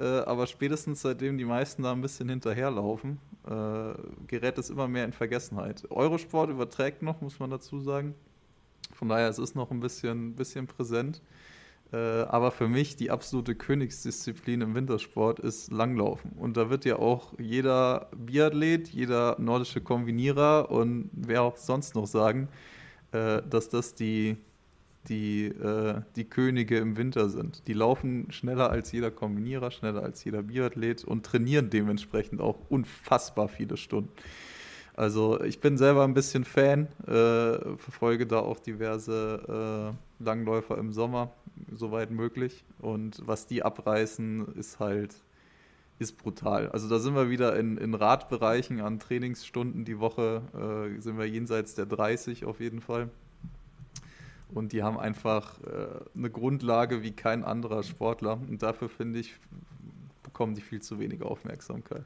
Äh, 0.00 0.04
aber 0.04 0.46
spätestens 0.48 1.02
seitdem 1.02 1.38
die 1.38 1.44
meisten 1.44 1.84
da 1.84 1.92
ein 1.92 2.02
bisschen 2.02 2.28
hinterherlaufen, 2.28 3.20
äh, 3.46 3.94
gerät 4.26 4.58
es 4.58 4.70
immer 4.70 4.88
mehr 4.88 5.04
in 5.04 5.12
Vergessenheit. 5.12 5.84
Eurosport 5.90 6.50
überträgt 6.50 7.02
noch, 7.02 7.20
muss 7.20 7.38
man 7.38 7.50
dazu 7.50 7.78
sagen. 7.80 8.14
Von 8.92 9.08
daher 9.08 9.28
es 9.28 9.38
ist 9.38 9.50
es 9.50 9.54
noch 9.54 9.70
ein 9.70 9.80
bisschen, 9.80 10.34
bisschen 10.34 10.66
präsent. 10.66 11.22
Äh, 11.92 11.96
aber 11.96 12.50
für 12.50 12.66
mich 12.66 12.96
die 12.96 13.10
absolute 13.10 13.54
Königsdisziplin 13.54 14.62
im 14.62 14.74
Wintersport 14.74 15.38
ist 15.38 15.70
Langlaufen. 15.70 16.32
Und 16.32 16.56
da 16.56 16.68
wird 16.70 16.84
ja 16.84 16.96
auch 16.96 17.34
jeder 17.38 18.08
Biathlet, 18.16 18.88
jeder 18.88 19.36
nordische 19.38 19.80
Kombinierer 19.80 20.70
und 20.70 21.10
wer 21.12 21.42
auch 21.42 21.56
sonst 21.56 21.94
noch 21.94 22.06
sagen, 22.06 22.48
äh, 23.12 23.42
dass 23.48 23.68
das 23.68 23.94
die, 23.94 24.38
die, 25.08 25.46
äh, 25.46 26.00
die 26.16 26.24
Könige 26.24 26.78
im 26.78 26.96
Winter 26.96 27.28
sind. 27.28 27.66
Die 27.68 27.74
laufen 27.74 28.26
schneller 28.32 28.70
als 28.70 28.90
jeder 28.90 29.12
Kombinierer, 29.12 29.70
schneller 29.70 30.02
als 30.02 30.24
jeder 30.24 30.42
Biathlet 30.42 31.04
und 31.04 31.24
trainieren 31.24 31.70
dementsprechend 31.70 32.40
auch 32.40 32.58
unfassbar 32.70 33.48
viele 33.48 33.76
Stunden. 33.76 34.10
Also 34.96 35.42
ich 35.42 35.60
bin 35.60 35.76
selber 35.76 36.04
ein 36.04 36.14
bisschen 36.14 36.44
Fan, 36.44 36.86
äh, 37.06 37.76
verfolge 37.76 38.26
da 38.26 38.38
auch 38.38 38.60
diverse 38.60 39.94
äh, 40.20 40.24
Langläufer 40.24 40.78
im 40.78 40.92
Sommer, 40.92 41.32
soweit 41.72 42.10
möglich. 42.10 42.64
Und 42.78 43.20
was 43.26 43.46
die 43.46 43.64
abreißen, 43.64 44.54
ist 44.54 44.78
halt 44.78 45.16
ist 45.98 46.18
brutal. 46.18 46.68
Also 46.70 46.88
da 46.88 46.98
sind 46.98 47.14
wir 47.14 47.30
wieder 47.30 47.56
in, 47.56 47.76
in 47.76 47.94
Radbereichen 47.94 48.80
an 48.80 48.98
Trainingsstunden 48.98 49.84
die 49.84 50.00
Woche, 50.00 50.42
äh, 50.52 51.00
sind 51.00 51.18
wir 51.18 51.26
jenseits 51.26 51.74
der 51.74 51.86
30 51.86 52.44
auf 52.44 52.60
jeden 52.60 52.80
Fall. 52.80 53.10
Und 54.52 54.72
die 54.72 54.82
haben 54.82 54.98
einfach 54.98 55.60
äh, 55.62 56.16
eine 56.16 56.30
Grundlage 56.30 57.02
wie 57.02 57.12
kein 57.12 57.44
anderer 57.44 57.82
Sportler. 57.82 58.38
Und 58.48 58.62
dafür 58.62 58.88
finde 58.88 59.20
ich, 59.20 59.34
bekommen 60.22 60.54
die 60.54 60.60
viel 60.60 60.82
zu 60.82 60.98
wenig 60.98 61.22
Aufmerksamkeit. 61.22 62.04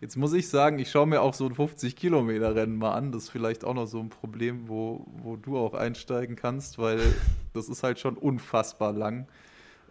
Jetzt 0.00 0.16
muss 0.16 0.32
ich 0.32 0.48
sagen, 0.48 0.78
ich 0.78 0.90
schaue 0.90 1.06
mir 1.06 1.20
auch 1.20 1.34
so 1.34 1.44
ein 1.44 1.54
50-Kilometer-Rennen 1.54 2.76
mal 2.76 2.92
an. 2.92 3.12
Das 3.12 3.24
ist 3.24 3.28
vielleicht 3.28 3.64
auch 3.64 3.74
noch 3.74 3.86
so 3.86 4.00
ein 4.00 4.08
Problem, 4.08 4.66
wo, 4.66 5.06
wo 5.22 5.36
du 5.36 5.58
auch 5.58 5.74
einsteigen 5.74 6.36
kannst, 6.36 6.78
weil 6.78 7.00
das 7.52 7.68
ist 7.68 7.82
halt 7.82 7.98
schon 7.98 8.16
unfassbar 8.16 8.94
lang, 8.94 9.26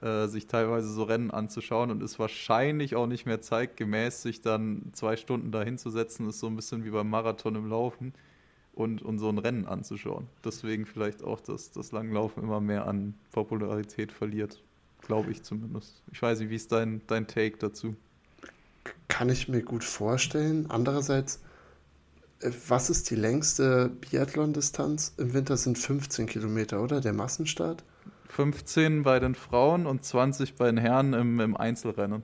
äh, 0.01 0.26
sich 0.26 0.47
teilweise 0.47 0.91
so 0.91 1.03
Rennen 1.03 1.30
anzuschauen 1.30 1.91
und 1.91 2.01
ist 2.01 2.18
wahrscheinlich 2.18 2.95
auch 2.95 3.05
nicht 3.05 3.28
mehr 3.28 3.39
zeitgemäß, 3.39 4.24
sich 4.24 4.41
dann 4.41 4.89
zwei 4.93 5.16
Stunden 5.16 5.51
dahin 5.51 5.78
zu 5.78 5.91
setzen. 5.91 6.28
Ist 6.28 6.39
so 6.39 6.47
ein 6.47 6.55
bisschen 6.55 6.86
wie 6.86 6.89
beim 6.89 7.10
Marathon 7.12 7.53
im 7.53 7.70
Laufen 7.70 8.14
und, 8.74 9.03
und 9.03 9.20
so 9.20 9.30
ein 9.30 9.38
Rennen 9.38 9.68
anzuschauen. 9.68 10.26
Deswegen 10.43 10.88
vielleicht 10.88 11.24
auch, 11.24 11.39
dass 11.39 11.70
das 11.70 11.91
Langlaufen 11.91 12.41
immer 12.41 12.62
mehr 12.62 12.88
an 12.88 13.14
Popularität 13.32 14.12
verliert. 14.12 14.60
Glaube 15.01 15.32
ich 15.32 15.43
zumindest. 15.43 16.01
Ich 16.12 16.20
weiß 16.20 16.39
nicht, 16.39 16.49
wie 16.49 16.55
ist 16.55 16.72
dein, 16.72 17.01
dein 17.05 17.28
Take 17.28 17.57
dazu? 17.57 17.95
Kann 19.08 19.30
ich 19.30 19.48
mir 19.48 19.62
gut 19.62 19.84
vorstellen. 19.84 20.70
Andererseits, 20.70 21.42
äh, 22.42 22.52
was 22.68 22.90
ist 22.90 23.10
die 23.10 23.16
längste 23.16 23.90
Biathlon-Distanz? 23.90 25.14
Im 25.18 25.34
Winter 25.34 25.58
sind 25.58 25.78
15 25.78 26.28
Kilometer, 26.28 26.82
oder? 26.82 27.02
Der 27.02 27.14
Massenstart? 27.14 27.84
15 28.30 29.04
bei 29.04 29.20
den 29.20 29.36
Frauen 29.36 29.86
und 29.86 30.06
20 30.06 30.56
bei 30.56 30.68
den 30.68 30.78
Herren 30.78 31.14
im, 31.14 31.40
im 31.40 31.58
Einzelrennen. 31.58 32.24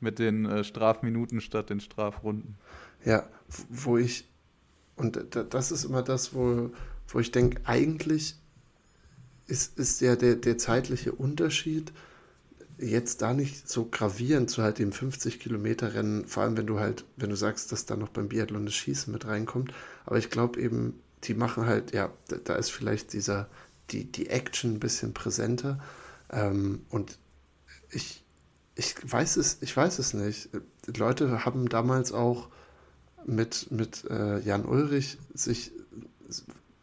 Mit 0.00 0.18
den 0.18 0.46
äh, 0.46 0.64
Strafminuten 0.64 1.40
statt 1.40 1.70
den 1.70 1.80
Strafrunden. 1.80 2.56
Ja, 3.04 3.28
wo 3.68 3.96
ich, 3.96 4.28
und 4.96 5.18
das 5.50 5.72
ist 5.72 5.84
immer 5.84 6.02
das, 6.02 6.34
wo, 6.34 6.70
wo 7.08 7.18
ich 7.20 7.30
denke, 7.30 7.60
eigentlich 7.64 8.34
ist, 9.46 9.78
ist 9.78 10.00
ja 10.00 10.16
der, 10.16 10.36
der 10.36 10.58
zeitliche 10.58 11.12
Unterschied 11.12 11.92
jetzt 12.80 13.22
da 13.22 13.34
nicht 13.34 13.68
so 13.68 13.86
gravierend 13.90 14.50
zu 14.50 14.62
halt 14.62 14.78
dem 14.78 14.90
50-Kilometer-Rennen, 14.90 16.26
vor 16.26 16.42
allem 16.42 16.56
wenn 16.56 16.66
du 16.66 16.80
halt, 16.80 17.04
wenn 17.16 17.30
du 17.30 17.36
sagst, 17.36 17.72
dass 17.72 17.86
da 17.86 17.96
noch 17.96 18.08
beim 18.08 18.28
Biathlon 18.28 18.64
das 18.66 18.74
Schießen 18.74 19.12
mit 19.12 19.26
reinkommt. 19.26 19.72
Aber 20.06 20.18
ich 20.18 20.30
glaube 20.30 20.60
eben, 20.60 21.00
die 21.24 21.34
machen 21.34 21.66
halt, 21.66 21.92
ja, 21.92 22.10
da, 22.44 22.54
ist 22.54 22.70
vielleicht 22.70 23.12
dieser, 23.12 23.48
die, 23.90 24.10
die 24.10 24.28
Action 24.28 24.74
ein 24.74 24.80
bisschen 24.80 25.12
präsenter. 25.12 25.80
Ähm, 26.30 26.82
und 26.88 27.18
ich, 27.90 28.24
ich 28.74 28.94
weiß 29.02 29.36
es, 29.36 29.58
ich 29.60 29.76
weiß 29.76 29.98
es 29.98 30.14
nicht. 30.14 30.48
Die 30.86 30.98
Leute 30.98 31.44
haben 31.44 31.68
damals 31.68 32.12
auch 32.12 32.48
mit, 33.26 33.70
mit 33.70 34.04
äh, 34.08 34.40
Jan 34.40 34.64
Ulrich 34.64 35.18
sich 35.34 35.72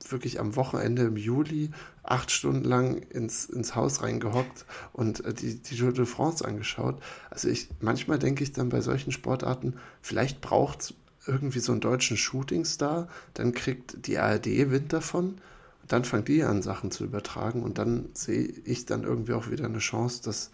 wirklich 0.09 0.39
am 0.39 0.55
Wochenende 0.55 1.03
im 1.03 1.17
Juli 1.17 1.71
acht 2.03 2.31
Stunden 2.31 2.63
lang 2.63 2.97
ins, 3.09 3.45
ins 3.45 3.75
Haus 3.75 4.01
reingehockt 4.01 4.65
und 4.93 5.23
äh, 5.25 5.33
die, 5.33 5.55
die 5.55 5.75
Tour 5.75 5.91
de 5.91 6.05
France 6.05 6.45
angeschaut. 6.45 7.01
Also 7.29 7.49
ich, 7.49 7.69
manchmal 7.81 8.19
denke 8.19 8.43
ich 8.43 8.53
dann 8.53 8.69
bei 8.69 8.81
solchen 8.81 9.11
Sportarten, 9.11 9.75
vielleicht 10.01 10.41
braucht 10.41 10.81
es 10.81 10.93
irgendwie 11.25 11.59
so 11.59 11.73
einen 11.73 11.81
deutschen 11.81 12.17
Shootingstar, 12.17 13.09
dann 13.33 13.53
kriegt 13.53 14.07
die 14.07 14.17
ARD 14.17 14.45
Wind 14.71 14.93
davon 14.93 15.35
und 15.81 15.91
dann 15.91 16.05
fangen 16.05 16.25
die 16.25 16.43
an, 16.43 16.61
Sachen 16.61 16.91
zu 16.91 17.03
übertragen 17.03 17.63
und 17.63 17.77
dann 17.77 18.09
sehe 18.13 18.47
ich 18.63 18.85
dann 18.85 19.03
irgendwie 19.03 19.33
auch 19.33 19.49
wieder 19.49 19.65
eine 19.65 19.79
Chance, 19.79 20.21
dass, 20.23 20.51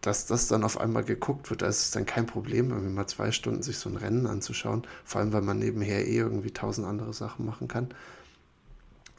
dass 0.00 0.26
das 0.26 0.46
dann 0.46 0.62
auf 0.62 0.80
einmal 0.80 1.02
geguckt 1.02 1.50
wird. 1.50 1.62
Da 1.62 1.66
ist 1.66 1.82
es 1.82 1.90
dann 1.90 2.06
kein 2.06 2.26
Problem, 2.26 2.70
irgendwie 2.70 2.94
mal 2.94 3.08
zwei 3.08 3.32
Stunden 3.32 3.62
sich 3.62 3.78
so 3.78 3.88
ein 3.88 3.96
Rennen 3.96 4.26
anzuschauen, 4.26 4.86
vor 5.04 5.20
allem 5.20 5.32
weil 5.32 5.42
man 5.42 5.58
nebenher 5.58 6.06
eh 6.06 6.16
irgendwie 6.16 6.52
tausend 6.52 6.86
andere 6.86 7.12
Sachen 7.12 7.44
machen 7.44 7.66
kann. 7.66 7.88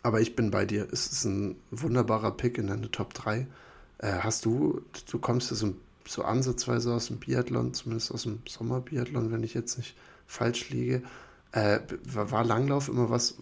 Aber 0.07 0.21
ich 0.21 0.37
bin 0.37 0.51
bei 0.51 0.65
dir. 0.65 0.87
Es 0.89 1.07
ist 1.07 1.25
ein 1.25 1.57
wunderbarer 1.69 2.31
Pick 2.31 2.57
in 2.57 2.67
deine 2.67 2.89
Top 2.89 3.13
3. 3.13 3.45
Äh, 3.97 4.13
hast 4.19 4.45
du, 4.45 4.81
du 5.11 5.19
kommst 5.19 5.49
so, 5.49 5.73
so 6.07 6.23
ansatzweise 6.23 6.93
aus 6.93 7.07
dem 7.07 7.17
Biathlon, 7.17 7.73
zumindest 7.73 8.13
aus 8.13 8.23
dem 8.23 8.39
Sommerbiathlon, 8.47 9.33
wenn 9.33 9.43
ich 9.43 9.53
jetzt 9.53 9.77
nicht 9.77 9.97
falsch 10.25 10.69
liege. 10.69 11.03
Äh, 11.51 11.79
war 12.05 12.45
Langlauf 12.45 12.87
immer 12.87 13.09
was, 13.09 13.35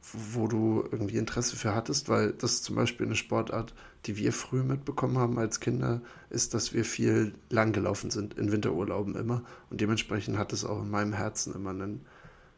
wo 0.00 0.46
du 0.46 0.82
irgendwie 0.90 1.18
Interesse 1.18 1.56
für 1.56 1.74
hattest? 1.74 2.08
Weil 2.08 2.32
das 2.32 2.62
zum 2.62 2.74
Beispiel 2.74 3.04
eine 3.04 3.14
Sportart, 3.14 3.74
die 4.06 4.16
wir 4.16 4.32
früh 4.32 4.62
mitbekommen 4.62 5.18
haben 5.18 5.38
als 5.38 5.60
Kinder, 5.60 6.00
ist, 6.30 6.54
dass 6.54 6.72
wir 6.72 6.86
viel 6.86 7.34
lang 7.50 7.74
gelaufen 7.74 8.10
sind, 8.10 8.32
in 8.32 8.50
Winterurlauben 8.50 9.14
immer. 9.14 9.42
Und 9.68 9.82
dementsprechend 9.82 10.38
hat 10.38 10.54
es 10.54 10.64
auch 10.64 10.80
in 10.80 10.88
meinem 10.88 11.12
Herzen 11.12 11.54
immer 11.54 11.68
einen 11.68 12.06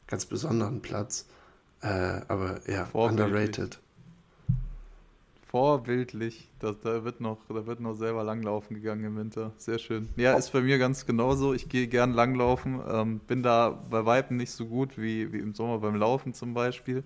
ganz 0.06 0.24
besonderen 0.24 0.82
Platz. 0.82 1.26
Äh, 1.82 2.20
aber 2.28 2.60
ja, 2.68 2.88
underrated. 2.92 3.78
Vorbildlich. 5.50 6.48
Da, 6.60 6.74
da, 6.80 7.02
wird 7.02 7.20
noch, 7.20 7.38
da 7.48 7.66
wird 7.66 7.80
noch 7.80 7.94
selber 7.94 8.22
langlaufen 8.22 8.76
gegangen 8.76 9.04
im 9.04 9.16
Winter. 9.16 9.50
Sehr 9.56 9.80
schön. 9.80 10.08
Ja, 10.16 10.34
ist 10.34 10.52
bei 10.52 10.60
mir 10.60 10.78
ganz 10.78 11.06
genauso. 11.06 11.54
Ich 11.54 11.68
gehe 11.68 11.88
gern 11.88 12.12
langlaufen. 12.12 12.80
Ähm, 12.88 13.18
bin 13.26 13.42
da 13.42 13.70
bei 13.90 14.06
Weitem 14.06 14.36
nicht 14.36 14.52
so 14.52 14.66
gut 14.66 14.96
wie, 14.96 15.32
wie 15.32 15.38
im 15.38 15.54
Sommer 15.54 15.78
beim 15.78 15.96
Laufen 15.96 16.34
zum 16.34 16.54
Beispiel, 16.54 17.02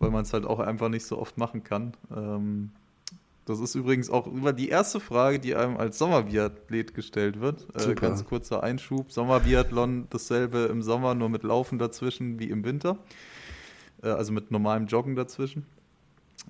weil 0.00 0.10
man 0.10 0.22
es 0.22 0.34
halt 0.34 0.44
auch 0.44 0.58
einfach 0.58 0.90
nicht 0.90 1.06
so 1.06 1.18
oft 1.18 1.38
machen 1.38 1.64
kann. 1.64 1.94
Ähm, 2.14 2.72
das 3.46 3.60
ist 3.60 3.74
übrigens 3.74 4.10
auch 4.10 4.26
immer 4.26 4.52
die 4.52 4.68
erste 4.68 5.00
Frage, 5.00 5.38
die 5.38 5.54
einem 5.54 5.78
als 5.78 5.96
Sommerbiathlet 5.96 6.92
gestellt 6.92 7.40
wird. 7.40 7.66
Äh, 7.74 7.94
ganz 7.94 8.26
kurzer 8.26 8.62
Einschub. 8.62 9.10
Sommerbiathlon, 9.10 10.08
dasselbe 10.10 10.68
im 10.70 10.82
Sommer, 10.82 11.14
nur 11.14 11.30
mit 11.30 11.42
Laufen 11.42 11.78
dazwischen 11.78 12.38
wie 12.38 12.50
im 12.50 12.64
Winter 12.64 12.98
äh, 14.02 14.08
also 14.08 14.32
mit 14.32 14.50
normalem 14.50 14.86
Joggen 14.86 15.16
dazwischen. 15.16 15.66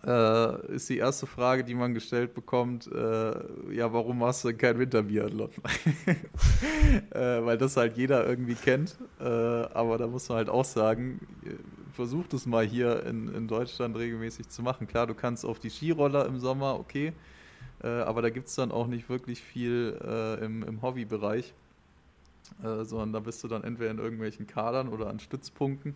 Äh, 0.07 0.75
ist 0.75 0.89
die 0.89 0.99
erste 0.99 1.27
Frage, 1.27 1.65
die 1.65 1.75
man 1.75 1.95
gestellt 1.95 2.35
bekommt, 2.35 2.87
äh, 2.93 3.75
ja, 3.75 3.93
warum 3.93 4.19
machst 4.19 4.45
du 4.45 4.55
kein 4.55 4.79
Winterbiathlon? 4.79 5.51
äh, 7.11 7.45
weil 7.45 7.59
das 7.59 7.77
halt 7.77 7.97
jeder 7.97 8.27
irgendwie 8.27 8.55
kennt, 8.55 8.97
äh, 9.19 9.25
aber 9.25 9.99
da 9.99 10.07
muss 10.07 10.29
man 10.29 10.39
halt 10.39 10.51
auch 10.51 10.65
sagen, 10.65 11.27
äh, 11.45 11.55
versucht 11.93 12.33
es 12.35 12.47
mal 12.47 12.65
hier 12.65 13.05
in, 13.07 13.35
in 13.35 13.49
Deutschland 13.49 13.97
regelmäßig 13.97 14.49
zu 14.49 14.63
machen. 14.63 14.87
Klar, 14.87 15.09
du 15.09 15.15
kannst 15.15 15.45
auf 15.45 15.59
die 15.59 15.71
Skiroller 15.71 16.27
im 16.27 16.39
Sommer, 16.39 16.79
okay, 16.79 17.13
äh, 17.83 17.89
aber 17.89 18.23
da 18.23 18.31
gibt 18.31 18.49
es 18.49 18.55
dann 18.55 18.71
auch 18.71 18.87
nicht 18.87 19.09
wirklich 19.09 19.43
viel 19.43 19.99
im, 20.41 20.63
im 20.63 20.83
Hobbybereich, 20.83 21.55
sondern 22.61 23.13
da 23.13 23.21
bist 23.21 23.43
du 23.43 23.49
dann 23.49 23.65
entweder 23.65 23.91
in 23.91 23.99
irgendwelchen 23.99 24.47
Kadern 24.47 24.89
oder 24.89 25.09
an 25.09 25.19
Stützpunkten. 25.19 25.95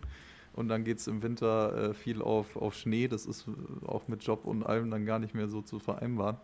Und 0.53 0.67
dann 0.67 0.83
geht 0.83 0.99
es 0.99 1.07
im 1.07 1.23
Winter 1.23 1.89
äh, 1.89 1.93
viel 1.93 2.21
auf, 2.21 2.55
auf 2.55 2.75
Schnee. 2.75 3.07
Das 3.07 3.25
ist 3.25 3.47
auch 3.85 4.07
mit 4.07 4.23
Job 4.23 4.45
und 4.45 4.63
allem 4.63 4.91
dann 4.91 5.05
gar 5.05 5.19
nicht 5.19 5.33
mehr 5.33 5.47
so 5.47 5.61
zu 5.61 5.79
vereinbaren. 5.79 6.37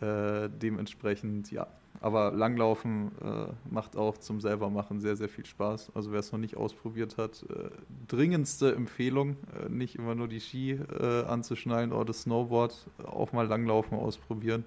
Äh, 0.00 0.48
dementsprechend, 0.50 1.50
ja. 1.50 1.66
Aber 2.00 2.32
Langlaufen 2.32 3.12
äh, 3.22 3.52
macht 3.70 3.96
auch 3.96 4.18
zum 4.18 4.40
selbermachen 4.40 5.00
sehr, 5.00 5.14
sehr 5.14 5.28
viel 5.28 5.46
Spaß. 5.46 5.92
Also 5.94 6.10
wer 6.10 6.18
es 6.18 6.32
noch 6.32 6.40
nicht 6.40 6.56
ausprobiert 6.56 7.16
hat, 7.16 7.44
äh, 7.48 7.70
dringendste 8.08 8.74
Empfehlung, 8.74 9.36
äh, 9.54 9.68
nicht 9.68 9.94
immer 9.94 10.16
nur 10.16 10.26
die 10.26 10.40
Ski 10.40 10.72
äh, 10.72 11.24
anzuschnallen 11.24 11.92
oder 11.92 12.06
das 12.06 12.22
Snowboard, 12.22 12.88
auch 13.04 13.32
mal 13.32 13.46
Langlaufen 13.46 13.96
ausprobieren. 13.96 14.64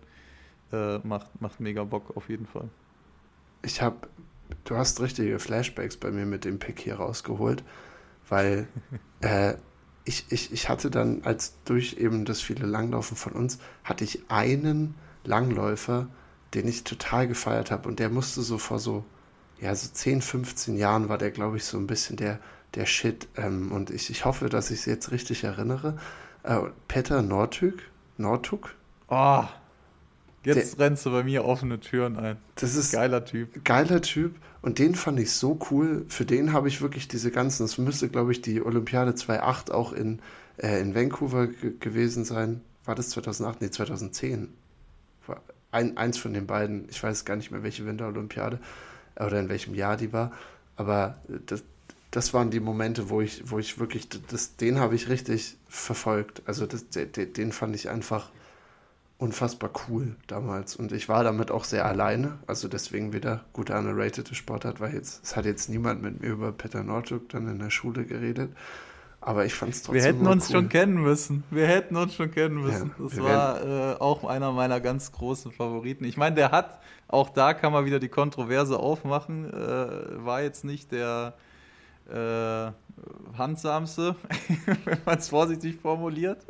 Äh, 0.71 0.99
macht, 0.99 1.41
macht 1.41 1.59
mega 1.59 1.83
Bock 1.83 2.15
auf 2.15 2.29
jeden 2.29 2.45
Fall. 2.45 2.69
Ich 3.61 3.81
habe, 3.81 4.07
du 4.63 4.77
hast 4.77 5.01
richtige 5.01 5.37
Flashbacks 5.39 5.97
bei 5.97 6.11
mir 6.11 6.25
mit 6.25 6.45
dem 6.45 6.59
Pick 6.59 6.79
hier 6.79 6.95
rausgeholt, 6.95 7.63
weil 8.29 8.67
ich, 10.05 10.25
ich, 10.29 10.53
ich 10.53 10.69
hatte 10.69 10.91
dann, 10.91 11.23
als 11.23 11.55
durch 11.65 11.97
eben 11.97 12.25
das 12.25 12.39
viele 12.39 12.65
Langlaufen 12.65 13.17
von 13.17 13.33
uns, 13.33 13.57
hatte 13.83 14.03
ich 14.03 14.21
einen 14.29 14.95
Langläufer, 15.23 16.07
den 16.53 16.67
ich 16.67 16.83
total 16.83 17.27
gefeiert 17.27 17.71
habe. 17.71 17.89
Und 17.89 17.99
der 17.99 18.09
musste 18.09 18.41
so 18.43 18.57
vor 18.57 18.79
so, 18.79 19.03
ja, 19.59 19.73
so 19.73 19.89
10, 19.91 20.21
15 20.21 20.77
Jahren 20.77 21.09
war 21.09 21.17
der, 21.17 21.31
glaube 21.31 21.57
ich, 21.57 21.65
so 21.65 21.77
ein 21.77 21.87
bisschen 21.87 22.17
der, 22.17 22.39
der 22.75 22.85
Shit. 22.85 23.27
Ähm, 23.35 23.71
und 23.71 23.89
ich, 23.89 24.11
ich 24.11 24.25
hoffe, 24.25 24.47
dass 24.47 24.69
ich 24.69 24.79
es 24.79 24.85
jetzt 24.85 25.11
richtig 25.11 25.43
erinnere. 25.43 25.97
Äh, 26.43 26.59
Peter 26.87 27.23
Nordtug. 27.23 27.73
Nordtug? 28.17 28.75
Oh, 29.07 29.43
jetzt 30.43 30.77
der, 30.77 30.85
rennst 30.85 31.05
du 31.05 31.11
bei 31.11 31.23
mir 31.23 31.45
offene 31.45 31.79
Türen 31.79 32.17
ein. 32.17 32.37
Das 32.55 32.75
ist 32.75 32.91
geiler 32.91 33.25
Typ. 33.25 33.65
Geiler 33.65 34.01
Typ. 34.01 34.35
Und 34.65 34.79
den 34.79 34.95
fand 34.95 35.19
ich 35.19 35.31
so 35.31 35.59
cool. 35.69 36.05
Für 36.09 36.25
den 36.25 36.51
habe 36.51 36.67
ich 36.67 36.81
wirklich 36.81 37.07
diese 37.07 37.29
ganzen, 37.29 37.63
das 37.63 37.77
müsste, 37.77 38.09
glaube 38.09 38.31
ich, 38.31 38.41
die 38.41 38.61
Olympiade 38.61 39.11
2.8 39.11 39.71
auch 39.71 39.93
in, 39.93 40.19
äh, 40.57 40.81
in 40.81 40.95
Vancouver 40.95 41.47
gewesen 41.47 42.25
sein. 42.25 42.61
War 42.83 42.95
das 42.95 43.09
2008? 43.09 43.61
Nee, 43.61 43.69
2010 43.69 44.49
ein, 45.75 45.97
eins 45.97 46.17
von 46.17 46.33
den 46.33 46.47
beiden, 46.47 46.87
ich 46.89 47.03
weiß 47.03 47.25
gar 47.25 47.35
nicht 47.35 47.51
mehr, 47.51 47.61
welche 47.61 47.85
Winterolympiade 47.85 48.59
oder 49.17 49.39
in 49.39 49.49
welchem 49.49 49.75
Jahr 49.75 49.97
die 49.97 50.13
war, 50.13 50.31
aber 50.77 51.19
das, 51.45 51.63
das 52.11 52.33
waren 52.33 52.49
die 52.49 52.61
Momente, 52.61 53.09
wo 53.09 53.19
ich, 53.19 53.49
wo 53.51 53.59
ich 53.59 53.77
wirklich, 53.77 54.07
das, 54.07 54.55
den 54.55 54.79
habe 54.79 54.95
ich 54.95 55.09
richtig 55.09 55.57
verfolgt. 55.67 56.41
Also 56.45 56.65
das, 56.65 56.87
den, 56.89 57.33
den 57.33 57.51
fand 57.51 57.75
ich 57.75 57.89
einfach 57.89 58.29
unfassbar 59.17 59.69
cool 59.87 60.15
damals. 60.27 60.75
Und 60.75 60.91
ich 60.91 61.07
war 61.07 61.23
damit 61.23 61.51
auch 61.51 61.63
sehr 61.63 61.85
alleine. 61.85 62.37
Also 62.47 62.67
deswegen 62.67 63.13
wieder 63.13 63.45
gute 63.53 63.77
underrated 63.77 64.35
Sportart, 64.35 64.79
weil 64.79 64.93
jetzt, 64.93 65.23
es 65.23 65.35
hat 65.35 65.45
jetzt 65.45 65.69
niemand 65.69 66.01
mit 66.01 66.21
mir 66.21 66.29
über 66.29 66.51
Peter 66.51 66.83
Norduk 66.83 67.29
dann 67.29 67.47
in 67.47 67.59
der 67.59 67.69
Schule 67.69 68.05
geredet. 68.05 68.51
Aber 69.21 69.45
ich 69.45 69.55
fand 69.55 69.73
es 69.73 69.81
trotzdem. 69.81 70.03
Wir 70.03 70.03
hätten 70.03 70.27
uns 70.27 70.49
cool. 70.49 70.51
schon 70.51 70.69
kennen 70.69 71.01
müssen. 71.01 71.43
Wir 71.49 71.65
hätten 71.65 71.95
uns 71.95 72.13
schon 72.13 72.29
kennen 72.29 72.61
müssen. 72.61 72.91
Ja, 72.99 73.03
das 73.03 73.17
war 73.17 73.93
äh, 73.93 73.95
auch 73.95 74.23
einer 74.23 74.51
meiner 74.51 74.79
ganz 74.79 75.11
großen 75.11 75.51
Favoriten. 75.51 76.03
Ich 76.03 76.15
meine, 76.15 76.35
der 76.35 76.51
hat, 76.51 76.79
auch 77.07 77.29
da 77.29 77.55
kann 77.55 77.73
man 77.73 77.85
wieder 77.85 77.99
die 77.99 78.09
Kontroverse 78.09 78.77
aufmachen, 78.77 79.51
äh, 79.51 80.23
war 80.23 80.43
jetzt 80.43 80.63
nicht 80.63 80.91
der 80.91 81.33
äh, 82.07 82.71
handsamste, 83.37 84.15
wenn 84.85 84.99
man 85.05 85.17
es 85.17 85.29
vorsichtig 85.29 85.75
formuliert. 85.81 86.45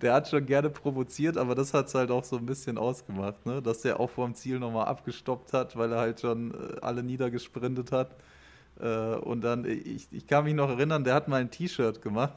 Der 0.00 0.14
hat 0.14 0.28
schon 0.28 0.46
gerne 0.46 0.70
provoziert, 0.70 1.36
aber 1.36 1.54
das 1.54 1.74
hat 1.74 1.88
es 1.88 1.94
halt 1.94 2.10
auch 2.10 2.24
so 2.24 2.36
ein 2.36 2.46
bisschen 2.46 2.78
ausgemacht, 2.78 3.44
ne? 3.46 3.60
dass 3.60 3.82
der 3.82 4.00
auch 4.00 4.10
vor 4.10 4.26
dem 4.26 4.34
Ziel 4.34 4.58
nochmal 4.58 4.86
abgestoppt 4.86 5.52
hat, 5.52 5.76
weil 5.76 5.92
er 5.92 5.98
halt 5.98 6.20
schon 6.20 6.52
äh, 6.52 6.80
alle 6.80 7.02
niedergesprintet 7.02 7.92
hat. 7.92 8.16
Äh, 8.80 9.16
und 9.16 9.42
dann, 9.42 9.64
ich, 9.64 10.08
ich 10.10 10.26
kann 10.26 10.44
mich 10.44 10.54
noch 10.54 10.70
erinnern, 10.70 11.04
der 11.04 11.14
hat 11.14 11.28
mal 11.28 11.40
ein 11.40 11.50
T-Shirt 11.50 12.00
gemacht. 12.02 12.34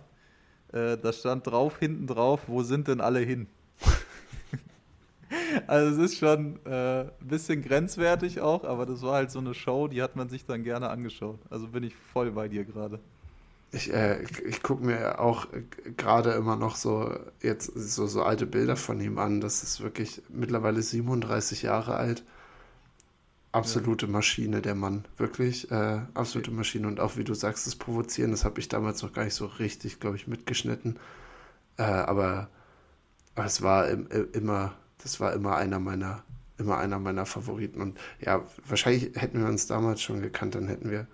Äh, 0.72 0.97
da 0.97 1.14
stand 1.14 1.47
drauf, 1.47 1.80
hinten 1.80 2.07
drauf, 2.07 2.41
wo 2.47 2.64
sind 2.64 2.88
denn 2.88 2.99
alle 2.99 3.20
hin? 3.20 3.47
also 5.68 6.01
es 6.01 6.11
ist 6.11 6.20
schon 6.20 6.59
äh, 6.66 7.01
ein 7.01 7.11
bisschen 7.22 7.61
grenzwertig 7.61 8.41
auch, 8.41 8.64
aber 8.64 8.86
das 8.86 9.01
war 9.03 9.16
halt 9.16 9.32
so 9.32 9.39
eine 9.39 9.53
Show, 9.53 9.88
die 9.88 10.01
hat 10.01 10.16
man 10.16 10.30
sich 10.30 10.45
dann 10.45 10.64
gerne 10.64 10.89
angeschaut. 10.89 11.39
Also 11.49 11.68
bin 11.68 11.84
ich 11.84 11.95
voll 11.95 12.32
bei 12.32 12.47
dir 12.47 12.66
gerade. 12.66 12.99
Ich, 13.74 13.92
äh, 13.92 14.24
ich 14.46 14.64
gucke 14.64 14.86
mir 14.86 15.20
auch 15.20 15.48
gerade 15.98 16.32
immer 16.32 16.56
noch 16.56 16.76
so 16.76 17.14
jetzt 17.42 17.66
so, 17.66 18.08
so 18.08 18.24
alte 18.24 18.46
Bilder 18.46 18.78
von 18.78 19.02
ihm 19.02 19.18
an. 19.18 19.42
Das 19.42 19.64
ist 19.64 19.82
wirklich 19.82 20.22
mittlerweile 20.30 20.82
37 20.82 21.64
Jahre 21.64 21.96
alt 21.96 22.24
absolute 23.54 24.08
Maschine, 24.08 24.62
der 24.62 24.76
Mann. 24.76 25.06
Wirklich 25.18 25.72
äh, 25.72 26.02
absolute 26.14 26.52
Maschine. 26.52 26.88
Und 26.88 27.00
auch 27.00 27.16
wie 27.16 27.24
du 27.24 27.34
sagst, 27.34 27.66
das 27.68 27.76
Provozieren, 27.76 28.32
das 28.32 28.44
habe 28.44 28.60
ich 28.60 28.68
damals 28.68 29.02
noch 29.02 29.14
gar 29.14 29.24
nicht 29.24 29.36
so 29.36 29.46
richtig, 29.46 30.00
glaube 30.00 30.18
ich, 30.18 30.28
mitgeschnitten. 30.28 31.00
Äh, 31.78 31.84
aber, 31.84 32.50
aber 33.36 33.46
es 33.46 33.62
war 33.62 33.88
im, 33.88 34.08
immer, 34.34 34.74
das 35.02 35.20
war 35.20 35.34
immer 35.34 35.56
einer 35.56 35.80
meiner, 35.80 36.24
immer 36.58 36.78
einer 36.78 37.00
meiner 37.00 37.26
Favoriten. 37.26 37.80
Und 37.80 38.00
ja, 38.20 38.44
wahrscheinlich 38.68 39.12
hätten 39.16 39.40
wir 39.40 39.48
uns 39.48 39.68
damals 39.68 40.02
schon 40.02 40.22
gekannt, 40.22 40.56
dann 40.56 40.68
hätten 40.68 40.90
wir, 40.90 41.08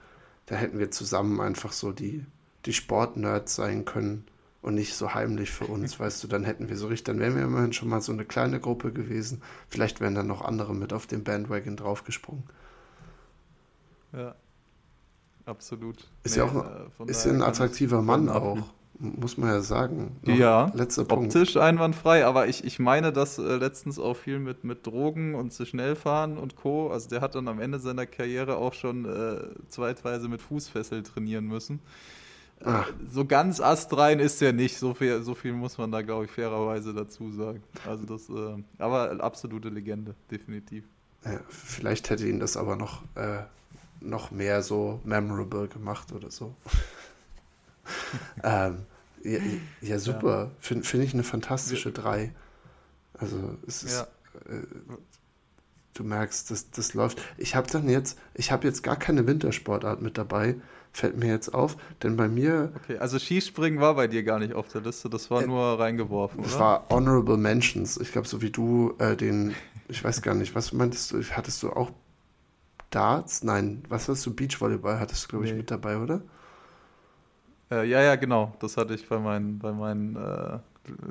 da 0.45 0.55
hätten 0.55 0.79
wir 0.79 0.91
zusammen 0.91 1.41
einfach 1.41 1.73
so 1.73 1.91
die, 1.91 2.25
die 2.65 2.73
Sportnerds 2.73 3.55
sein 3.55 3.85
können 3.85 4.25
und 4.61 4.75
nicht 4.75 4.95
so 4.95 5.13
heimlich 5.13 5.51
für 5.51 5.65
uns, 5.65 5.99
weißt 5.99 6.23
du, 6.23 6.27
dann 6.27 6.43
hätten 6.43 6.69
wir 6.69 6.77
so 6.77 6.87
richtig, 6.87 7.05
dann 7.05 7.19
wären 7.19 7.35
wir 7.35 7.43
immerhin 7.43 7.73
schon 7.73 7.89
mal 7.89 8.01
so 8.01 8.11
eine 8.11 8.25
kleine 8.25 8.59
Gruppe 8.59 8.91
gewesen. 8.91 9.41
Vielleicht 9.67 10.01
wären 10.01 10.15
dann 10.15 10.27
noch 10.27 10.41
andere 10.41 10.73
mit 10.75 10.93
auf 10.93 11.07
den 11.07 11.23
Bandwagon 11.23 11.77
draufgesprungen. 11.77 12.43
Ja, 14.11 14.35
absolut. 15.45 16.07
Ist 16.23 16.35
nee, 16.35 16.41
ja 16.41 16.47
auch 16.47 16.65
äh, 17.05 17.11
ist 17.11 17.27
ein 17.27 17.43
attraktiver 17.43 18.01
Mann 18.01 18.27
auch, 18.27 18.57
muss 18.97 19.37
man 19.37 19.49
ja 19.49 19.61
sagen. 19.61 20.17
Noch 20.23 20.35
ja, 20.35 20.71
letzter 20.73 21.05
Punkt. 21.05 21.27
optisch 21.27 21.57
einwandfrei, 21.57 22.25
aber 22.25 22.47
ich, 22.47 22.63
ich 22.63 22.79
meine, 22.79 23.13
dass 23.13 23.37
äh, 23.37 23.55
letztens 23.55 23.99
auch 23.99 24.15
viel 24.15 24.39
mit, 24.39 24.63
mit 24.63 24.85
Drogen 24.85 25.35
und 25.35 25.53
zu 25.53 25.65
schnell 25.65 25.95
fahren 25.95 26.37
und 26.37 26.55
Co. 26.55 26.89
Also 26.89 27.07
der 27.07 27.21
hat 27.21 27.35
dann 27.35 27.47
am 27.47 27.59
Ende 27.59 27.79
seiner 27.79 28.07
Karriere 28.07 28.57
auch 28.57 28.73
schon 28.73 29.05
äh, 29.05 29.41
zweitweise 29.67 30.27
mit 30.27 30.41
Fußfessel 30.41 31.03
trainieren 31.03 31.45
müssen. 31.45 31.79
Ach. 32.63 32.91
So 33.11 33.25
ganz 33.25 33.61
astrein 33.61 34.19
ist 34.19 34.41
er 34.41 34.53
nicht. 34.53 34.77
So 34.77 34.93
viel, 34.93 35.21
so 35.23 35.33
viel 35.35 35.53
muss 35.53 35.77
man 35.77 35.91
da, 35.91 36.01
glaube 36.01 36.25
ich, 36.25 36.31
fairerweise 36.31 36.93
dazu 36.93 37.31
sagen. 37.31 37.63
Also 37.87 38.05
das, 38.05 38.29
äh, 38.29 38.61
aber 38.77 39.23
absolute 39.23 39.69
Legende, 39.69 40.15
definitiv. 40.29 40.83
Ja, 41.23 41.39
vielleicht 41.49 42.09
hätte 42.09 42.27
ihn 42.27 42.39
das 42.39 42.57
aber 42.57 42.75
noch, 42.75 43.03
äh, 43.15 43.43
noch 44.01 44.31
mehr 44.31 44.61
so 44.61 44.99
memorable 45.03 45.67
gemacht 45.67 46.11
oder 46.11 46.31
so. 46.31 46.55
ähm, 48.43 48.79
ja, 49.23 49.39
ja, 49.81 49.99
super. 49.99 50.45
Ja. 50.45 50.51
Finde 50.59 50.85
find 50.85 51.03
ich 51.03 51.13
eine 51.13 51.23
fantastische 51.23 51.91
3. 51.91 52.33
Also 53.13 53.57
es 53.67 53.83
ist. 53.83 54.01
Äh, 54.01 54.05
du 55.93 56.03
merkst, 56.03 56.49
das, 56.51 56.71
das 56.71 56.93
läuft. 56.93 57.21
Ich 57.37 57.55
habe 57.55 57.69
dann 57.69 57.89
jetzt, 57.89 58.17
ich 58.33 58.51
habe 58.51 58.67
jetzt 58.67 58.83
gar 58.83 58.95
keine 58.95 59.27
Wintersportart 59.27 60.01
mit 60.01 60.17
dabei 60.17 60.55
fällt 60.99 61.17
mir 61.17 61.27
jetzt 61.27 61.53
auf, 61.53 61.77
denn 62.03 62.17
bei 62.17 62.27
mir. 62.27 62.71
Okay, 62.75 62.97
also 62.97 63.17
Skispringen 63.17 63.79
war 63.79 63.95
bei 63.95 64.07
dir 64.07 64.23
gar 64.23 64.39
nicht 64.39 64.53
auf 64.53 64.67
der 64.67 64.81
Liste, 64.81 65.09
das 65.09 65.31
war 65.31 65.41
äh, 65.41 65.47
nur 65.47 65.79
reingeworfen, 65.79 66.43
Das 66.43 66.59
war 66.59 66.85
Honorable 66.89 67.37
Mentions. 67.37 67.97
Ich 67.97 68.11
glaube, 68.11 68.27
so 68.27 68.41
wie 68.41 68.49
du 68.49 68.93
äh, 68.99 69.15
den, 69.15 69.55
ich 69.87 70.03
weiß 70.03 70.21
gar 70.21 70.35
nicht, 70.35 70.53
was 70.55 70.73
meintest 70.73 71.11
du, 71.11 71.23
hattest 71.23 71.63
du 71.63 71.71
auch 71.71 71.91
Darts? 72.89 73.43
Nein, 73.43 73.83
was 73.87 74.09
hast 74.09 74.25
du? 74.25 74.33
Beachvolleyball 74.33 74.99
hattest 74.99 75.25
du, 75.25 75.27
glaube 75.29 75.45
ich, 75.45 75.51
nee. 75.51 75.57
mit 75.57 75.71
dabei, 75.71 75.97
oder? 75.97 76.21
Äh, 77.71 77.87
ja, 77.87 78.01
ja, 78.01 78.15
genau. 78.15 78.55
Das 78.59 78.77
hatte 78.77 78.93
ich 78.95 79.07
bei 79.07 79.19
meinen, 79.19 79.59
bei 79.59 79.71
meinen, 79.71 80.15
äh, 80.15 80.59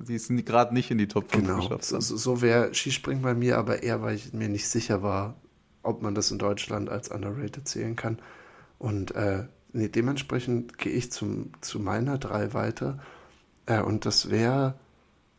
die 0.07 0.17
ist 0.17 0.29
gerade 0.45 0.75
nicht 0.75 0.91
in 0.91 0.99
die 0.99 1.09
Top 1.09 1.31
5 1.31 1.45
genau. 1.45 1.57
geschafft. 1.61 1.85
So, 1.85 2.01
so 2.01 2.43
wäre 2.43 2.75
Skispringen 2.75 3.23
bei 3.23 3.35
mir, 3.35 3.59
aber 3.59 3.83
eher, 3.83 4.03
weil 4.03 4.17
ich 4.17 4.33
mir 4.33 4.49
nicht 4.49 4.69
sicher 4.69 5.03
war, 5.03 5.37
ob 5.83 6.03
man 6.03 6.15
das 6.15 6.31
in 6.31 6.39
Deutschland 6.39 6.91
als 6.91 7.09
underrated 7.09 7.67
zählen 7.69 7.97
kann. 7.97 8.19
Und 8.79 9.15
äh, 9.15 9.45
nee, 9.73 9.89
dementsprechend 9.89 10.79
gehe 10.79 10.93
ich 10.93 11.13
zum, 11.13 11.53
zu 11.61 11.81
meiner 11.81 12.19
drei 12.19 12.55
weiter. 12.55 12.99
Äh, 13.67 13.83
und 13.83 14.07
das 14.07 14.31
wäre 14.31 14.75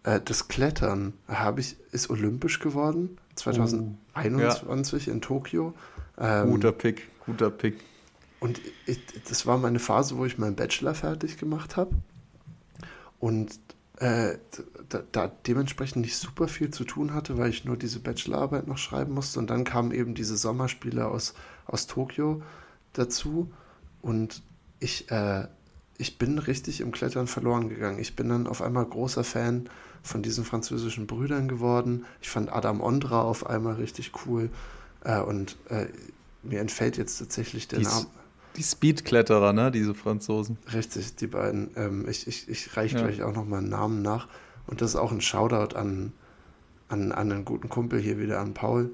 äh, 0.04 0.20
das 0.24 0.48
Klettern. 0.48 1.14
Habe 1.28 1.62
ich, 1.62 1.78
ist 1.92 2.10
olympisch 2.10 2.60
geworden, 2.60 3.18
2021 3.36 4.68
oh, 4.68 5.10
ja. 5.10 5.14
in 5.14 5.22
Tokio. 5.22 5.74
Ähm, 6.18 6.50
guter 6.52 6.72
Pick, 6.72 7.08
guter 7.26 7.50
Pick. 7.50 7.78
Und 8.40 8.62
ich, 8.86 9.00
das 9.28 9.46
war 9.46 9.58
meine 9.58 9.80
Phase, 9.80 10.18
wo 10.18 10.26
ich 10.26 10.38
meinen 10.38 10.56
Bachelor 10.56 10.94
fertig 10.94 11.38
gemacht 11.38 11.76
habe. 11.76 11.92
Und 13.20 13.60
äh, 13.98 14.38
da, 14.88 15.04
da, 15.12 15.32
dementsprechend 15.46 16.04
nicht 16.04 16.16
super 16.16 16.48
viel 16.48 16.72
zu 16.72 16.86
tun 16.86 17.14
hatte, 17.14 17.38
weil 17.38 17.50
ich 17.50 17.66
nur 17.66 17.76
diese 17.76 18.00
Bachelorarbeit 18.00 18.66
noch 18.66 18.78
schreiben 18.78 19.14
musste. 19.14 19.40
Und 19.40 19.50
dann 19.50 19.66
kamen 19.66 19.92
eben 19.92 20.16
diese 20.16 20.38
Sommerspiele 20.38 21.06
aus, 21.08 21.34
aus 21.66 21.88
Tokio 21.88 22.42
dazu. 22.94 23.52
Und 24.02 24.42
ich, 24.80 25.10
äh, 25.12 25.48
ich 25.98 26.18
bin 26.18 26.40
richtig 26.40 26.82
im 26.82 26.92
Klettern 26.92 27.28
verloren 27.28 27.70
gegangen. 27.70 28.00
Ich 28.00 28.16
bin 28.16 28.30
dann 28.30 28.48
auf 28.48 28.62
einmal 28.62 28.86
großer 28.86 29.24
Fan 29.24 29.70
von 30.02 30.22
diesen 30.22 30.46
französischen 30.46 31.08
Brüdern 31.08 31.48
geworden. 31.48 32.06
Ich 32.22 32.30
fand 32.30 32.52
Adam 32.52 32.82
Ondra 32.82 33.22
auf 33.22 33.46
einmal 33.46 33.76
richtig 33.76 34.12
cool. 34.26 34.50
Äh, 35.04 35.20
und 35.22 35.58
äh, 35.70 35.88
mir 36.44 36.60
entfällt 36.60 36.98
jetzt 36.98 37.20
tatsächlich 37.20 37.68
der 37.68 37.80
die, 37.80 37.86
Name. 37.86 38.06
Die 38.56 38.64
Speedkletterer, 38.64 39.54
ne? 39.54 39.72
Diese 39.72 39.94
Franzosen. 39.94 40.58
Richtig, 40.74 41.16
die 41.16 41.28
beiden. 41.28 41.72
Ähm, 41.76 42.08
ich 42.10 42.28
ich, 42.28 42.48
ich 42.50 42.76
reiche 42.78 42.98
ja. 42.98 43.04
gleich 43.04 43.24
auch 43.24 43.34
noch 43.34 43.46
mal 43.46 43.58
einen 43.58 43.70
Namen 43.70 44.02
nach. 44.02 44.28
Und 44.68 44.82
das 44.82 44.92
ist 44.92 44.96
auch 44.96 45.12
ein 45.12 45.22
Shoutout 45.22 45.76
an, 45.76 46.14
an, 46.90 47.12
an 47.12 47.32
einen 47.32 47.46
guten 47.46 47.70
Kumpel 47.70 48.00
hier 48.00 48.20
wieder, 48.20 48.40
an 48.40 48.54
Paul, 48.54 48.94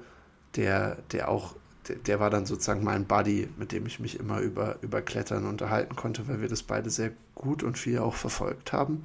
der, 0.56 0.96
der 1.12 1.28
auch, 1.28 1.54
der, 1.88 2.20
war 2.20 2.30
dann 2.30 2.46
sozusagen 2.46 2.84
mein 2.84 3.06
Buddy, 3.06 3.48
mit 3.56 3.72
dem 3.72 3.86
ich 3.86 4.00
mich 4.00 4.18
immer 4.18 4.40
über, 4.40 4.76
über 4.82 5.02
Klettern 5.02 5.46
unterhalten 5.46 5.96
konnte, 5.96 6.28
weil 6.28 6.40
wir 6.40 6.48
das 6.48 6.62
beide 6.62 6.90
sehr 6.90 7.12
gut 7.34 7.62
und 7.62 7.78
viel 7.78 7.98
auch 7.98 8.14
verfolgt 8.14 8.72
haben. 8.72 9.04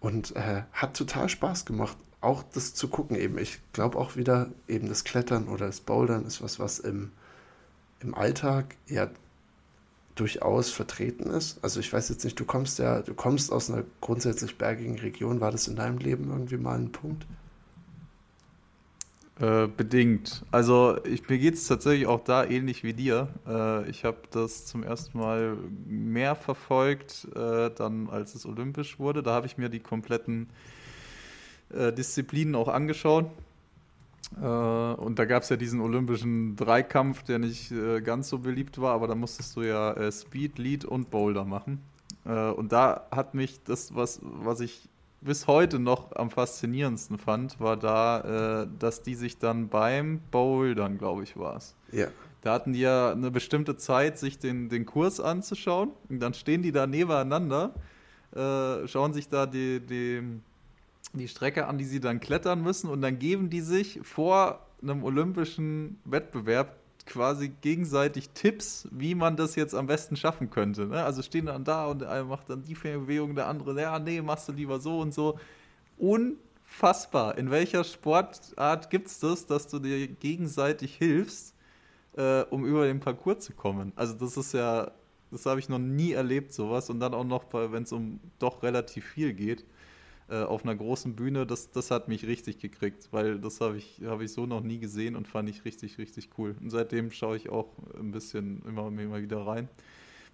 Und 0.00 0.36
äh, 0.36 0.62
hat 0.72 0.96
total 0.96 1.28
Spaß 1.28 1.64
gemacht, 1.64 1.96
auch 2.20 2.42
das 2.42 2.74
zu 2.74 2.88
gucken 2.88 3.16
eben. 3.16 3.38
Ich 3.38 3.60
glaube 3.72 3.98
auch 3.98 4.16
wieder, 4.16 4.50
eben 4.68 4.88
das 4.88 5.04
Klettern 5.04 5.48
oder 5.48 5.66
das 5.66 5.80
Bouldern 5.80 6.24
ist 6.26 6.42
was, 6.42 6.58
was 6.58 6.78
im, 6.78 7.12
im 8.00 8.14
Alltag 8.14 8.76
ja 8.86 9.08
durchaus 10.14 10.70
vertreten 10.70 11.30
ist. 11.30 11.58
Also 11.62 11.80
ich 11.80 11.92
weiß 11.92 12.08
jetzt 12.08 12.24
nicht, 12.24 12.38
du 12.38 12.44
kommst 12.44 12.78
ja, 12.78 13.02
du 13.02 13.14
kommst 13.14 13.52
aus 13.52 13.70
einer 13.70 13.84
grundsätzlich 14.00 14.58
bergigen 14.58 14.98
Region. 14.98 15.40
War 15.40 15.50
das 15.50 15.68
in 15.68 15.76
deinem 15.76 15.98
Leben 15.98 16.30
irgendwie 16.30 16.56
mal 16.56 16.78
ein 16.78 16.92
Punkt? 16.92 17.26
Äh, 19.40 19.66
bedingt. 19.66 20.44
Also 20.52 20.96
ich, 21.04 21.28
mir 21.28 21.38
geht 21.38 21.54
es 21.54 21.66
tatsächlich 21.66 22.06
auch 22.06 22.22
da 22.22 22.44
ähnlich 22.44 22.84
wie 22.84 22.92
dir. 22.92 23.26
Äh, 23.48 23.90
ich 23.90 24.04
habe 24.04 24.18
das 24.30 24.64
zum 24.64 24.84
ersten 24.84 25.18
Mal 25.18 25.56
mehr 25.86 26.36
verfolgt, 26.36 27.26
äh, 27.34 27.70
dann 27.74 28.08
als 28.08 28.36
es 28.36 28.46
olympisch 28.46 29.00
wurde. 29.00 29.24
Da 29.24 29.32
habe 29.32 29.48
ich 29.48 29.58
mir 29.58 29.68
die 29.68 29.80
kompletten 29.80 30.50
äh, 31.70 31.92
Disziplinen 31.92 32.54
auch 32.54 32.68
angeschaut. 32.68 33.26
Äh, 34.40 34.44
und 34.44 35.18
da 35.18 35.24
gab 35.24 35.42
es 35.42 35.48
ja 35.48 35.56
diesen 35.56 35.80
olympischen 35.80 36.54
Dreikampf, 36.54 37.24
der 37.24 37.40
nicht 37.40 37.72
ganz 38.04 38.28
so 38.28 38.38
beliebt 38.38 38.80
war, 38.80 38.94
aber 38.94 39.08
da 39.08 39.16
musstest 39.16 39.56
du 39.56 39.62
ja 39.62 40.12
Speed, 40.12 40.58
Lead 40.58 40.84
und 40.84 41.10
Boulder 41.10 41.44
machen. 41.44 41.80
und 42.24 42.70
da 42.70 43.06
hat 43.10 43.34
mich 43.34 43.62
das, 43.64 43.94
was, 43.96 44.20
was 44.22 44.60
ich 44.60 44.88
bis 45.24 45.46
heute 45.46 45.78
noch 45.78 46.14
am 46.14 46.30
faszinierendsten 46.30 47.18
fand, 47.18 47.58
war 47.58 47.76
da, 47.76 48.62
äh, 48.62 48.68
dass 48.78 49.02
die 49.02 49.14
sich 49.14 49.38
dann 49.38 49.68
beim 49.68 50.20
Bouldern, 50.30 50.98
glaube 50.98 51.22
ich, 51.22 51.36
war 51.36 51.56
es. 51.56 51.74
Ja. 51.92 52.08
Da 52.42 52.52
hatten 52.52 52.74
die 52.74 52.80
ja 52.80 53.12
eine 53.12 53.30
bestimmte 53.30 53.76
Zeit, 53.76 54.18
sich 54.18 54.38
den, 54.38 54.68
den 54.68 54.84
Kurs 54.84 55.18
anzuschauen. 55.18 55.92
Und 56.10 56.20
dann 56.20 56.34
stehen 56.34 56.62
die 56.62 56.72
da 56.72 56.86
nebeneinander, 56.86 57.72
äh, 58.36 58.86
schauen 58.86 59.14
sich 59.14 59.28
da 59.30 59.46
die, 59.46 59.80
die, 59.80 60.22
die 61.14 61.28
Strecke 61.28 61.66
an, 61.66 61.78
die 61.78 61.86
sie 61.86 62.00
dann 62.00 62.20
klettern 62.20 62.62
müssen. 62.62 62.90
Und 62.90 63.00
dann 63.00 63.18
geben 63.18 63.48
die 63.48 63.62
sich 63.62 64.00
vor 64.02 64.66
einem 64.82 65.04
olympischen 65.04 65.98
Wettbewerb 66.04 66.76
quasi 67.06 67.48
gegenseitig 67.60 68.30
Tipps, 68.30 68.88
wie 68.90 69.14
man 69.14 69.36
das 69.36 69.56
jetzt 69.56 69.74
am 69.74 69.86
besten 69.86 70.16
schaffen 70.16 70.50
könnte. 70.50 70.86
Ne? 70.86 71.04
Also 71.04 71.22
stehen 71.22 71.46
dann 71.46 71.64
da 71.64 71.86
und 71.86 72.00
der 72.00 72.10
eine 72.10 72.24
macht 72.24 72.48
dann 72.48 72.64
die 72.64 72.74
Bewegung, 72.74 73.34
der 73.34 73.46
andere, 73.46 73.80
ja, 73.80 73.98
nee, 73.98 74.22
machst 74.22 74.48
du 74.48 74.52
lieber 74.52 74.80
so 74.80 75.00
und 75.00 75.12
so. 75.12 75.38
Unfassbar. 75.98 77.36
In 77.36 77.50
welcher 77.50 77.84
Sportart 77.84 78.90
gibt 78.90 79.08
es 79.08 79.18
das, 79.20 79.46
dass 79.46 79.68
du 79.68 79.78
dir 79.78 80.08
gegenseitig 80.08 80.96
hilfst, 80.96 81.54
äh, 82.16 82.42
um 82.50 82.64
über 82.64 82.86
den 82.86 83.00
Parcours 83.00 83.40
zu 83.40 83.52
kommen? 83.52 83.92
Also 83.96 84.14
das 84.14 84.36
ist 84.36 84.54
ja, 84.54 84.90
das 85.30 85.46
habe 85.46 85.60
ich 85.60 85.68
noch 85.68 85.78
nie 85.78 86.12
erlebt, 86.12 86.52
sowas. 86.52 86.88
Und 86.90 87.00
dann 87.00 87.12
auch 87.14 87.24
noch, 87.24 87.52
wenn 87.52 87.82
es 87.82 87.92
um 87.92 88.20
doch 88.38 88.62
relativ 88.62 89.04
viel 89.04 89.34
geht 89.34 89.64
äh, 90.28 90.42
auf 90.42 90.64
einer 90.64 90.74
großen 90.74 91.14
Bühne, 91.14 91.46
das, 91.46 91.70
das 91.70 91.90
hat 91.90 92.08
mich 92.08 92.26
richtig 92.26 92.58
gekriegt, 92.58 93.08
weil 93.10 93.38
das 93.38 93.60
habe 93.60 93.76
ich, 93.76 94.00
hab 94.06 94.20
ich 94.20 94.32
so 94.32 94.46
noch 94.46 94.62
nie 94.62 94.78
gesehen 94.78 95.16
und 95.16 95.28
fand 95.28 95.50
ich 95.50 95.64
richtig, 95.64 95.98
richtig 95.98 96.30
cool. 96.38 96.56
Und 96.60 96.70
seitdem 96.70 97.10
schaue 97.10 97.36
ich 97.36 97.50
auch 97.50 97.68
ein 97.98 98.10
bisschen 98.10 98.62
immer, 98.66 98.86
immer 98.88 99.20
wieder 99.20 99.46
rein. 99.46 99.68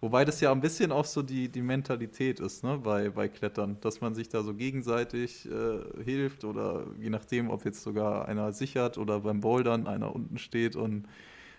Wobei 0.01 0.25
das 0.25 0.41
ja 0.41 0.51
ein 0.53 0.61
bisschen 0.61 0.93
auch 0.93 1.05
so 1.05 1.23
die, 1.23 1.51
die 1.51 1.61
Mentalität 1.61 2.41
ist, 2.41 2.65
ne, 2.65 2.79
bei, 2.79 3.11
bei 3.11 3.29
Klettern, 3.29 3.77
dass 3.83 4.01
man 4.01 4.15
sich 4.15 4.29
da 4.31 4.43
so 4.43 4.55
gegenseitig 4.55 5.47
äh, 5.47 6.03
hilft 6.03 6.45
oder 6.45 6.87
je 6.99 7.11
nachdem, 7.11 7.51
ob 7.51 7.65
jetzt 7.67 7.83
sogar 7.83 8.27
einer 8.27 8.53
sichert 8.53 8.97
oder 8.97 9.21
beim 9.21 9.41
Bouldern 9.41 9.87
einer 9.87 10.15
unten 10.15 10.39
steht 10.39 10.75
und 10.75 11.07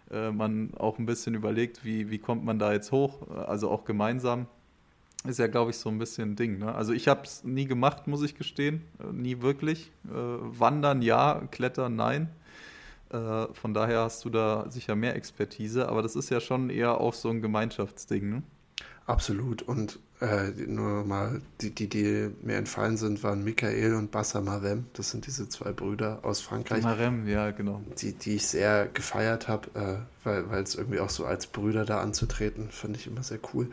äh, 0.09 0.31
man 0.31 0.73
auch 0.75 0.97
ein 0.97 1.05
bisschen 1.05 1.35
überlegt, 1.35 1.85
wie, 1.85 2.09
wie 2.09 2.17
kommt 2.17 2.43
man 2.43 2.57
da 2.57 2.73
jetzt 2.73 2.91
hoch, 2.91 3.29
also 3.29 3.69
auch 3.69 3.85
gemeinsam 3.85 4.47
ist 5.25 5.39
ja, 5.39 5.47
glaube 5.47 5.71
ich, 5.71 5.77
so 5.77 5.89
ein 5.89 5.99
bisschen 5.99 6.31
ein 6.31 6.35
Ding. 6.35 6.57
Ne? 6.59 6.73
Also 6.73 6.93
ich 6.93 7.07
habe 7.07 7.23
es 7.23 7.43
nie 7.43 7.65
gemacht, 7.65 8.07
muss 8.07 8.23
ich 8.23 8.35
gestehen. 8.35 8.81
Äh, 8.99 9.13
nie 9.13 9.41
wirklich. 9.41 9.91
Äh, 10.05 10.11
Wandern 10.13 11.01
ja, 11.01 11.43
Klettern 11.51 11.95
nein. 11.95 12.29
Äh, 13.11 13.47
von 13.53 13.73
daher 13.73 14.01
hast 14.01 14.25
du 14.25 14.29
da 14.29 14.65
sicher 14.69 14.95
mehr 14.95 15.15
Expertise, 15.15 15.89
aber 15.89 16.01
das 16.01 16.15
ist 16.15 16.29
ja 16.29 16.39
schon 16.39 16.69
eher 16.69 16.99
auch 16.99 17.13
so 17.13 17.29
ein 17.29 17.41
Gemeinschaftsding. 17.41 18.29
Ne? 18.29 18.43
Absolut. 19.05 19.61
Und 19.61 19.99
äh, 20.21 20.51
nur 20.67 21.03
mal, 21.03 21.41
die, 21.59 21.71
die, 21.71 21.89
die 21.89 22.29
mir 22.41 22.55
entfallen 22.55 22.97
sind, 22.97 23.23
waren 23.23 23.43
Michael 23.43 23.95
und 23.95 24.11
Bassa 24.11 24.39
Marem. 24.39 24.85
Das 24.93 25.11
sind 25.11 25.27
diese 25.27 25.49
zwei 25.49 25.71
Brüder 25.71 26.19
aus 26.23 26.41
Frankreich. 26.41 26.83
Marem, 26.83 27.27
ja, 27.27 27.51
genau. 27.51 27.81
Die, 27.97 28.13
die 28.13 28.35
ich 28.35 28.47
sehr 28.47 28.87
gefeiert 28.87 29.47
habe, 29.47 29.67
äh, 30.23 30.29
weil 30.49 30.63
es 30.63 30.75
irgendwie 30.75 30.99
auch 30.99 31.09
so 31.09 31.25
als 31.25 31.47
Brüder 31.47 31.85
da 31.85 32.01
anzutreten, 32.01 32.69
fand 32.69 32.95
ich 32.95 33.07
immer 33.07 33.23
sehr 33.23 33.39
cool. 33.53 33.69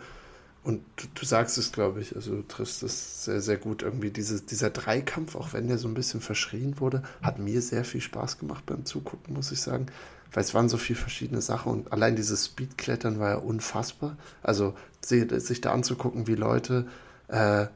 Und 0.69 0.83
du, 0.97 1.07
du 1.15 1.25
sagst 1.25 1.57
es, 1.57 1.73
glaube 1.73 2.03
ich, 2.03 2.15
also 2.15 2.37
du 2.37 2.43
triffst 2.43 2.83
es 2.83 3.25
sehr, 3.25 3.41
sehr 3.41 3.57
gut. 3.57 3.83
Irgendwie 3.83 4.11
dieses, 4.11 4.45
dieser 4.45 4.69
Dreikampf, 4.69 5.35
auch 5.35 5.55
wenn 5.55 5.67
der 5.67 5.79
so 5.79 5.89
ein 5.89 5.95
bisschen 5.95 6.21
verschrien 6.21 6.79
wurde, 6.79 7.03
hat 7.23 7.39
mir 7.39 7.63
sehr 7.63 7.87
viel 7.87 8.03
Spaß 8.03 8.37
gemacht 8.37 8.67
beim 8.67 8.85
Zugucken, 8.85 9.33
muss 9.33 9.51
ich 9.51 9.63
sagen. 9.63 9.87
Weil 10.31 10.45
es 10.45 10.53
waren 10.53 10.69
so 10.69 10.77
viele 10.77 10.99
verschiedene 10.99 11.41
Sachen 11.41 11.73
und 11.73 11.91
allein 11.91 12.17
dieses 12.17 12.45
Speedklettern 12.45 13.19
war 13.19 13.31
ja 13.31 13.37
unfassbar. 13.37 14.19
Also 14.43 14.75
sich 15.01 15.63
da 15.63 15.73
anzugucken, 15.73 16.27
wie 16.27 16.35
Leute 16.35 16.87
äh, 17.29 17.69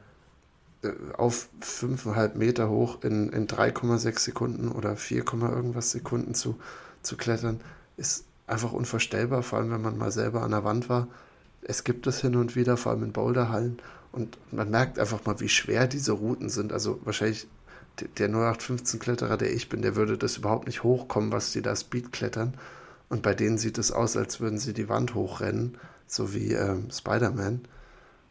auf 1.17 1.49
5,5 1.63 2.35
Meter 2.35 2.69
hoch 2.69 3.03
in, 3.03 3.29
in 3.29 3.47
3,6 3.47 4.19
Sekunden 4.19 4.71
oder 4.71 4.97
4, 4.97 5.25
irgendwas 5.25 5.89
Sekunden 5.89 6.35
zu, 6.35 6.59
zu 7.01 7.17
klettern, 7.17 7.59
ist 7.97 8.25
einfach 8.45 8.71
unvorstellbar, 8.71 9.41
vor 9.41 9.57
allem 9.57 9.71
wenn 9.71 9.81
man 9.81 9.97
mal 9.97 10.11
selber 10.11 10.43
an 10.43 10.51
der 10.51 10.63
Wand 10.63 10.89
war 10.89 11.07
es 11.65 11.83
gibt 11.83 12.07
es 12.07 12.21
hin 12.21 12.35
und 12.35 12.55
wieder, 12.55 12.77
vor 12.77 12.91
allem 12.91 13.03
in 13.03 13.13
Boulderhallen. 13.13 13.79
Und 14.11 14.37
man 14.51 14.69
merkt 14.69 14.99
einfach 14.99 15.25
mal, 15.25 15.39
wie 15.39 15.49
schwer 15.49 15.87
diese 15.87 16.11
Routen 16.11 16.49
sind. 16.49 16.71
Also 16.71 16.99
wahrscheinlich 17.03 17.47
der 18.17 18.29
0815-Kletterer, 18.29 19.37
der 19.37 19.53
ich 19.53 19.69
bin, 19.69 19.81
der 19.81 19.95
würde 19.95 20.17
das 20.17 20.37
überhaupt 20.37 20.67
nicht 20.67 20.83
hochkommen, 20.83 21.31
was 21.31 21.51
die 21.51 21.61
da 21.61 21.75
Speed 21.75 22.11
klettern. 22.11 22.53
Und 23.09 23.21
bei 23.21 23.33
denen 23.33 23.57
sieht 23.57 23.77
es 23.77 23.91
aus, 23.91 24.17
als 24.17 24.39
würden 24.39 24.57
sie 24.57 24.73
die 24.73 24.89
Wand 24.89 25.13
hochrennen, 25.13 25.77
so 26.07 26.33
wie 26.33 26.53
ähm, 26.53 26.89
Spider-Man. 26.91 27.61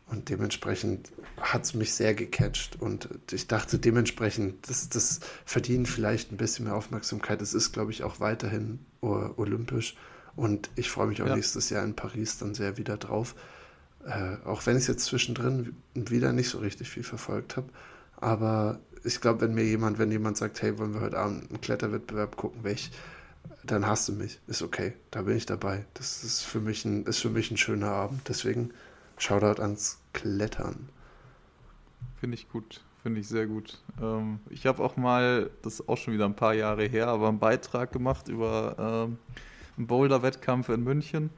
Und 0.07 0.29
dementsprechend 0.29 1.11
hat 1.41 1.65
es 1.65 1.75
mich 1.75 1.95
sehr 1.95 2.15
gecatcht. 2.15 2.81
Und 2.81 3.09
ich 3.31 3.47
dachte 3.47 3.79
dementsprechend, 3.79 4.69
das, 4.69 4.89
das 4.89 5.21
verdient 5.45 5.89
vielleicht 5.89 6.33
ein 6.33 6.37
bisschen 6.37 6.67
mehr 6.67 6.75
Aufmerksamkeit. 6.75 7.41
Es 7.41 7.55
ist, 7.55 7.73
glaube 7.73 7.93
ich, 7.93 8.03
auch 8.03 8.21
weiterhin 8.21 8.81
olympisch. 9.01 9.97
Und 10.37 10.71
ich 10.77 10.91
freue 10.91 11.07
mich 11.07 11.23
auch 11.23 11.27
ja. 11.27 11.37
nächstes 11.37 11.71
Jahr 11.71 11.85
in 11.85 11.95
Paris 11.95 12.39
dann 12.39 12.55
sehr 12.55 12.79
wieder 12.79 12.97
drauf. 12.97 13.35
Äh, 14.05 14.37
auch 14.47 14.67
wenn 14.67 14.77
ich 14.77 14.83
es 14.83 14.89
jetzt 14.89 15.05
zwischendrin 15.05 15.77
wieder 15.95 16.33
nicht 16.33 16.49
so 16.49 16.59
richtig 16.59 16.89
viel 16.89 17.05
verfolgt 17.05 17.57
habe. 17.57 17.69
Aber 18.17 18.81
ich 19.05 19.21
glaube, 19.21 19.43
wenn 19.43 19.55
mir 19.55 19.65
jemand, 19.65 19.99
wenn 19.99 20.11
jemand 20.11 20.37
sagt, 20.37 20.63
hey, 20.63 20.79
wollen 20.79 20.95
wir 20.95 21.01
heute 21.01 21.19
Abend 21.19 21.51
einen 21.51 21.61
Kletterwettbewerb 21.61 22.37
gucken, 22.37 22.65
welch, 22.65 22.91
dann 23.65 23.87
hast 23.87 24.09
du 24.09 24.13
mich. 24.13 24.41
Ist 24.47 24.63
okay, 24.63 24.95
da 25.11 25.23
bin 25.23 25.37
ich 25.37 25.47
dabei. 25.47 25.85
Das 25.95 26.25
ist 26.25 26.43
für 26.43 26.61
mich 26.61 26.85
ein, 26.85 27.05
ist 27.05 27.19
für 27.19 27.31
mich 27.31 27.51
ein 27.51 27.57
schöner 27.57 27.91
Abend. 27.91 28.29
Deswegen 28.29 28.73
Shoutout 29.19 29.61
ans 29.61 29.99
Klettern. 30.13 30.89
Finde 32.19 32.35
ich 32.37 32.49
gut, 32.49 32.81
finde 33.03 33.21
ich 33.21 33.29
sehr 33.29 33.47
gut. 33.47 33.81
Ähm, 34.01 34.41
ich 34.51 34.67
habe 34.67 34.83
auch 34.83 34.97
mal, 34.97 35.51
das 35.63 35.75
ist 35.75 35.89
auch 35.89 35.97
schon 35.97 36.15
wieder 36.15 36.25
ein 36.25 36.37
paar 36.37 36.55
Jahre 36.55 36.85
her, 36.85 37.09
aber 37.09 37.29
einen 37.29 37.39
Beitrag 37.39 37.93
gemacht 37.93 38.29
über 38.29 39.09
ähm, 39.09 39.19
einen 39.77 39.87
Boulder-Wettkampf 39.87 40.69
in 40.69 40.85
München. 40.85 41.31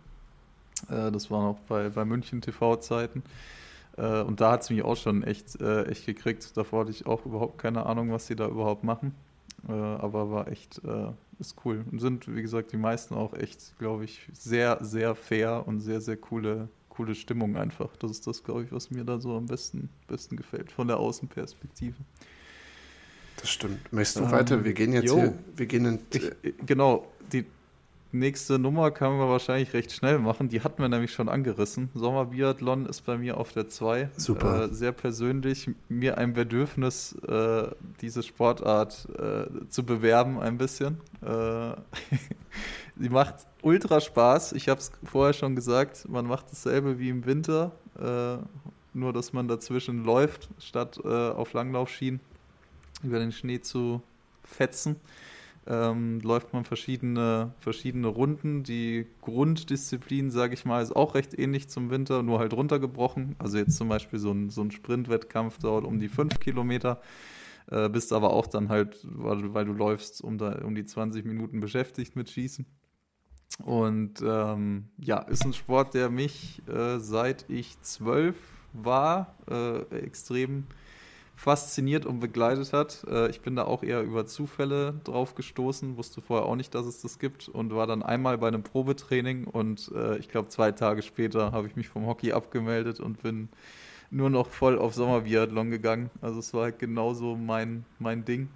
Äh, 0.88 1.10
das 1.10 1.30
war 1.30 1.42
noch 1.42 1.58
bei, 1.68 1.88
bei 1.88 2.04
München 2.04 2.40
TV-Zeiten. 2.40 3.22
Äh, 3.96 4.22
und 4.22 4.40
da 4.40 4.52
hat 4.52 4.62
es 4.62 4.70
mich 4.70 4.82
auch 4.82 4.96
schon 4.96 5.22
echt, 5.22 5.60
äh, 5.60 5.84
echt 5.84 6.06
gekriegt. 6.06 6.56
Davor 6.56 6.80
hatte 6.80 6.90
ich 6.90 7.06
auch 7.06 7.24
überhaupt 7.26 7.58
keine 7.58 7.86
Ahnung, 7.86 8.10
was 8.10 8.26
sie 8.26 8.36
da 8.36 8.48
überhaupt 8.48 8.84
machen. 8.84 9.14
Äh, 9.68 9.72
aber 9.72 10.30
war 10.30 10.48
echt, 10.48 10.82
äh, 10.84 11.10
ist 11.38 11.56
cool. 11.64 11.84
Und 11.90 12.00
sind, 12.00 12.34
wie 12.34 12.42
gesagt, 12.42 12.72
die 12.72 12.76
meisten 12.76 13.14
auch 13.14 13.34
echt, 13.34 13.78
glaube 13.78 14.04
ich, 14.04 14.28
sehr, 14.32 14.78
sehr 14.82 15.14
fair 15.14 15.66
und 15.66 15.80
sehr, 15.80 16.00
sehr 16.00 16.16
coole, 16.16 16.68
coole 16.88 17.14
Stimmung 17.14 17.56
einfach. 17.56 17.96
Das 17.96 18.10
ist 18.10 18.26
das, 18.26 18.42
glaube 18.42 18.64
ich, 18.64 18.72
was 18.72 18.90
mir 18.90 19.04
da 19.04 19.20
so 19.20 19.36
am 19.36 19.46
besten, 19.46 19.88
besten 20.08 20.36
gefällt, 20.36 20.72
von 20.72 20.88
der 20.88 20.98
Außenperspektive. 20.98 21.96
Das 23.36 23.50
stimmt. 23.50 23.92
Möchtest 23.92 24.18
du 24.18 24.24
ähm, 24.24 24.30
weiter? 24.30 24.64
Wir 24.64 24.74
gehen 24.74 24.92
jetzt 24.92 25.06
jo, 25.06 25.16
hier, 25.16 25.38
wir 25.56 25.66
gehen 25.66 25.86
in, 25.86 25.98
ich, 26.12 26.54
genau, 26.66 27.06
die, 27.32 27.44
nächste 28.14 28.58
Nummer 28.58 28.90
können 28.90 29.18
wir 29.18 29.28
wahrscheinlich 29.28 29.74
recht 29.74 29.92
schnell 29.92 30.18
machen. 30.18 30.48
Die 30.48 30.62
hatten 30.62 30.80
wir 30.80 30.88
nämlich 30.88 31.12
schon 31.12 31.28
angerissen. 31.28 31.90
Sommerbiathlon 31.94 32.86
ist 32.86 33.04
bei 33.04 33.18
mir 33.18 33.36
auf 33.36 33.52
der 33.52 33.68
2. 33.68 34.10
Super. 34.16 34.64
Äh, 34.64 34.74
sehr 34.74 34.92
persönlich. 34.92 35.70
Mir 35.88 36.16
ein 36.16 36.32
Bedürfnis, 36.32 37.14
äh, 37.28 37.66
diese 38.00 38.22
Sportart 38.22 39.08
äh, 39.18 39.68
zu 39.68 39.84
bewerben, 39.84 40.38
ein 40.40 40.56
bisschen. 40.56 41.00
Äh, 41.22 41.26
sie 42.96 43.08
macht 43.10 43.46
ultra 43.62 44.00
Spaß. 44.00 44.52
Ich 44.52 44.68
habe 44.68 44.80
es 44.80 44.92
vorher 45.04 45.34
schon 45.34 45.56
gesagt. 45.56 46.08
Man 46.08 46.26
macht 46.26 46.50
dasselbe 46.50 46.98
wie 46.98 47.08
im 47.10 47.26
Winter. 47.26 47.72
Äh, 48.00 48.38
nur, 48.94 49.12
dass 49.12 49.32
man 49.32 49.48
dazwischen 49.48 50.04
läuft, 50.04 50.48
statt 50.58 51.00
äh, 51.04 51.08
auf 51.08 51.52
Langlaufschienen 51.52 52.20
über 53.02 53.18
den 53.18 53.32
Schnee 53.32 53.60
zu 53.60 54.02
fetzen. 54.44 54.96
Ähm, 55.66 56.20
läuft 56.20 56.52
man 56.52 56.64
verschiedene, 56.64 57.54
verschiedene 57.58 58.08
Runden. 58.08 58.64
Die 58.64 59.06
Grunddisziplin, 59.22 60.30
sage 60.30 60.54
ich 60.54 60.66
mal, 60.66 60.82
ist 60.82 60.94
auch 60.94 61.14
recht 61.14 61.38
ähnlich 61.38 61.68
zum 61.68 61.90
Winter, 61.90 62.22
nur 62.22 62.38
halt 62.38 62.52
runtergebrochen. 62.52 63.34
Also 63.38 63.56
jetzt 63.56 63.76
zum 63.76 63.88
Beispiel 63.88 64.18
so 64.18 64.30
ein, 64.30 64.50
so 64.50 64.62
ein 64.62 64.70
Sprintwettkampf 64.70 65.58
dauert 65.58 65.84
um 65.84 65.98
die 65.98 66.08
5 66.08 66.38
Kilometer, 66.38 67.00
äh, 67.70 67.88
bist 67.88 68.12
aber 68.12 68.34
auch 68.34 68.46
dann 68.46 68.68
halt, 68.68 68.98
weil, 69.04 69.54
weil, 69.54 69.64
du 69.64 69.72
läufst, 69.72 70.22
um, 70.22 70.36
da, 70.36 70.58
um 70.64 70.74
die 70.74 70.84
20 70.84 71.24
Minuten 71.24 71.60
beschäftigt 71.60 72.14
mit 72.14 72.28
Schießen. 72.28 72.66
Und 73.62 74.20
ähm, 74.22 74.88
ja, 74.98 75.18
ist 75.18 75.46
ein 75.46 75.54
Sport, 75.54 75.94
der 75.94 76.10
mich 76.10 76.62
äh, 76.68 76.98
seit 76.98 77.48
ich 77.48 77.80
zwölf 77.80 78.36
war, 78.74 79.36
äh, 79.48 79.82
extrem 79.96 80.66
fasziniert 81.44 82.06
und 82.06 82.20
begleitet 82.20 82.72
hat. 82.72 83.04
Äh, 83.06 83.28
ich 83.28 83.42
bin 83.42 83.54
da 83.54 83.64
auch 83.64 83.82
eher 83.82 84.02
über 84.02 84.24
Zufälle 84.24 84.94
drauf 85.04 85.34
gestoßen, 85.34 85.98
wusste 85.98 86.22
vorher 86.22 86.46
auch 86.46 86.56
nicht, 86.56 86.74
dass 86.74 86.86
es 86.86 87.02
das 87.02 87.18
gibt 87.18 87.50
und 87.50 87.74
war 87.74 87.86
dann 87.86 88.02
einmal 88.02 88.38
bei 88.38 88.48
einem 88.48 88.62
Probetraining 88.62 89.44
und 89.44 89.92
äh, 89.94 90.16
ich 90.16 90.30
glaube 90.30 90.48
zwei 90.48 90.72
Tage 90.72 91.02
später 91.02 91.52
habe 91.52 91.66
ich 91.66 91.76
mich 91.76 91.88
vom 91.88 92.06
Hockey 92.06 92.32
abgemeldet 92.32 92.98
und 92.98 93.22
bin 93.22 93.50
nur 94.10 94.30
noch 94.30 94.48
voll 94.48 94.78
auf 94.78 94.94
Sommerbiathlon 94.94 95.70
gegangen. 95.70 96.08
Also 96.22 96.38
es 96.38 96.54
war 96.54 96.62
halt 96.62 96.78
genauso 96.78 97.36
mein, 97.36 97.84
mein 97.98 98.24
Ding. 98.24 98.48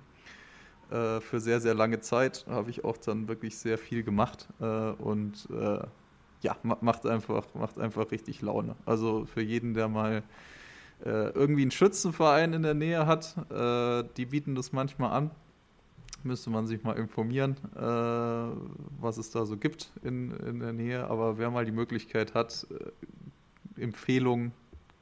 Äh, 0.91 1.21
für 1.21 1.41
sehr, 1.41 1.61
sehr 1.61 1.75
lange 1.75 2.01
Zeit 2.01 2.47
habe 2.49 2.71
ich 2.71 2.85
auch 2.85 2.97
dann 2.97 3.29
wirklich 3.29 3.59
sehr 3.59 3.77
viel 3.77 4.03
gemacht 4.03 4.49
und 4.61 5.47
ja, 6.41 6.57
macht 6.63 7.05
einfach, 7.05 7.45
macht 7.53 7.79
einfach 7.79 8.11
richtig 8.13 8.41
Laune. 8.43 8.77
Also 8.87 9.27
für 9.27 9.43
jeden, 9.43 9.75
der 9.75 9.89
mal 9.89 10.23
äh, 11.05 11.31
irgendwie 11.31 11.63
einen 11.63 11.71
Schützenverein 11.71 12.53
in 12.53 12.63
der 12.63 12.75
Nähe 12.75 13.07
hat, 13.07 13.37
äh, 13.51 14.05
die 14.17 14.27
bieten 14.27 14.55
das 14.55 14.73
manchmal 14.73 15.13
an. 15.13 15.31
Müsste 16.25 16.51
man 16.51 16.67
sich 16.67 16.83
mal 16.83 16.97
informieren, 16.97 17.57
äh, 17.77 17.81
was 19.01 19.19
es 19.19 19.31
da 19.31 19.47
so 19.47 19.57
gibt 19.57 19.93
in, 20.03 20.33
in 20.33 20.59
der 20.59 20.73
Nähe. 20.73 21.07
Aber 21.07 21.39
wer 21.39 21.51
mal 21.51 21.65
die 21.65 21.73
Möglichkeit 21.73 22.35
hat, 22.35 22.67
äh, 22.71 23.83
Empfehlung, 23.83 24.51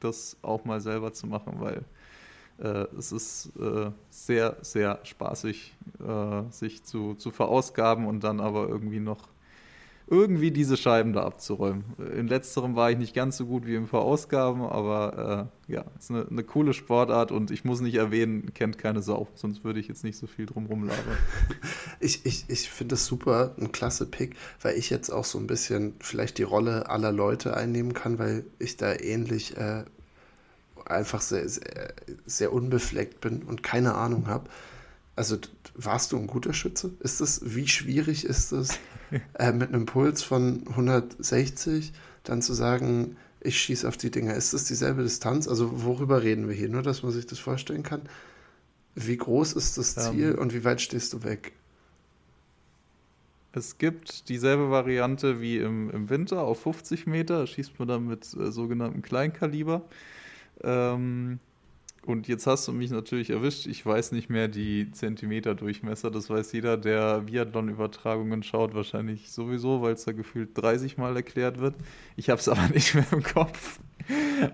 das 0.00 0.36
auch 0.42 0.66
mal 0.66 0.80
selber 0.82 1.14
zu 1.14 1.26
machen, 1.26 1.54
weil 1.58 1.82
äh, 2.58 2.86
es 2.98 3.12
ist 3.12 3.52
sehr, 4.10 4.56
sehr 4.60 5.00
spaßig, 5.02 5.74
sich 6.50 6.84
zu, 6.84 7.14
zu 7.14 7.30
verausgaben 7.30 8.06
und 8.06 8.22
dann 8.22 8.40
aber 8.40 8.68
irgendwie 8.68 9.00
noch 9.00 9.28
irgendwie 10.08 10.52
diese 10.52 10.76
Scheiben 10.76 11.12
da 11.12 11.24
abzuräumen. 11.24 11.84
In 12.16 12.28
letzterem 12.28 12.76
war 12.76 12.92
ich 12.92 12.98
nicht 12.98 13.12
ganz 13.12 13.36
so 13.36 13.46
gut 13.46 13.66
wie 13.66 13.74
im 13.74 13.88
Verausgaben, 13.88 14.62
aber 14.62 15.50
äh, 15.68 15.72
ja, 15.72 15.84
ist 15.98 16.10
eine, 16.10 16.26
eine, 16.28 16.44
coole 16.44 16.74
Sportart 16.74 17.32
und 17.32 17.50
ich 17.50 17.64
muss 17.64 17.80
nicht 17.80 17.96
erwähnen, 17.96 18.54
kennt 18.54 18.78
keine 18.78 19.02
Sau, 19.02 19.26
sonst 19.34 19.64
würde 19.64 19.80
ich 19.80 19.88
jetzt 19.88 20.04
nicht 20.04 20.16
so 20.16 20.28
viel 20.28 20.46
drum 20.46 20.66
rumlabern. 20.66 21.18
ich 22.00 22.24
ich, 22.24 22.44
ich 22.46 22.70
finde 22.70 22.94
das 22.94 23.06
super, 23.06 23.56
ein 23.58 23.72
klasse 23.72 24.06
Pick, 24.06 24.36
weil 24.62 24.76
ich 24.76 24.90
jetzt 24.90 25.10
auch 25.10 25.24
so 25.24 25.38
ein 25.38 25.48
bisschen 25.48 25.94
vielleicht 25.98 26.38
die 26.38 26.44
Rolle 26.44 26.88
aller 26.88 27.10
Leute 27.10 27.56
einnehmen 27.56 27.92
kann, 27.92 28.20
weil 28.20 28.44
ich 28.60 28.76
da 28.76 28.94
ähnlich 28.94 29.56
äh, 29.56 29.82
einfach 30.84 31.20
sehr, 31.20 31.48
sehr, 31.48 31.94
sehr 32.26 32.52
unbefleckt 32.52 33.20
bin 33.20 33.42
und 33.42 33.64
keine 33.64 33.96
Ahnung 33.96 34.28
habe. 34.28 34.48
Also 35.16 35.36
warst 35.74 36.12
du 36.12 36.16
ein 36.16 36.28
guter 36.28 36.52
Schütze? 36.52 36.92
Ist 37.00 37.20
es, 37.20 37.40
wie 37.56 37.66
schwierig 37.66 38.24
ist 38.24 38.52
es, 38.52 38.78
äh, 39.38 39.52
mit 39.52 39.72
einem 39.72 39.86
Puls 39.86 40.22
von 40.22 40.66
160 40.68 41.92
dann 42.24 42.42
zu 42.42 42.54
sagen, 42.54 43.16
ich 43.40 43.58
schieße 43.60 43.86
auf 43.86 43.96
die 43.96 44.10
Dinger? 44.10 44.34
Ist 44.34 44.54
das 44.54 44.64
dieselbe 44.64 45.02
Distanz? 45.02 45.48
Also 45.48 45.84
worüber 45.84 46.22
reden 46.22 46.48
wir 46.48 46.54
hier? 46.54 46.68
Nur, 46.68 46.82
dass 46.82 47.02
man 47.02 47.12
sich 47.12 47.26
das 47.26 47.38
vorstellen 47.38 47.82
kann. 47.82 48.02
Wie 48.94 49.16
groß 49.16 49.52
ist 49.52 49.78
das 49.78 49.94
Ziel 49.94 50.32
ähm, 50.32 50.38
und 50.38 50.54
wie 50.54 50.64
weit 50.64 50.80
stehst 50.80 51.12
du 51.12 51.22
weg? 51.22 51.52
Es 53.52 53.78
gibt 53.78 54.28
dieselbe 54.28 54.70
Variante 54.70 55.40
wie 55.40 55.58
im, 55.58 55.90
im 55.90 56.10
Winter 56.10 56.42
auf 56.42 56.60
50 56.62 57.06
Meter. 57.06 57.46
Schießt 57.46 57.78
man 57.78 57.88
dann 57.88 58.06
mit 58.06 58.24
äh, 58.34 58.50
sogenanntem 58.50 59.02
Kleinkaliber. 59.02 59.82
Ähm, 60.62 61.38
und 62.06 62.28
jetzt 62.28 62.46
hast 62.46 62.68
du 62.68 62.72
mich 62.72 62.90
natürlich 62.92 63.30
erwischt. 63.30 63.66
Ich 63.66 63.84
weiß 63.84 64.12
nicht 64.12 64.30
mehr 64.30 64.46
die 64.46 64.92
Zentimeter-Durchmesser. 64.92 66.10
Das 66.10 66.30
weiß 66.30 66.52
jeder, 66.52 66.76
der 66.76 67.20
Biathlon-Übertragungen 67.22 68.44
schaut, 68.44 68.74
wahrscheinlich 68.74 69.32
sowieso, 69.32 69.82
weil 69.82 69.94
es 69.94 70.04
da 70.04 70.12
gefühlt 70.12 70.50
30 70.54 70.98
Mal 70.98 71.16
erklärt 71.16 71.60
wird. 71.60 71.74
Ich 72.16 72.30
habe 72.30 72.40
es 72.40 72.48
aber 72.50 72.68
nicht 72.68 72.94
mehr 72.94 73.06
im 73.10 73.24
Kopf. 73.24 73.80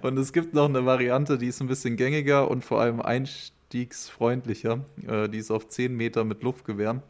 Und 0.00 0.18
es 0.18 0.32
gibt 0.32 0.54
noch 0.54 0.68
eine 0.68 0.86
Variante, 0.86 1.36
die 1.36 1.48
ist 1.48 1.60
ein 1.60 1.68
bisschen 1.68 1.96
gängiger 1.96 2.50
und 2.50 2.64
vor 2.64 2.80
allem 2.80 3.02
einstiegsfreundlicher. 3.02 4.80
Äh, 5.06 5.28
die 5.28 5.38
ist 5.38 5.50
auf 5.50 5.68
10 5.68 5.94
Meter 5.94 6.24
mit 6.24 6.42
Luftgewehr. 6.42 7.02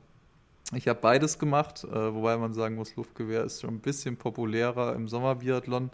Ich 0.74 0.88
habe 0.88 0.99
beides 1.01 1.38
gemacht, 1.38 1.84
äh, 1.84 2.14
wobei 2.14 2.36
man 2.36 2.53
sagen 2.53 2.74
muss, 2.74 2.97
Luftgewehr 2.97 3.45
ist 3.45 3.61
schon 3.61 3.74
ein 3.74 3.80
bisschen 3.80 4.16
populärer 4.16 4.97
im 4.97 5.07
Sommerbiathlon. 5.07 5.90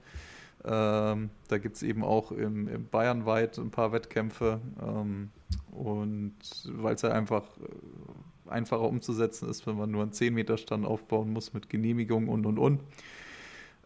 Ähm, 0.65 1.31
da 1.49 1.59
gibt 1.59 1.77
es 1.77 1.83
eben 1.83 2.05
auch 2.05 2.33
im, 2.33 2.69
im 2.69 2.89
Bayernweit 2.89 3.59
ein 3.59 3.71
paar 3.71 3.93
Wettkämpfe. 3.93 4.61
Ähm, 4.83 5.31
und 5.71 6.35
weil 6.67 6.95
es 6.95 7.03
ja 7.03 7.11
einfach 7.11 7.45
äh, 7.59 8.51
einfacher 8.51 8.83
umzusetzen 8.83 9.49
ist, 9.49 9.67
wenn 9.67 9.77
man 9.77 9.91
nur 9.91 10.03
einen 10.03 10.13
10-Meter-Stand 10.13 10.87
aufbauen 10.87 11.33
muss 11.33 11.53
mit 11.55 11.69
Genehmigung 11.69 12.29
und 12.29 12.47
und 12.47 12.59
und. 12.59 12.81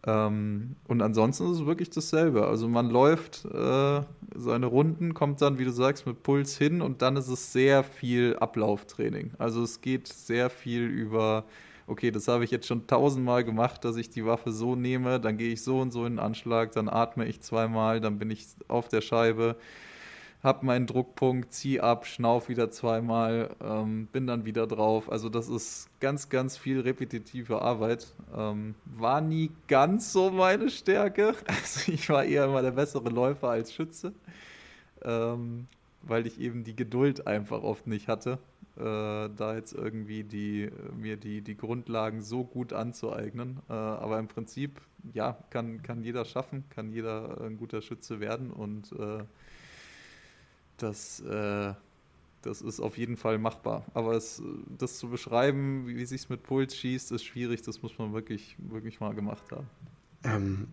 Ähm, 0.05 0.75
und 0.87 1.01
ansonsten 1.01 1.45
ist 1.45 1.59
es 1.59 1.65
wirklich 1.65 1.89
dasselbe. 1.89 2.47
Also 2.47 2.67
man 2.67 2.89
läuft 2.89 3.45
äh, 3.45 4.01
seine 4.35 4.65
Runden, 4.65 5.13
kommt 5.13 5.41
dann, 5.41 5.59
wie 5.59 5.65
du 5.65 5.71
sagst, 5.71 6.05
mit 6.05 6.23
Puls 6.23 6.57
hin 6.57 6.81
und 6.81 7.01
dann 7.01 7.15
ist 7.15 7.29
es 7.29 7.53
sehr 7.53 7.83
viel 7.83 8.35
Ablauftraining. 8.37 9.31
Also 9.37 9.63
es 9.63 9.81
geht 9.81 10.07
sehr 10.07 10.49
viel 10.49 10.83
über 10.83 11.45
okay, 11.87 12.11
das 12.11 12.27
habe 12.27 12.43
ich 12.43 12.51
jetzt 12.51 12.67
schon 12.67 12.87
tausendmal 12.87 13.43
gemacht, 13.43 13.83
dass 13.83 13.97
ich 13.97 14.09
die 14.09 14.25
Waffe 14.25 14.51
so 14.51 14.75
nehme, 14.75 15.19
dann 15.19 15.37
gehe 15.37 15.53
ich 15.53 15.63
so 15.63 15.79
und 15.79 15.91
so 15.91 16.05
in 16.05 16.13
den 16.13 16.19
Anschlag, 16.19 16.71
dann 16.71 16.89
atme 16.89 17.25
ich 17.25 17.41
zweimal, 17.41 18.01
dann 18.01 18.19
bin 18.19 18.31
ich 18.31 18.47
auf 18.67 18.87
der 18.87 19.01
Scheibe, 19.01 19.57
habe 20.41 20.65
meinen 20.65 20.87
Druckpunkt, 20.87 21.53
ziehe 21.53 21.81
ab, 21.81 22.05
schnauf 22.05 22.49
wieder 22.49 22.69
zweimal, 22.69 23.55
ähm, 23.63 24.07
bin 24.11 24.27
dann 24.27 24.45
wieder 24.45 24.67
drauf. 24.67 25.09
Also 25.09 25.29
das 25.29 25.47
ist 25.47 25.89
ganz, 26.01 26.27
ganz 26.27 26.57
viel 26.57 26.81
repetitive 26.81 27.61
Arbeit. 27.61 28.07
Ähm, 28.35 28.75
war 28.85 29.21
nie 29.21 29.51
ganz 29.69 30.11
so 30.11 30.31
meine 30.31 30.69
Stärke. 30.69 31.35
Also 31.47 31.91
ich 31.91 32.09
war 32.09 32.25
eher 32.25 32.45
immer 32.45 32.61
der 32.61 32.71
bessere 32.71 33.09
Läufer 33.09 33.49
als 33.49 33.73
Schütze, 33.73 34.13
ähm, 35.03 35.67
weil 36.01 36.27
ich 36.27 36.39
eben 36.41 36.65
die 36.65 36.75
Geduld 36.75 37.25
einfach 37.25 37.63
oft 37.63 37.87
nicht 37.87 38.09
hatte 38.09 38.37
da 38.75 39.55
jetzt 39.55 39.73
irgendwie 39.73 40.23
die, 40.23 40.69
mir 40.97 41.17
die, 41.17 41.41
die 41.41 41.55
Grundlagen 41.55 42.23
so 42.23 42.43
gut 42.43 42.73
anzueignen. 42.73 43.59
Äh, 43.69 43.73
aber 43.73 44.17
im 44.19 44.27
Prinzip, 44.27 44.81
ja, 45.13 45.37
kann, 45.51 45.83
kann 45.83 46.03
jeder 46.03 46.25
schaffen, 46.25 46.63
kann 46.69 46.91
jeder 46.91 47.41
ein 47.41 47.57
guter 47.57 47.81
Schütze 47.81 48.19
werden 48.19 48.51
und 48.51 48.91
äh, 48.93 49.23
das, 50.77 51.19
äh, 51.21 51.73
das 52.41 52.61
ist 52.61 52.79
auf 52.79 52.97
jeden 52.97 53.17
Fall 53.17 53.37
machbar. 53.37 53.85
Aber 53.93 54.13
es, 54.13 54.41
das 54.77 54.97
zu 54.97 55.09
beschreiben, 55.09 55.87
wie, 55.87 55.95
wie 55.95 56.05
sich 56.05 56.29
mit 56.29 56.43
Puls 56.43 56.75
schießt, 56.75 57.11
ist 57.11 57.23
schwierig. 57.23 57.61
Das 57.61 57.81
muss 57.81 57.97
man 57.97 58.13
wirklich, 58.13 58.55
wirklich 58.57 58.99
mal 58.99 59.13
gemacht 59.13 59.51
haben. 59.51 59.67
Ähm, 60.23 60.67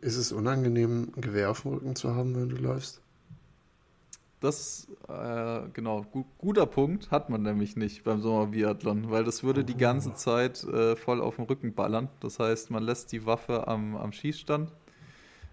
ist 0.00 0.16
es 0.16 0.32
unangenehm, 0.32 1.12
ein 1.16 1.20
Gewehr 1.20 1.50
auf 1.50 1.62
dem 1.62 1.72
Rücken 1.72 1.96
zu 1.96 2.14
haben, 2.14 2.34
wenn 2.36 2.48
du 2.48 2.56
läufst? 2.56 3.00
Das, 4.44 4.88
äh, 5.08 5.60
genau, 5.72 6.02
gu 6.02 6.26
guter 6.36 6.66
Punkt 6.66 7.10
hat 7.10 7.30
man 7.30 7.40
nämlich 7.40 7.76
nicht 7.76 8.04
beim 8.04 8.20
Sommerbiathlon, 8.20 9.10
weil 9.10 9.24
das 9.24 9.42
würde 9.42 9.64
die 9.64 9.74
ganze 9.74 10.10
oh. 10.10 10.12
Zeit 10.12 10.62
äh, 10.64 10.96
voll 10.96 11.22
auf 11.22 11.36
dem 11.36 11.46
Rücken 11.46 11.72
ballern. 11.72 12.10
Das 12.20 12.38
heißt, 12.38 12.70
man 12.70 12.82
lässt 12.82 13.10
die 13.12 13.24
Waffe 13.24 13.66
am, 13.68 13.96
am 13.96 14.12
Schießstand, 14.12 14.70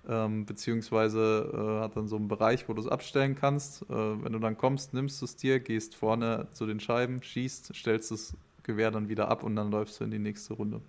ähm, 0.09 0.45
beziehungsweise 0.45 1.51
äh, 1.53 1.83
hat 1.83 1.95
dann 1.95 2.09
so 2.09 2.17
einen 2.17 2.27
Bereich, 2.27 2.67
wo 2.67 2.73
du 2.73 2.81
es 2.81 2.87
abstellen 2.89 3.35
kannst. 3.35 3.83
Äh, 3.83 3.95
wenn 3.95 4.33
du 4.33 4.39
dann 4.39 4.57
kommst, 4.57 4.93
nimmst 4.93 5.21
du 5.21 5.25
es 5.25 5.37
dir, 5.37 5.61
gehst 5.61 5.95
vorne 5.95 6.49
zu 6.51 6.65
den 6.65 6.81
Scheiben, 6.81 7.23
schießt, 7.23 7.73
stellst 7.73 8.11
das 8.11 8.35
Gewehr 8.63 8.91
dann 8.91 9.07
wieder 9.07 9.29
ab 9.29 9.43
und 9.43 9.55
dann 9.55 9.71
läufst 9.71 10.01
du 10.01 10.03
in 10.03 10.11
die 10.11 10.19
nächste 10.19 10.55
Runde. 10.55 10.81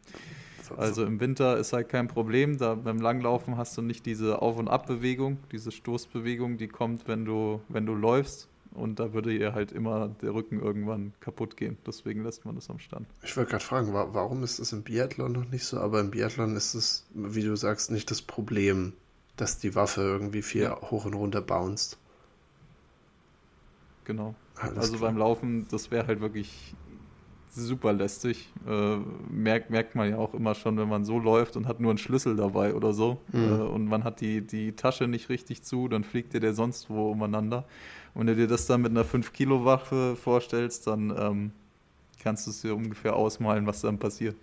Also 0.76 1.04
im 1.04 1.20
Winter 1.20 1.56
ist 1.56 1.72
halt 1.72 1.88
kein 1.88 2.08
Problem. 2.08 2.58
Da 2.58 2.74
beim 2.74 3.00
Langlaufen 3.00 3.56
hast 3.56 3.76
du 3.76 3.82
nicht 3.82 4.06
diese 4.06 4.40
Auf- 4.40 4.58
und 4.58 4.68
Abbewegung, 4.68 5.38
diese 5.50 5.72
Stoßbewegung, 5.72 6.58
die 6.58 6.68
kommt, 6.68 7.08
wenn 7.08 7.24
du, 7.24 7.60
wenn 7.68 7.86
du 7.86 7.94
läufst. 7.94 8.48
Und 8.74 9.00
da 9.00 9.12
würde 9.12 9.34
ihr 9.34 9.52
halt 9.52 9.70
immer 9.70 10.08
der 10.22 10.32
Rücken 10.34 10.58
irgendwann 10.60 11.12
kaputt 11.20 11.56
gehen. 11.56 11.76
Deswegen 11.86 12.22
lässt 12.24 12.46
man 12.46 12.54
das 12.54 12.70
am 12.70 12.78
Stand. 12.78 13.06
Ich 13.22 13.36
wollte 13.36 13.50
gerade 13.50 13.64
fragen, 13.64 13.92
warum 13.92 14.42
ist 14.42 14.60
das 14.60 14.72
im 14.72 14.82
Biathlon 14.82 15.32
noch 15.32 15.50
nicht 15.50 15.64
so? 15.64 15.78
Aber 15.78 16.00
im 16.00 16.10
Biathlon 16.10 16.56
ist 16.56 16.74
es, 16.74 17.04
wie 17.12 17.42
du 17.42 17.54
sagst, 17.54 17.90
nicht 17.90 18.10
das 18.10 18.22
Problem, 18.22 18.94
dass 19.36 19.58
die 19.58 19.74
Waffe 19.74 20.00
irgendwie 20.00 20.42
viel 20.42 20.62
ja. 20.62 20.80
hoch 20.80 21.04
und 21.04 21.14
runter 21.14 21.42
bounced. 21.42 21.98
Genau. 24.04 24.34
Alles 24.56 24.78
also 24.78 24.96
klar. 24.96 25.10
beim 25.10 25.18
Laufen, 25.18 25.66
das 25.70 25.90
wäre 25.90 26.06
halt 26.06 26.20
wirklich 26.20 26.74
super 27.54 27.92
lästig. 27.92 28.52
Äh, 28.66 28.96
merkt, 29.30 29.70
merkt 29.70 29.94
man 29.94 30.10
ja 30.10 30.16
auch 30.18 30.34
immer 30.34 30.54
schon, 30.54 30.76
wenn 30.78 30.88
man 30.88 31.04
so 31.04 31.18
läuft 31.18 31.56
und 31.56 31.66
hat 31.66 31.80
nur 31.80 31.90
einen 31.90 31.98
Schlüssel 31.98 32.36
dabei 32.36 32.74
oder 32.74 32.92
so. 32.92 33.20
Mhm. 33.32 33.42
Äh, 33.42 33.62
und 33.62 33.86
man 33.86 34.04
hat 34.04 34.20
die, 34.20 34.40
die 34.40 34.72
Tasche 34.72 35.08
nicht 35.08 35.28
richtig 35.28 35.62
zu, 35.62 35.88
dann 35.88 36.04
fliegt 36.04 36.32
dir 36.34 36.40
der 36.40 36.54
sonst 36.54 36.90
wo 36.90 37.10
umeinander. 37.10 37.64
Und 38.14 38.20
wenn 38.20 38.26
du 38.28 38.36
dir 38.36 38.46
das 38.46 38.66
dann 38.66 38.82
mit 38.82 38.90
einer 38.90 39.04
5-Kilo-Waffe 39.04 40.16
vorstellst, 40.16 40.86
dann 40.86 41.14
ähm, 41.16 41.52
kannst 42.22 42.46
du 42.46 42.50
es 42.50 42.60
dir 42.60 42.74
ungefähr 42.74 43.16
ausmalen, 43.16 43.66
was 43.66 43.80
dann 43.80 43.98
passiert. 43.98 44.36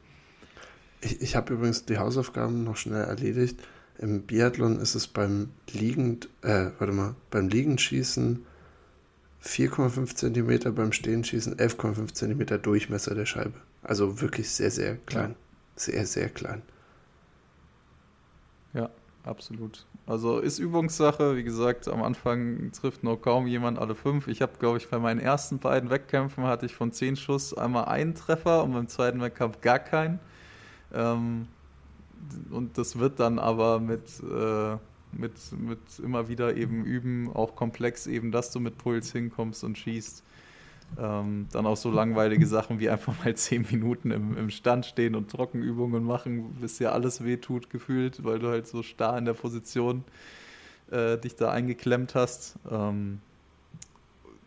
Ich, 1.01 1.21
ich 1.21 1.35
habe 1.35 1.53
übrigens 1.53 1.85
die 1.85 1.97
Hausaufgaben 1.97 2.63
noch 2.63 2.77
schnell 2.77 3.03
erledigt. 3.03 3.61
Im 3.97 4.23
Biathlon 4.23 4.79
ist 4.79 4.95
es 4.95 5.07
beim 5.07 5.49
Liegend, 5.71 6.29
äh, 6.41 6.71
warte 6.77 6.93
mal, 6.93 7.15
beim 7.31 7.49
Liegendschießen 7.49 8.45
4,5 9.43 10.15
cm, 10.15 10.75
beim 10.75 10.91
Stehenschießen 10.91 11.55
11,5 11.55 12.13
cm 12.13 12.61
Durchmesser 12.61 13.15
der 13.15 13.25
Scheibe. 13.25 13.53
Also 13.81 14.21
wirklich 14.21 14.49
sehr, 14.49 14.71
sehr 14.71 14.97
klein. 14.97 15.31
Ja. 15.31 15.35
Sehr, 15.75 16.05
sehr 16.05 16.29
klein. 16.29 16.61
Ja, 18.73 18.89
absolut. 19.23 19.85
Also 20.05 20.39
ist 20.39 20.59
Übungssache. 20.59 21.37
Wie 21.37 21.43
gesagt, 21.43 21.87
am 21.87 22.03
Anfang 22.03 22.71
trifft 22.71 23.03
noch 23.03 23.17
kaum 23.17 23.47
jemand 23.47 23.79
alle 23.79 23.95
fünf. 23.95 24.27
Ich 24.27 24.41
habe, 24.41 24.53
glaube 24.59 24.77
ich, 24.77 24.89
bei 24.89 24.99
meinen 24.99 25.19
ersten 25.19 25.59
beiden 25.59 25.89
Wettkämpfen 25.89 26.43
hatte 26.45 26.65
ich 26.65 26.75
von 26.75 26.91
zehn 26.91 27.15
Schuss 27.15 27.53
einmal 27.53 27.85
einen 27.85 28.15
Treffer 28.15 28.63
und 28.63 28.73
beim 28.73 28.87
zweiten 28.87 29.21
Wettkampf 29.21 29.61
gar 29.61 29.79
keinen. 29.79 30.19
Ähm, 30.93 31.47
und 32.49 32.77
das 32.77 32.99
wird 32.99 33.19
dann 33.19 33.39
aber 33.39 33.79
mit, 33.79 34.03
äh, 34.19 34.77
mit, 35.11 35.33
mit 35.57 35.79
immer 36.03 36.27
wieder 36.27 36.55
eben 36.55 36.85
üben, 36.85 37.29
auch 37.33 37.55
komplex 37.55 38.07
eben, 38.07 38.31
dass 38.31 38.51
du 38.51 38.59
mit 38.59 38.77
Puls 38.77 39.11
hinkommst 39.11 39.63
und 39.63 39.77
schießt. 39.77 40.23
Ähm, 40.97 41.47
dann 41.51 41.67
auch 41.67 41.77
so 41.77 41.91
langweilige 41.91 42.47
Sachen 42.47 42.79
wie 42.79 42.89
einfach 42.89 43.13
mal 43.23 43.35
zehn 43.35 43.65
Minuten 43.69 44.11
im, 44.11 44.35
im 44.35 44.49
Stand 44.49 44.85
stehen 44.85 45.15
und 45.15 45.29
Trockenübungen 45.29 46.03
machen, 46.03 46.55
bis 46.59 46.77
dir 46.77 46.93
alles 46.93 47.23
wehtut 47.23 47.69
gefühlt, 47.69 48.23
weil 48.23 48.39
du 48.39 48.47
halt 48.47 48.67
so 48.67 48.81
starr 48.81 49.17
in 49.17 49.25
der 49.25 49.33
Position 49.33 50.03
äh, 50.89 51.17
dich 51.17 51.35
da 51.35 51.51
eingeklemmt 51.51 52.15
hast. 52.15 52.55
Ähm, 52.71 53.19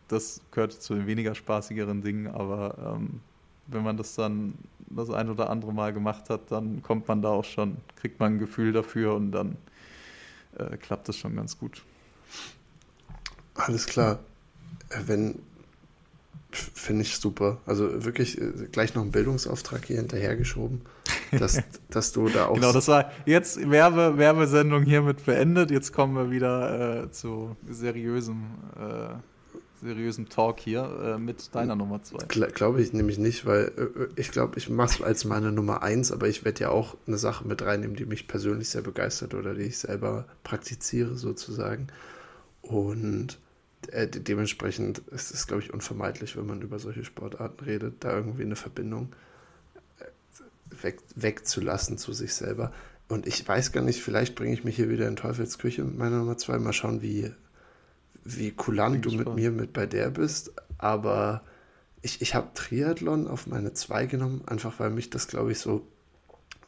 das 0.08 0.40
gehört 0.50 0.72
zu 0.72 0.94
den 0.94 1.06
weniger 1.06 1.34
spaßigeren 1.34 2.02
Dingen, 2.02 2.26
aber 2.26 2.96
ähm, 2.96 3.20
wenn 3.68 3.82
man 3.82 3.96
das 3.96 4.14
dann 4.14 4.54
das 4.90 5.10
ein 5.10 5.30
oder 5.30 5.48
andere 5.48 5.72
Mal 5.72 5.92
gemacht 5.92 6.28
hat, 6.28 6.50
dann 6.50 6.82
kommt 6.82 7.08
man 7.08 7.22
da 7.22 7.30
auch 7.30 7.44
schon, 7.44 7.76
kriegt 7.96 8.20
man 8.20 8.34
ein 8.34 8.38
Gefühl 8.38 8.72
dafür 8.72 9.14
und 9.14 9.32
dann 9.32 9.56
äh, 10.59 10.76
klappt 10.76 11.09
das 11.09 11.16
schon 11.16 11.36
ganz 11.36 11.59
gut. 11.59 11.82
Alles 13.55 13.86
klar. 13.86 14.20
Äh, 14.90 15.00
wenn, 15.07 15.38
finde 16.50 17.03
ich 17.03 17.16
super. 17.16 17.59
Also 17.66 18.05
wirklich 18.05 18.40
äh, 18.40 18.53
gleich 18.70 18.94
noch 18.94 19.03
einen 19.03 19.12
Bildungsauftrag 19.12 19.84
hier 19.86 19.96
hinterhergeschoben, 19.96 20.82
dass, 21.38 21.62
dass 21.90 22.12
du 22.12 22.28
da 22.28 22.46
auch. 22.46 22.55
Genau, 22.55 22.72
das 22.72 22.88
war 22.88 23.11
jetzt 23.26 23.70
Werbe, 23.70 24.18
Werbesendung 24.18 24.84
hiermit 24.84 25.24
beendet. 25.24 25.70
Jetzt 25.70 25.92
kommen 25.92 26.14
wir 26.14 26.30
wieder 26.30 27.05
äh, 27.05 27.11
zu 27.11 27.57
seriösem 27.68 28.44
äh, 28.76 29.14
seriösen 29.82 30.28
Talk 30.28 30.60
hier 30.60 30.84
äh, 31.04 31.18
mit 31.18 31.54
deiner 31.54 31.76
Nummer 31.76 32.02
2. 32.02 32.26
Glaube 32.26 32.80
ich 32.80 32.92
nämlich 32.92 33.18
nicht, 33.18 33.44
weil 33.44 33.72
äh, 33.76 34.20
ich 34.20 34.30
glaube, 34.30 34.58
ich 34.58 34.68
mache 34.68 34.96
es 34.96 35.02
als 35.02 35.24
meine 35.24 35.52
Nummer 35.52 35.82
1, 35.82 36.12
aber 36.12 36.28
ich 36.28 36.44
werde 36.44 36.60
ja 36.60 36.68
auch 36.70 36.96
eine 37.06 37.18
Sache 37.18 37.46
mit 37.46 37.62
reinnehmen, 37.62 37.96
die 37.96 38.06
mich 38.06 38.28
persönlich 38.28 38.68
sehr 38.68 38.82
begeistert 38.82 39.34
oder 39.34 39.54
die 39.54 39.62
ich 39.62 39.78
selber 39.78 40.26
praktiziere 40.44 41.16
sozusagen. 41.16 41.88
Und 42.62 43.38
äh, 43.90 44.06
dementsprechend 44.06 44.98
ist 45.10 45.32
es, 45.32 45.46
glaube 45.46 45.62
ich, 45.62 45.72
unvermeidlich, 45.72 46.36
wenn 46.36 46.46
man 46.46 46.62
über 46.62 46.78
solche 46.78 47.04
Sportarten 47.04 47.64
redet, 47.64 48.04
da 48.04 48.16
irgendwie 48.16 48.44
eine 48.44 48.56
Verbindung 48.56 49.12
äh, 49.98 50.82
weg, 50.82 51.00
wegzulassen 51.16 51.98
zu 51.98 52.12
sich 52.12 52.34
selber. 52.34 52.72
Und 53.08 53.26
ich 53.26 53.46
weiß 53.46 53.72
gar 53.72 53.82
nicht, 53.82 54.00
vielleicht 54.00 54.36
bringe 54.36 54.54
ich 54.54 54.64
mich 54.64 54.76
hier 54.76 54.88
wieder 54.88 55.08
in 55.08 55.16
Teufels 55.16 55.58
Küche 55.58 55.82
mit 55.82 55.98
meiner 55.98 56.18
Nummer 56.18 56.38
2. 56.38 56.58
Mal 56.58 56.72
schauen, 56.72 57.02
wie 57.02 57.32
wie 58.24 58.50
kulant 58.50 59.04
du 59.04 59.10
mit 59.10 59.34
mir 59.34 59.50
mit 59.50 59.72
bei 59.72 59.86
der 59.86 60.10
bist, 60.10 60.52
aber 60.78 61.42
ich, 62.02 62.20
ich 62.20 62.34
habe 62.34 62.50
Triathlon 62.54 63.28
auf 63.28 63.46
meine 63.46 63.72
2 63.72 64.06
genommen, 64.06 64.42
einfach 64.46 64.80
weil 64.80 64.90
mich 64.90 65.10
das, 65.10 65.28
glaube 65.28 65.52
ich, 65.52 65.58
so, 65.58 65.86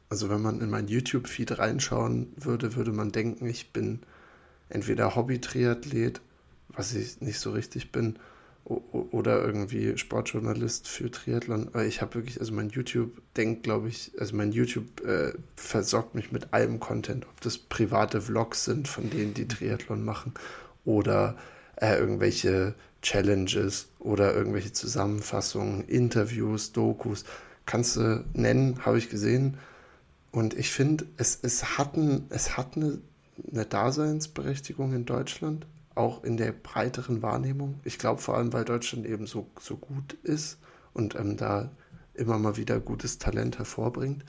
also 0.09 0.31
wenn 0.31 0.43
man 0.43 0.61
in 0.61 0.71
mein 0.71 0.89
YouTube-Feed 0.89 1.59
reinschauen 1.59 2.33
würde, 2.37 2.77
würde 2.77 2.93
man 2.93 3.13
denken, 3.13 3.47
ich 3.47 3.73
bin 3.73 4.01
entweder 4.69 5.17
Hobby-Triathlet, 5.17 6.21
was 6.69 6.95
ich 6.95 7.21
nicht 7.21 7.41
so 7.41 7.53
richtig 7.53 7.93
bin, 7.93 8.17
oder 8.65 9.45
irgendwie 9.45 9.99
Sportjournalist 9.99 10.89
für 10.89 11.11
Triathlon. 11.11 11.69
Aber 11.69 11.85
ich 11.85 12.01
habe 12.01 12.15
wirklich, 12.15 12.41
also 12.41 12.55
mein 12.55 12.71
YouTube 12.71 13.21
denkt, 13.37 13.65
glaube 13.65 13.89
ich, 13.89 14.13
also 14.19 14.35
mein 14.35 14.53
YouTube 14.53 15.05
äh, 15.05 15.35
versorgt 15.55 16.15
mich 16.15 16.33
mit 16.33 16.55
allem 16.55 16.81
Content, 16.81 17.27
ob 17.27 17.39
das 17.43 17.59
private 17.59 18.23
Vlogs 18.23 18.65
sind 18.65 18.89
von 18.89 19.11
denen, 19.11 19.35
die 19.35 19.47
Triathlon 19.47 20.03
machen 20.03 20.33
oder 20.85 21.37
äh, 21.77 21.97
irgendwelche 21.97 22.75
Challenges 23.03 23.89
oder 23.99 24.35
irgendwelche 24.35 24.73
Zusammenfassungen, 24.73 25.85
Interviews, 25.85 26.73
Dokus. 26.73 27.25
Kannst 27.67 27.97
du 27.97 28.25
nennen, 28.33 28.85
habe 28.85 28.99
ich 28.99 29.11
gesehen. 29.11 29.59
Und 30.33 30.55
ich 30.55 30.71
finde, 30.71 31.07
es, 31.17 31.39
es, 31.43 31.79
hat, 31.79 31.97
ein, 31.97 32.27
es 32.31 32.57
hat 32.57 32.77
eine, 32.77 32.99
eine 33.53 33.65
Daseinsberechtigung 33.67 34.95
in 34.95 35.05
Deutschland, 35.05 35.67
auch 35.95 36.25
in 36.25 36.37
der 36.37 36.53
breiteren 36.53 37.23
Wahrnehmung. 37.23 37.81
Ich 37.85 37.99
glaube 37.99 38.21
vor 38.21 38.37
allem, 38.37 38.53
weil 38.53 38.65
Deutschland 38.65 39.07
eben 39.07 39.27
so, 39.27 39.47
so 39.61 39.77
gut 39.77 40.15
ist 40.23 40.59
und 40.93 41.15
ähm, 41.15 41.37
da 41.37 41.71
immer 42.15 42.39
mal 42.39 42.57
wieder 42.57 42.81
gutes 42.81 43.19
Talent 43.19 43.59
hervorbringt. 43.59 44.25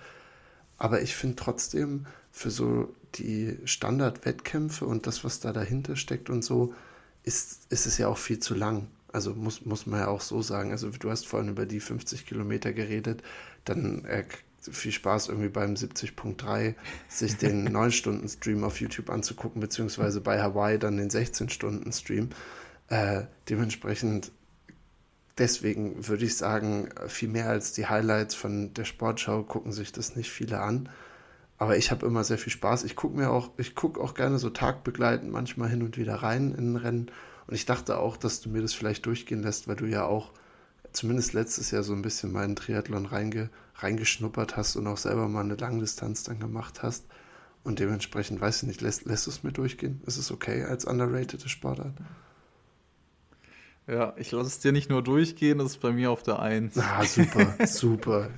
Aber 0.78 1.02
ich 1.02 1.16
finde 1.16 1.38
trotzdem, 1.38 2.06
für 2.32 2.52
so 2.52 2.94
die 3.18 3.58
Standardwettkämpfe 3.66 4.86
und 4.86 5.08
das, 5.08 5.24
was 5.24 5.40
da 5.40 5.54
dahinter 5.54 5.96
steckt 5.96 6.30
und 6.30 6.44
so, 6.44 6.74
ist, 7.24 7.72
ist 7.72 7.86
es 7.86 7.98
ja 7.98 8.08
auch 8.08 8.18
viel 8.18 8.40
zu 8.40 8.54
lang. 8.54 8.88
Also 9.12 9.34
muss, 9.34 9.66
muss 9.66 9.86
man 9.86 10.02
ja 10.02 10.08
auch 10.08 10.22
so 10.22 10.42
sagen. 10.42 10.72
Also 10.72 10.90
du 10.90 11.10
hast 11.10 11.26
vorhin 11.26 11.50
über 11.50 11.66
die 11.66 11.80
50 11.80 12.26
Kilometer 12.26 12.74
geredet, 12.74 13.24
dann 13.64 14.04
äh, 14.06 14.26
viel 14.60 14.92
Spaß 14.92 15.30
irgendwie 15.30 15.50
beim 15.50 15.74
70.3 15.74 16.76
sich 17.08 17.38
den 17.38 17.70
9-Stunden-Stream 17.76 18.64
auf 18.64 18.80
YouTube 18.80 19.10
anzugucken, 19.10 19.62
beziehungsweise 19.62 20.22
bei 20.22 20.42
Hawaii 20.42 20.78
dann 20.78 20.98
den 20.98 21.10
16-Stunden-Stream. 21.10 22.30
Äh, 22.90 23.24
dementsprechend, 23.50 24.32
deswegen 25.38 26.08
würde 26.08 26.26
ich 26.26 26.38
sagen, 26.38 26.90
viel 27.08 27.30
mehr 27.30 27.50
als 27.50 27.74
die 27.74 27.88
Highlights 27.88 28.36
von 28.36 28.74
der 28.74 28.86
Sportschau 28.86 29.44
gucken 29.44 29.72
sich 29.72 29.92
das 29.92 30.16
nicht 30.16 30.30
viele 30.30 30.60
an. 30.60 30.90
Aber 31.58 31.78
ich 31.78 31.92
habe 31.92 32.06
immer 32.06 32.24
sehr 32.24 32.38
viel 32.38 32.52
Spaß. 32.52 32.84
Ich 32.84 32.96
gucke 32.96 33.16
mir 33.16 33.30
auch, 33.30 33.52
ich 33.58 33.76
gucke 33.76 34.02
auch 34.02 34.14
gerne 34.14 34.40
so 34.40 34.50
tagbegleitend 34.50 35.32
manchmal 35.32 35.70
hin 35.70 35.84
und 35.84 35.98
wieder 35.98 36.16
rein 36.16 36.54
in 36.54 36.74
ein 36.74 36.76
Rennen. 36.76 37.12
Und 37.48 37.54
ich 37.54 37.66
dachte 37.66 37.98
auch, 37.98 38.18
dass 38.18 38.42
du 38.42 38.50
mir 38.50 38.62
das 38.62 38.74
vielleicht 38.74 39.06
durchgehen 39.06 39.42
lässt, 39.42 39.68
weil 39.68 39.76
du 39.76 39.86
ja 39.86 40.06
auch 40.06 40.32
zumindest 40.92 41.34
letztes 41.34 41.72
Jahr 41.72 41.84
so 41.84 41.94
ein 41.94 42.02
bisschen 42.02 42.32
meinen 42.32 42.56
Triathlon 42.56 43.06
reinge, 43.06 43.50
reingeschnuppert 43.76 44.58
hast 44.58 44.76
und 44.76 44.88
auch 44.88 44.98
selber 44.98 45.28
mal 45.28 45.44
eine 45.44 45.56
Langdistanz 45.56 46.24
dann 46.24 46.40
gemacht 46.40 46.84
hast. 46.84 47.06
Und 47.64 47.80
dementsprechend, 47.80 48.42
weiß 48.42 48.64
ich 48.64 48.68
nicht, 48.68 48.82
lässt, 48.82 49.06
lässt 49.06 49.26
du 49.26 49.32
es 49.32 49.44
mir 49.44 49.52
durchgehen? 49.52 50.02
Ist 50.06 50.18
es 50.18 50.32
okay 50.32 50.64
als 50.64 50.86
underrated 50.86 51.50
Sportart? 51.50 51.94
Ja, 53.88 54.14
ich 54.18 54.32
lasse 54.32 54.48
es 54.48 54.60
dir 54.60 54.72
nicht 54.72 54.90
nur 54.90 55.04
durchgehen, 55.04 55.60
das 55.60 55.72
ist 55.72 55.82
bei 55.82 55.92
mir 55.92 56.10
auf 56.10 56.24
der 56.24 56.40
Eins. 56.40 56.78
Ah, 56.78 57.04
super, 57.04 57.54
super. 57.68 58.30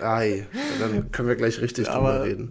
Ei, 0.00 0.46
dann 0.80 1.12
können 1.12 1.28
wir 1.28 1.36
gleich 1.36 1.60
richtig 1.60 1.88
Aber, 1.88 2.12
drüber 2.12 2.24
reden. 2.24 2.50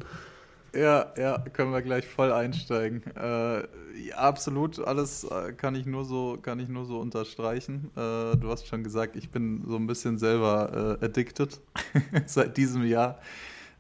Ja, 0.73 1.13
ja, 1.17 1.39
können 1.53 1.71
wir 1.71 1.81
gleich 1.81 2.05
voll 2.05 2.31
einsteigen. 2.31 3.01
Äh, 3.15 3.59
ja, 3.59 4.15
absolut, 4.15 4.79
alles 4.79 5.23
äh, 5.25 5.53
kann 5.53 5.75
ich 5.75 5.85
nur 5.85 6.05
so, 6.05 6.37
kann 6.41 6.59
ich 6.59 6.69
nur 6.69 6.85
so 6.85 6.99
unterstreichen. 6.99 7.91
Äh, 7.95 8.35
du 8.37 8.49
hast 8.49 8.67
schon 8.67 8.83
gesagt, 8.83 9.15
ich 9.15 9.29
bin 9.29 9.63
so 9.65 9.75
ein 9.77 9.87
bisschen 9.87 10.17
selber 10.17 10.97
äh, 11.01 11.05
addicted 11.05 11.59
seit 12.25 12.57
diesem 12.57 12.85
Jahr 12.85 13.19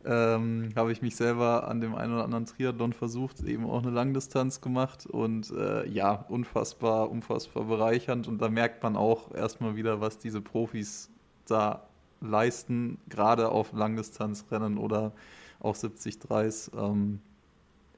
ähm, 0.05 0.69
habe 0.75 0.91
ich 0.91 1.01
mich 1.01 1.15
selber 1.15 1.67
an 1.67 1.81
dem 1.81 1.95
einen 1.95 2.13
oder 2.13 2.23
anderen 2.23 2.45
Triathlon 2.45 2.93
versucht, 2.93 3.41
eben 3.43 3.65
auch 3.65 3.81
eine 3.81 3.91
Langdistanz 3.91 4.61
gemacht 4.61 5.05
und 5.05 5.51
äh, 5.51 5.87
ja, 5.87 6.25
unfassbar, 6.29 7.09
unfassbar 7.09 7.63
bereichernd 7.63 8.27
und 8.27 8.41
da 8.41 8.49
merkt 8.49 8.83
man 8.83 8.95
auch 8.95 9.33
erstmal 9.33 9.75
wieder, 9.75 10.01
was 10.01 10.17
diese 10.17 10.41
Profis 10.41 11.09
da 11.47 11.87
leisten, 12.21 12.99
gerade 13.09 13.49
auf 13.49 13.73
Langdistanzrennen 13.73 14.77
oder 14.77 15.13
auch 15.59 15.75
70 15.75 16.19
Dreis. 16.19 16.71
Ähm, 16.77 17.19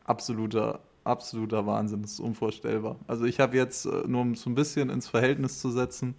absoluter, 0.05 0.79
absoluter 1.03 1.65
Wahnsinn, 1.65 2.01
das 2.01 2.13
ist 2.13 2.19
unvorstellbar. 2.19 2.97
Also 3.07 3.25
ich 3.25 3.39
habe 3.39 3.57
jetzt, 3.57 3.85
äh, 3.85 4.07
nur 4.07 4.21
um 4.21 4.31
es 4.31 4.41
so 4.41 4.49
ein 4.49 4.55
bisschen 4.55 4.89
ins 4.89 5.07
Verhältnis 5.07 5.59
zu 5.59 5.71
setzen, 5.71 6.15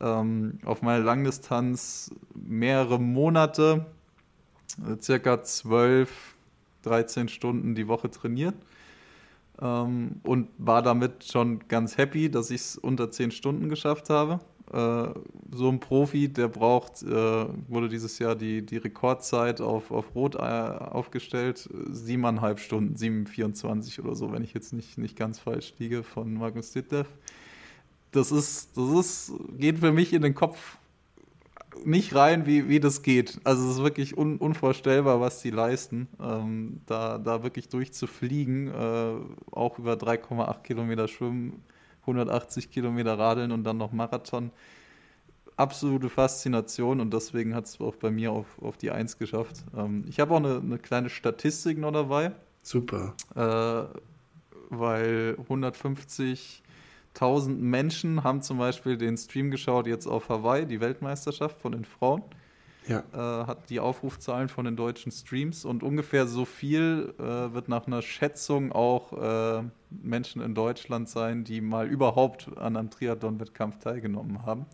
ähm, 0.00 0.58
auf 0.64 0.82
meine 0.82 1.02
Langdistanz 1.02 2.10
mehrere 2.34 3.00
Monate 3.00 3.86
circa 5.00 5.42
12, 5.42 6.10
13 6.82 7.28
Stunden 7.28 7.74
die 7.74 7.88
Woche 7.88 8.10
trainiert 8.10 8.54
ähm, 9.60 10.20
und 10.22 10.48
war 10.58 10.82
damit 10.82 11.24
schon 11.24 11.60
ganz 11.68 11.96
happy, 11.96 12.30
dass 12.30 12.50
ich 12.50 12.60
es 12.60 12.76
unter 12.76 13.10
10 13.10 13.30
Stunden 13.30 13.68
geschafft 13.68 14.10
habe. 14.10 14.40
Äh, 14.72 15.08
so 15.52 15.68
ein 15.68 15.78
Profi, 15.78 16.28
der 16.28 16.48
braucht, 16.48 17.02
äh, 17.02 17.46
wurde 17.68 17.88
dieses 17.88 18.18
Jahr 18.18 18.34
die, 18.34 18.62
die 18.62 18.78
Rekordzeit 18.78 19.60
auf, 19.60 19.90
auf 19.90 20.14
Rot 20.14 20.34
äh, 20.34 20.38
aufgestellt, 20.38 21.68
siebeneinhalb 21.90 22.58
Stunden, 22.58 22.96
7,24 22.96 24.00
oder 24.00 24.14
so, 24.16 24.32
wenn 24.32 24.42
ich 24.42 24.54
jetzt 24.54 24.72
nicht, 24.72 24.98
nicht 24.98 25.16
ganz 25.16 25.38
falsch 25.38 25.74
liege, 25.78 26.02
von 26.02 26.34
Magnus 26.34 26.72
Ditlev. 26.72 27.06
Das 28.10 28.32
ist, 28.32 28.76
das 28.76 28.90
ist, 28.90 29.32
geht 29.58 29.78
für 29.78 29.92
mich 29.92 30.12
in 30.12 30.22
den 30.22 30.34
Kopf 30.34 30.78
nicht 31.84 32.14
rein, 32.14 32.46
wie, 32.46 32.68
wie 32.68 32.80
das 32.80 33.02
geht. 33.02 33.40
Also 33.44 33.68
es 33.68 33.76
ist 33.76 33.82
wirklich 33.82 34.16
un, 34.16 34.38
unvorstellbar, 34.38 35.20
was 35.20 35.42
die 35.42 35.50
leisten, 35.50 36.08
ähm, 36.20 36.80
da, 36.86 37.18
da 37.18 37.42
wirklich 37.42 37.68
durchzufliegen, 37.68 38.68
äh, 38.68 39.14
auch 39.52 39.78
über 39.78 39.94
3,8 39.94 40.62
Kilometer 40.62 41.08
schwimmen, 41.08 41.62
180 42.02 42.70
Kilometer 42.70 43.18
radeln 43.18 43.52
und 43.52 43.64
dann 43.64 43.78
noch 43.78 43.92
Marathon. 43.92 44.50
Absolute 45.56 46.10
Faszination 46.10 47.00
und 47.00 47.12
deswegen 47.12 47.54
hat 47.54 47.64
es 47.64 47.80
auch 47.80 47.96
bei 47.96 48.10
mir 48.10 48.30
auf, 48.30 48.46
auf 48.60 48.76
die 48.76 48.90
Eins 48.90 49.18
geschafft. 49.18 49.64
Ähm, 49.76 50.04
ich 50.08 50.20
habe 50.20 50.34
auch 50.34 50.38
eine, 50.38 50.58
eine, 50.58 50.78
kleine 50.78 51.08
Statistik 51.08 51.78
noch 51.78 51.92
dabei. 51.92 52.32
Super. 52.62 53.14
Äh, 53.34 53.98
weil 54.70 55.36
150 55.38 56.62
1000 57.16 57.60
Menschen 57.60 58.24
haben 58.24 58.42
zum 58.42 58.58
Beispiel 58.58 58.96
den 58.96 59.16
Stream 59.16 59.50
geschaut, 59.50 59.86
jetzt 59.86 60.06
auf 60.06 60.28
Hawaii, 60.28 60.66
die 60.66 60.80
Weltmeisterschaft 60.80 61.60
von 61.60 61.72
den 61.72 61.84
Frauen. 61.84 62.22
Ja. 62.86 63.02
Äh, 63.12 63.46
hat 63.46 63.68
die 63.68 63.80
Aufrufzahlen 63.80 64.48
von 64.48 64.64
den 64.64 64.76
deutschen 64.76 65.10
Streams 65.10 65.64
und 65.64 65.82
ungefähr 65.82 66.28
so 66.28 66.44
viel 66.44 67.14
äh, 67.18 67.22
wird 67.22 67.68
nach 67.68 67.88
einer 67.88 68.00
Schätzung 68.00 68.70
auch 68.70 69.12
äh, 69.60 69.64
Menschen 69.90 70.40
in 70.40 70.54
Deutschland 70.54 71.08
sein, 71.08 71.42
die 71.42 71.60
mal 71.60 71.88
überhaupt 71.88 72.48
an 72.56 72.76
einem 72.76 72.90
Triathlon-Wettkampf 72.90 73.78
teilgenommen 73.78 74.46
haben. 74.46 74.66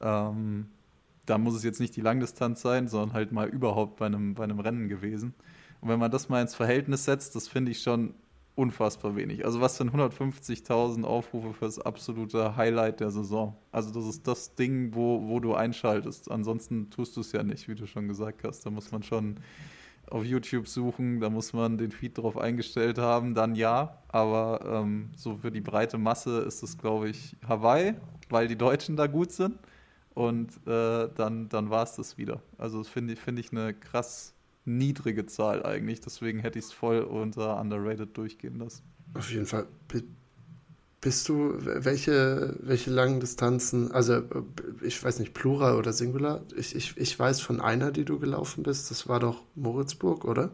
Ähm, 0.00 0.68
da 1.26 1.36
muss 1.36 1.54
es 1.54 1.62
jetzt 1.62 1.78
nicht 1.78 1.94
die 1.94 2.00
Langdistanz 2.00 2.62
sein, 2.62 2.88
sondern 2.88 3.12
halt 3.12 3.32
mal 3.32 3.48
überhaupt 3.48 3.96
bei 3.96 4.06
einem, 4.06 4.34
bei 4.34 4.44
einem 4.44 4.60
Rennen 4.60 4.88
gewesen. 4.88 5.34
Und 5.82 5.90
wenn 5.90 5.98
man 5.98 6.10
das 6.10 6.30
mal 6.30 6.40
ins 6.40 6.54
Verhältnis 6.54 7.04
setzt, 7.04 7.36
das 7.36 7.48
finde 7.48 7.70
ich 7.70 7.82
schon 7.82 8.14
unfassbar 8.60 9.16
wenig. 9.16 9.46
Also 9.46 9.62
was 9.62 9.78
sind 9.78 9.90
150.000 9.94 11.04
Aufrufe 11.04 11.54
für 11.54 11.64
das 11.64 11.78
absolute 11.78 12.56
Highlight 12.56 13.00
der 13.00 13.10
Saison? 13.10 13.56
Also 13.72 13.90
das 13.90 14.04
ist 14.04 14.28
das 14.28 14.54
Ding, 14.54 14.94
wo, 14.94 15.26
wo 15.28 15.40
du 15.40 15.54
einschaltest. 15.54 16.30
Ansonsten 16.30 16.90
tust 16.90 17.16
du 17.16 17.22
es 17.22 17.32
ja 17.32 17.42
nicht, 17.42 17.68
wie 17.68 17.74
du 17.74 17.86
schon 17.86 18.06
gesagt 18.06 18.44
hast. 18.44 18.66
Da 18.66 18.70
muss 18.70 18.92
man 18.92 19.02
schon 19.02 19.36
auf 20.10 20.26
YouTube 20.26 20.68
suchen, 20.68 21.20
da 21.20 21.30
muss 21.30 21.54
man 21.54 21.78
den 21.78 21.90
Feed 21.90 22.18
drauf 22.18 22.36
eingestellt 22.36 22.98
haben, 22.98 23.34
dann 23.34 23.54
ja. 23.54 23.96
Aber 24.08 24.60
ähm, 24.66 25.10
so 25.16 25.38
für 25.38 25.50
die 25.50 25.62
breite 25.62 25.96
Masse 25.96 26.40
ist 26.40 26.62
es, 26.62 26.76
glaube 26.76 27.08
ich, 27.08 27.36
Hawaii, 27.48 27.94
weil 28.28 28.46
die 28.46 28.56
Deutschen 28.56 28.94
da 28.94 29.06
gut 29.06 29.32
sind. 29.32 29.58
Und 30.12 30.50
äh, 30.66 31.08
dann, 31.14 31.48
dann 31.48 31.70
war 31.70 31.84
es 31.84 31.96
das 31.96 32.18
wieder. 32.18 32.42
Also 32.58 32.78
das 32.78 32.88
finde 32.88 33.14
ich, 33.14 33.20
find 33.20 33.38
ich 33.38 33.52
eine 33.52 33.72
krass 33.72 34.34
niedrige 34.64 35.26
Zahl 35.26 35.64
eigentlich. 35.64 36.00
Deswegen 36.00 36.40
hätte 36.40 36.58
ich 36.58 36.66
es 36.66 36.72
voll 36.72 37.00
unter 37.00 37.60
underrated 37.60 38.16
durchgehen 38.16 38.58
lassen. 38.58 38.82
Auf 39.14 39.30
jeden 39.30 39.46
Fall. 39.46 39.66
Bist 41.00 41.28
du, 41.30 41.54
welche, 41.58 42.56
welche 42.60 42.90
langen 42.90 43.20
Distanzen, 43.20 43.90
also 43.90 44.22
ich 44.82 45.02
weiß 45.02 45.18
nicht, 45.18 45.32
Plural 45.32 45.76
oder 45.76 45.94
Singular? 45.94 46.42
Ich, 46.56 46.74
ich, 46.76 46.94
ich 46.98 47.18
weiß 47.18 47.40
von 47.40 47.60
einer, 47.60 47.90
die 47.90 48.04
du 48.04 48.18
gelaufen 48.18 48.62
bist, 48.62 48.90
das 48.90 49.08
war 49.08 49.18
doch 49.18 49.42
Moritzburg, 49.54 50.26
oder? 50.26 50.50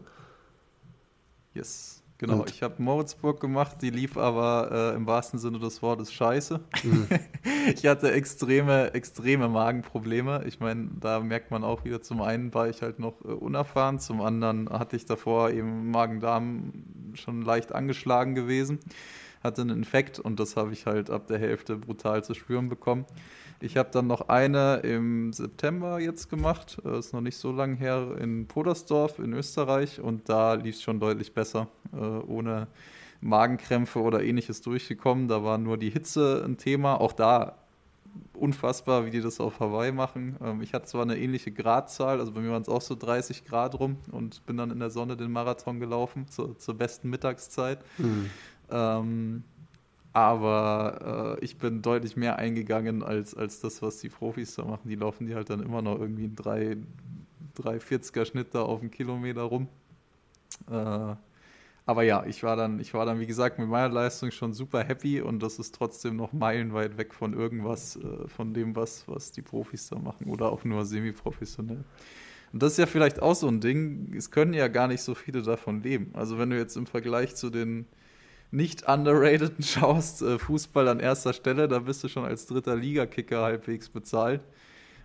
Yes. 1.53 1.96
Genau, 2.19 2.39
und? 2.39 2.49
ich 2.49 2.63
habe 2.63 2.81
Moritzburg 2.81 3.39
gemacht, 3.39 3.77
die 3.81 3.91
lief 3.91 4.17
aber 4.17 4.91
äh, 4.93 4.95
im 4.95 5.05
wahrsten 5.05 5.37
Sinne 5.39 5.59
des 5.59 5.83
Wortes 5.83 6.11
scheiße. 6.11 6.59
Mhm. 6.83 7.07
ich 7.75 7.85
hatte 7.85 8.11
extreme, 8.11 8.93
extreme 8.95 9.47
Magenprobleme. 9.47 10.43
Ich 10.47 10.59
meine, 10.59 10.89
da 10.99 11.19
merkt 11.19 11.51
man 11.51 11.63
auch 11.63 11.85
wieder, 11.85 12.01
zum 12.01 12.21
einen 12.21 12.53
war 12.55 12.69
ich 12.69 12.81
halt 12.81 12.97
noch 12.97 13.21
äh, 13.23 13.27
unerfahren, 13.27 13.99
zum 13.99 14.21
anderen 14.21 14.69
hatte 14.69 14.95
ich 14.95 15.05
davor 15.05 15.51
eben 15.51 15.91
Magen-Darm 15.91 16.73
schon 17.13 17.43
leicht 17.43 17.73
angeschlagen 17.73 18.33
gewesen, 18.33 18.79
hatte 19.43 19.61
einen 19.61 19.77
Infekt 19.77 20.17
und 20.19 20.39
das 20.39 20.57
habe 20.57 20.73
ich 20.73 20.87
halt 20.87 21.11
ab 21.11 21.27
der 21.27 21.37
Hälfte 21.37 21.77
brutal 21.77 22.23
zu 22.23 22.33
spüren 22.33 22.67
bekommen. 22.67 23.05
Ich 23.59 23.75
habe 23.75 23.89
dann 23.91 24.07
noch 24.07 24.29
eine 24.29 24.77
im 24.77 25.33
September 25.33 25.99
jetzt 25.99 26.29
gemacht, 26.29 26.77
äh, 26.85 26.99
ist 26.99 27.13
noch 27.13 27.21
nicht 27.21 27.37
so 27.37 27.51
lange 27.51 27.75
her, 27.75 28.15
in 28.19 28.47
Podersdorf 28.47 29.19
in 29.19 29.33
Österreich 29.33 29.99
und 29.99 30.29
da 30.29 30.53
lief 30.53 30.75
es 30.75 30.81
schon 30.81 30.99
deutlich 30.99 31.33
besser, 31.33 31.67
äh, 31.93 31.97
ohne 31.97 32.67
Magenkrämpfe 33.21 33.99
oder 33.99 34.23
ähnliches 34.23 34.61
durchgekommen. 34.61 35.27
Da 35.27 35.43
war 35.43 35.57
nur 35.57 35.77
die 35.77 35.89
Hitze 35.89 36.43
ein 36.45 36.57
Thema, 36.57 37.01
auch 37.01 37.13
da 37.13 37.55
unfassbar, 38.33 39.05
wie 39.05 39.09
die 39.09 39.21
das 39.21 39.39
auf 39.39 39.59
Hawaii 39.59 39.91
machen. 39.91 40.37
Ähm, 40.43 40.61
ich 40.61 40.73
hatte 40.73 40.85
zwar 40.85 41.01
eine 41.01 41.17
ähnliche 41.17 41.51
Gradzahl, 41.51 42.19
also 42.19 42.31
bei 42.31 42.41
mir 42.41 42.51
waren 42.51 42.61
es 42.61 42.69
auch 42.69 42.81
so 42.81 42.95
30 42.95 43.45
Grad 43.45 43.79
rum 43.79 43.97
und 44.11 44.45
bin 44.45 44.57
dann 44.57 44.71
in 44.71 44.79
der 44.79 44.89
Sonne 44.89 45.17
den 45.17 45.31
Marathon 45.31 45.79
gelaufen, 45.79 46.27
zur, 46.27 46.57
zur 46.57 46.75
besten 46.75 47.09
Mittagszeit. 47.09 47.79
Mhm. 47.97 48.29
Ähm, 48.69 49.43
aber 50.17 51.37
äh, 51.39 51.45
ich 51.45 51.59
bin 51.59 51.83
deutlich 51.83 52.17
mehr 52.17 52.39
eingegangen 52.39 53.03
als, 53.03 53.35
als 53.35 53.59
das, 53.59 53.83
was 53.83 53.99
die 53.99 54.09
Profis 54.09 54.55
da 54.55 54.65
machen. 54.65 54.89
Die 54.89 54.95
laufen 54.95 55.27
die 55.27 55.35
halt 55.35 55.51
dann 55.51 55.61
immer 55.61 55.83
noch 55.83 55.99
irgendwie 55.99 56.23
einen 56.23 56.87
340er 57.55 58.25
Schnitt 58.25 58.55
da 58.55 58.63
auf 58.63 58.81
einen 58.81 58.89
Kilometer 58.89 59.43
rum. 59.43 59.67
Äh, 60.71 61.15
aber 61.85 62.01
ja, 62.01 62.25
ich 62.25 62.41
war 62.41 62.55
dann, 62.55 62.79
ich 62.79 62.95
war 62.95 63.05
dann, 63.05 63.19
wie 63.19 63.27
gesagt, 63.27 63.59
mit 63.59 63.67
meiner 63.69 63.93
Leistung 63.93 64.31
schon 64.31 64.53
super 64.53 64.83
happy 64.83 65.21
und 65.21 65.43
das 65.43 65.59
ist 65.59 65.75
trotzdem 65.75 66.15
noch 66.15 66.33
meilenweit 66.33 66.97
weg 66.97 67.13
von 67.13 67.33
irgendwas, 67.33 67.97
äh, 67.97 68.27
von 68.27 68.55
dem, 68.55 68.75
was, 68.75 69.07
was 69.07 69.31
die 69.31 69.43
Profis 69.43 69.87
da 69.89 69.99
machen 69.99 70.31
oder 70.31 70.51
auch 70.51 70.63
nur 70.63 70.83
semi-professionell. 70.83 71.83
Und 72.53 72.63
das 72.63 72.71
ist 72.71 72.79
ja 72.79 72.87
vielleicht 72.87 73.21
auch 73.21 73.35
so 73.35 73.47
ein 73.47 73.61
Ding, 73.61 74.15
es 74.17 74.31
können 74.31 74.55
ja 74.55 74.67
gar 74.67 74.87
nicht 74.87 75.03
so 75.03 75.13
viele 75.13 75.43
davon 75.43 75.83
leben. 75.83 76.09
Also 76.13 76.39
wenn 76.39 76.49
du 76.49 76.57
jetzt 76.57 76.75
im 76.75 76.87
Vergleich 76.87 77.35
zu 77.35 77.51
den 77.51 77.85
nicht 78.51 78.87
underrateden 78.87 79.55
schaust, 79.63 80.21
äh, 80.21 80.39
Fußball 80.39 80.87
an 80.87 80.99
erster 80.99 81.33
Stelle, 81.33 81.67
da 81.67 81.79
bist 81.79 82.03
du 82.03 82.07
schon 82.07 82.25
als 82.25 82.45
dritter 82.45 82.75
Ligakicker 82.75 83.41
halbwegs 83.43 83.89
bezahlt. 83.89 84.41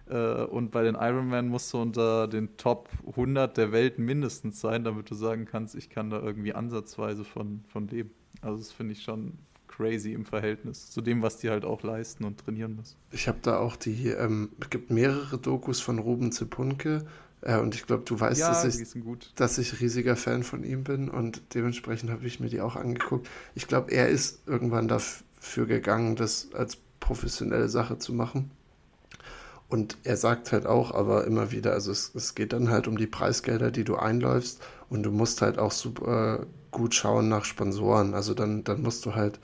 Äh, 0.09 0.45
und 0.45 0.71
bei 0.71 0.83
den 0.83 0.95
Ironman 0.95 1.49
musst 1.49 1.73
du 1.73 1.81
unter 1.81 2.29
den 2.29 2.57
Top 2.57 2.89
100 3.07 3.57
der 3.57 3.73
Welt 3.73 3.99
mindestens 3.99 4.61
sein, 4.61 4.85
damit 4.85 5.11
du 5.11 5.15
sagen 5.15 5.45
kannst, 5.45 5.75
ich 5.75 5.91
kann 5.91 6.11
da 6.11 6.21
irgendwie 6.21 6.55
ansatzweise 6.55 7.25
von, 7.25 7.65
von 7.69 7.89
leben. 7.89 8.11
Also 8.41 8.59
das 8.59 8.73
finde 8.73 8.93
ich 8.93 9.03
schon 9.03 9.39
crazy 9.69 10.13
im 10.13 10.25
Verhältnis 10.25 10.91
zu 10.91 11.01
dem, 11.01 11.23
was 11.23 11.39
die 11.39 11.51
halt 11.51 11.65
auch 11.65 11.83
leisten 11.83 12.25
und 12.25 12.39
trainieren 12.39 12.77
müssen. 12.77 12.97
Ich 13.11 13.27
habe 13.27 13.39
da 13.43 13.59
auch 13.59 13.77
die, 13.77 14.09
ähm, 14.09 14.51
es 14.61 14.71
gibt 14.71 14.91
mehrere 14.91 15.39
Dokus 15.39 15.81
von 15.81 15.99
Ruben 15.99 16.31
Zepunke 16.31 17.07
äh, 17.43 17.59
und 17.59 17.75
ich 17.75 17.87
glaube, 17.87 18.05
du 18.05 18.19
weißt, 18.19 18.41
ja, 18.41 18.49
dass, 18.49 18.65
ich, 18.65 18.97
dass 19.35 19.59
ich 19.59 19.81
riesiger 19.81 20.17
Fan 20.17 20.43
von 20.43 20.65
ihm 20.65 20.85
bin 20.85 21.09
und 21.09 21.43
dementsprechend 21.55 22.11
habe 22.11 22.25
ich 22.27 22.41
mir 22.41 22.49
die 22.49 22.61
auch 22.61 22.77
angeguckt. 22.77 23.29
Ich 23.55 23.67
glaube, 23.67 23.93
er 23.93 24.09
ist 24.09 24.47
irgendwann 24.47 24.89
dafür 24.89 25.67
gegangen, 25.67 26.17
das 26.17 26.49
als 26.55 26.79
professionelle 27.01 27.69
Sache 27.69 27.99
zu 27.99 28.13
machen. 28.13 28.51
Und 29.69 29.97
er 30.05 30.17
sagt 30.17 30.53
halt 30.53 30.67
auch, 30.67 30.95
aber 30.95 31.25
immer 31.25 31.51
wieder, 31.51 31.73
also 31.73 31.91
es, 31.91 32.15
es 32.15 32.35
geht 32.35 32.53
dann 32.53 32.71
halt 32.71 32.87
um 32.89 32.99
die 32.99 33.07
Preisgelder, 33.07 33.71
die 33.71 33.85
du 33.85 33.97
einläufst 33.97 34.63
und 34.91 35.03
du 35.03 35.11
musst 35.11 35.41
halt 35.41 35.59
auch 35.59 35.73
super 35.73 36.47
gut 36.71 36.95
schauen 36.95 37.29
nach 37.29 37.47
Sponsoren. 37.47 38.15
Also 38.15 38.35
dann, 38.35 38.65
dann 38.65 38.83
musst 38.83 39.07
du 39.07 39.15
halt 39.15 39.41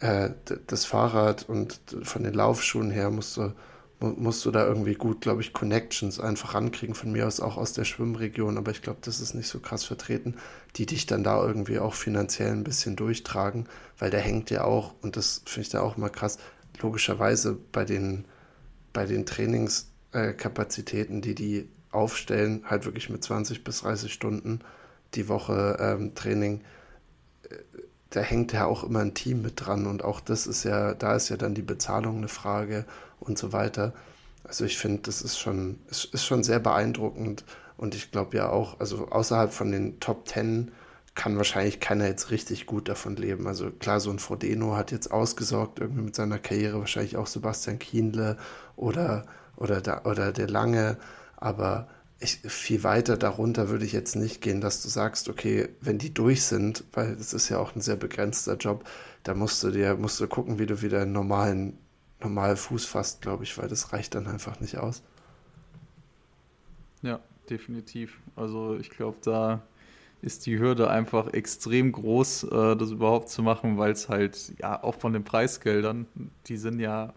äh, 0.00 0.30
das 0.66 0.84
Fahrrad 0.84 1.48
und 1.48 1.80
von 2.02 2.24
den 2.24 2.34
Laufschuhen 2.34 2.90
her 2.90 3.10
musst 3.10 3.38
du 3.38 3.54
musst 4.00 4.44
du 4.44 4.50
da 4.50 4.66
irgendwie 4.66 4.94
gut, 4.94 5.20
glaube 5.20 5.40
ich, 5.40 5.52
Connections 5.52 6.20
einfach 6.20 6.54
rankriegen, 6.54 6.94
von 6.94 7.10
mir 7.10 7.26
aus 7.26 7.40
auch 7.40 7.56
aus 7.56 7.72
der 7.72 7.84
Schwimmregion, 7.84 8.56
aber 8.56 8.70
ich 8.70 8.82
glaube, 8.82 9.00
das 9.02 9.20
ist 9.20 9.34
nicht 9.34 9.48
so 9.48 9.58
krass 9.58 9.84
vertreten, 9.84 10.36
die 10.76 10.86
dich 10.86 11.06
dann 11.06 11.24
da 11.24 11.44
irgendwie 11.44 11.80
auch 11.80 11.94
finanziell 11.94 12.52
ein 12.52 12.64
bisschen 12.64 12.94
durchtragen, 12.94 13.68
weil 13.98 14.10
der 14.10 14.20
hängt 14.20 14.50
ja 14.50 14.64
auch, 14.64 14.94
und 15.02 15.16
das 15.16 15.42
finde 15.46 15.62
ich 15.62 15.68
da 15.70 15.80
auch 15.80 15.96
mal 15.96 16.10
krass, 16.10 16.38
logischerweise 16.80 17.58
bei 17.72 17.84
den, 17.84 18.24
bei 18.92 19.04
den 19.04 19.26
Trainingskapazitäten, 19.26 21.20
die 21.20 21.34
die 21.34 21.68
aufstellen, 21.90 22.62
halt 22.66 22.84
wirklich 22.84 23.10
mit 23.10 23.24
20 23.24 23.64
bis 23.64 23.80
30 23.80 24.12
Stunden 24.12 24.60
die 25.14 25.28
Woche 25.28 25.76
ähm, 25.80 26.14
Training, 26.14 26.60
äh, 27.50 27.56
da 28.10 28.20
hängt 28.20 28.52
ja 28.52 28.66
auch 28.66 28.84
immer 28.84 29.00
ein 29.00 29.14
Team 29.14 29.42
mit 29.42 29.54
dran 29.56 29.86
und 29.86 30.02
auch 30.04 30.20
das 30.20 30.46
ist 30.46 30.64
ja, 30.64 30.94
da 30.94 31.14
ist 31.14 31.28
ja 31.28 31.36
dann 31.36 31.54
die 31.54 31.62
Bezahlung 31.62 32.18
eine 32.18 32.28
Frage 32.28 32.84
und 33.20 33.38
so 33.38 33.52
weiter. 33.52 33.92
Also 34.44 34.64
ich 34.64 34.78
finde, 34.78 35.02
das 35.02 35.20
ist 35.22 35.38
schon, 35.38 35.78
ist, 35.90 36.06
ist 36.06 36.24
schon 36.24 36.42
sehr 36.42 36.58
beeindruckend 36.60 37.44
und 37.76 37.94
ich 37.94 38.10
glaube 38.10 38.36
ja 38.36 38.48
auch, 38.48 38.80
also 38.80 39.08
außerhalb 39.08 39.52
von 39.52 39.70
den 39.72 40.00
Top 40.00 40.24
Ten 40.24 40.72
kann 41.14 41.36
wahrscheinlich 41.36 41.80
keiner 41.80 42.06
jetzt 42.06 42.30
richtig 42.30 42.66
gut 42.66 42.88
davon 42.88 43.16
leben. 43.16 43.46
Also 43.48 43.70
klar, 43.70 44.00
so 44.00 44.10
ein 44.10 44.20
Frodeno 44.20 44.76
hat 44.76 44.92
jetzt 44.92 45.10
ausgesorgt 45.10 45.80
irgendwie 45.80 46.02
mit 46.02 46.14
seiner 46.16 46.38
Karriere, 46.38 46.78
wahrscheinlich 46.78 47.16
auch 47.16 47.26
Sebastian 47.26 47.78
Kienle 47.78 48.36
oder, 48.76 49.26
oder, 49.56 49.80
da, 49.80 50.02
oder 50.04 50.32
der 50.32 50.48
Lange, 50.48 50.96
aber 51.36 51.88
ich, 52.20 52.40
viel 52.44 52.82
weiter 52.82 53.16
darunter 53.16 53.68
würde 53.68 53.84
ich 53.84 53.92
jetzt 53.92 54.16
nicht 54.16 54.40
gehen, 54.40 54.60
dass 54.60 54.82
du 54.82 54.88
sagst, 54.88 55.28
okay, 55.28 55.68
wenn 55.80 55.98
die 55.98 56.12
durch 56.12 56.42
sind, 56.42 56.84
weil 56.92 57.16
das 57.16 57.32
ist 57.32 57.48
ja 57.48 57.58
auch 57.58 57.74
ein 57.76 57.80
sehr 57.80 57.96
begrenzter 57.96 58.56
Job, 58.56 58.84
da 59.22 59.34
musst 59.34 59.62
du 59.62 59.70
dir, 59.70 59.96
musst 59.96 60.20
du 60.20 60.26
gucken, 60.26 60.58
wie 60.58 60.66
du 60.66 60.82
wieder 60.82 61.02
einen 61.02 61.12
normalen 61.12 61.78
normal 62.20 62.56
Fuß 62.56 62.84
fasst, 62.84 63.22
glaube 63.22 63.44
ich, 63.44 63.56
weil 63.58 63.68
das 63.68 63.92
reicht 63.92 64.14
dann 64.14 64.26
einfach 64.26 64.60
nicht 64.60 64.78
aus. 64.78 65.02
Ja, 67.02 67.20
definitiv. 67.48 68.18
Also 68.34 68.76
ich 68.76 68.90
glaube, 68.90 69.18
da 69.22 69.62
ist 70.20 70.46
die 70.46 70.58
Hürde 70.58 70.90
einfach 70.90 71.32
extrem 71.32 71.92
groß, 71.92 72.44
äh, 72.44 72.76
das 72.76 72.90
überhaupt 72.90 73.28
zu 73.28 73.42
machen, 73.42 73.78
weil 73.78 73.92
es 73.92 74.08
halt, 74.08 74.52
ja, 74.58 74.82
auch 74.82 74.96
von 74.96 75.12
den 75.12 75.22
Preisgeldern, 75.22 76.06
die 76.46 76.56
sind 76.56 76.80
ja, 76.80 77.14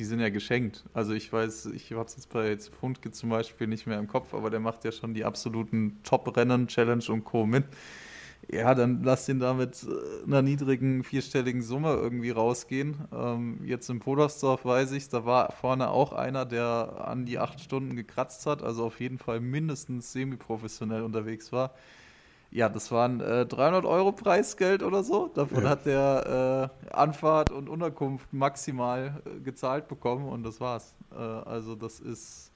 die 0.00 0.06
sind 0.06 0.20
ja 0.20 0.30
geschenkt. 0.30 0.84
Also 0.94 1.12
ich 1.12 1.30
weiß, 1.30 1.66
ich 1.66 1.92
habe 1.92 2.06
es 2.06 2.16
jetzt 2.16 2.30
bei 2.30 2.56
Fundke 2.56 3.10
zum 3.10 3.28
Beispiel 3.28 3.66
nicht 3.66 3.86
mehr 3.86 3.98
im 3.98 4.08
Kopf, 4.08 4.32
aber 4.32 4.48
der 4.48 4.58
macht 4.58 4.82
ja 4.86 4.92
schon 4.92 5.12
die 5.12 5.26
absoluten 5.26 5.98
Top-Rennen, 6.04 6.68
Challenge 6.68 7.04
und 7.10 7.24
Co. 7.24 7.44
mit. 7.44 7.64
Ja, 8.50 8.74
dann 8.74 9.02
lass 9.02 9.28
ihn 9.28 9.38
da 9.40 9.52
mit 9.52 9.84
äh, 9.84 10.26
einer 10.26 10.40
niedrigen 10.40 11.04
vierstelligen 11.04 11.60
Summe 11.60 11.90
irgendwie 11.92 12.30
rausgehen. 12.30 12.96
Ähm, 13.12 13.60
jetzt 13.66 13.90
in 13.90 14.00
Podersdorf 14.00 14.64
weiß 14.64 14.92
ich, 14.92 15.10
da 15.10 15.26
war 15.26 15.52
vorne 15.52 15.90
auch 15.90 16.14
einer, 16.14 16.46
der 16.46 17.04
an 17.06 17.26
die 17.26 17.38
acht 17.38 17.60
Stunden 17.60 17.94
gekratzt 17.94 18.46
hat, 18.46 18.62
also 18.62 18.86
auf 18.86 19.00
jeden 19.00 19.18
Fall 19.18 19.40
mindestens 19.40 20.12
semi-professionell 20.12 21.02
unterwegs 21.02 21.52
war. 21.52 21.74
Ja, 22.52 22.68
das 22.68 22.90
waren 22.90 23.20
äh, 23.20 23.46
300 23.46 23.84
Euro 23.84 24.10
Preisgeld 24.10 24.82
oder 24.82 25.04
so. 25.04 25.28
Davon 25.34 25.62
ja. 25.62 25.70
hat 25.70 25.86
der 25.86 26.70
äh, 26.90 26.92
Anfahrt 26.92 27.50
und 27.50 27.68
Unterkunft 27.68 28.32
maximal 28.32 29.22
äh, 29.24 29.40
gezahlt 29.40 29.86
bekommen 29.86 30.28
und 30.28 30.42
das 30.42 30.60
war's. 30.60 30.94
Äh, 31.12 31.16
also 31.16 31.76
das 31.76 32.00
ist, 32.00 32.50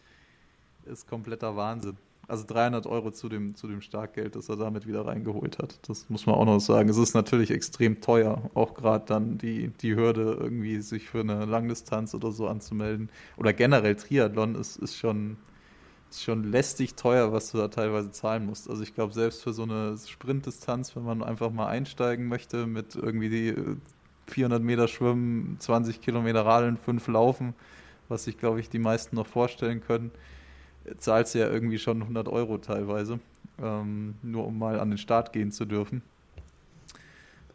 ist 0.84 1.06
kompletter 1.08 1.54
Wahnsinn. 1.56 1.96
Also 2.26 2.44
300 2.46 2.86
Euro 2.86 3.10
zu 3.10 3.28
dem, 3.28 3.54
zu 3.54 3.68
dem 3.68 3.82
Starkgeld, 3.82 4.34
das 4.34 4.48
er 4.48 4.56
damit 4.56 4.86
wieder 4.86 5.06
reingeholt 5.06 5.58
hat. 5.58 5.78
Das 5.88 6.08
muss 6.08 6.26
man 6.26 6.34
auch 6.34 6.46
noch 6.46 6.58
sagen. 6.58 6.88
Es 6.88 6.96
ist 6.96 7.14
natürlich 7.14 7.50
extrem 7.50 8.00
teuer, 8.00 8.50
auch 8.54 8.74
gerade 8.74 9.04
dann 9.06 9.38
die, 9.38 9.68
die 9.68 9.94
Hürde, 9.94 10.36
irgendwie 10.40 10.80
sich 10.80 11.08
für 11.08 11.20
eine 11.20 11.44
Langdistanz 11.44 12.14
oder 12.14 12.32
so 12.32 12.48
anzumelden. 12.48 13.10
Oder 13.36 13.52
generell 13.52 13.94
Triathlon 13.94 14.54
ist, 14.54 14.76
ist 14.78 14.96
schon 14.96 15.36
schon 16.23 16.45
lästig 16.45 16.95
teuer, 16.95 17.32
was 17.32 17.51
du 17.51 17.59
da 17.59 17.69
teilweise 17.69 18.11
zahlen 18.11 18.47
musst. 18.47 18.69
Also 18.69 18.82
ich 18.82 18.95
glaube, 18.95 19.12
selbst 19.12 19.43
für 19.43 19.53
so 19.53 19.62
eine 19.62 19.97
Sprintdistanz, 19.97 20.95
wenn 20.97 21.05
man 21.05 21.23
einfach 21.23 21.51
mal 21.51 21.66
einsteigen 21.66 22.28
möchte 22.28 22.66
mit 22.66 22.95
irgendwie 22.95 23.28
die 23.28 23.55
400 24.28 24.61
äh, 24.61 24.65
Meter 24.65 24.89
Schwimmen, 24.89 25.57
20 25.59 26.01
Kilometer 26.01 26.45
Radeln, 26.45 26.77
5 26.77 27.09
Laufen, 27.09 27.55
was 28.09 28.24
sich, 28.24 28.39
glaube 28.39 28.61
ich, 28.61 28.69
die 28.69 28.78
meisten 28.78 29.16
noch 29.16 29.27
vorstellen 29.27 29.81
können, 29.81 30.11
zahlst 30.99 31.35
du 31.35 31.39
ja 31.39 31.49
irgendwie 31.49 31.78
schon 31.78 32.03
100 32.03 32.28
Euro 32.28 32.59
teilweise, 32.59 33.19
ähm, 33.61 34.15
nur 34.23 34.47
um 34.47 34.59
mal 34.59 34.81
an 34.81 34.91
den 34.91 34.99
Start 34.99 35.32
gehen 35.32 35.51
zu 35.51 35.65
dürfen. 35.65 36.03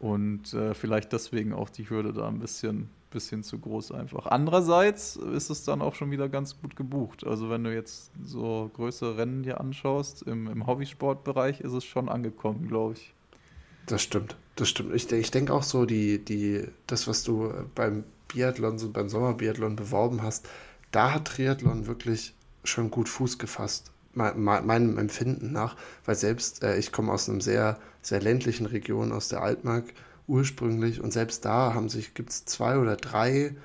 Und 0.00 0.54
äh, 0.54 0.74
vielleicht 0.74 1.12
deswegen 1.12 1.52
auch 1.52 1.68
die 1.68 1.88
Hürde 1.88 2.12
da 2.12 2.26
ein 2.26 2.38
bisschen, 2.38 2.88
bisschen 3.10 3.42
zu 3.42 3.58
groß 3.58 3.92
einfach. 3.92 4.26
Andererseits 4.26 5.16
ist 5.16 5.50
es 5.50 5.64
dann 5.64 5.82
auch 5.82 5.94
schon 5.94 6.10
wieder 6.10 6.28
ganz 6.28 6.60
gut 6.60 6.76
gebucht. 6.76 7.26
Also 7.26 7.50
wenn 7.50 7.64
du 7.64 7.74
jetzt 7.74 8.10
so 8.22 8.70
größere 8.74 9.16
Rennen 9.16 9.42
dir 9.42 9.60
anschaust, 9.60 10.22
im, 10.22 10.46
im 10.46 10.66
Hobbysportbereich 10.66 11.60
ist 11.60 11.72
es 11.72 11.84
schon 11.84 12.08
angekommen, 12.08 12.68
glaube 12.68 12.94
ich. 12.94 13.14
Das 13.86 14.02
stimmt, 14.02 14.36
das 14.56 14.68
stimmt. 14.68 14.94
Ich, 14.94 15.10
ich 15.10 15.30
denke 15.30 15.52
auch 15.52 15.64
so, 15.64 15.84
die, 15.84 16.24
die, 16.24 16.64
das, 16.86 17.08
was 17.08 17.24
du 17.24 17.52
beim 17.74 18.04
Biathlon, 18.28 18.78
so 18.78 18.90
beim 18.90 19.08
Sommerbiathlon 19.08 19.76
beworben 19.76 20.22
hast, 20.22 20.48
da 20.92 21.14
hat 21.14 21.26
Triathlon 21.26 21.86
wirklich 21.86 22.34
schon 22.64 22.90
gut 22.90 23.08
Fuß 23.08 23.38
gefasst, 23.38 23.92
meinem 24.14 24.98
Empfinden 24.98 25.52
nach, 25.52 25.76
weil 26.04 26.14
selbst 26.14 26.62
äh, 26.62 26.78
ich 26.78 26.92
komme 26.92 27.12
aus 27.12 27.28
einem 27.28 27.40
sehr, 27.40 27.78
sehr 28.02 28.20
ländlichen 28.20 28.66
Region, 28.66 29.12
aus 29.12 29.28
der 29.28 29.42
Altmark 29.42 29.84
ursprünglich 30.30 31.00
und 31.00 31.12
selbst 31.12 31.44
da 31.44 31.74
haben 31.74 31.88
sich, 31.88 32.14
gibt 32.14 32.30
es 32.30 32.44
zwei 32.44 32.78
oder 32.78 32.96
drei 32.96 33.56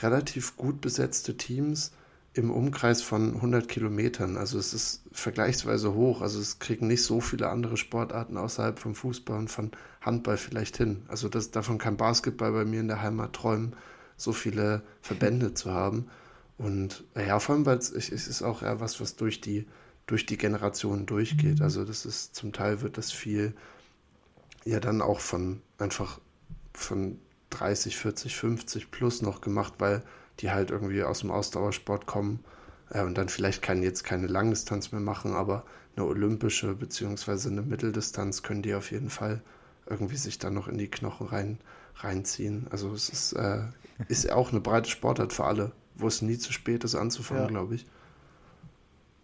relativ 0.00 0.56
gut 0.56 0.80
besetzte 0.80 1.36
Teams 1.36 1.92
im 2.32 2.50
Umkreis 2.50 3.00
von 3.00 3.36
100 3.36 3.68
Kilometern. 3.68 4.36
Also 4.36 4.58
es 4.58 4.74
ist 4.74 5.02
vergleichsweise 5.12 5.94
hoch. 5.94 6.20
Also 6.20 6.40
es 6.40 6.58
kriegen 6.58 6.88
nicht 6.88 7.04
so 7.04 7.20
viele 7.20 7.48
andere 7.48 7.76
Sportarten 7.76 8.36
außerhalb 8.36 8.78
vom 8.78 8.96
Fußball 8.96 9.38
und 9.38 9.50
von 9.50 9.70
Handball 10.00 10.36
vielleicht 10.36 10.76
hin. 10.76 11.02
Also 11.06 11.28
das, 11.28 11.52
davon 11.52 11.78
kann 11.78 11.96
Basketball 11.96 12.50
bei 12.50 12.64
mir 12.64 12.80
in 12.80 12.88
der 12.88 13.02
Heimat 13.02 13.34
träumen, 13.34 13.76
so 14.16 14.32
viele 14.32 14.82
Verbände 15.00 15.54
zu 15.54 15.72
haben. 15.72 16.06
Und 16.58 17.04
ja, 17.14 17.38
vor 17.38 17.54
allem, 17.54 17.66
weil 17.66 17.78
es, 17.78 17.90
ist 17.90 18.42
auch 18.42 18.62
eher 18.62 18.80
was, 18.80 19.00
was 19.00 19.14
durch 19.14 19.40
die, 19.40 19.66
durch 20.06 20.26
die 20.26 20.36
Generationen 20.36 21.06
durchgeht. 21.06 21.60
Also 21.60 21.84
das 21.84 22.04
ist, 22.04 22.34
zum 22.34 22.52
Teil 22.52 22.80
wird 22.80 22.98
das 22.98 23.12
viel 23.12 23.54
ja 24.64 24.80
dann 24.80 25.02
auch 25.02 25.20
von 25.20 25.62
einfach 25.78 26.20
von 26.72 27.18
30, 27.50 27.96
40, 27.96 28.36
50 28.36 28.90
plus 28.90 29.22
noch 29.22 29.40
gemacht, 29.40 29.74
weil 29.78 30.02
die 30.40 30.50
halt 30.50 30.70
irgendwie 30.70 31.02
aus 31.04 31.20
dem 31.20 31.30
Ausdauersport 31.30 32.06
kommen 32.06 32.44
äh, 32.90 33.02
und 33.02 33.16
dann 33.16 33.28
vielleicht 33.28 33.62
kann 33.62 33.82
jetzt 33.82 34.04
keine 34.04 34.26
Langdistanz 34.26 34.90
mehr 34.90 35.00
machen, 35.00 35.34
aber 35.34 35.64
eine 35.96 36.06
olympische 36.06 36.74
beziehungsweise 36.74 37.50
eine 37.50 37.62
Mitteldistanz 37.62 38.42
können 38.42 38.62
die 38.62 38.74
auf 38.74 38.90
jeden 38.90 39.10
Fall 39.10 39.42
irgendwie 39.86 40.16
sich 40.16 40.38
dann 40.38 40.54
noch 40.54 40.66
in 40.66 40.78
die 40.78 40.90
Knochen 40.90 41.28
rein, 41.28 41.58
reinziehen. 41.96 42.66
Also 42.70 42.92
es 42.92 43.08
ist, 43.08 43.34
äh, 43.34 43.62
ist 44.08 44.30
auch 44.32 44.50
eine 44.50 44.60
breite 44.60 44.90
Sportart 44.90 45.32
für 45.32 45.44
alle 45.44 45.72
wo 45.94 46.08
es 46.08 46.22
nie 46.22 46.38
zu 46.38 46.52
spät 46.52 46.84
ist 46.84 46.94
anzufangen, 46.94 47.44
ja. 47.44 47.48
glaube 47.48 47.76
ich. 47.76 47.86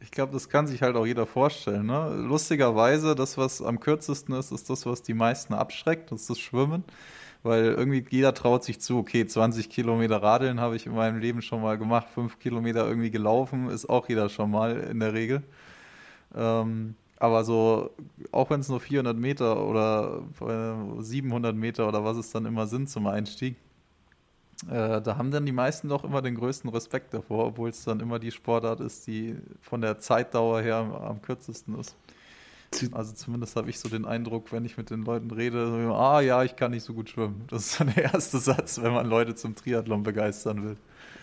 Ich 0.02 0.10
glaube, 0.10 0.32
das 0.32 0.48
kann 0.48 0.66
sich 0.66 0.82
halt 0.82 0.96
auch 0.96 1.06
jeder 1.06 1.26
vorstellen. 1.26 1.86
Ne? 1.86 2.14
Lustigerweise, 2.16 3.14
das, 3.14 3.36
was 3.36 3.60
am 3.60 3.80
kürzesten 3.80 4.34
ist, 4.34 4.50
ist 4.50 4.70
das, 4.70 4.86
was 4.86 5.02
die 5.02 5.14
meisten 5.14 5.52
abschreckt, 5.52 6.10
das 6.10 6.22
ist 6.22 6.30
das 6.30 6.38
Schwimmen. 6.38 6.84
Weil 7.42 7.64
irgendwie 7.66 8.04
jeder 8.10 8.34
traut 8.34 8.64
sich 8.64 8.80
zu, 8.80 8.98
okay, 8.98 9.26
20 9.26 9.70
Kilometer 9.70 10.22
Radeln 10.22 10.60
habe 10.60 10.76
ich 10.76 10.86
in 10.86 10.94
meinem 10.94 11.20
Leben 11.20 11.40
schon 11.42 11.62
mal 11.62 11.78
gemacht, 11.78 12.08
5 12.14 12.38
Kilometer 12.38 12.86
irgendwie 12.86 13.10
gelaufen, 13.10 13.70
ist 13.70 13.88
auch 13.88 14.08
jeder 14.08 14.28
schon 14.28 14.50
mal 14.50 14.78
in 14.78 15.00
der 15.00 15.14
Regel. 15.14 15.42
Ähm, 16.34 16.96
aber 17.18 17.44
so, 17.44 17.90
auch 18.32 18.50
wenn 18.50 18.60
es 18.60 18.68
nur 18.68 18.80
400 18.80 19.16
Meter 19.16 19.66
oder 19.66 20.22
700 21.00 21.54
Meter 21.54 21.88
oder 21.88 22.04
was 22.04 22.16
es 22.16 22.30
dann 22.30 22.46
immer 22.46 22.66
sind 22.66 22.88
zum 22.88 23.06
Einstieg, 23.06 23.56
äh, 24.68 25.00
da 25.00 25.16
haben 25.16 25.30
dann 25.30 25.46
die 25.46 25.52
meisten 25.52 25.88
doch 25.88 26.04
immer 26.04 26.22
den 26.22 26.34
größten 26.34 26.68
Respekt 26.70 27.14
davor, 27.14 27.46
obwohl 27.46 27.70
es 27.70 27.84
dann 27.84 28.00
immer 28.00 28.18
die 28.18 28.30
Sportart 28.30 28.80
ist, 28.80 29.06
die 29.06 29.36
von 29.60 29.80
der 29.80 29.98
Zeitdauer 29.98 30.60
her 30.60 30.76
am, 30.76 30.92
am 30.92 31.22
kürzesten 31.22 31.78
ist. 31.78 31.96
Also 32.92 33.12
zumindest 33.12 33.56
habe 33.56 33.68
ich 33.68 33.80
so 33.80 33.88
den 33.88 34.04
Eindruck, 34.04 34.52
wenn 34.52 34.64
ich 34.64 34.76
mit 34.76 34.90
den 34.90 35.02
Leuten 35.02 35.30
rede, 35.32 35.66
so, 35.66 35.94
ah 35.94 36.20
ja, 36.20 36.44
ich 36.44 36.54
kann 36.54 36.70
nicht 36.70 36.84
so 36.84 36.94
gut 36.94 37.10
schwimmen. 37.10 37.44
Das 37.48 37.66
ist 37.66 37.80
dann 37.80 37.92
der 37.94 38.12
erste 38.12 38.38
Satz, 38.38 38.80
wenn 38.80 38.92
man 38.92 39.06
Leute 39.06 39.34
zum 39.34 39.56
Triathlon 39.56 40.04
begeistern 40.04 40.62
will. 40.64 40.76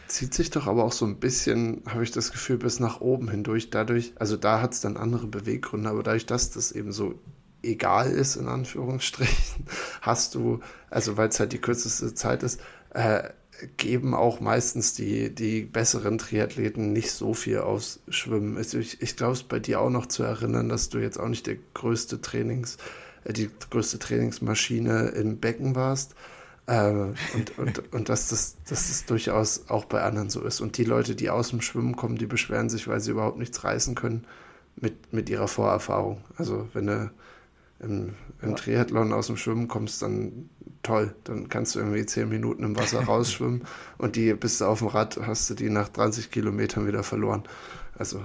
Zieht 0.08 0.34
sich 0.34 0.50
doch 0.50 0.68
aber 0.68 0.84
auch 0.84 0.92
so 0.92 1.06
ein 1.06 1.18
bisschen, 1.18 1.84
habe 1.88 2.04
ich 2.04 2.12
das 2.12 2.32
Gefühl, 2.32 2.58
bis 2.58 2.80
nach 2.80 3.02
oben 3.02 3.30
hindurch. 3.30 3.70
Dadurch, 3.70 4.14
also 4.16 4.36
da 4.36 4.62
hat 4.62 4.74
es 4.74 4.82
dann 4.82 4.98
andere 4.98 5.28
Beweggründe, 5.28 5.90
aber 5.90 6.04
dadurch, 6.04 6.26
dass 6.26 6.52
das 6.52 6.72
eben 6.74 6.92
so 6.92 7.16
egal 7.64 8.12
ist, 8.12 8.36
in 8.36 8.48
Anführungsstrichen, 8.48 9.66
hast 10.02 10.36
du, 10.36 10.60
also 10.90 11.18
weil 11.18 11.30
es 11.30 11.40
halt 11.40 11.54
die 11.54 11.60
kürzeste 11.60 12.14
Zeit 12.14 12.44
ist, 12.44 12.62
äh, 12.98 13.30
geben 13.78 14.14
auch 14.14 14.40
meistens 14.40 14.94
die, 14.94 15.34
die 15.34 15.62
besseren 15.62 16.18
Triathleten 16.18 16.94
nicht 16.94 17.12
so 17.12 17.34
viel 17.34 17.60
aufs 17.60 18.00
Schwimmen. 18.10 18.60
Ich, 18.60 19.02
ich 19.02 19.16
glaube, 19.16 19.34
es 19.34 19.44
bei 19.44 19.60
dir 19.60 19.82
auch 19.82 19.90
noch 19.90 20.08
zu 20.08 20.24
erinnern, 20.24 20.68
dass 20.68 20.90
du 20.90 20.98
jetzt 20.98 21.20
auch 21.20 21.28
nicht 21.28 21.48
der 21.48 21.58
größte 21.74 22.22
Trainings, 22.22 22.78
äh, 23.24 23.34
die 23.34 23.50
größte 23.70 24.00
Trainingsmaschine 24.00 25.10
im 25.10 25.40
Becken 25.40 25.76
warst. 25.76 26.16
Äh, 26.66 26.90
und, 26.90 27.58
und, 27.58 27.84
und 27.94 28.10
dass 28.10 28.30
das, 28.30 28.58
dass 28.68 28.88
das 28.88 29.06
durchaus 29.06 29.70
auch 29.70 29.86
bei 29.86 30.02
anderen 30.02 30.32
so 30.32 30.42
ist. 30.42 30.60
Und 30.60 30.78
die 30.78 30.84
Leute, 30.84 31.16
die 31.16 31.30
aus 31.30 31.50
dem 31.50 31.62
Schwimmen 31.62 31.96
kommen, 31.96 32.18
die 32.18 32.26
beschweren 32.26 32.70
sich, 32.70 32.88
weil 32.88 33.00
sie 33.00 33.12
überhaupt 33.12 33.38
nichts 33.38 33.64
reißen 33.64 33.94
können 33.94 34.26
mit, 34.76 35.14
mit 35.14 35.30
ihrer 35.30 35.48
Vorerfahrung. 35.48 36.24
Also 36.36 36.68
wenn 36.74 36.88
du 36.88 37.12
im, 37.80 38.14
im. 38.42 38.56
Triathlon 38.56 39.14
aus 39.14 39.28
dem 39.28 39.38
Schwimmen 39.38 39.68
kommst, 39.68 40.02
dann 40.02 40.50
toll. 40.84 41.16
Dann 41.24 41.50
kannst 41.50 41.76
du 41.76 41.80
irgendwie 41.80 42.06
zehn 42.06 42.30
Minuten 42.30 42.64
im 42.64 42.78
Wasser 42.78 43.04
rausschwimmen 43.06 43.64
und 43.98 44.16
die 44.16 44.34
bist 44.34 44.62
du 44.62 44.66
auf 44.66 44.80
dem 44.80 44.88
Rad, 44.88 45.20
hast 45.22 45.50
du 45.50 45.54
die 45.54 45.70
nach 45.70 45.90
30 45.90 46.32
Kilometern 46.32 46.88
wieder 46.88 47.04
verloren. 47.04 47.44
Also 47.98 48.24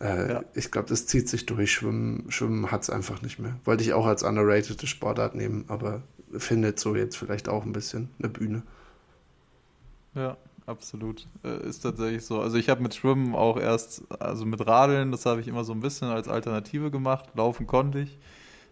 äh, 0.00 0.32
ja. 0.32 0.44
ich 0.54 0.70
glaube, 0.70 0.88
das 0.88 1.06
zieht 1.06 1.28
sich 1.28 1.46
durch. 1.46 1.72
Schwimmen, 1.72 2.30
Schwimmen 2.30 2.70
hat 2.70 2.82
es 2.82 2.90
einfach 2.90 3.22
nicht 3.22 3.38
mehr. 3.38 3.56
Wollte 3.64 3.82
ich 3.82 3.92
auch 3.92 4.06
als 4.06 4.22
underrated 4.22 4.86
Sportart 4.86 5.34
nehmen, 5.34 5.64
aber 5.68 6.02
findet 6.36 6.78
so 6.78 6.94
jetzt 6.94 7.16
vielleicht 7.16 7.48
auch 7.48 7.64
ein 7.64 7.72
bisschen 7.72 8.10
eine 8.18 8.28
Bühne. 8.28 8.62
Ja, 10.14 10.36
absolut. 10.66 11.26
Äh, 11.44 11.68
ist 11.68 11.80
tatsächlich 11.80 12.24
so. 12.24 12.40
Also 12.40 12.56
ich 12.58 12.68
habe 12.68 12.82
mit 12.82 12.94
Schwimmen 12.94 13.34
auch 13.34 13.58
erst, 13.58 14.02
also 14.20 14.44
mit 14.44 14.66
Radeln, 14.66 15.10
das 15.10 15.26
habe 15.26 15.40
ich 15.40 15.48
immer 15.48 15.64
so 15.64 15.72
ein 15.72 15.80
bisschen 15.80 16.08
als 16.08 16.28
Alternative 16.28 16.90
gemacht. 16.90 17.30
Laufen 17.34 17.66
konnte 17.66 18.00
ich. 18.00 18.18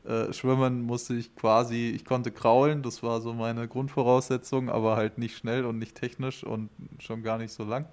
Äh, 0.07 0.33
schwimmen 0.33 0.83
musste 0.83 1.15
ich 1.15 1.35
quasi, 1.35 1.91
ich 1.91 2.05
konnte 2.05 2.31
kraulen, 2.31 2.83
das 2.83 3.03
war 3.03 3.20
so 3.20 3.33
meine 3.35 3.66
Grundvoraussetzung, 3.66 4.69
aber 4.70 4.97
halt 4.97 5.19
nicht 5.19 5.37
schnell 5.37 5.65
und 5.65 5.78
nicht 5.78 5.97
technisch 5.97 6.45
und 6.45 6.70
schon 7.01 7.23
gar 7.23 7.39
nicht 7.39 7.53
so 7.53 7.65
lang. 7.65 7.87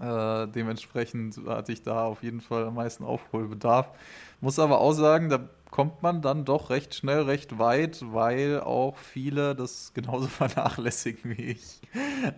Äh, 0.00 0.48
dementsprechend 0.48 1.38
hatte 1.46 1.72
ich 1.72 1.82
da 1.82 2.04
auf 2.04 2.22
jeden 2.22 2.40
Fall 2.40 2.64
am 2.64 2.74
meisten 2.74 3.04
Aufholbedarf. 3.04 3.90
Muss 4.40 4.58
aber 4.58 4.80
auch 4.80 4.92
sagen, 4.92 5.28
da 5.28 5.48
kommt 5.74 6.02
man 6.04 6.22
dann 6.22 6.44
doch 6.44 6.70
recht 6.70 6.94
schnell 6.94 7.22
recht 7.22 7.58
weit, 7.58 8.00
weil 8.12 8.60
auch 8.60 8.96
viele 8.96 9.56
das 9.56 9.92
genauso 9.92 10.26
vernachlässigen 10.28 11.36
wie 11.36 11.42
ich. 11.42 11.80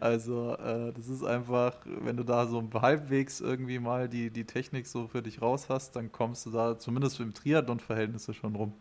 Also 0.01 0.55
äh, 0.55 0.93
das 0.95 1.09
ist 1.09 1.23
einfach, 1.23 1.74
wenn 1.85 2.16
du 2.16 2.24
da 2.24 2.47
so 2.47 2.66
halbwegs 2.74 3.43
irgendwie 3.43 3.78
mal 3.78 4.09
die, 4.09 4.31
die 4.31 4.45
Technik 4.45 4.87
so 4.87 5.07
für 5.07 5.20
dich 5.20 5.43
raus 5.43 5.66
hast, 5.69 5.97
dann 5.97 6.12
kommst 6.12 6.47
du 6.47 6.51
da 6.51 6.78
zumindest 6.78 7.20
im 7.20 7.35
Triathlon-Verhältnisse 7.35 8.33
schon 8.33 8.55
rum. 8.55 8.73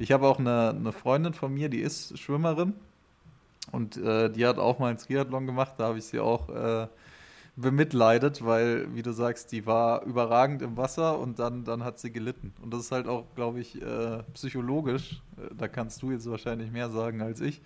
Ich 0.00 0.10
habe 0.10 0.26
auch 0.26 0.40
eine, 0.40 0.70
eine 0.70 0.90
Freundin 0.90 1.32
von 1.32 1.54
mir, 1.54 1.68
die 1.68 1.80
ist 1.80 2.18
Schwimmerin 2.18 2.74
und 3.70 3.96
äh, 3.98 4.30
die 4.30 4.46
hat 4.46 4.58
auch 4.58 4.80
mal 4.80 4.88
einen 4.88 4.98
Triathlon 4.98 5.46
gemacht, 5.46 5.74
da 5.78 5.84
habe 5.84 5.98
ich 5.98 6.06
sie 6.06 6.18
auch 6.18 6.48
äh, 6.48 6.88
bemitleidet, 7.56 8.44
weil, 8.44 8.94
wie 8.94 9.02
du 9.02 9.12
sagst, 9.12 9.52
die 9.52 9.66
war 9.66 10.04
überragend 10.04 10.62
im 10.62 10.76
Wasser 10.76 11.18
und 11.18 11.38
dann, 11.38 11.64
dann 11.64 11.84
hat 11.84 11.98
sie 11.98 12.10
gelitten. 12.10 12.54
Und 12.62 12.72
das 12.72 12.80
ist 12.80 12.92
halt 12.92 13.06
auch, 13.06 13.26
glaube 13.34 13.60
ich, 13.60 13.80
äh, 13.82 14.22
psychologisch, 14.32 15.22
äh, 15.36 15.54
da 15.54 15.68
kannst 15.68 16.02
du 16.02 16.10
jetzt 16.10 16.28
wahrscheinlich 16.30 16.70
mehr 16.70 16.88
sagen 16.88 17.20
als 17.20 17.40
ich, 17.40 17.60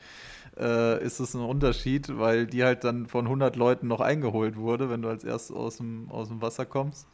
äh, 0.59 1.03
ist 1.05 1.21
es 1.21 1.35
ein 1.35 1.43
Unterschied, 1.43 2.19
weil 2.19 2.47
die 2.47 2.65
halt 2.65 2.83
dann 2.83 3.07
von 3.07 3.27
100 3.27 3.55
Leuten 3.55 3.87
noch 3.87 4.01
eingeholt 4.01 4.57
wurde, 4.57 4.91
wenn 4.91 5.03
du 5.03 5.09
als 5.09 5.23
erstes 5.23 5.55
aus 5.55 5.77
dem, 5.77 6.11
aus 6.11 6.29
dem 6.29 6.43
Wasser 6.43 6.67
kommst. 6.67 7.07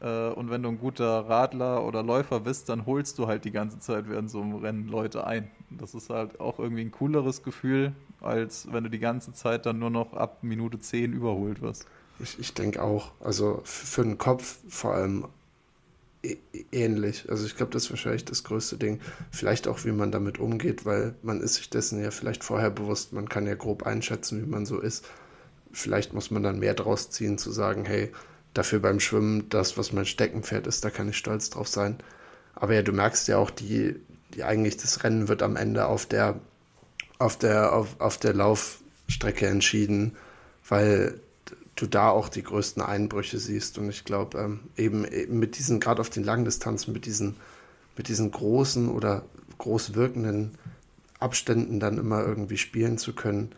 Äh, 0.00 0.30
und 0.30 0.50
wenn 0.50 0.62
du 0.62 0.70
ein 0.70 0.78
guter 0.78 1.28
Radler 1.28 1.84
oder 1.84 2.02
Läufer 2.02 2.40
bist, 2.40 2.68
dann 2.68 2.86
holst 2.86 3.18
du 3.18 3.28
halt 3.28 3.44
die 3.44 3.52
ganze 3.52 3.78
Zeit 3.78 4.08
während 4.08 4.30
so 4.30 4.40
einem 4.40 4.56
Rennen 4.56 4.88
Leute 4.88 5.26
ein. 5.26 5.50
Das 5.70 5.94
ist 5.94 6.10
halt 6.10 6.40
auch 6.40 6.58
irgendwie 6.58 6.82
ein 6.82 6.90
cooleres 6.90 7.44
Gefühl, 7.44 7.92
als 8.20 8.68
wenn 8.72 8.84
du 8.84 8.90
die 8.90 8.98
ganze 8.98 9.32
Zeit 9.32 9.66
dann 9.66 9.78
nur 9.78 9.90
noch 9.90 10.14
ab 10.14 10.38
Minute 10.42 10.78
10 10.78 11.12
überholt 11.12 11.60
wirst. 11.60 11.86
Ich, 12.20 12.38
ich 12.38 12.54
denke 12.54 12.82
auch. 12.82 13.12
Also 13.20 13.60
für 13.64 14.02
den 14.02 14.18
Kopf 14.18 14.58
vor 14.68 14.94
allem 14.94 15.26
ähnlich. 16.72 17.26
Also 17.28 17.46
ich 17.46 17.56
glaube, 17.56 17.72
das 17.72 17.84
ist 17.84 17.90
wahrscheinlich 17.90 18.24
das 18.24 18.44
größte 18.44 18.76
Ding. 18.76 19.00
Vielleicht 19.30 19.68
auch, 19.68 19.84
wie 19.84 19.92
man 19.92 20.10
damit 20.10 20.38
umgeht, 20.38 20.84
weil 20.84 21.14
man 21.22 21.40
ist 21.40 21.54
sich 21.54 21.70
dessen 21.70 22.02
ja 22.02 22.10
vielleicht 22.10 22.44
vorher 22.44 22.70
bewusst. 22.70 23.12
Man 23.12 23.28
kann 23.28 23.46
ja 23.46 23.54
grob 23.54 23.84
einschätzen, 23.84 24.42
wie 24.42 24.50
man 24.50 24.66
so 24.66 24.80
ist. 24.80 25.06
Vielleicht 25.72 26.14
muss 26.14 26.30
man 26.30 26.42
dann 26.42 26.58
mehr 26.58 26.74
draus 26.74 27.10
ziehen, 27.10 27.38
zu 27.38 27.52
sagen, 27.52 27.84
hey, 27.84 28.10
dafür 28.54 28.80
beim 28.80 29.00
Schwimmen, 29.00 29.48
das, 29.48 29.76
was 29.78 29.92
mein 29.92 30.06
Steckenpferd 30.06 30.66
ist, 30.66 30.84
da 30.84 30.90
kann 30.90 31.08
ich 31.08 31.16
stolz 31.16 31.50
drauf 31.50 31.68
sein. 31.68 31.98
Aber 32.54 32.74
ja, 32.74 32.82
du 32.82 32.92
merkst 32.92 33.28
ja 33.28 33.38
auch, 33.38 33.50
die, 33.50 33.94
die 34.34 34.42
eigentlich 34.42 34.76
das 34.78 35.04
Rennen 35.04 35.28
wird 35.28 35.42
am 35.42 35.56
Ende 35.56 35.86
auf 35.86 36.06
der, 36.06 36.40
auf 37.18 37.36
der, 37.38 37.72
auf, 37.72 38.00
auf 38.00 38.18
der 38.18 38.34
Laufstrecke 38.34 39.46
entschieden, 39.46 40.16
weil 40.68 41.20
du 41.80 41.86
da 41.86 42.10
auch 42.10 42.28
die 42.28 42.42
größten 42.42 42.82
Einbrüche 42.82 43.38
siehst. 43.38 43.78
Und 43.78 43.88
ich 43.88 44.04
glaube, 44.04 44.38
ähm, 44.38 44.60
eben, 44.76 45.04
eben 45.06 45.38
mit 45.38 45.58
diesen, 45.58 45.80
gerade 45.80 46.00
auf 46.00 46.10
den 46.10 46.24
Langdistanzen, 46.24 46.92
mit 46.92 47.06
diesen, 47.06 47.36
mit 47.96 48.08
diesen 48.08 48.30
großen 48.30 48.88
oder 48.88 49.24
groß 49.58 49.94
wirkenden 49.94 50.52
Abständen 51.20 51.80
dann 51.80 51.98
immer 51.98 52.24
irgendwie 52.24 52.58
spielen 52.58 52.98
zu 52.98 53.14
können, 53.14 53.52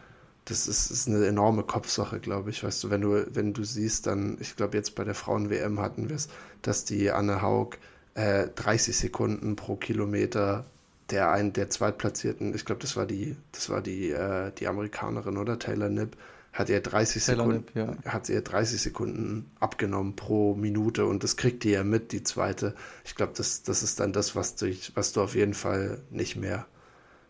das 0.46 0.66
ist, 0.66 0.90
ist 0.90 1.06
eine 1.06 1.26
enorme 1.26 1.62
Kopfsache, 1.62 2.18
glaube 2.18 2.50
ich. 2.50 2.64
Weißt 2.64 2.82
du, 2.82 2.90
wenn 2.90 3.02
du, 3.02 3.26
wenn 3.34 3.52
du 3.52 3.62
siehst, 3.62 4.06
dann, 4.06 4.36
ich 4.40 4.56
glaube, 4.56 4.76
jetzt 4.76 4.94
bei 4.94 5.04
der 5.04 5.14
Frauen-WM 5.14 5.80
hatten 5.80 6.08
wir 6.08 6.16
es, 6.16 6.28
dass 6.62 6.84
die 6.84 7.10
Anne 7.10 7.42
Haug 7.42 7.76
äh, 8.14 8.48
30 8.54 8.96
Sekunden 8.96 9.56
pro 9.56 9.76
Kilometer 9.76 10.64
der 11.10 11.30
ein 11.30 11.52
der 11.52 11.68
Zweitplatzierten, 11.70 12.54
ich 12.54 12.64
glaube, 12.64 12.80
das 12.80 12.96
war 12.96 13.06
die, 13.06 13.36
das 13.52 13.68
war 13.68 13.80
die, 13.80 14.10
äh, 14.10 14.52
die 14.58 14.68
Amerikanerin, 14.68 15.36
oder? 15.36 15.58
Taylor 15.58 15.88
Nipp, 15.88 16.16
hat 16.52 16.68
er 16.68 16.80
30 16.80 17.22
Sekunden, 17.22 17.64
ja. 17.74 17.94
hat 18.04 18.26
sie 18.26 18.40
30 18.40 18.80
Sekunden 18.80 19.50
abgenommen 19.60 20.16
pro 20.16 20.54
Minute 20.54 21.06
und 21.06 21.22
das 21.22 21.36
kriegt 21.36 21.62
die 21.62 21.70
ja 21.70 21.84
mit, 21.84 22.12
die 22.12 22.24
zweite. 22.24 22.74
Ich 23.04 23.14
glaube, 23.14 23.32
das, 23.36 23.62
das 23.62 23.82
ist 23.82 24.00
dann 24.00 24.12
das, 24.12 24.34
was 24.34 24.56
du, 24.56 24.74
was 24.94 25.12
du 25.12 25.22
auf 25.22 25.34
jeden 25.34 25.54
Fall 25.54 26.02
nicht 26.10 26.36
mehr, 26.36 26.66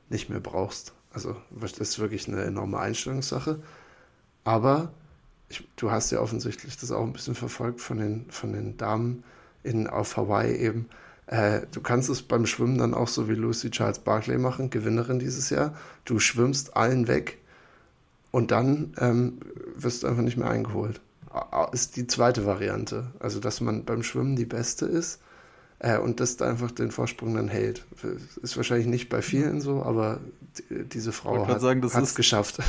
nicht 0.09 0.30
mehr 0.30 0.40
brauchst. 0.40 0.94
Also, 1.12 1.36
das 1.51 1.72
ist 1.78 1.98
wirklich 1.98 2.28
eine 2.28 2.42
enorme 2.44 2.78
Einstellungssache. 2.78 3.60
Aber 4.44 4.92
ich, 5.48 5.68
du 5.76 5.90
hast 5.90 6.10
ja 6.12 6.20
offensichtlich 6.20 6.78
das 6.78 6.90
auch 6.90 7.02
ein 7.02 7.12
bisschen 7.12 7.34
verfolgt 7.34 7.80
von 7.80 7.98
den, 7.98 8.30
von 8.30 8.52
den 8.52 8.76
Damen 8.76 9.24
in, 9.62 9.86
auf 9.86 10.16
Hawaii 10.16 10.56
eben. 10.56 10.88
Äh, 11.26 11.62
du 11.72 11.82
kannst 11.82 12.09
es 12.09 12.22
beim 12.22 12.47
Schwimmen 12.47 12.78
dann 12.78 12.94
auch 12.94 13.09
so 13.09 13.28
wie 13.28 13.34
Lucy 13.34 13.70
Charles 13.70 13.98
Barclay 13.98 14.38
machen, 14.38 14.70
Gewinnerin 14.70 15.18
dieses 15.18 15.51
Jahr. 15.51 15.76
Du 16.05 16.18
schwimmst 16.20 16.76
allen 16.76 17.06
weg 17.06 17.39
und 18.31 18.51
dann 18.51 18.94
ähm, 18.98 19.40
wirst 19.77 20.02
du 20.02 20.07
einfach 20.07 20.23
nicht 20.23 20.36
mehr 20.36 20.51
eingeholt. 20.51 21.01
Ist 21.73 21.97
die 21.97 22.07
zweite 22.07 22.44
Variante. 22.44 23.12
Also, 23.20 23.40
dass 23.40 23.61
man 23.61 23.85
beim 23.85 24.02
Schwimmen 24.02 24.35
die 24.36 24.47
Beste 24.47 24.86
ist 24.86 25.20
äh, 25.78 25.98
und 25.98 26.20
das 26.20 26.36
da 26.36 26.48
einfach 26.48 26.70
den 26.70 26.90
Vorsprung 26.90 27.35
dann 27.35 27.48
hält. 27.48 27.86
Ist 28.43 28.57
wahrscheinlich 28.57 28.86
nicht 28.86 29.09
bei 29.09 29.23
vielen 29.23 29.61
so, 29.61 29.82
aber 29.82 30.20
diese 30.70 31.12
Frau 31.12 31.47
hat 31.47 31.62
es 31.62 32.15
geschafft. 32.15 32.59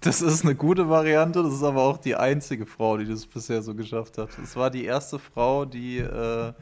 Das 0.00 0.20
ist 0.20 0.44
eine 0.44 0.54
gute 0.54 0.90
Variante, 0.90 1.42
das 1.42 1.54
ist 1.54 1.62
aber 1.62 1.80
auch 1.80 1.96
die 1.96 2.14
einzige 2.14 2.66
Frau, 2.66 2.98
die 2.98 3.06
das 3.06 3.24
bisher 3.24 3.62
so 3.62 3.74
geschafft 3.74 4.18
hat. 4.18 4.28
Es 4.42 4.54
war 4.54 4.70
die 4.70 4.84
erste 4.84 5.18
Frau, 5.18 5.64
die 5.64 5.96
äh, 5.96 6.52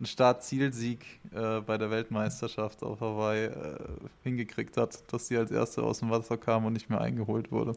einen 0.00 0.06
Start-Ziel-Sieg 0.06 1.04
äh, 1.32 1.60
bei 1.60 1.76
der 1.76 1.90
Weltmeisterschaft 1.90 2.82
auf 2.82 3.00
Hawaii 3.00 3.44
äh, 3.44 3.78
hingekriegt 4.22 4.78
hat, 4.78 5.12
dass 5.12 5.28
sie 5.28 5.36
als 5.36 5.50
erste 5.50 5.82
aus 5.82 5.98
dem 5.98 6.10
Wasser 6.10 6.38
kam 6.38 6.64
und 6.64 6.72
nicht 6.72 6.88
mehr 6.88 7.00
eingeholt 7.00 7.52
wurde. 7.52 7.76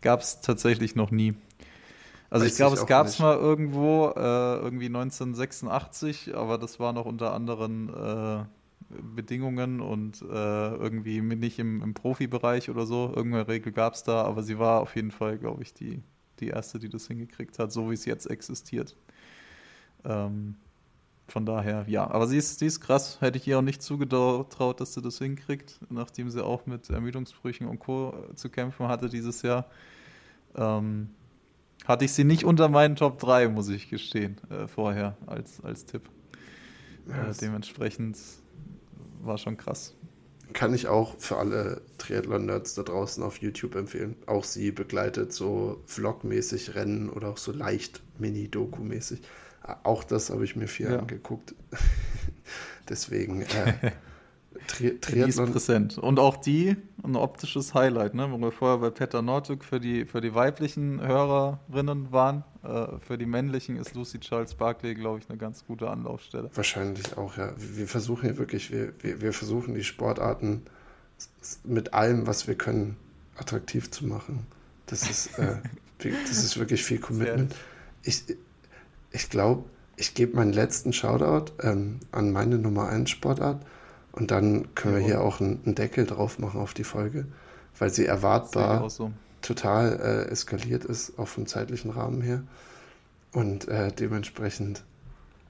Gab 0.00 0.20
es 0.20 0.40
tatsächlich 0.40 0.96
noch 0.96 1.10
nie. 1.10 1.34
Also 2.30 2.44
Weiß 2.44 2.52
ich 2.52 2.56
glaube, 2.56 2.76
es 2.76 2.86
gab 2.86 3.06
es 3.06 3.18
mal 3.18 3.36
irgendwo, 3.36 4.08
äh, 4.16 4.56
irgendwie 4.56 4.86
1986, 4.86 6.34
aber 6.34 6.56
das 6.56 6.80
war 6.80 6.94
noch 6.94 7.04
unter 7.04 7.34
anderen 7.34 7.88
äh, 7.92 8.44
Bedingungen 9.14 9.80
und 9.80 10.22
äh, 10.22 10.24
irgendwie 10.74 11.20
nicht 11.20 11.58
im, 11.58 11.82
im 11.82 11.92
Profibereich 11.92 12.70
oder 12.70 12.86
so. 12.86 13.12
Irgendeine 13.14 13.48
Regel 13.48 13.72
gab 13.72 13.94
es 13.94 14.02
da, 14.02 14.22
aber 14.22 14.42
sie 14.42 14.58
war 14.58 14.80
auf 14.80 14.96
jeden 14.96 15.10
Fall, 15.10 15.36
glaube 15.36 15.62
ich, 15.62 15.74
die, 15.74 16.02
die 16.38 16.48
erste, 16.48 16.78
die 16.78 16.88
das 16.88 17.06
hingekriegt 17.06 17.58
hat, 17.58 17.70
so 17.70 17.90
wie 17.90 17.94
es 17.94 18.06
jetzt 18.06 18.26
existiert. 18.26 18.96
Ähm, 20.04 20.56
von 21.30 21.46
daher, 21.46 21.84
ja. 21.86 22.10
Aber 22.10 22.26
sie 22.26 22.36
ist, 22.36 22.58
sie 22.58 22.66
ist 22.66 22.80
krass. 22.80 23.20
Hätte 23.20 23.38
ich 23.38 23.46
ihr 23.46 23.58
auch 23.58 23.62
nicht 23.62 23.82
zugetraut, 23.82 24.80
dass 24.80 24.94
sie 24.94 25.02
das 25.02 25.18
hinkriegt, 25.18 25.78
nachdem 25.88 26.30
sie 26.30 26.44
auch 26.44 26.66
mit 26.66 26.90
Ermüdungsbrüchen 26.90 27.66
und 27.66 27.78
Co. 27.78 28.14
zu 28.34 28.48
kämpfen 28.50 28.88
hatte 28.88 29.08
dieses 29.08 29.42
Jahr. 29.42 29.66
Ähm, 30.56 31.10
hatte 31.86 32.04
ich 32.04 32.12
sie 32.12 32.24
nicht 32.24 32.44
unter 32.44 32.68
meinen 32.68 32.96
Top 32.96 33.18
3, 33.18 33.48
muss 33.48 33.68
ich 33.68 33.88
gestehen, 33.88 34.36
äh, 34.50 34.66
vorher 34.66 35.16
als, 35.26 35.62
als 35.64 35.86
Tipp. 35.86 36.02
Äh, 37.08 37.34
dementsprechend 37.40 38.18
war 39.22 39.38
schon 39.38 39.56
krass. 39.56 39.94
Kann 40.52 40.74
ich 40.74 40.88
auch 40.88 41.16
für 41.18 41.36
alle 41.36 41.82
Triathlon-Nerds 41.98 42.74
da 42.74 42.82
draußen 42.82 43.22
auf 43.22 43.38
YouTube 43.38 43.76
empfehlen. 43.76 44.16
Auch 44.26 44.44
sie 44.44 44.72
begleitet 44.72 45.32
so 45.32 45.80
vlogmäßig 45.86 46.74
Rennen 46.74 47.08
oder 47.08 47.28
auch 47.28 47.38
so 47.38 47.52
leicht 47.52 48.02
Mini-Doku-mäßig. 48.18 49.20
Auch 49.82 50.04
das 50.04 50.30
habe 50.30 50.44
ich 50.44 50.56
mir 50.56 50.68
viel 50.68 50.90
ja. 50.90 50.98
angeguckt. 50.98 51.54
Deswegen 52.88 53.42
äh, 53.42 53.92
Tri 54.66 54.98
Triathlon. 55.00 55.24
Die 55.24 55.30
ist 55.30 55.52
präsent. 55.52 55.98
Und 55.98 56.18
auch 56.18 56.36
die, 56.36 56.76
ein 57.02 57.16
optisches 57.16 57.74
Highlight, 57.74 58.14
ne? 58.14 58.30
Wo 58.30 58.38
wir 58.38 58.52
vorher 58.52 58.78
bei 58.78 58.90
Peter 58.90 59.22
Nortug 59.22 59.64
für 59.64 59.80
die, 59.80 60.04
für 60.04 60.20
die 60.20 60.34
weiblichen 60.34 61.00
Hörerinnen 61.00 62.12
waren. 62.12 62.44
Äh, 62.62 62.98
für 63.00 63.16
die 63.16 63.26
männlichen 63.26 63.76
ist 63.76 63.94
Lucy 63.94 64.20
Charles 64.20 64.54
Barkley, 64.54 64.94
glaube 64.94 65.20
ich, 65.20 65.28
eine 65.28 65.38
ganz 65.38 65.64
gute 65.64 65.88
Anlaufstelle. 65.88 66.50
Wahrscheinlich 66.54 67.16
auch, 67.16 67.36
ja. 67.36 67.52
Wir 67.56 67.86
versuchen 67.86 68.22
hier 68.22 68.38
wirklich, 68.38 68.70
wir, 68.70 68.92
wir, 69.00 69.20
wir 69.20 69.32
versuchen 69.32 69.74
die 69.74 69.84
Sportarten 69.84 70.62
mit 71.64 71.94
allem, 71.94 72.26
was 72.26 72.46
wir 72.46 72.54
können, 72.54 72.96
attraktiv 73.36 73.90
zu 73.90 74.06
machen. 74.06 74.46
Das 74.86 75.08
ist, 75.08 75.38
äh, 75.38 75.56
das 75.98 76.44
ist 76.44 76.58
wirklich 76.58 76.82
viel 76.82 76.98
Commitment. 76.98 77.54
Ich, 78.02 78.24
ich 79.10 79.30
glaube, 79.30 79.64
ich 79.96 80.14
gebe 80.14 80.36
meinen 80.36 80.52
letzten 80.52 80.92
Shoutout 80.92 81.52
ähm, 81.62 82.00
an 82.12 82.32
meine 82.32 82.58
Nummer 82.58 82.88
1 82.88 83.10
Sportart 83.10 83.64
und 84.12 84.30
dann 84.30 84.74
können 84.74 84.96
wir 84.96 85.02
hier 85.02 85.20
auch 85.20 85.40
einen, 85.40 85.60
einen, 85.64 85.74
Deckel 85.74 86.06
drauf 86.06 86.38
machen 86.38 86.60
auf 86.60 86.74
die 86.74 86.84
Folge, 86.84 87.26
weil 87.78 87.90
sie 87.90 88.06
erwartbar 88.06 88.88
so. 88.88 89.12
total 89.42 90.00
äh, 90.00 90.30
eskaliert 90.30 90.84
ist, 90.84 91.18
auch 91.18 91.28
vom 91.28 91.46
zeitlichen 91.46 91.90
Rahmen 91.90 92.22
her. 92.22 92.42
Und 93.32 93.68
äh, 93.68 93.92
dementsprechend 93.92 94.82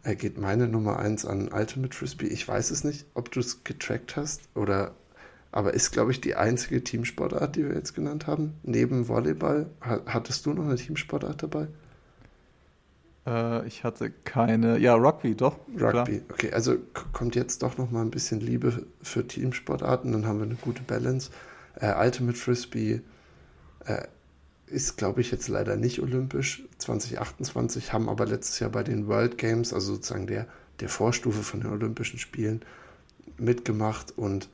äh, 0.02 0.14
geht 0.16 0.36
meine 0.36 0.68
Nummer 0.68 0.98
1 0.98 1.24
an 1.24 1.48
Ultimate 1.52 1.96
Frisbee. 1.96 2.26
Ich 2.26 2.46
weiß 2.46 2.70
es 2.70 2.84
nicht, 2.84 3.06
ob 3.14 3.30
du 3.30 3.40
es 3.40 3.64
getrackt 3.64 4.16
hast 4.16 4.42
oder 4.54 4.92
aber 5.52 5.74
ist, 5.74 5.90
glaube 5.90 6.12
ich, 6.12 6.20
die 6.20 6.36
einzige 6.36 6.84
Teamsportart, 6.84 7.56
die 7.56 7.66
wir 7.66 7.74
jetzt 7.74 7.94
genannt 7.94 8.26
haben. 8.26 8.54
Neben 8.62 9.08
Volleyball. 9.08 9.66
Hattest 9.80 10.46
du 10.46 10.52
noch 10.52 10.64
eine 10.64 10.76
Teamsportart 10.76 11.42
dabei? 11.42 11.66
Äh, 13.30 13.66
ich 13.66 13.84
hatte 13.84 14.10
keine. 14.10 14.78
Ja, 14.78 14.94
Rugby, 14.94 15.34
doch. 15.34 15.56
Rugby, 15.68 15.78
klar. 15.78 16.08
okay. 16.30 16.52
Also 16.52 16.76
kommt 17.12 17.36
jetzt 17.36 17.62
doch 17.62 17.78
noch 17.78 17.90
mal 17.90 18.02
ein 18.02 18.10
bisschen 18.10 18.40
Liebe 18.40 18.84
für 19.02 19.26
Teamsportarten, 19.26 20.12
dann 20.12 20.26
haben 20.26 20.38
wir 20.38 20.46
eine 20.46 20.56
gute 20.56 20.82
Balance. 20.82 21.30
Äh, 21.76 21.94
Ultimate 21.94 22.36
Frisbee, 22.36 23.00
äh, 23.84 24.02
ist, 24.66 24.96
glaube 24.96 25.20
ich, 25.20 25.30
jetzt 25.30 25.48
leider 25.48 25.76
nicht 25.76 26.00
olympisch 26.00 26.62
2028, 26.78 27.92
haben 27.92 28.08
aber 28.08 28.26
letztes 28.26 28.60
Jahr 28.60 28.70
bei 28.70 28.82
den 28.82 29.08
World 29.08 29.36
Games, 29.36 29.72
also 29.72 29.94
sozusagen 29.94 30.26
der, 30.26 30.46
der 30.80 30.88
Vorstufe 30.88 31.42
von 31.42 31.60
den 31.60 31.70
Olympischen 31.70 32.18
Spielen, 32.18 32.62
mitgemacht 33.36 34.16
und 34.16 34.48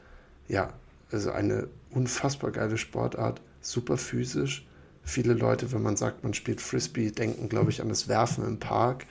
ja, 0.49 0.73
also 1.11 1.33
eine 1.33 1.69
unfassbar 1.91 2.51
geile 2.51 2.79
Sportart, 2.79 3.41
super 3.61 3.97
physisch. 3.97 4.67
Viele 5.09 5.35
Leute, 5.35 5.71
wenn 5.71 5.83
man 5.83 5.97
sagt, 5.97 6.25
man 6.25 6.35
spielt 6.35 6.61
Frisbee, 6.61 7.13
denken, 7.13 7.49
glaube 7.49 7.71
ich, 7.71 7.81
an 7.81 7.89
das 7.89 8.09
Werfen 8.09 8.45
im 8.45 8.59
Park, 8.59 9.07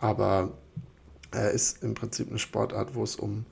aber 0.00 0.50
äh, 1.32 1.54
ist 1.54 1.84
im 1.84 1.94
Prinzip 1.94 2.28
eine 2.28 2.40
Sportart, 2.40 2.96
wo 2.96 3.04
es 3.04 3.14
um 3.14 3.46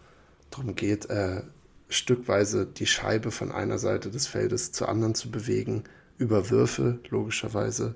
darum 0.51 0.75
geht, 0.75 1.09
äh, 1.11 1.43
stückweise 1.89 2.67
die 2.67 2.87
Scheibe 2.87 3.31
von 3.31 3.53
einer 3.53 3.79
Seite 3.79 4.11
des 4.11 4.27
Feldes 4.27 4.73
zur 4.73 4.89
anderen 4.89 5.15
zu 5.15 5.31
bewegen, 5.31 5.85
über 6.19 6.51
Würfe 6.51 6.99
logischerweise. 7.09 7.95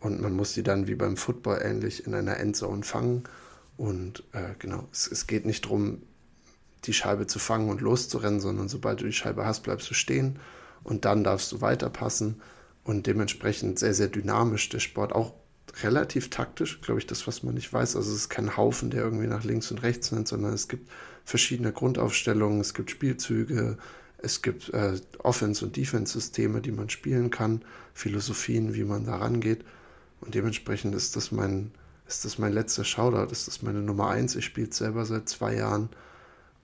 Und 0.00 0.20
man 0.20 0.34
muss 0.34 0.52
sie 0.52 0.62
dann 0.62 0.86
wie 0.86 0.94
beim 0.94 1.16
Football 1.16 1.62
ähnlich 1.62 2.06
in 2.06 2.14
einer 2.14 2.36
Endzone 2.36 2.82
fangen. 2.82 3.24
Und 3.78 4.22
äh, 4.32 4.54
genau, 4.58 4.86
es, 4.92 5.10
es 5.10 5.26
geht 5.26 5.46
nicht 5.46 5.64
darum, 5.64 6.02
die 6.84 6.92
Scheibe 6.92 7.26
zu 7.26 7.38
fangen 7.38 7.70
und 7.70 7.80
loszurennen, 7.80 8.40
sondern 8.40 8.68
sobald 8.68 9.00
du 9.00 9.06
die 9.06 9.12
Scheibe 9.14 9.46
hast, 9.46 9.62
bleibst 9.62 9.88
du 9.88 9.94
stehen 9.94 10.38
und 10.84 11.06
dann 11.06 11.24
darfst 11.24 11.50
du 11.52 11.62
weiterpassen. 11.62 12.42
Und 12.88 13.06
dementsprechend 13.06 13.78
sehr, 13.78 13.92
sehr 13.92 14.08
dynamisch 14.08 14.70
der 14.70 14.78
Sport, 14.78 15.12
auch 15.12 15.34
relativ 15.82 16.30
taktisch, 16.30 16.80
glaube 16.80 17.00
ich, 17.00 17.06
das, 17.06 17.26
was 17.26 17.42
man 17.42 17.52
nicht 17.52 17.70
weiß. 17.70 17.96
Also 17.96 18.10
es 18.10 18.16
ist 18.16 18.28
kein 18.30 18.56
Haufen, 18.56 18.88
der 18.88 19.02
irgendwie 19.02 19.26
nach 19.26 19.44
links 19.44 19.70
und 19.70 19.82
rechts 19.82 20.10
rennt, 20.10 20.26
sondern 20.26 20.54
es 20.54 20.68
gibt 20.68 20.90
verschiedene 21.26 21.70
Grundaufstellungen, 21.70 22.62
es 22.62 22.72
gibt 22.72 22.90
Spielzüge, 22.90 23.76
es 24.16 24.40
gibt 24.40 24.72
äh, 24.72 24.94
Offense- 25.18 25.66
und 25.66 25.76
Defense-Systeme, 25.76 26.62
die 26.62 26.72
man 26.72 26.88
spielen 26.88 27.28
kann, 27.28 27.60
Philosophien, 27.92 28.74
wie 28.74 28.84
man 28.84 29.04
da 29.04 29.16
rangeht. 29.16 29.66
Und 30.22 30.34
dementsprechend 30.34 30.94
ist 30.94 31.14
das 31.14 31.30
mein, 31.30 31.72
ist 32.06 32.24
das 32.24 32.38
mein 32.38 32.54
letzter 32.54 32.84
Shoutout, 32.84 33.30
ist 33.30 33.48
das 33.48 33.60
meine 33.60 33.82
Nummer 33.82 34.08
eins. 34.08 34.34
Ich 34.34 34.46
spiele 34.46 34.70
es 34.70 34.78
selber 34.78 35.04
seit 35.04 35.28
zwei 35.28 35.56
Jahren 35.56 35.90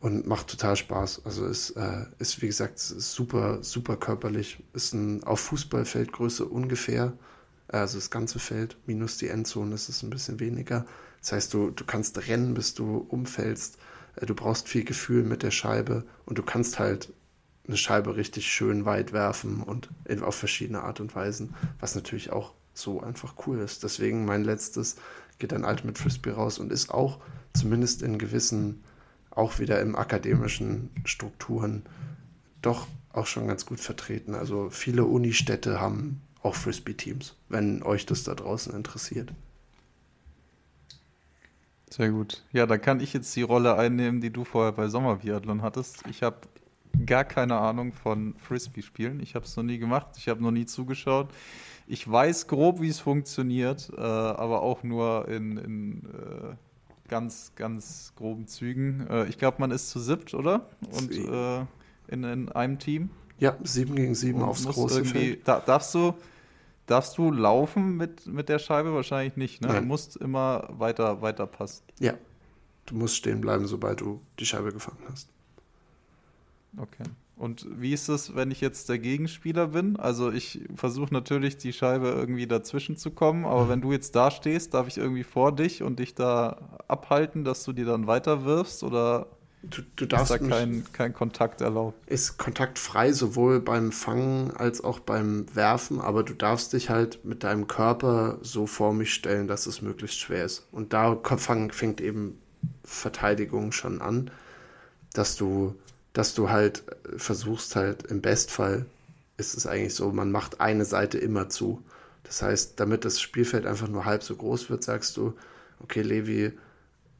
und 0.04 0.26
macht 0.26 0.48
total 0.48 0.76
Spaß. 0.76 1.22
Also 1.24 1.46
ist, 1.46 1.70
äh, 1.70 2.04
ist 2.18 2.42
wie 2.42 2.46
gesagt, 2.46 2.78
super, 2.78 3.62
super 3.62 3.96
körperlich. 3.96 4.62
Ist 4.74 4.92
ein 4.92 5.24
auf 5.24 5.40
Fußballfeldgröße 5.40 6.44
ungefähr. 6.44 7.14
Also 7.68 7.96
das 7.96 8.10
ganze 8.10 8.38
Feld 8.38 8.76
minus 8.84 9.16
die 9.16 9.28
Endzone 9.28 9.74
ist 9.74 9.88
es 9.88 10.02
ein 10.02 10.10
bisschen 10.10 10.40
weniger. 10.40 10.84
Das 11.22 11.32
heißt, 11.32 11.54
du, 11.54 11.70
du 11.70 11.84
kannst 11.86 12.28
rennen, 12.28 12.52
bis 12.52 12.74
du 12.74 12.98
umfällst. 13.08 13.78
Äh, 14.16 14.26
du 14.26 14.34
brauchst 14.34 14.68
viel 14.68 14.84
Gefühl 14.84 15.24
mit 15.24 15.42
der 15.42 15.50
Scheibe 15.50 16.04
und 16.26 16.36
du 16.36 16.42
kannst 16.42 16.78
halt 16.78 17.10
eine 17.66 17.78
Scheibe 17.78 18.14
richtig 18.16 18.46
schön 18.46 18.84
weit 18.84 19.14
werfen 19.14 19.62
und 19.62 19.88
auf 20.22 20.34
verschiedene 20.34 20.82
Art 20.82 21.00
und 21.00 21.14
Weisen, 21.14 21.54
was 21.80 21.94
natürlich 21.94 22.30
auch 22.30 22.52
so 22.74 23.00
einfach 23.00 23.36
cool 23.46 23.58
ist. 23.60 23.82
Deswegen 23.82 24.26
mein 24.26 24.44
letztes 24.44 24.96
geht 25.38 25.52
dann 25.52 25.64
Ultimate 25.64 25.98
Frisbee 25.98 26.32
raus 26.32 26.58
und 26.58 26.72
ist 26.72 26.90
auch 26.90 27.20
zumindest 27.54 28.02
in 28.02 28.18
gewissen, 28.18 28.84
auch 29.34 29.58
wieder 29.58 29.80
im 29.80 29.96
akademischen 29.96 30.90
Strukturen 31.04 31.82
doch 32.62 32.86
auch 33.12 33.26
schon 33.26 33.46
ganz 33.46 33.66
gut 33.66 33.80
vertreten. 33.80 34.34
Also 34.34 34.70
viele 34.70 35.04
Unistädte 35.04 35.80
haben 35.80 36.20
auch 36.42 36.54
Frisbee-Teams, 36.54 37.36
wenn 37.48 37.82
euch 37.82 38.06
das 38.06 38.24
da 38.24 38.34
draußen 38.34 38.74
interessiert. 38.74 39.32
Sehr 41.90 42.10
gut. 42.10 42.42
Ja, 42.52 42.66
da 42.66 42.76
kann 42.76 43.00
ich 43.00 43.12
jetzt 43.12 43.34
die 43.36 43.42
Rolle 43.42 43.76
einnehmen, 43.76 44.20
die 44.20 44.30
du 44.30 44.44
vorher 44.44 44.72
bei 44.72 44.88
Sommerbiathlon 44.88 45.62
hattest. 45.62 46.02
Ich 46.08 46.22
habe 46.22 46.38
gar 47.06 47.24
keine 47.24 47.56
Ahnung 47.56 47.92
von 47.92 48.34
Frisbee-Spielen. 48.38 49.20
Ich 49.20 49.34
habe 49.34 49.44
es 49.44 49.56
noch 49.56 49.62
nie 49.62 49.78
gemacht. 49.78 50.08
Ich 50.16 50.28
habe 50.28 50.42
noch 50.42 50.50
nie 50.50 50.66
zugeschaut. 50.66 51.28
Ich 51.86 52.10
weiß 52.10 52.48
grob, 52.48 52.80
wie 52.80 52.88
es 52.88 52.98
funktioniert, 52.98 53.90
äh, 53.96 54.00
aber 54.00 54.62
auch 54.62 54.82
nur 54.82 55.28
in, 55.28 55.56
in 55.58 55.98
äh, 56.06 56.56
ganz, 57.08 57.52
ganz 57.56 58.12
groben 58.16 58.46
Zügen. 58.46 59.06
Äh, 59.08 59.26
ich 59.26 59.38
glaube, 59.38 59.58
man 59.60 59.70
ist 59.70 59.90
zu 59.90 60.00
siebt, 60.00 60.34
oder? 60.34 60.68
Und 60.92 61.12
äh, 61.12 61.60
in, 62.08 62.24
in 62.24 62.48
einem 62.50 62.78
Team. 62.78 63.10
Ja, 63.38 63.56
sieben 63.62 63.96
gegen 63.96 64.14
sieben 64.14 64.42
Und 64.42 64.48
aufs 64.48 64.66
große 64.66 65.04
Feld. 65.04 65.46
Da, 65.46 65.60
darfst 65.60 65.94
du 65.94 66.14
Darfst 66.86 67.16
du 67.16 67.30
laufen 67.30 67.96
mit, 67.96 68.26
mit 68.26 68.48
der 68.48 68.58
Scheibe? 68.58 68.92
Wahrscheinlich 68.92 69.36
nicht, 69.36 69.62
ne? 69.62 69.68
Nein. 69.68 69.82
Du 69.82 69.88
musst 69.88 70.16
immer 70.16 70.68
weiter, 70.70 71.22
weiter 71.22 71.46
passen. 71.46 71.82
Ja. 71.98 72.14
Du 72.86 72.94
musst 72.94 73.16
stehen 73.16 73.40
bleiben, 73.40 73.66
sobald 73.66 74.00
du 74.02 74.20
die 74.38 74.44
Scheibe 74.44 74.70
gefangen 74.70 75.02
hast. 75.10 75.30
Okay. 76.76 77.04
Und 77.36 77.66
wie 77.68 77.92
ist 77.92 78.08
es, 78.08 78.36
wenn 78.36 78.50
ich 78.50 78.60
jetzt 78.60 78.88
der 78.88 78.98
Gegenspieler 78.98 79.68
bin? 79.68 79.96
Also 79.96 80.30
ich 80.30 80.60
versuche 80.76 81.12
natürlich 81.12 81.56
die 81.56 81.72
Scheibe 81.72 82.08
irgendwie 82.08 82.46
dazwischen 82.46 82.96
zu 82.96 83.10
kommen, 83.10 83.44
aber 83.44 83.68
wenn 83.68 83.80
du 83.80 83.90
jetzt 83.90 84.14
da 84.14 84.30
stehst, 84.30 84.74
darf 84.74 84.86
ich 84.86 84.98
irgendwie 84.98 85.24
vor 85.24 85.54
dich 85.54 85.82
und 85.82 85.98
dich 85.98 86.14
da 86.14 86.78
abhalten, 86.86 87.44
dass 87.44 87.64
du 87.64 87.72
die 87.72 87.84
dann 87.84 88.06
weiter 88.06 88.44
wirfst 88.44 88.84
oder 88.84 89.26
du, 89.62 89.82
du 89.96 90.06
darfst 90.06 90.32
ist 90.32 90.42
da 90.42 90.48
kein, 90.48 90.84
kein 90.92 91.12
Kontakt 91.12 91.60
erlaubt? 91.60 92.08
Ist 92.08 92.38
kontaktfrei 92.38 93.12
sowohl 93.12 93.60
beim 93.60 93.90
Fangen 93.90 94.52
als 94.52 94.84
auch 94.84 95.00
beim 95.00 95.46
Werfen, 95.54 96.00
aber 96.00 96.22
du 96.22 96.34
darfst 96.34 96.72
dich 96.72 96.88
halt 96.88 97.24
mit 97.24 97.42
deinem 97.42 97.66
Körper 97.66 98.38
so 98.42 98.66
vor 98.66 98.94
mich 98.94 99.12
stellen, 99.12 99.48
dass 99.48 99.66
es 99.66 99.82
möglichst 99.82 100.20
schwer 100.20 100.44
ist. 100.44 100.68
Und 100.70 100.92
da 100.92 101.18
fängt 101.36 102.00
eben 102.00 102.38
Verteidigung 102.84 103.72
schon 103.72 104.00
an, 104.00 104.30
dass 105.12 105.36
du 105.36 105.74
dass 106.14 106.34
du 106.34 106.48
halt 106.48 106.84
versuchst 107.16 107.76
halt 107.76 108.04
im 108.04 108.22
Bestfall 108.22 108.86
ist 109.36 109.56
es 109.56 109.66
eigentlich 109.66 109.94
so, 109.94 110.10
man 110.12 110.30
macht 110.30 110.60
eine 110.60 110.84
Seite 110.84 111.18
immer 111.18 111.48
zu. 111.48 111.82
Das 112.22 112.40
heißt, 112.40 112.78
damit 112.78 113.04
das 113.04 113.20
Spielfeld 113.20 113.66
einfach 113.66 113.88
nur 113.88 114.04
halb 114.04 114.22
so 114.22 114.36
groß 114.36 114.70
wird, 114.70 114.84
sagst 114.84 115.16
du, 115.16 115.34
okay, 115.80 116.02
Levi, 116.02 116.52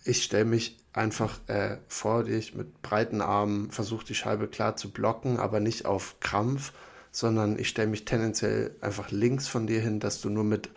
ich 0.05 0.23
stelle 0.23 0.45
mich 0.45 0.79
einfach 0.93 1.41
äh, 1.49 1.79
vor 1.89 2.25
dich 2.25 2.55
mit 2.55 2.83
breiten 2.83 3.21
Armen, 3.21 3.71
versuche 3.71 4.07
die 4.07 4.15
Scheibe 4.15 4.47
klar 4.47 4.77
zu 4.77 4.91
blocken, 4.91 5.39
aber 5.39 5.61
nicht 5.61 5.87
auf 5.87 6.21
Krampf, 6.21 6.73
sondern 7.11 7.59
ich 7.59 7.69
stelle 7.69 7.89
mich 7.89 8.05
tendenziell 8.05 8.75
einfach 8.81 9.11
links 9.11 9.49
von 9.49 9.67
dir 9.67 9.81
hin, 9.81 9.99
dass 9.99 10.21
du 10.21 10.31
nur 10.31 10.45
mit, 10.45 10.71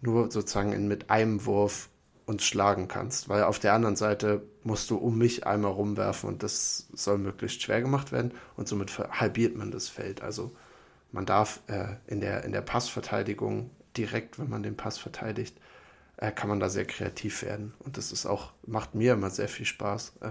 nur 0.00 0.30
sozusagen 0.30 0.72
in, 0.72 0.88
mit 0.88 1.10
einem 1.10 1.44
Wurf 1.46 1.88
uns 2.26 2.44
schlagen 2.44 2.88
kannst, 2.88 3.28
weil 3.28 3.44
auf 3.44 3.58
der 3.58 3.74
anderen 3.74 3.96
Seite 3.96 4.42
musst 4.62 4.90
du 4.90 4.96
um 4.96 5.18
mich 5.18 5.46
einmal 5.46 5.72
rumwerfen 5.72 6.28
und 6.28 6.42
das 6.42 6.88
soll 6.92 7.18
möglichst 7.18 7.62
schwer 7.62 7.80
gemacht 7.80 8.12
werden 8.12 8.32
und 8.56 8.68
somit 8.68 8.96
halbiert 8.98 9.56
man 9.56 9.70
das 9.70 9.88
Feld. 9.88 10.22
Also 10.22 10.52
man 11.10 11.26
darf 11.26 11.60
äh, 11.66 11.96
in, 12.06 12.20
der, 12.20 12.44
in 12.44 12.52
der 12.52 12.62
Passverteidigung 12.62 13.70
direkt, 13.96 14.38
wenn 14.38 14.48
man 14.48 14.62
den 14.62 14.76
Pass 14.76 14.98
verteidigt, 14.98 15.56
äh, 16.16 16.30
kann 16.30 16.48
man 16.48 16.60
da 16.60 16.68
sehr 16.68 16.84
kreativ 16.84 17.42
werden 17.42 17.74
und 17.80 17.96
das 17.96 18.12
ist 18.12 18.26
auch, 18.26 18.52
macht 18.66 18.94
mir 18.94 19.14
immer 19.14 19.30
sehr 19.30 19.48
viel 19.48 19.66
Spaß, 19.66 20.14
äh, 20.20 20.28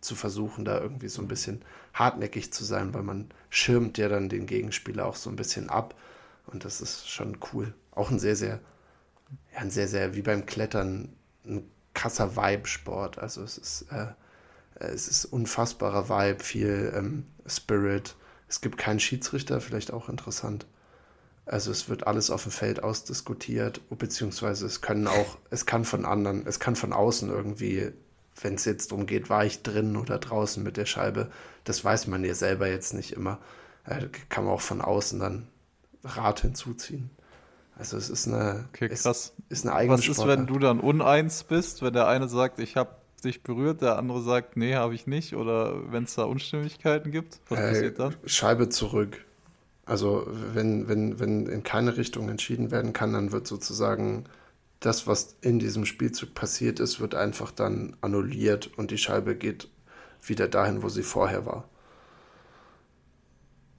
zu 0.00 0.14
versuchen, 0.14 0.64
da 0.64 0.80
irgendwie 0.80 1.08
so 1.08 1.22
ein 1.22 1.28
bisschen 1.28 1.62
hartnäckig 1.94 2.52
zu 2.52 2.64
sein, 2.64 2.92
weil 2.92 3.02
man 3.02 3.30
schirmt 3.48 3.96
ja 3.98 4.08
dann 4.08 4.28
den 4.28 4.46
Gegenspieler 4.46 5.06
auch 5.06 5.16
so 5.16 5.30
ein 5.30 5.36
bisschen 5.36 5.70
ab 5.70 5.94
und 6.46 6.64
das 6.64 6.80
ist 6.80 7.08
schon 7.08 7.38
cool. 7.52 7.72
Auch 7.92 8.10
ein 8.10 8.18
sehr, 8.18 8.36
sehr 8.36 8.60
ja, 9.52 9.60
ein 9.60 9.70
sehr, 9.70 9.88
sehr, 9.88 10.14
wie 10.14 10.22
beim 10.22 10.46
Klettern, 10.46 11.14
ein 11.44 11.64
krasser 11.94 12.36
Vibe-Sport. 12.36 13.18
Also 13.18 13.42
es 13.42 13.58
ist, 13.58 13.86
äh, 13.90 14.06
es 14.78 15.08
ist 15.08 15.26
unfassbarer 15.26 16.08
Vibe, 16.08 16.42
viel 16.42 16.92
ähm, 16.96 17.26
Spirit. 17.46 18.16
Es 18.48 18.60
gibt 18.60 18.78
keinen 18.78 19.00
Schiedsrichter, 19.00 19.60
vielleicht 19.60 19.92
auch 19.92 20.08
interessant. 20.08 20.66
Also 21.46 21.70
es 21.70 21.88
wird 21.88 22.06
alles 22.06 22.30
auf 22.30 22.44
dem 22.44 22.52
Feld 22.52 22.82
ausdiskutiert, 22.82 23.80
beziehungsweise 23.90 24.64
es 24.64 24.80
können 24.80 25.06
auch, 25.06 25.36
es 25.50 25.66
kann 25.66 25.84
von 25.84 26.06
anderen, 26.06 26.46
es 26.46 26.58
kann 26.58 26.74
von 26.74 26.92
außen 26.92 27.28
irgendwie, 27.28 27.92
wenn 28.40 28.54
es 28.54 28.64
jetzt 28.64 28.90
darum 28.90 29.06
geht, 29.06 29.28
war 29.28 29.44
ich 29.44 29.62
drin 29.62 29.96
oder 29.96 30.18
draußen 30.18 30.62
mit 30.62 30.78
der 30.78 30.86
Scheibe, 30.86 31.30
das 31.64 31.84
weiß 31.84 32.06
man 32.06 32.24
ja 32.24 32.34
selber 32.34 32.68
jetzt 32.68 32.94
nicht 32.94 33.12
immer. 33.12 33.38
Äh, 33.84 34.06
kann 34.30 34.44
man 34.44 34.54
auch 34.54 34.62
von 34.62 34.80
außen 34.80 35.20
dann 35.20 35.48
Rat 36.02 36.40
hinzuziehen. 36.40 37.10
Also 37.76 37.96
es 37.96 38.08
ist 38.08 38.28
eine, 38.28 38.66
okay, 38.68 38.88
krass. 38.88 39.32
ist 39.48 39.66
eine 39.66 39.74
eigene 39.74 39.98
Was 39.98 40.06
ist, 40.06 40.26
wenn 40.26 40.46
du 40.46 40.58
dann 40.58 40.80
uneins 40.80 41.42
bist, 41.44 41.82
wenn 41.82 41.92
der 41.92 42.06
eine 42.06 42.28
sagt, 42.28 42.60
ich 42.60 42.76
habe 42.76 42.90
dich 43.24 43.42
berührt, 43.42 43.82
der 43.82 43.98
andere 43.98 44.22
sagt, 44.22 44.56
nee, 44.56 44.74
habe 44.74 44.94
ich 44.94 45.06
nicht, 45.06 45.34
oder 45.34 45.90
wenn 45.90 46.04
es 46.04 46.14
da 46.14 46.24
Unstimmigkeiten 46.24 47.10
gibt, 47.10 47.40
was 47.48 47.58
äh, 47.58 47.68
passiert 47.68 47.98
dann? 47.98 48.14
Scheibe 48.26 48.68
zurück. 48.68 49.24
Also 49.86 50.26
wenn, 50.26 50.88
wenn, 50.88 51.18
wenn 51.18 51.46
in 51.46 51.62
keine 51.62 51.96
Richtung 51.96 52.28
entschieden 52.28 52.70
werden 52.70 52.92
kann, 52.92 53.12
dann 53.12 53.32
wird 53.32 53.46
sozusagen 53.46 54.24
das, 54.80 55.06
was 55.06 55.36
in 55.40 55.58
diesem 55.58 55.84
Spielzug 55.84 56.34
passiert 56.34 56.80
ist, 56.80 57.00
wird 57.00 57.14
einfach 57.14 57.50
dann 57.50 57.96
annulliert 58.00 58.70
und 58.76 58.90
die 58.90 58.98
Scheibe 58.98 59.34
geht 59.34 59.68
wieder 60.22 60.48
dahin, 60.48 60.82
wo 60.82 60.88
sie 60.88 61.02
vorher 61.02 61.44
war. 61.46 61.68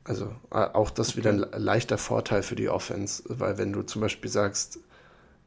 Also 0.06 0.34
äh, 0.52 0.58
auch 0.58 0.92
das 0.92 1.18
wieder 1.18 1.32
ein 1.32 1.40
leichter 1.40 1.98
Vorteil 1.98 2.44
für 2.44 2.56
die 2.56 2.70
Offense, 2.70 3.24
weil 3.28 3.58
wenn 3.58 3.74
du 3.74 3.82
zum 3.82 4.02
Beispiel 4.02 4.30
sagst, 4.30 4.80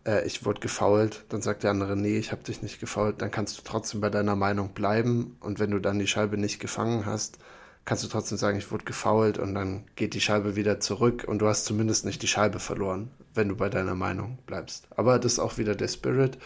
äh, 0.05 0.27
ich 0.27 0.45
wurde 0.45 0.61
gefault, 0.61 1.25
dann 1.29 1.43
sagt 1.43 1.63
der 1.63 1.71
andere, 1.71 1.97
nee, 1.97 2.19
ich 2.19 2.33
habe 2.33 2.43
dich 2.43 2.61
nicht 2.61 2.81
gefault, 2.81 3.23
dann 3.23 3.31
kannst 3.31 3.57
du 3.59 3.63
trotzdem 3.63 4.01
bei 4.01 4.11
deiner 4.11 4.37
Meinung 4.37 4.71
bleiben 4.71 5.37
und 5.41 5.61
wenn 5.61 5.71
du 5.71 5.79
dann 5.79 6.01
die 6.01 6.09
Scheibe 6.09 6.37
nicht 6.37 6.59
gefangen 6.59 7.07
hast, 7.07 7.39
kannst 7.85 8.05
du 8.05 8.09
trotzdem 8.09 8.37
sagen, 8.37 8.59
ich 8.59 8.71
wurde 8.73 8.85
gefoult 8.85 9.39
und 9.39 9.55
dann 9.55 9.85
geht 9.97 10.15
die 10.15 10.21
Scheibe 10.21 10.57
wieder 10.57 10.81
zurück 10.81 11.25
und 11.27 11.39
du 11.39 11.47
hast 11.47 11.65
zumindest 11.65 12.05
nicht 12.05 12.21
die 12.21 12.29
Scheibe 12.29 12.59
verloren, 12.59 13.11
wenn 13.35 13.49
du 13.49 13.57
bei 13.57 13.69
deiner 13.69 13.95
Meinung 13.95 14.39
bleibst. 14.45 14.89
Aber 14.91 15.19
das 15.19 15.35
ist 15.35 15.39
auch 15.39 15.57
wieder 15.57 15.75
der 15.77 15.89
Spirit. 15.89 16.37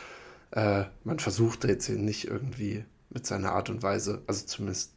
Äh, 0.53 0.85
man 1.03 1.19
versucht 1.19 1.65
jetzt 1.65 1.87
hier 1.87 1.97
nicht 1.97 2.29
irgendwie 2.29 2.85
mit 3.11 3.27
seiner 3.27 3.53
Art 3.53 3.71
und 3.71 3.83
Weise, 3.83 4.23
also 4.27 4.47
zumindest, 4.47 4.93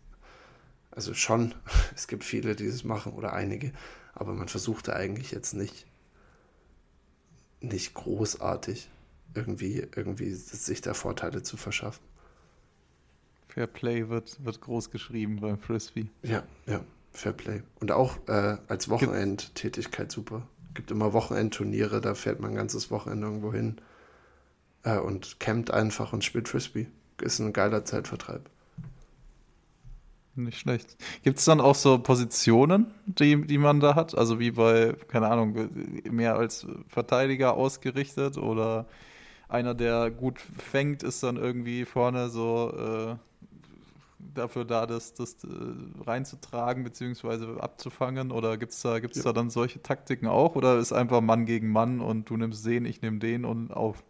also 0.95 1.13
schon, 1.13 1.53
es 1.95 2.07
gibt 2.07 2.23
viele, 2.23 2.55
die 2.55 2.67
das 2.67 2.83
machen 2.83 3.13
oder 3.13 3.33
einige, 3.33 3.71
aber 4.13 4.33
man 4.33 4.47
versuchte 4.47 4.95
eigentlich 4.95 5.31
jetzt 5.31 5.53
nicht, 5.53 5.85
nicht 7.61 7.93
großartig 7.93 8.89
irgendwie, 9.33 9.85
irgendwie 9.95 10.31
sich 10.33 10.81
da 10.81 10.93
Vorteile 10.93 11.43
zu 11.43 11.57
verschaffen. 11.57 12.03
Fair 13.49 13.67
Play 13.67 14.09
wird, 14.09 14.43
wird 14.43 14.61
groß 14.61 14.91
geschrieben 14.91 15.39
beim 15.39 15.57
Frisbee. 15.59 16.07
Ja, 16.23 16.43
ja, 16.65 16.81
Fair 17.11 17.33
Play. 17.33 17.63
Und 17.79 17.91
auch 17.91 18.17
äh, 18.27 18.57
als 18.67 18.89
Wochenendtätigkeit 18.89 20.11
super. 20.11 20.47
Gibt 20.73 20.91
immer 20.91 21.13
Wochenendturniere, 21.13 22.01
da 22.01 22.15
fährt 22.15 22.41
man 22.41 22.51
ein 22.51 22.55
ganzes 22.57 22.91
Wochenende 22.91 23.27
irgendwo 23.27 23.53
hin 23.53 23.77
äh, 24.83 24.97
und 24.97 25.39
campt 25.39 25.71
einfach 25.71 26.11
und 26.11 26.23
spielt 26.23 26.49
Frisbee. 26.49 26.87
Ist 27.21 27.39
ein 27.39 27.53
geiler 27.53 27.85
Zeitvertreib. 27.85 28.49
Nicht 30.35 30.59
schlecht. 30.59 30.97
Gibt 31.23 31.39
es 31.39 31.45
dann 31.45 31.61
auch 31.61 31.75
so 31.75 31.97
Positionen, 31.97 32.87
die, 33.05 33.41
die 33.47 33.57
man 33.57 33.79
da 33.79 33.95
hat? 33.95 34.17
Also 34.17 34.37
wie 34.37 34.51
bei, 34.51 34.93
keine 35.07 35.29
Ahnung, 35.29 35.69
mehr 36.09 36.35
als 36.35 36.67
Verteidiger 36.89 37.53
ausgerichtet 37.53 38.37
oder 38.37 38.85
einer, 39.47 39.73
der 39.73 40.11
gut 40.11 40.39
fängt, 40.39 41.03
ist 41.03 41.23
dann 41.23 41.37
irgendwie 41.37 41.85
vorne 41.85 42.29
so 42.29 42.73
äh, 42.77 43.15
dafür 44.33 44.65
da, 44.65 44.85
das, 44.85 45.13
das 45.13 45.35
äh, 45.43 45.47
reinzutragen 46.05 46.83
bzw. 46.83 47.59
abzufangen? 47.59 48.31
Oder 48.31 48.57
gibt 48.57 48.73
es 48.73 48.81
da, 48.81 48.99
gibt's 48.99 49.19
ja. 49.19 49.23
da 49.23 49.33
dann 49.33 49.49
solche 49.49 49.81
Taktiken 49.81 50.27
auch? 50.27 50.55
Oder 50.55 50.77
ist 50.79 50.91
einfach 50.91 51.21
Mann 51.21 51.45
gegen 51.45 51.71
Mann 51.71 52.01
und 52.01 52.29
du 52.29 52.35
nimmst 52.35 52.65
den, 52.65 52.85
ich 52.85 53.01
nehme 53.01 53.19
den 53.19 53.45
und 53.45 53.71
auf? 53.71 54.03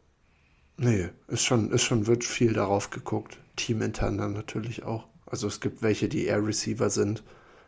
Nee, 0.78 1.10
ist 1.28 1.46
schon, 1.46 1.72
ist 1.72 1.84
schon, 1.84 2.08
wird 2.08 2.24
viel 2.24 2.54
darauf 2.54 2.90
geguckt. 2.90 3.40
Teamintern 3.56 4.18
dann 4.18 4.34
natürlich 4.34 4.84
auch. 4.84 5.08
Also 5.26 5.48
es 5.48 5.60
gibt 5.60 5.82
welche, 5.82 6.08
die 6.08 6.26
eher 6.26 6.46
Receiver 6.46 6.90
sind. 6.90 7.24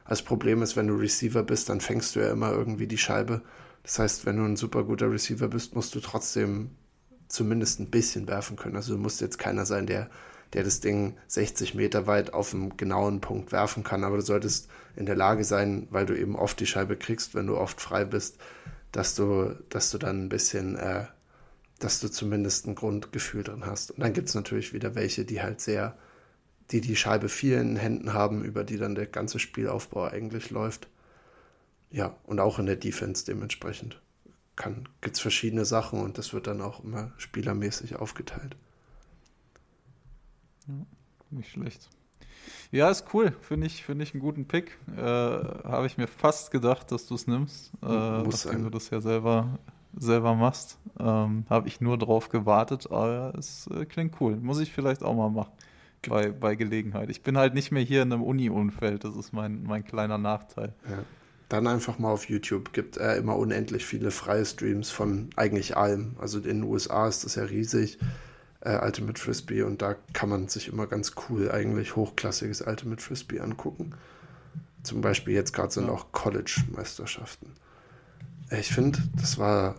Das 0.07 0.21
Problem 0.21 0.61
ist, 0.61 0.75
wenn 0.75 0.87
du 0.87 0.95
Receiver 0.95 1.43
bist, 1.43 1.69
dann 1.69 1.81
fängst 1.81 2.15
du 2.15 2.19
ja 2.19 2.31
immer 2.31 2.51
irgendwie 2.51 2.87
die 2.87 2.97
Scheibe. 2.97 3.41
Das 3.83 3.99
heißt, 3.99 4.25
wenn 4.25 4.37
du 4.37 4.43
ein 4.43 4.55
super 4.55 4.83
guter 4.83 5.11
Receiver 5.11 5.47
bist, 5.47 5.75
musst 5.75 5.95
du 5.95 5.99
trotzdem 5.99 6.71
zumindest 7.27 7.79
ein 7.79 7.89
bisschen 7.89 8.27
werfen 8.27 8.55
können. 8.55 8.75
Also 8.75 8.93
du 8.95 8.99
musst 8.99 9.21
jetzt 9.21 9.37
keiner 9.37 9.65
sein, 9.65 9.85
der 9.85 10.09
der 10.53 10.63
das 10.63 10.79
Ding 10.79 11.17
60 11.27 11.75
Meter 11.75 12.07
weit 12.07 12.33
auf 12.33 12.53
einen 12.53 12.77
genauen 12.77 13.21
Punkt 13.21 13.51
werfen 13.51 13.83
kann. 13.83 14.03
Aber 14.03 14.17
du 14.17 14.23
solltest 14.23 14.69
in 14.95 15.05
der 15.05 15.15
Lage 15.15 15.43
sein, 15.43 15.87
weil 15.91 16.05
du 16.05 16.17
eben 16.17 16.35
oft 16.35 16.59
die 16.59 16.65
Scheibe 16.65 16.95
kriegst, 16.95 17.35
wenn 17.35 17.47
du 17.47 17.57
oft 17.57 17.81
frei 17.81 18.05
bist, 18.05 18.37
dass 18.91 19.15
du, 19.15 19.55
dass 19.69 19.91
du 19.91 19.97
dann 19.97 20.25
ein 20.25 20.29
bisschen, 20.29 20.75
äh, 20.77 21.05
dass 21.79 21.99
du 21.99 22.09
zumindest 22.09 22.67
ein 22.67 22.75
Grundgefühl 22.75 23.43
drin 23.43 23.65
hast. 23.65 23.91
Und 23.91 23.99
dann 23.99 24.13
gibt 24.13 24.29
es 24.29 24.35
natürlich 24.35 24.73
wieder 24.73 24.95
welche, 24.95 25.25
die 25.25 25.41
halt 25.41 25.61
sehr, 25.61 25.97
die 26.71 26.81
die 26.81 26.95
Scheibe 26.95 27.29
viel 27.29 27.53
in 27.53 27.69
den 27.69 27.77
Händen 27.77 28.13
haben, 28.13 28.43
über 28.43 28.63
die 28.63 28.77
dann 28.77 28.95
der 28.95 29.07
ganze 29.07 29.39
Spielaufbau 29.39 30.05
eigentlich 30.05 30.49
läuft. 30.49 30.87
Ja, 31.89 32.15
und 32.25 32.39
auch 32.39 32.59
in 32.59 32.65
der 32.65 32.75
Defense 32.75 33.25
dementsprechend 33.25 34.01
gibt 35.01 35.15
es 35.15 35.21
verschiedene 35.21 35.65
Sachen 35.65 36.01
und 36.01 36.17
das 36.17 36.33
wird 36.33 36.47
dann 36.47 36.61
auch 36.61 36.83
immer 36.83 37.11
spielermäßig 37.17 37.95
aufgeteilt. 37.95 38.55
Ja, 40.67 40.73
nicht 41.29 41.51
schlecht. 41.51 41.89
Ja, 42.71 42.89
ist 42.89 43.05
cool. 43.13 43.33
Finde 43.41 43.67
ich, 43.67 43.83
find 43.85 44.01
ich 44.01 44.13
einen 44.13 44.21
guten 44.21 44.45
Pick. 44.47 44.77
Äh, 44.95 45.01
Habe 45.01 45.85
ich 45.85 45.97
mir 45.97 46.07
fast 46.07 46.51
gedacht, 46.51 46.91
dass 46.91 47.05
du 47.05 47.15
es 47.15 47.27
nimmst. 47.27 47.71
Äh, 47.81 48.23
Muss 48.23 48.45
nachdem 48.45 48.63
du 48.63 48.69
das 48.69 48.89
ja 48.89 48.99
selber, 48.99 49.59
selber 49.95 50.35
machst. 50.35 50.77
Ähm, 50.99 51.45
Habe 51.49 51.67
ich 51.67 51.79
nur 51.79 51.97
drauf 51.97 52.29
gewartet, 52.29 52.91
aber 52.91 53.33
es 53.37 53.67
äh, 53.67 53.85
klingt 53.85 54.19
cool. 54.19 54.35
Muss 54.37 54.59
ich 54.59 54.73
vielleicht 54.73 55.03
auch 55.03 55.15
mal 55.15 55.29
machen. 55.29 55.51
Bei, 56.07 56.29
bei 56.29 56.55
Gelegenheit. 56.55 57.09
Ich 57.09 57.21
bin 57.21 57.37
halt 57.37 57.53
nicht 57.53 57.71
mehr 57.71 57.83
hier 57.83 58.03
in 58.03 58.13
einem 58.13 58.23
Uni-Umfeld. 58.23 59.03
Das 59.03 59.15
ist 59.15 59.33
mein, 59.33 59.63
mein 59.63 59.83
kleiner 59.83 60.17
Nachteil. 60.17 60.73
Ja. 60.89 61.03
Dann 61.49 61.67
einfach 61.67 61.99
mal 61.99 62.11
auf 62.11 62.29
YouTube. 62.29 62.73
Gibt 62.73 62.97
äh, 62.97 63.17
immer 63.17 63.35
unendlich 63.35 63.85
viele 63.85 64.11
freie 64.11 64.45
Streams 64.45 64.89
von 64.89 65.29
eigentlich 65.35 65.75
allem. 65.75 66.15
Also 66.19 66.37
in 66.37 66.61
den 66.61 66.63
USA 66.63 67.07
ist 67.07 67.25
das 67.25 67.35
ja 67.35 67.43
riesig 67.43 67.97
äh, 68.61 68.77
Ultimate 68.83 69.19
Frisbee 69.19 69.63
und 69.63 69.81
da 69.81 69.95
kann 70.13 70.29
man 70.29 70.47
sich 70.47 70.67
immer 70.67 70.87
ganz 70.87 71.13
cool 71.29 71.51
eigentlich 71.51 71.95
hochklassiges 71.95 72.61
Ultimate 72.61 73.01
Frisbee 73.01 73.39
angucken. 73.39 73.91
Zum 74.83 75.01
Beispiel 75.01 75.33
jetzt 75.33 75.53
gerade 75.53 75.71
sind 75.71 75.87
ja. 75.87 75.93
auch 75.93 76.11
College-Meisterschaften. 76.11 77.53
Äh, 78.49 78.59
ich 78.59 78.71
finde, 78.71 78.99
das 79.15 79.37
war 79.37 79.75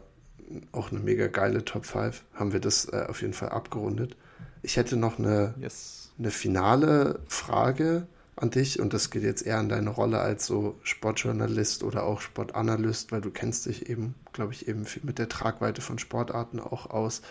auch 0.73 0.91
eine 0.91 1.01
mega 1.01 1.27
geile 1.27 1.65
Top 1.65 1.85
5. 1.85 2.25
Haben 2.35 2.53
wir 2.53 2.61
das 2.61 2.87
äh, 2.87 3.07
auf 3.09 3.21
jeden 3.21 3.35
Fall 3.35 3.51
abgerundet. 3.51 4.17
Ich 4.63 4.77
hätte 4.77 4.97
noch 4.97 5.19
eine, 5.19 5.55
yes. 5.61 6.08
Eine 6.19 6.31
finale 6.31 7.21
Frage 7.29 8.07
an 8.37 8.51
dich 8.51 8.81
und 8.81 8.93
das 8.93 9.11
geht 9.11 9.23
jetzt 9.23 9.47
eher 9.47 9.59
an 9.59 9.69
deine 9.69 9.91
Rolle 9.91 10.21
als 10.21 10.47
so 10.47 10.79
Sportjournalist 10.83 11.83
oder 11.83 12.05
auch 12.05 12.21
Sportanalyst, 12.21 13.11
weil 13.13 13.21
du 13.21 13.31
kennst 13.31 13.67
dich 13.67 13.89
eben, 13.89 14.15
glaube 14.33 14.53
ich, 14.53 14.69
eben 14.69 14.87
mit 15.03 15.19
der 15.19 15.29
Tragweite 15.29 15.81
von 15.81 15.99
Sportarten 15.99 16.61
auch 16.61 16.91
aus. 16.91 17.23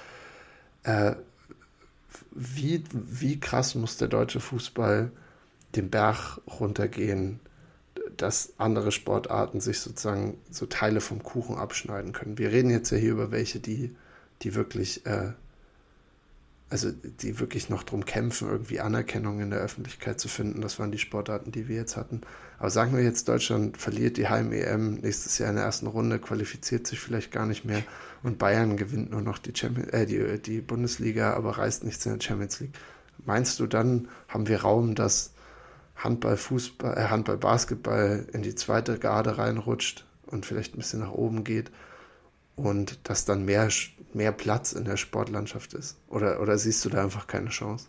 Äh, 0.84 1.16
wie, 2.32 2.84
wie 2.92 3.40
krass 3.40 3.76
muss 3.76 3.98
der 3.98 4.08
deutsche 4.08 4.40
Fußball 4.40 5.12
den 5.76 5.90
Berg 5.90 6.40
runtergehen, 6.60 7.40
dass 8.16 8.54
andere 8.58 8.92
Sportarten 8.92 9.60
sich 9.60 9.80
sozusagen 9.80 10.38
so 10.50 10.66
Teile 10.66 11.02
vom 11.02 11.24
Kuchen 11.24 11.58
abschneiden 11.58 12.14
können. 12.14 12.38
Wir 12.38 12.52
reden 12.52 12.70
jetzt 12.70 12.90
ja 12.92 12.98
hier 12.98 13.12
über 13.12 13.32
welche, 13.32 13.60
die, 13.60 13.96
die 14.42 14.56
wirklich 14.56 15.06
äh, 15.06 15.34
also 16.70 16.92
die 16.92 17.40
wirklich 17.40 17.70
noch 17.70 17.84
drum 17.84 18.04
kämpfen, 18.04 18.50
irgendwie 18.50 18.82
Anerkennung 18.82 19.40
in 19.40 19.52
der 19.52 19.60
Öffentlichkeit 19.60 20.20
zu 20.20 20.28
finden. 20.28 20.62
Das 20.62 20.80
waren 20.80 20.92
die 20.92 20.98
Sportarten, 20.98 21.52
die 21.52 21.68
wir 21.68 21.78
jetzt 21.78 21.96
hatten. 21.96 22.22
Aber 22.60 22.70
sagen 22.70 22.96
wir 22.96 23.04
jetzt, 23.04 23.30
Deutschland 23.30 23.78
verliert 23.78 24.18
die 24.18 24.28
Heim-EM 24.28 24.96
nächstes 24.96 25.38
Jahr 25.38 25.50
in 25.50 25.56
der 25.56 25.66
ersten 25.66 25.88
Runde, 25.88 26.20
qualifiziert 26.20 26.86
sich 26.86 27.00
vielleicht 27.00 27.32
gar 27.32 27.46
nicht 27.46 27.64
mehr 27.64 27.84
und 28.24 28.38
Bayern 28.38 28.76
gewinnt 28.76 29.12
nur 29.12 29.22
noch 29.22 29.38
die, 29.38 29.54
Champions, 29.56 29.90
äh, 29.90 30.06
die, 30.06 30.42
die 30.42 30.62
Bundesliga, 30.62 31.34
aber 31.34 31.58
reißt 31.58 31.86
nichts 31.86 32.06
in 32.06 32.14
der 32.14 32.22
Champions 32.22 32.60
League. 32.60 32.74
Meinst 33.26 33.60
du, 33.60 33.68
dann 33.68 34.10
haben 34.28 34.48
wir 34.48 34.62
Raum, 34.62 34.94
dass 34.96 35.34
Handball, 35.96 36.36
Fußball, 36.36 36.98
äh, 36.98 37.08
Handball, 37.10 37.38
Basketball 37.38 38.28
in 38.34 38.42
die 38.42 38.56
zweite 38.56 39.00
Garde 39.00 39.38
reinrutscht 39.38 40.06
und 40.26 40.46
vielleicht 40.46 40.76
ein 40.76 40.80
bisschen 40.80 41.00
nach 41.00 41.12
oben 41.12 41.44
geht? 41.44 41.72
und 42.58 43.08
dass 43.08 43.24
dann 43.24 43.46
mehr, 43.46 43.70
mehr 44.14 44.32
Platz 44.32 44.74
in 44.74 44.86
der 44.86 44.98
Sportlandschaft 44.98 45.74
ist? 45.74 45.98
Oder, 46.10 46.42
oder 46.42 46.58
siehst 46.58 46.84
du 46.86 46.90
da 46.90 47.04
einfach 47.04 47.28
keine 47.28 47.50
Chance? 47.50 47.88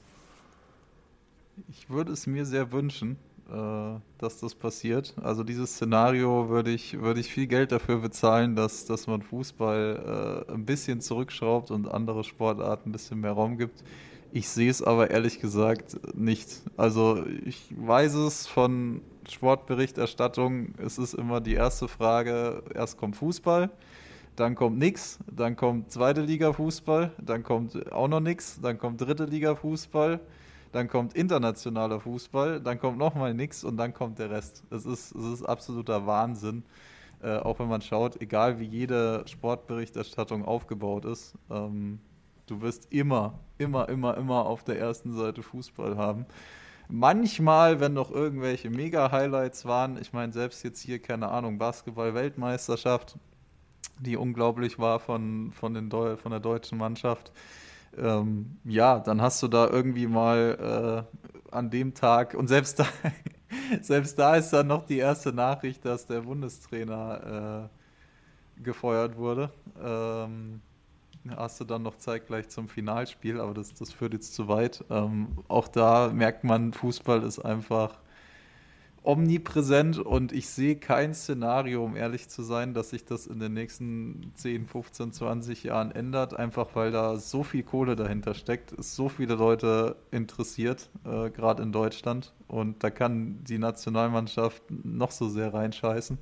Ich 1.69 1.90
würde 1.90 2.12
es 2.12 2.27
mir 2.27 2.45
sehr 2.45 2.70
wünschen, 2.73 3.16
äh, 3.51 3.99
dass 4.19 4.40
das 4.40 4.55
passiert. 4.55 5.15
Also 5.23 5.43
dieses 5.43 5.74
Szenario 5.74 6.49
würde 6.49 6.70
ich, 6.70 7.01
würde 7.01 7.20
ich 7.20 7.32
viel 7.32 7.47
Geld 7.47 7.73
dafür 7.73 7.99
bezahlen, 7.99 8.57
dass, 8.57 8.85
dass 8.85 9.07
man 9.07 9.23
Fußball 9.23 10.45
äh, 10.49 10.53
ein 10.53 10.65
bisschen 10.66 11.01
zurückschraubt 11.01 11.70
und 11.70 11.89
andere 11.89 12.24
Sportarten 12.24 12.90
ein 12.90 12.93
bisschen 12.93 13.20
mehr 13.20 13.32
Raum 13.32 13.57
gibt. 13.57 13.82
Ich 14.32 14.49
sehe 14.49 14.70
es 14.70 14.82
aber 14.82 15.11
ehrlich 15.11 15.40
gesagt 15.40 16.15
nicht. 16.15 16.61
Also 16.77 17.24
ich 17.47 17.73
weiß 17.74 18.15
es 18.15 18.47
von 18.47 19.01
Sportberichterstattung, 19.27 20.74
es 20.78 20.99
ist 20.99 21.15
immer 21.15 21.40
die 21.40 21.55
erste 21.55 21.89
Frage, 21.89 22.62
erst 22.74 22.99
kommt 22.99 23.16
Fußball, 23.16 23.70
dann 24.39 24.55
kommt 24.55 24.78
nix, 24.78 25.19
dann 25.31 25.56
kommt 25.56 25.90
zweite 25.90 26.20
Liga 26.20 26.52
Fußball, 26.52 27.12
dann 27.20 27.43
kommt 27.43 27.90
auch 27.93 28.06
noch 28.06 28.20
nix, 28.20 28.60
dann 28.60 28.78
kommt 28.78 29.01
dritte 29.01 29.24
Liga 29.24 29.56
Fußball, 29.56 30.20
dann 30.70 30.89
kommt 30.89 31.15
internationaler 31.15 31.98
Fußball, 31.98 32.60
dann 32.60 32.78
kommt 32.78 32.98
nochmal 32.98 33.35
nix 33.35 33.65
und 33.65 33.77
dann 33.77 33.93
kommt 33.93 34.20
der 34.20 34.31
Rest. 34.31 34.62
Es 34.70 34.86
ist, 34.86 35.12
es 35.15 35.24
ist 35.24 35.43
absoluter 35.43 36.06
Wahnsinn. 36.06 36.62
Äh, 37.20 37.39
auch 37.39 37.59
wenn 37.59 37.69
man 37.69 37.82
schaut, 37.82 38.20
egal 38.23 38.60
wie 38.60 38.66
jede 38.66 39.24
Sportberichterstattung 39.27 40.44
aufgebaut 40.44 41.05
ist, 41.05 41.35
ähm, 41.51 41.98
du 42.47 42.60
wirst 42.60 42.93
immer, 42.93 43.40
immer, 43.59 43.89
immer, 43.89 44.16
immer 44.16 44.47
auf 44.47 44.62
der 44.62 44.78
ersten 44.78 45.16
Seite 45.16 45.43
Fußball 45.43 45.97
haben. 45.97 46.27
Manchmal, 46.89 47.81
wenn 47.81 47.93
noch 47.93 48.12
irgendwelche 48.12 48.70
Mega-Highlights 48.70 49.65
waren, 49.65 50.01
ich 50.01 50.12
meine, 50.12 50.32
selbst 50.32 50.62
jetzt 50.62 50.81
hier, 50.81 51.01
keine 51.01 51.28
Ahnung, 51.28 51.59
Basketball-Weltmeisterschaft, 51.59 53.19
die 54.01 54.16
unglaublich 54.16 54.79
war 54.79 55.01
von, 55.01 55.53
von, 55.53 55.75
den 55.75 55.91
Deu 55.91 56.16
von 56.16 56.31
der 56.31 56.41
deutschen 56.41 56.79
Mannschaft. 56.79 57.33
Ähm, 57.97 58.59
ja, 58.65 58.99
dann 58.99 59.20
hast 59.20 59.43
du 59.43 59.49
da 59.49 59.69
irgendwie 59.69 60.07
mal 60.07 61.07
äh, 61.11 61.55
an 61.55 61.70
dem 61.70 61.95
Tag, 61.95 62.35
und 62.35 62.49
selbst 62.49 62.79
da, 62.79 62.87
selbst 63.83 64.19
da 64.19 64.37
ist 64.37 64.51
dann 64.51 64.66
noch 64.66 64.85
die 64.85 64.99
erste 64.99 65.33
Nachricht, 65.33 65.85
dass 65.85 66.07
der 66.07 66.20
Bundestrainer 66.20 67.69
äh, 68.59 68.62
gefeuert 68.62 69.16
wurde. 69.16 69.51
Ähm, 69.83 70.61
hast 71.37 71.61
du 71.61 71.65
dann 71.65 71.83
noch 71.83 71.97
zeitgleich 71.97 72.49
zum 72.49 72.69
Finalspiel, 72.69 73.41
aber 73.41 73.55
das, 73.55 73.75
das 73.75 73.93
führt 73.93 74.12
jetzt 74.12 74.35
zu 74.35 74.49
weit. 74.49 74.85
Ähm, 74.91 75.39
auch 75.49 75.69
da 75.69 76.11
merkt 76.12 76.45
man, 76.45 76.73
Fußball 76.73 77.23
ist 77.23 77.39
einfach 77.39 77.99
omnipräsent 79.03 79.99
und 79.99 80.33
ich 80.33 80.49
sehe 80.49 80.77
kein 80.77 81.15
Szenario, 81.15 81.85
um 81.85 81.97
ehrlich 81.97 82.29
zu 82.29 82.43
sein, 82.43 82.75
dass 82.75 82.91
sich 82.91 83.05
das 83.05 83.27
in 83.27 83.39
den 83.39 83.55
nächsten 83.55 84.33
10, 84.35 84.66
15, 84.66 85.12
20 85.12 85.65
Jahren 85.65 85.91
ändert, 85.91 86.35
einfach 86.35 86.69
weil 86.75 86.91
da 86.91 87.16
so 87.16 87.43
viel 87.43 87.62
Kohle 87.62 87.97
dahinter 87.97 88.35
steckt, 88.35 88.73
es 88.73 88.97
so 88.97 89.09
viele 89.09 89.35
Leute 89.35 89.97
interessiert, 90.11 90.91
äh, 91.05 91.31
gerade 91.31 91.62
in 91.62 91.73
Deutschland 91.73 92.35
und 92.49 92.83
da 92.83 92.91
kann 92.91 93.45
die 93.45 93.59
Nationalmannschaft 93.59 94.62
noch 94.70 95.11
so 95.11 95.29
sehr 95.29 95.55
reinscheißen. 95.55 96.19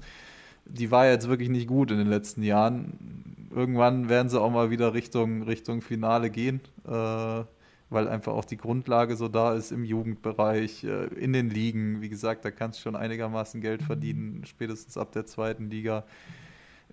Die 0.69 0.91
war 0.91 1.07
jetzt 1.07 1.29
wirklich 1.29 1.49
nicht 1.49 1.69
gut 1.69 1.91
in 1.93 1.99
den 1.99 2.09
letzten 2.09 2.43
Jahren. 2.43 3.49
Irgendwann 3.55 4.09
werden 4.09 4.29
sie 4.29 4.41
auch 4.41 4.51
mal 4.51 4.71
wieder 4.71 4.95
Richtung, 4.95 5.43
Richtung 5.43 5.81
Finale 5.81 6.29
gehen. 6.29 6.61
Äh, 6.85 7.45
weil 7.89 8.09
einfach 8.09 8.33
auch 8.33 8.45
die 8.45 8.57
Grundlage 8.57 9.17
so 9.17 9.29
da 9.29 9.55
ist 9.55 9.71
im 9.71 9.85
Jugendbereich, 9.85 10.85
äh, 10.85 11.07
in 11.15 11.33
den 11.33 11.51
Ligen. 11.51 12.01
Wie 12.01 12.09
gesagt, 12.09 12.45
da 12.45 12.51
kannst 12.51 12.79
du 12.79 12.83
schon 12.83 12.97
einigermaßen 12.97 13.61
Geld 13.61 13.83
verdienen, 13.83 14.45
spätestens 14.45 14.97
ab 14.97 15.13
der 15.13 15.27
zweiten 15.27 15.71
Liga. 15.71 16.05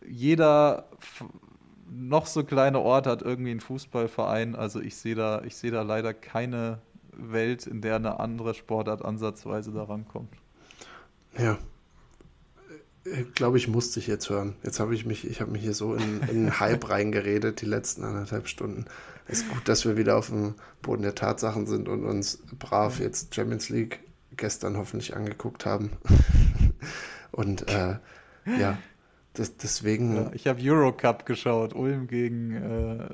Jeder 0.07 0.89
noch 1.89 2.25
so 2.25 2.43
kleine 2.43 2.79
Ort 2.79 3.07
hat 3.07 3.21
irgendwie 3.21 3.51
einen 3.51 3.59
Fußballverein. 3.59 4.55
Also 4.55 4.81
ich 4.81 4.95
sehe 4.95 5.15
da, 5.15 5.41
ich 5.43 5.55
sehe 5.55 5.71
da 5.71 5.81
leider 5.81 6.13
keine 6.13 6.79
Welt, 7.11 7.67
in 7.67 7.81
der 7.81 7.95
eine 7.95 8.19
andere 8.19 8.53
Sportart 8.53 9.03
ansatzweise 9.03 9.71
daran 9.71 10.07
kommt. 10.07 10.33
Ja. 11.37 11.57
Ich 13.05 13.33
glaube, 13.33 13.57
ich 13.57 13.67
musste 13.67 13.99
dich 13.99 14.07
jetzt 14.07 14.29
hören. 14.29 14.55
Jetzt 14.63 14.79
habe 14.79 14.95
ich 14.95 15.05
mich, 15.05 15.27
ich 15.29 15.41
habe 15.41 15.51
mich 15.51 15.61
hier 15.61 15.73
so 15.73 15.93
in, 15.95 16.21
in 16.21 16.29
einen 16.29 16.59
Hype 16.59 16.89
reingeredet, 16.89 17.61
die 17.61 17.65
letzten 17.65 18.03
anderthalb 18.03 18.47
Stunden. 18.47 18.85
Es 19.27 19.39
ist 19.39 19.49
gut, 19.49 19.67
dass 19.67 19.85
wir 19.85 19.97
wieder 19.97 20.17
auf 20.17 20.27
dem 20.27 20.55
Boden 20.81 21.03
der 21.03 21.15
Tatsachen 21.15 21.65
sind 21.65 21.87
und 21.89 22.05
uns 22.05 22.39
brav 22.59 22.99
jetzt 22.99 23.35
Champions 23.35 23.69
League 23.69 23.99
gestern 24.35 24.77
hoffentlich 24.77 25.15
angeguckt 25.15 25.65
haben. 25.65 25.91
und 27.31 27.69
äh, 27.69 27.97
ja, 28.45 28.77
das, 29.33 29.57
deswegen. 29.57 30.15
Ja, 30.15 30.31
ich 30.33 30.47
habe 30.47 30.59
Eurocup 30.61 31.25
geschaut, 31.25 31.73
Ulm 31.73 32.07
gegen, 32.07 32.53
äh, 32.53 33.07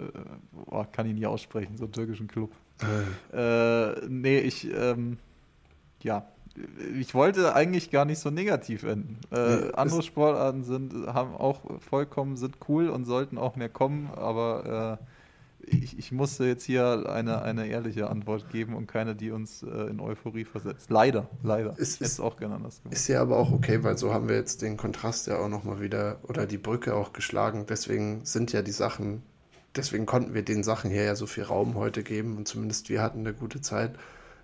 oh, 0.65 0.85
kann 0.91 1.07
ich 1.07 1.13
nie 1.13 1.25
aussprechen, 1.25 1.77
so 1.77 1.85
einen 1.85 1.93
türkischen 1.93 2.27
Club. 2.27 2.51
Äh. 3.33 3.91
Äh, 3.91 4.07
nee, 4.07 4.39
ich, 4.39 4.69
ähm, 4.73 5.17
ja, 6.01 6.27
ich 6.97 7.13
wollte 7.13 7.55
eigentlich 7.55 7.91
gar 7.91 8.05
nicht 8.05 8.19
so 8.19 8.29
negativ 8.29 8.83
enden. 8.83 9.17
Äh, 9.31 9.71
andere 9.73 10.03
Sportarten 10.03 10.63
sind, 10.63 10.93
haben 11.07 11.35
auch 11.35 11.61
vollkommen, 11.79 12.37
sind 12.37 12.57
cool 12.67 12.89
und 12.89 13.05
sollten 13.05 13.37
auch 13.37 13.55
mehr 13.55 13.69
kommen, 13.69 14.09
aber 14.15 14.99
äh, 14.99 15.05
ich, 15.65 15.97
ich 15.97 16.11
musste 16.11 16.45
jetzt 16.45 16.63
hier 16.63 17.09
eine, 17.09 17.41
eine 17.41 17.67
ehrliche 17.67 18.09
Antwort 18.09 18.49
geben 18.49 18.75
und 18.75 18.87
keine, 18.87 19.15
die 19.15 19.31
uns 19.31 19.63
äh, 19.63 19.89
in 19.89 19.99
Euphorie 19.99 20.45
versetzt. 20.45 20.89
Leider, 20.89 21.29
leider. 21.43 21.77
Ist, 21.77 22.01
ist 22.01 22.19
auch 22.19 22.37
gerne 22.37 22.55
anders 22.55 22.81
gemacht. 22.81 22.95
Ist 22.95 23.07
ja 23.07 23.21
aber 23.21 23.37
auch 23.37 23.51
okay, 23.51 23.83
weil 23.83 23.97
so 23.97 24.13
haben 24.13 24.29
wir 24.29 24.35
jetzt 24.35 24.61
den 24.61 24.77
Kontrast 24.77 25.27
ja 25.27 25.37
auch 25.37 25.49
nochmal 25.49 25.81
wieder 25.81 26.19
oder 26.23 26.45
die 26.45 26.57
Brücke 26.57 26.95
auch 26.95 27.13
geschlagen. 27.13 27.65
Deswegen 27.67 28.25
sind 28.25 28.51
ja 28.51 28.61
die 28.61 28.71
Sachen, 28.71 29.21
deswegen 29.75 30.05
konnten 30.05 30.33
wir 30.33 30.43
den 30.43 30.63
Sachen 30.63 30.89
hier 30.89 31.03
ja 31.03 31.15
so 31.15 31.27
viel 31.27 31.43
Raum 31.43 31.75
heute 31.75 32.03
geben 32.03 32.37
und 32.37 32.47
zumindest 32.47 32.89
wir 32.89 33.01
hatten 33.01 33.19
eine 33.19 33.33
gute 33.33 33.61
Zeit, 33.61 33.97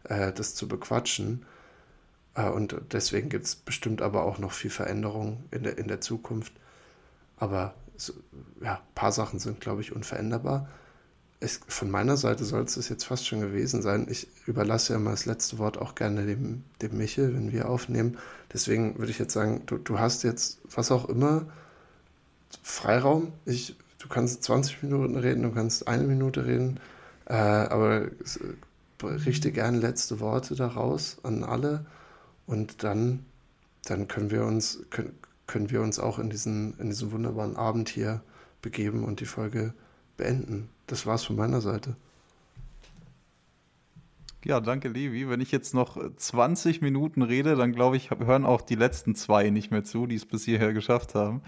äh, 0.03 0.31
das 0.31 0.55
zu 0.55 0.67
bequatschen. 0.67 1.45
Äh, 2.35 2.49
und 2.49 2.75
deswegen 2.91 3.29
gibt 3.29 3.45
es 3.45 3.55
bestimmt 3.55 4.01
aber 4.01 4.23
auch 4.23 4.37
noch 4.39 4.51
viel 4.51 4.71
Veränderung 4.71 5.43
in 5.51 5.63
der, 5.63 5.77
in 5.77 5.87
der 5.87 6.01
Zukunft. 6.01 6.53
Aber 7.37 7.73
so, 7.97 8.13
ja, 8.61 8.75
ein 8.75 8.95
paar 8.95 9.11
Sachen 9.11 9.39
sind, 9.39 9.61
glaube 9.61 9.81
ich, 9.81 9.91
unveränderbar 9.93 10.67
ich, 11.45 11.59
von 11.67 11.89
meiner 11.89 12.17
Seite 12.17 12.45
soll 12.45 12.63
es 12.63 12.89
jetzt 12.89 13.03
fast 13.03 13.27
schon 13.27 13.41
gewesen 13.41 13.81
sein. 13.81 14.07
Ich 14.09 14.27
überlasse 14.45 14.93
ja 14.93 14.99
mal 14.99 15.11
das 15.11 15.25
letzte 15.25 15.57
Wort 15.57 15.77
auch 15.77 15.95
gerne 15.95 16.25
dem, 16.25 16.63
dem 16.81 16.97
Michel, 16.97 17.33
wenn 17.33 17.51
wir 17.51 17.69
aufnehmen. 17.69 18.17
Deswegen 18.53 18.97
würde 18.97 19.11
ich 19.11 19.19
jetzt 19.19 19.33
sagen, 19.33 19.63
du, 19.65 19.77
du 19.77 19.99
hast 19.99 20.23
jetzt, 20.23 20.59
was 20.73 20.91
auch 20.91 21.09
immer, 21.09 21.45
Freiraum. 22.63 23.33
Ich, 23.45 23.75
du 23.99 24.07
kannst 24.07 24.43
20 24.43 24.83
Minuten 24.83 25.17
reden, 25.17 25.43
du 25.43 25.51
kannst 25.51 25.87
eine 25.87 26.03
Minute 26.03 26.45
reden, 26.45 26.79
äh, 27.25 27.33
aber 27.33 28.07
richte 29.03 29.51
gerne 29.51 29.77
letzte 29.79 30.19
Worte 30.19 30.55
daraus 30.55 31.17
an 31.23 31.43
alle 31.43 31.85
und 32.47 32.83
dann, 32.83 33.25
dann 33.85 34.07
können 34.07 34.31
wir 34.31 34.45
uns, 34.45 34.83
können, 34.89 35.17
können 35.47 35.69
wir 35.69 35.81
uns 35.81 35.99
auch 35.99 36.19
in 36.19 36.29
diesen, 36.29 36.77
in 36.79 36.89
diesen 36.89 37.11
wunderbaren 37.11 37.55
Abend 37.55 37.89
hier 37.89 38.21
begeben 38.61 39.03
und 39.03 39.19
die 39.19 39.25
Folge 39.25 39.73
beenden. 40.17 40.69
Das 40.87 41.05
war's 41.05 41.23
von 41.23 41.35
meiner 41.35 41.61
Seite. 41.61 41.95
Ja, 44.45 44.59
danke, 44.59 44.89
Levi. 44.89 45.27
Wenn 45.27 45.41
ich 45.41 45.51
jetzt 45.51 45.73
noch 45.73 45.97
20 46.15 46.79
Minuten 46.79 47.23
rede, 47.23 47.55
dann 47.55 47.71
glaube 47.71 47.97
ich, 47.97 48.11
hören 48.11 48.45
auch 48.45 48.61
die 48.61 48.75
letzten 48.75 49.15
zwei 49.15 49.49
nicht 49.49 49.71
mehr 49.71 49.83
zu, 49.83 50.05
die 50.05 50.13
es 50.13 50.27
bis 50.27 50.45
hierher 50.45 50.71
geschafft 50.71 51.15
haben. 51.15 51.41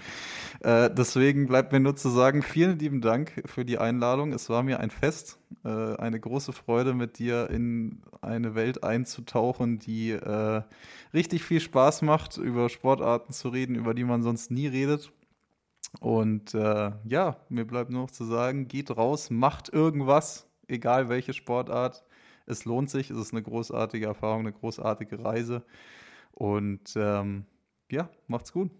Äh, 0.61 0.89
deswegen 0.89 1.45
bleibt 1.45 1.71
mir 1.71 1.79
nur 1.79 1.95
zu 1.95 2.09
sagen, 2.09 2.41
vielen 2.41 2.79
lieben 2.79 3.01
Dank 3.01 3.43
für 3.45 3.65
die 3.65 3.77
Einladung. 3.77 4.33
Es 4.33 4.49
war 4.49 4.63
mir 4.63 4.79
ein 4.79 4.89
Fest, 4.89 5.37
äh, 5.63 5.69
eine 5.69 6.19
große 6.19 6.53
Freude, 6.53 6.95
mit 6.95 7.19
dir 7.19 7.51
in 7.51 8.01
eine 8.21 8.55
Welt 8.55 8.83
einzutauchen, 8.83 9.77
die 9.77 10.13
äh, 10.13 10.63
richtig 11.13 11.43
viel 11.43 11.59
Spaß 11.59 12.01
macht, 12.01 12.37
über 12.37 12.67
Sportarten 12.67 13.31
zu 13.31 13.49
reden, 13.49 13.75
über 13.75 13.93
die 13.93 14.05
man 14.05 14.23
sonst 14.23 14.49
nie 14.49 14.65
redet. 14.65 15.11
Und 15.99 16.55
äh, 16.55 16.93
ja, 17.05 17.37
mir 17.49 17.67
bleibt 17.67 17.91
nur 17.91 18.01
noch 18.01 18.11
zu 18.11 18.25
sagen, 18.25 18.67
geht 18.67 18.89
raus, 18.97 19.29
macht 19.29 19.69
irgendwas, 19.69 20.47
egal 20.67 21.09
welche 21.09 21.33
Sportart. 21.33 22.03
Es 22.47 22.65
lohnt 22.65 22.89
sich, 22.89 23.11
es 23.11 23.17
ist 23.17 23.33
eine 23.33 23.43
großartige 23.43 24.07
Erfahrung, 24.07 24.41
eine 24.41 24.53
großartige 24.53 25.23
Reise. 25.23 25.63
Und 26.31 26.93
ähm, 26.95 27.45
ja, 27.91 28.09
macht's 28.27 28.51
gut. 28.53 28.71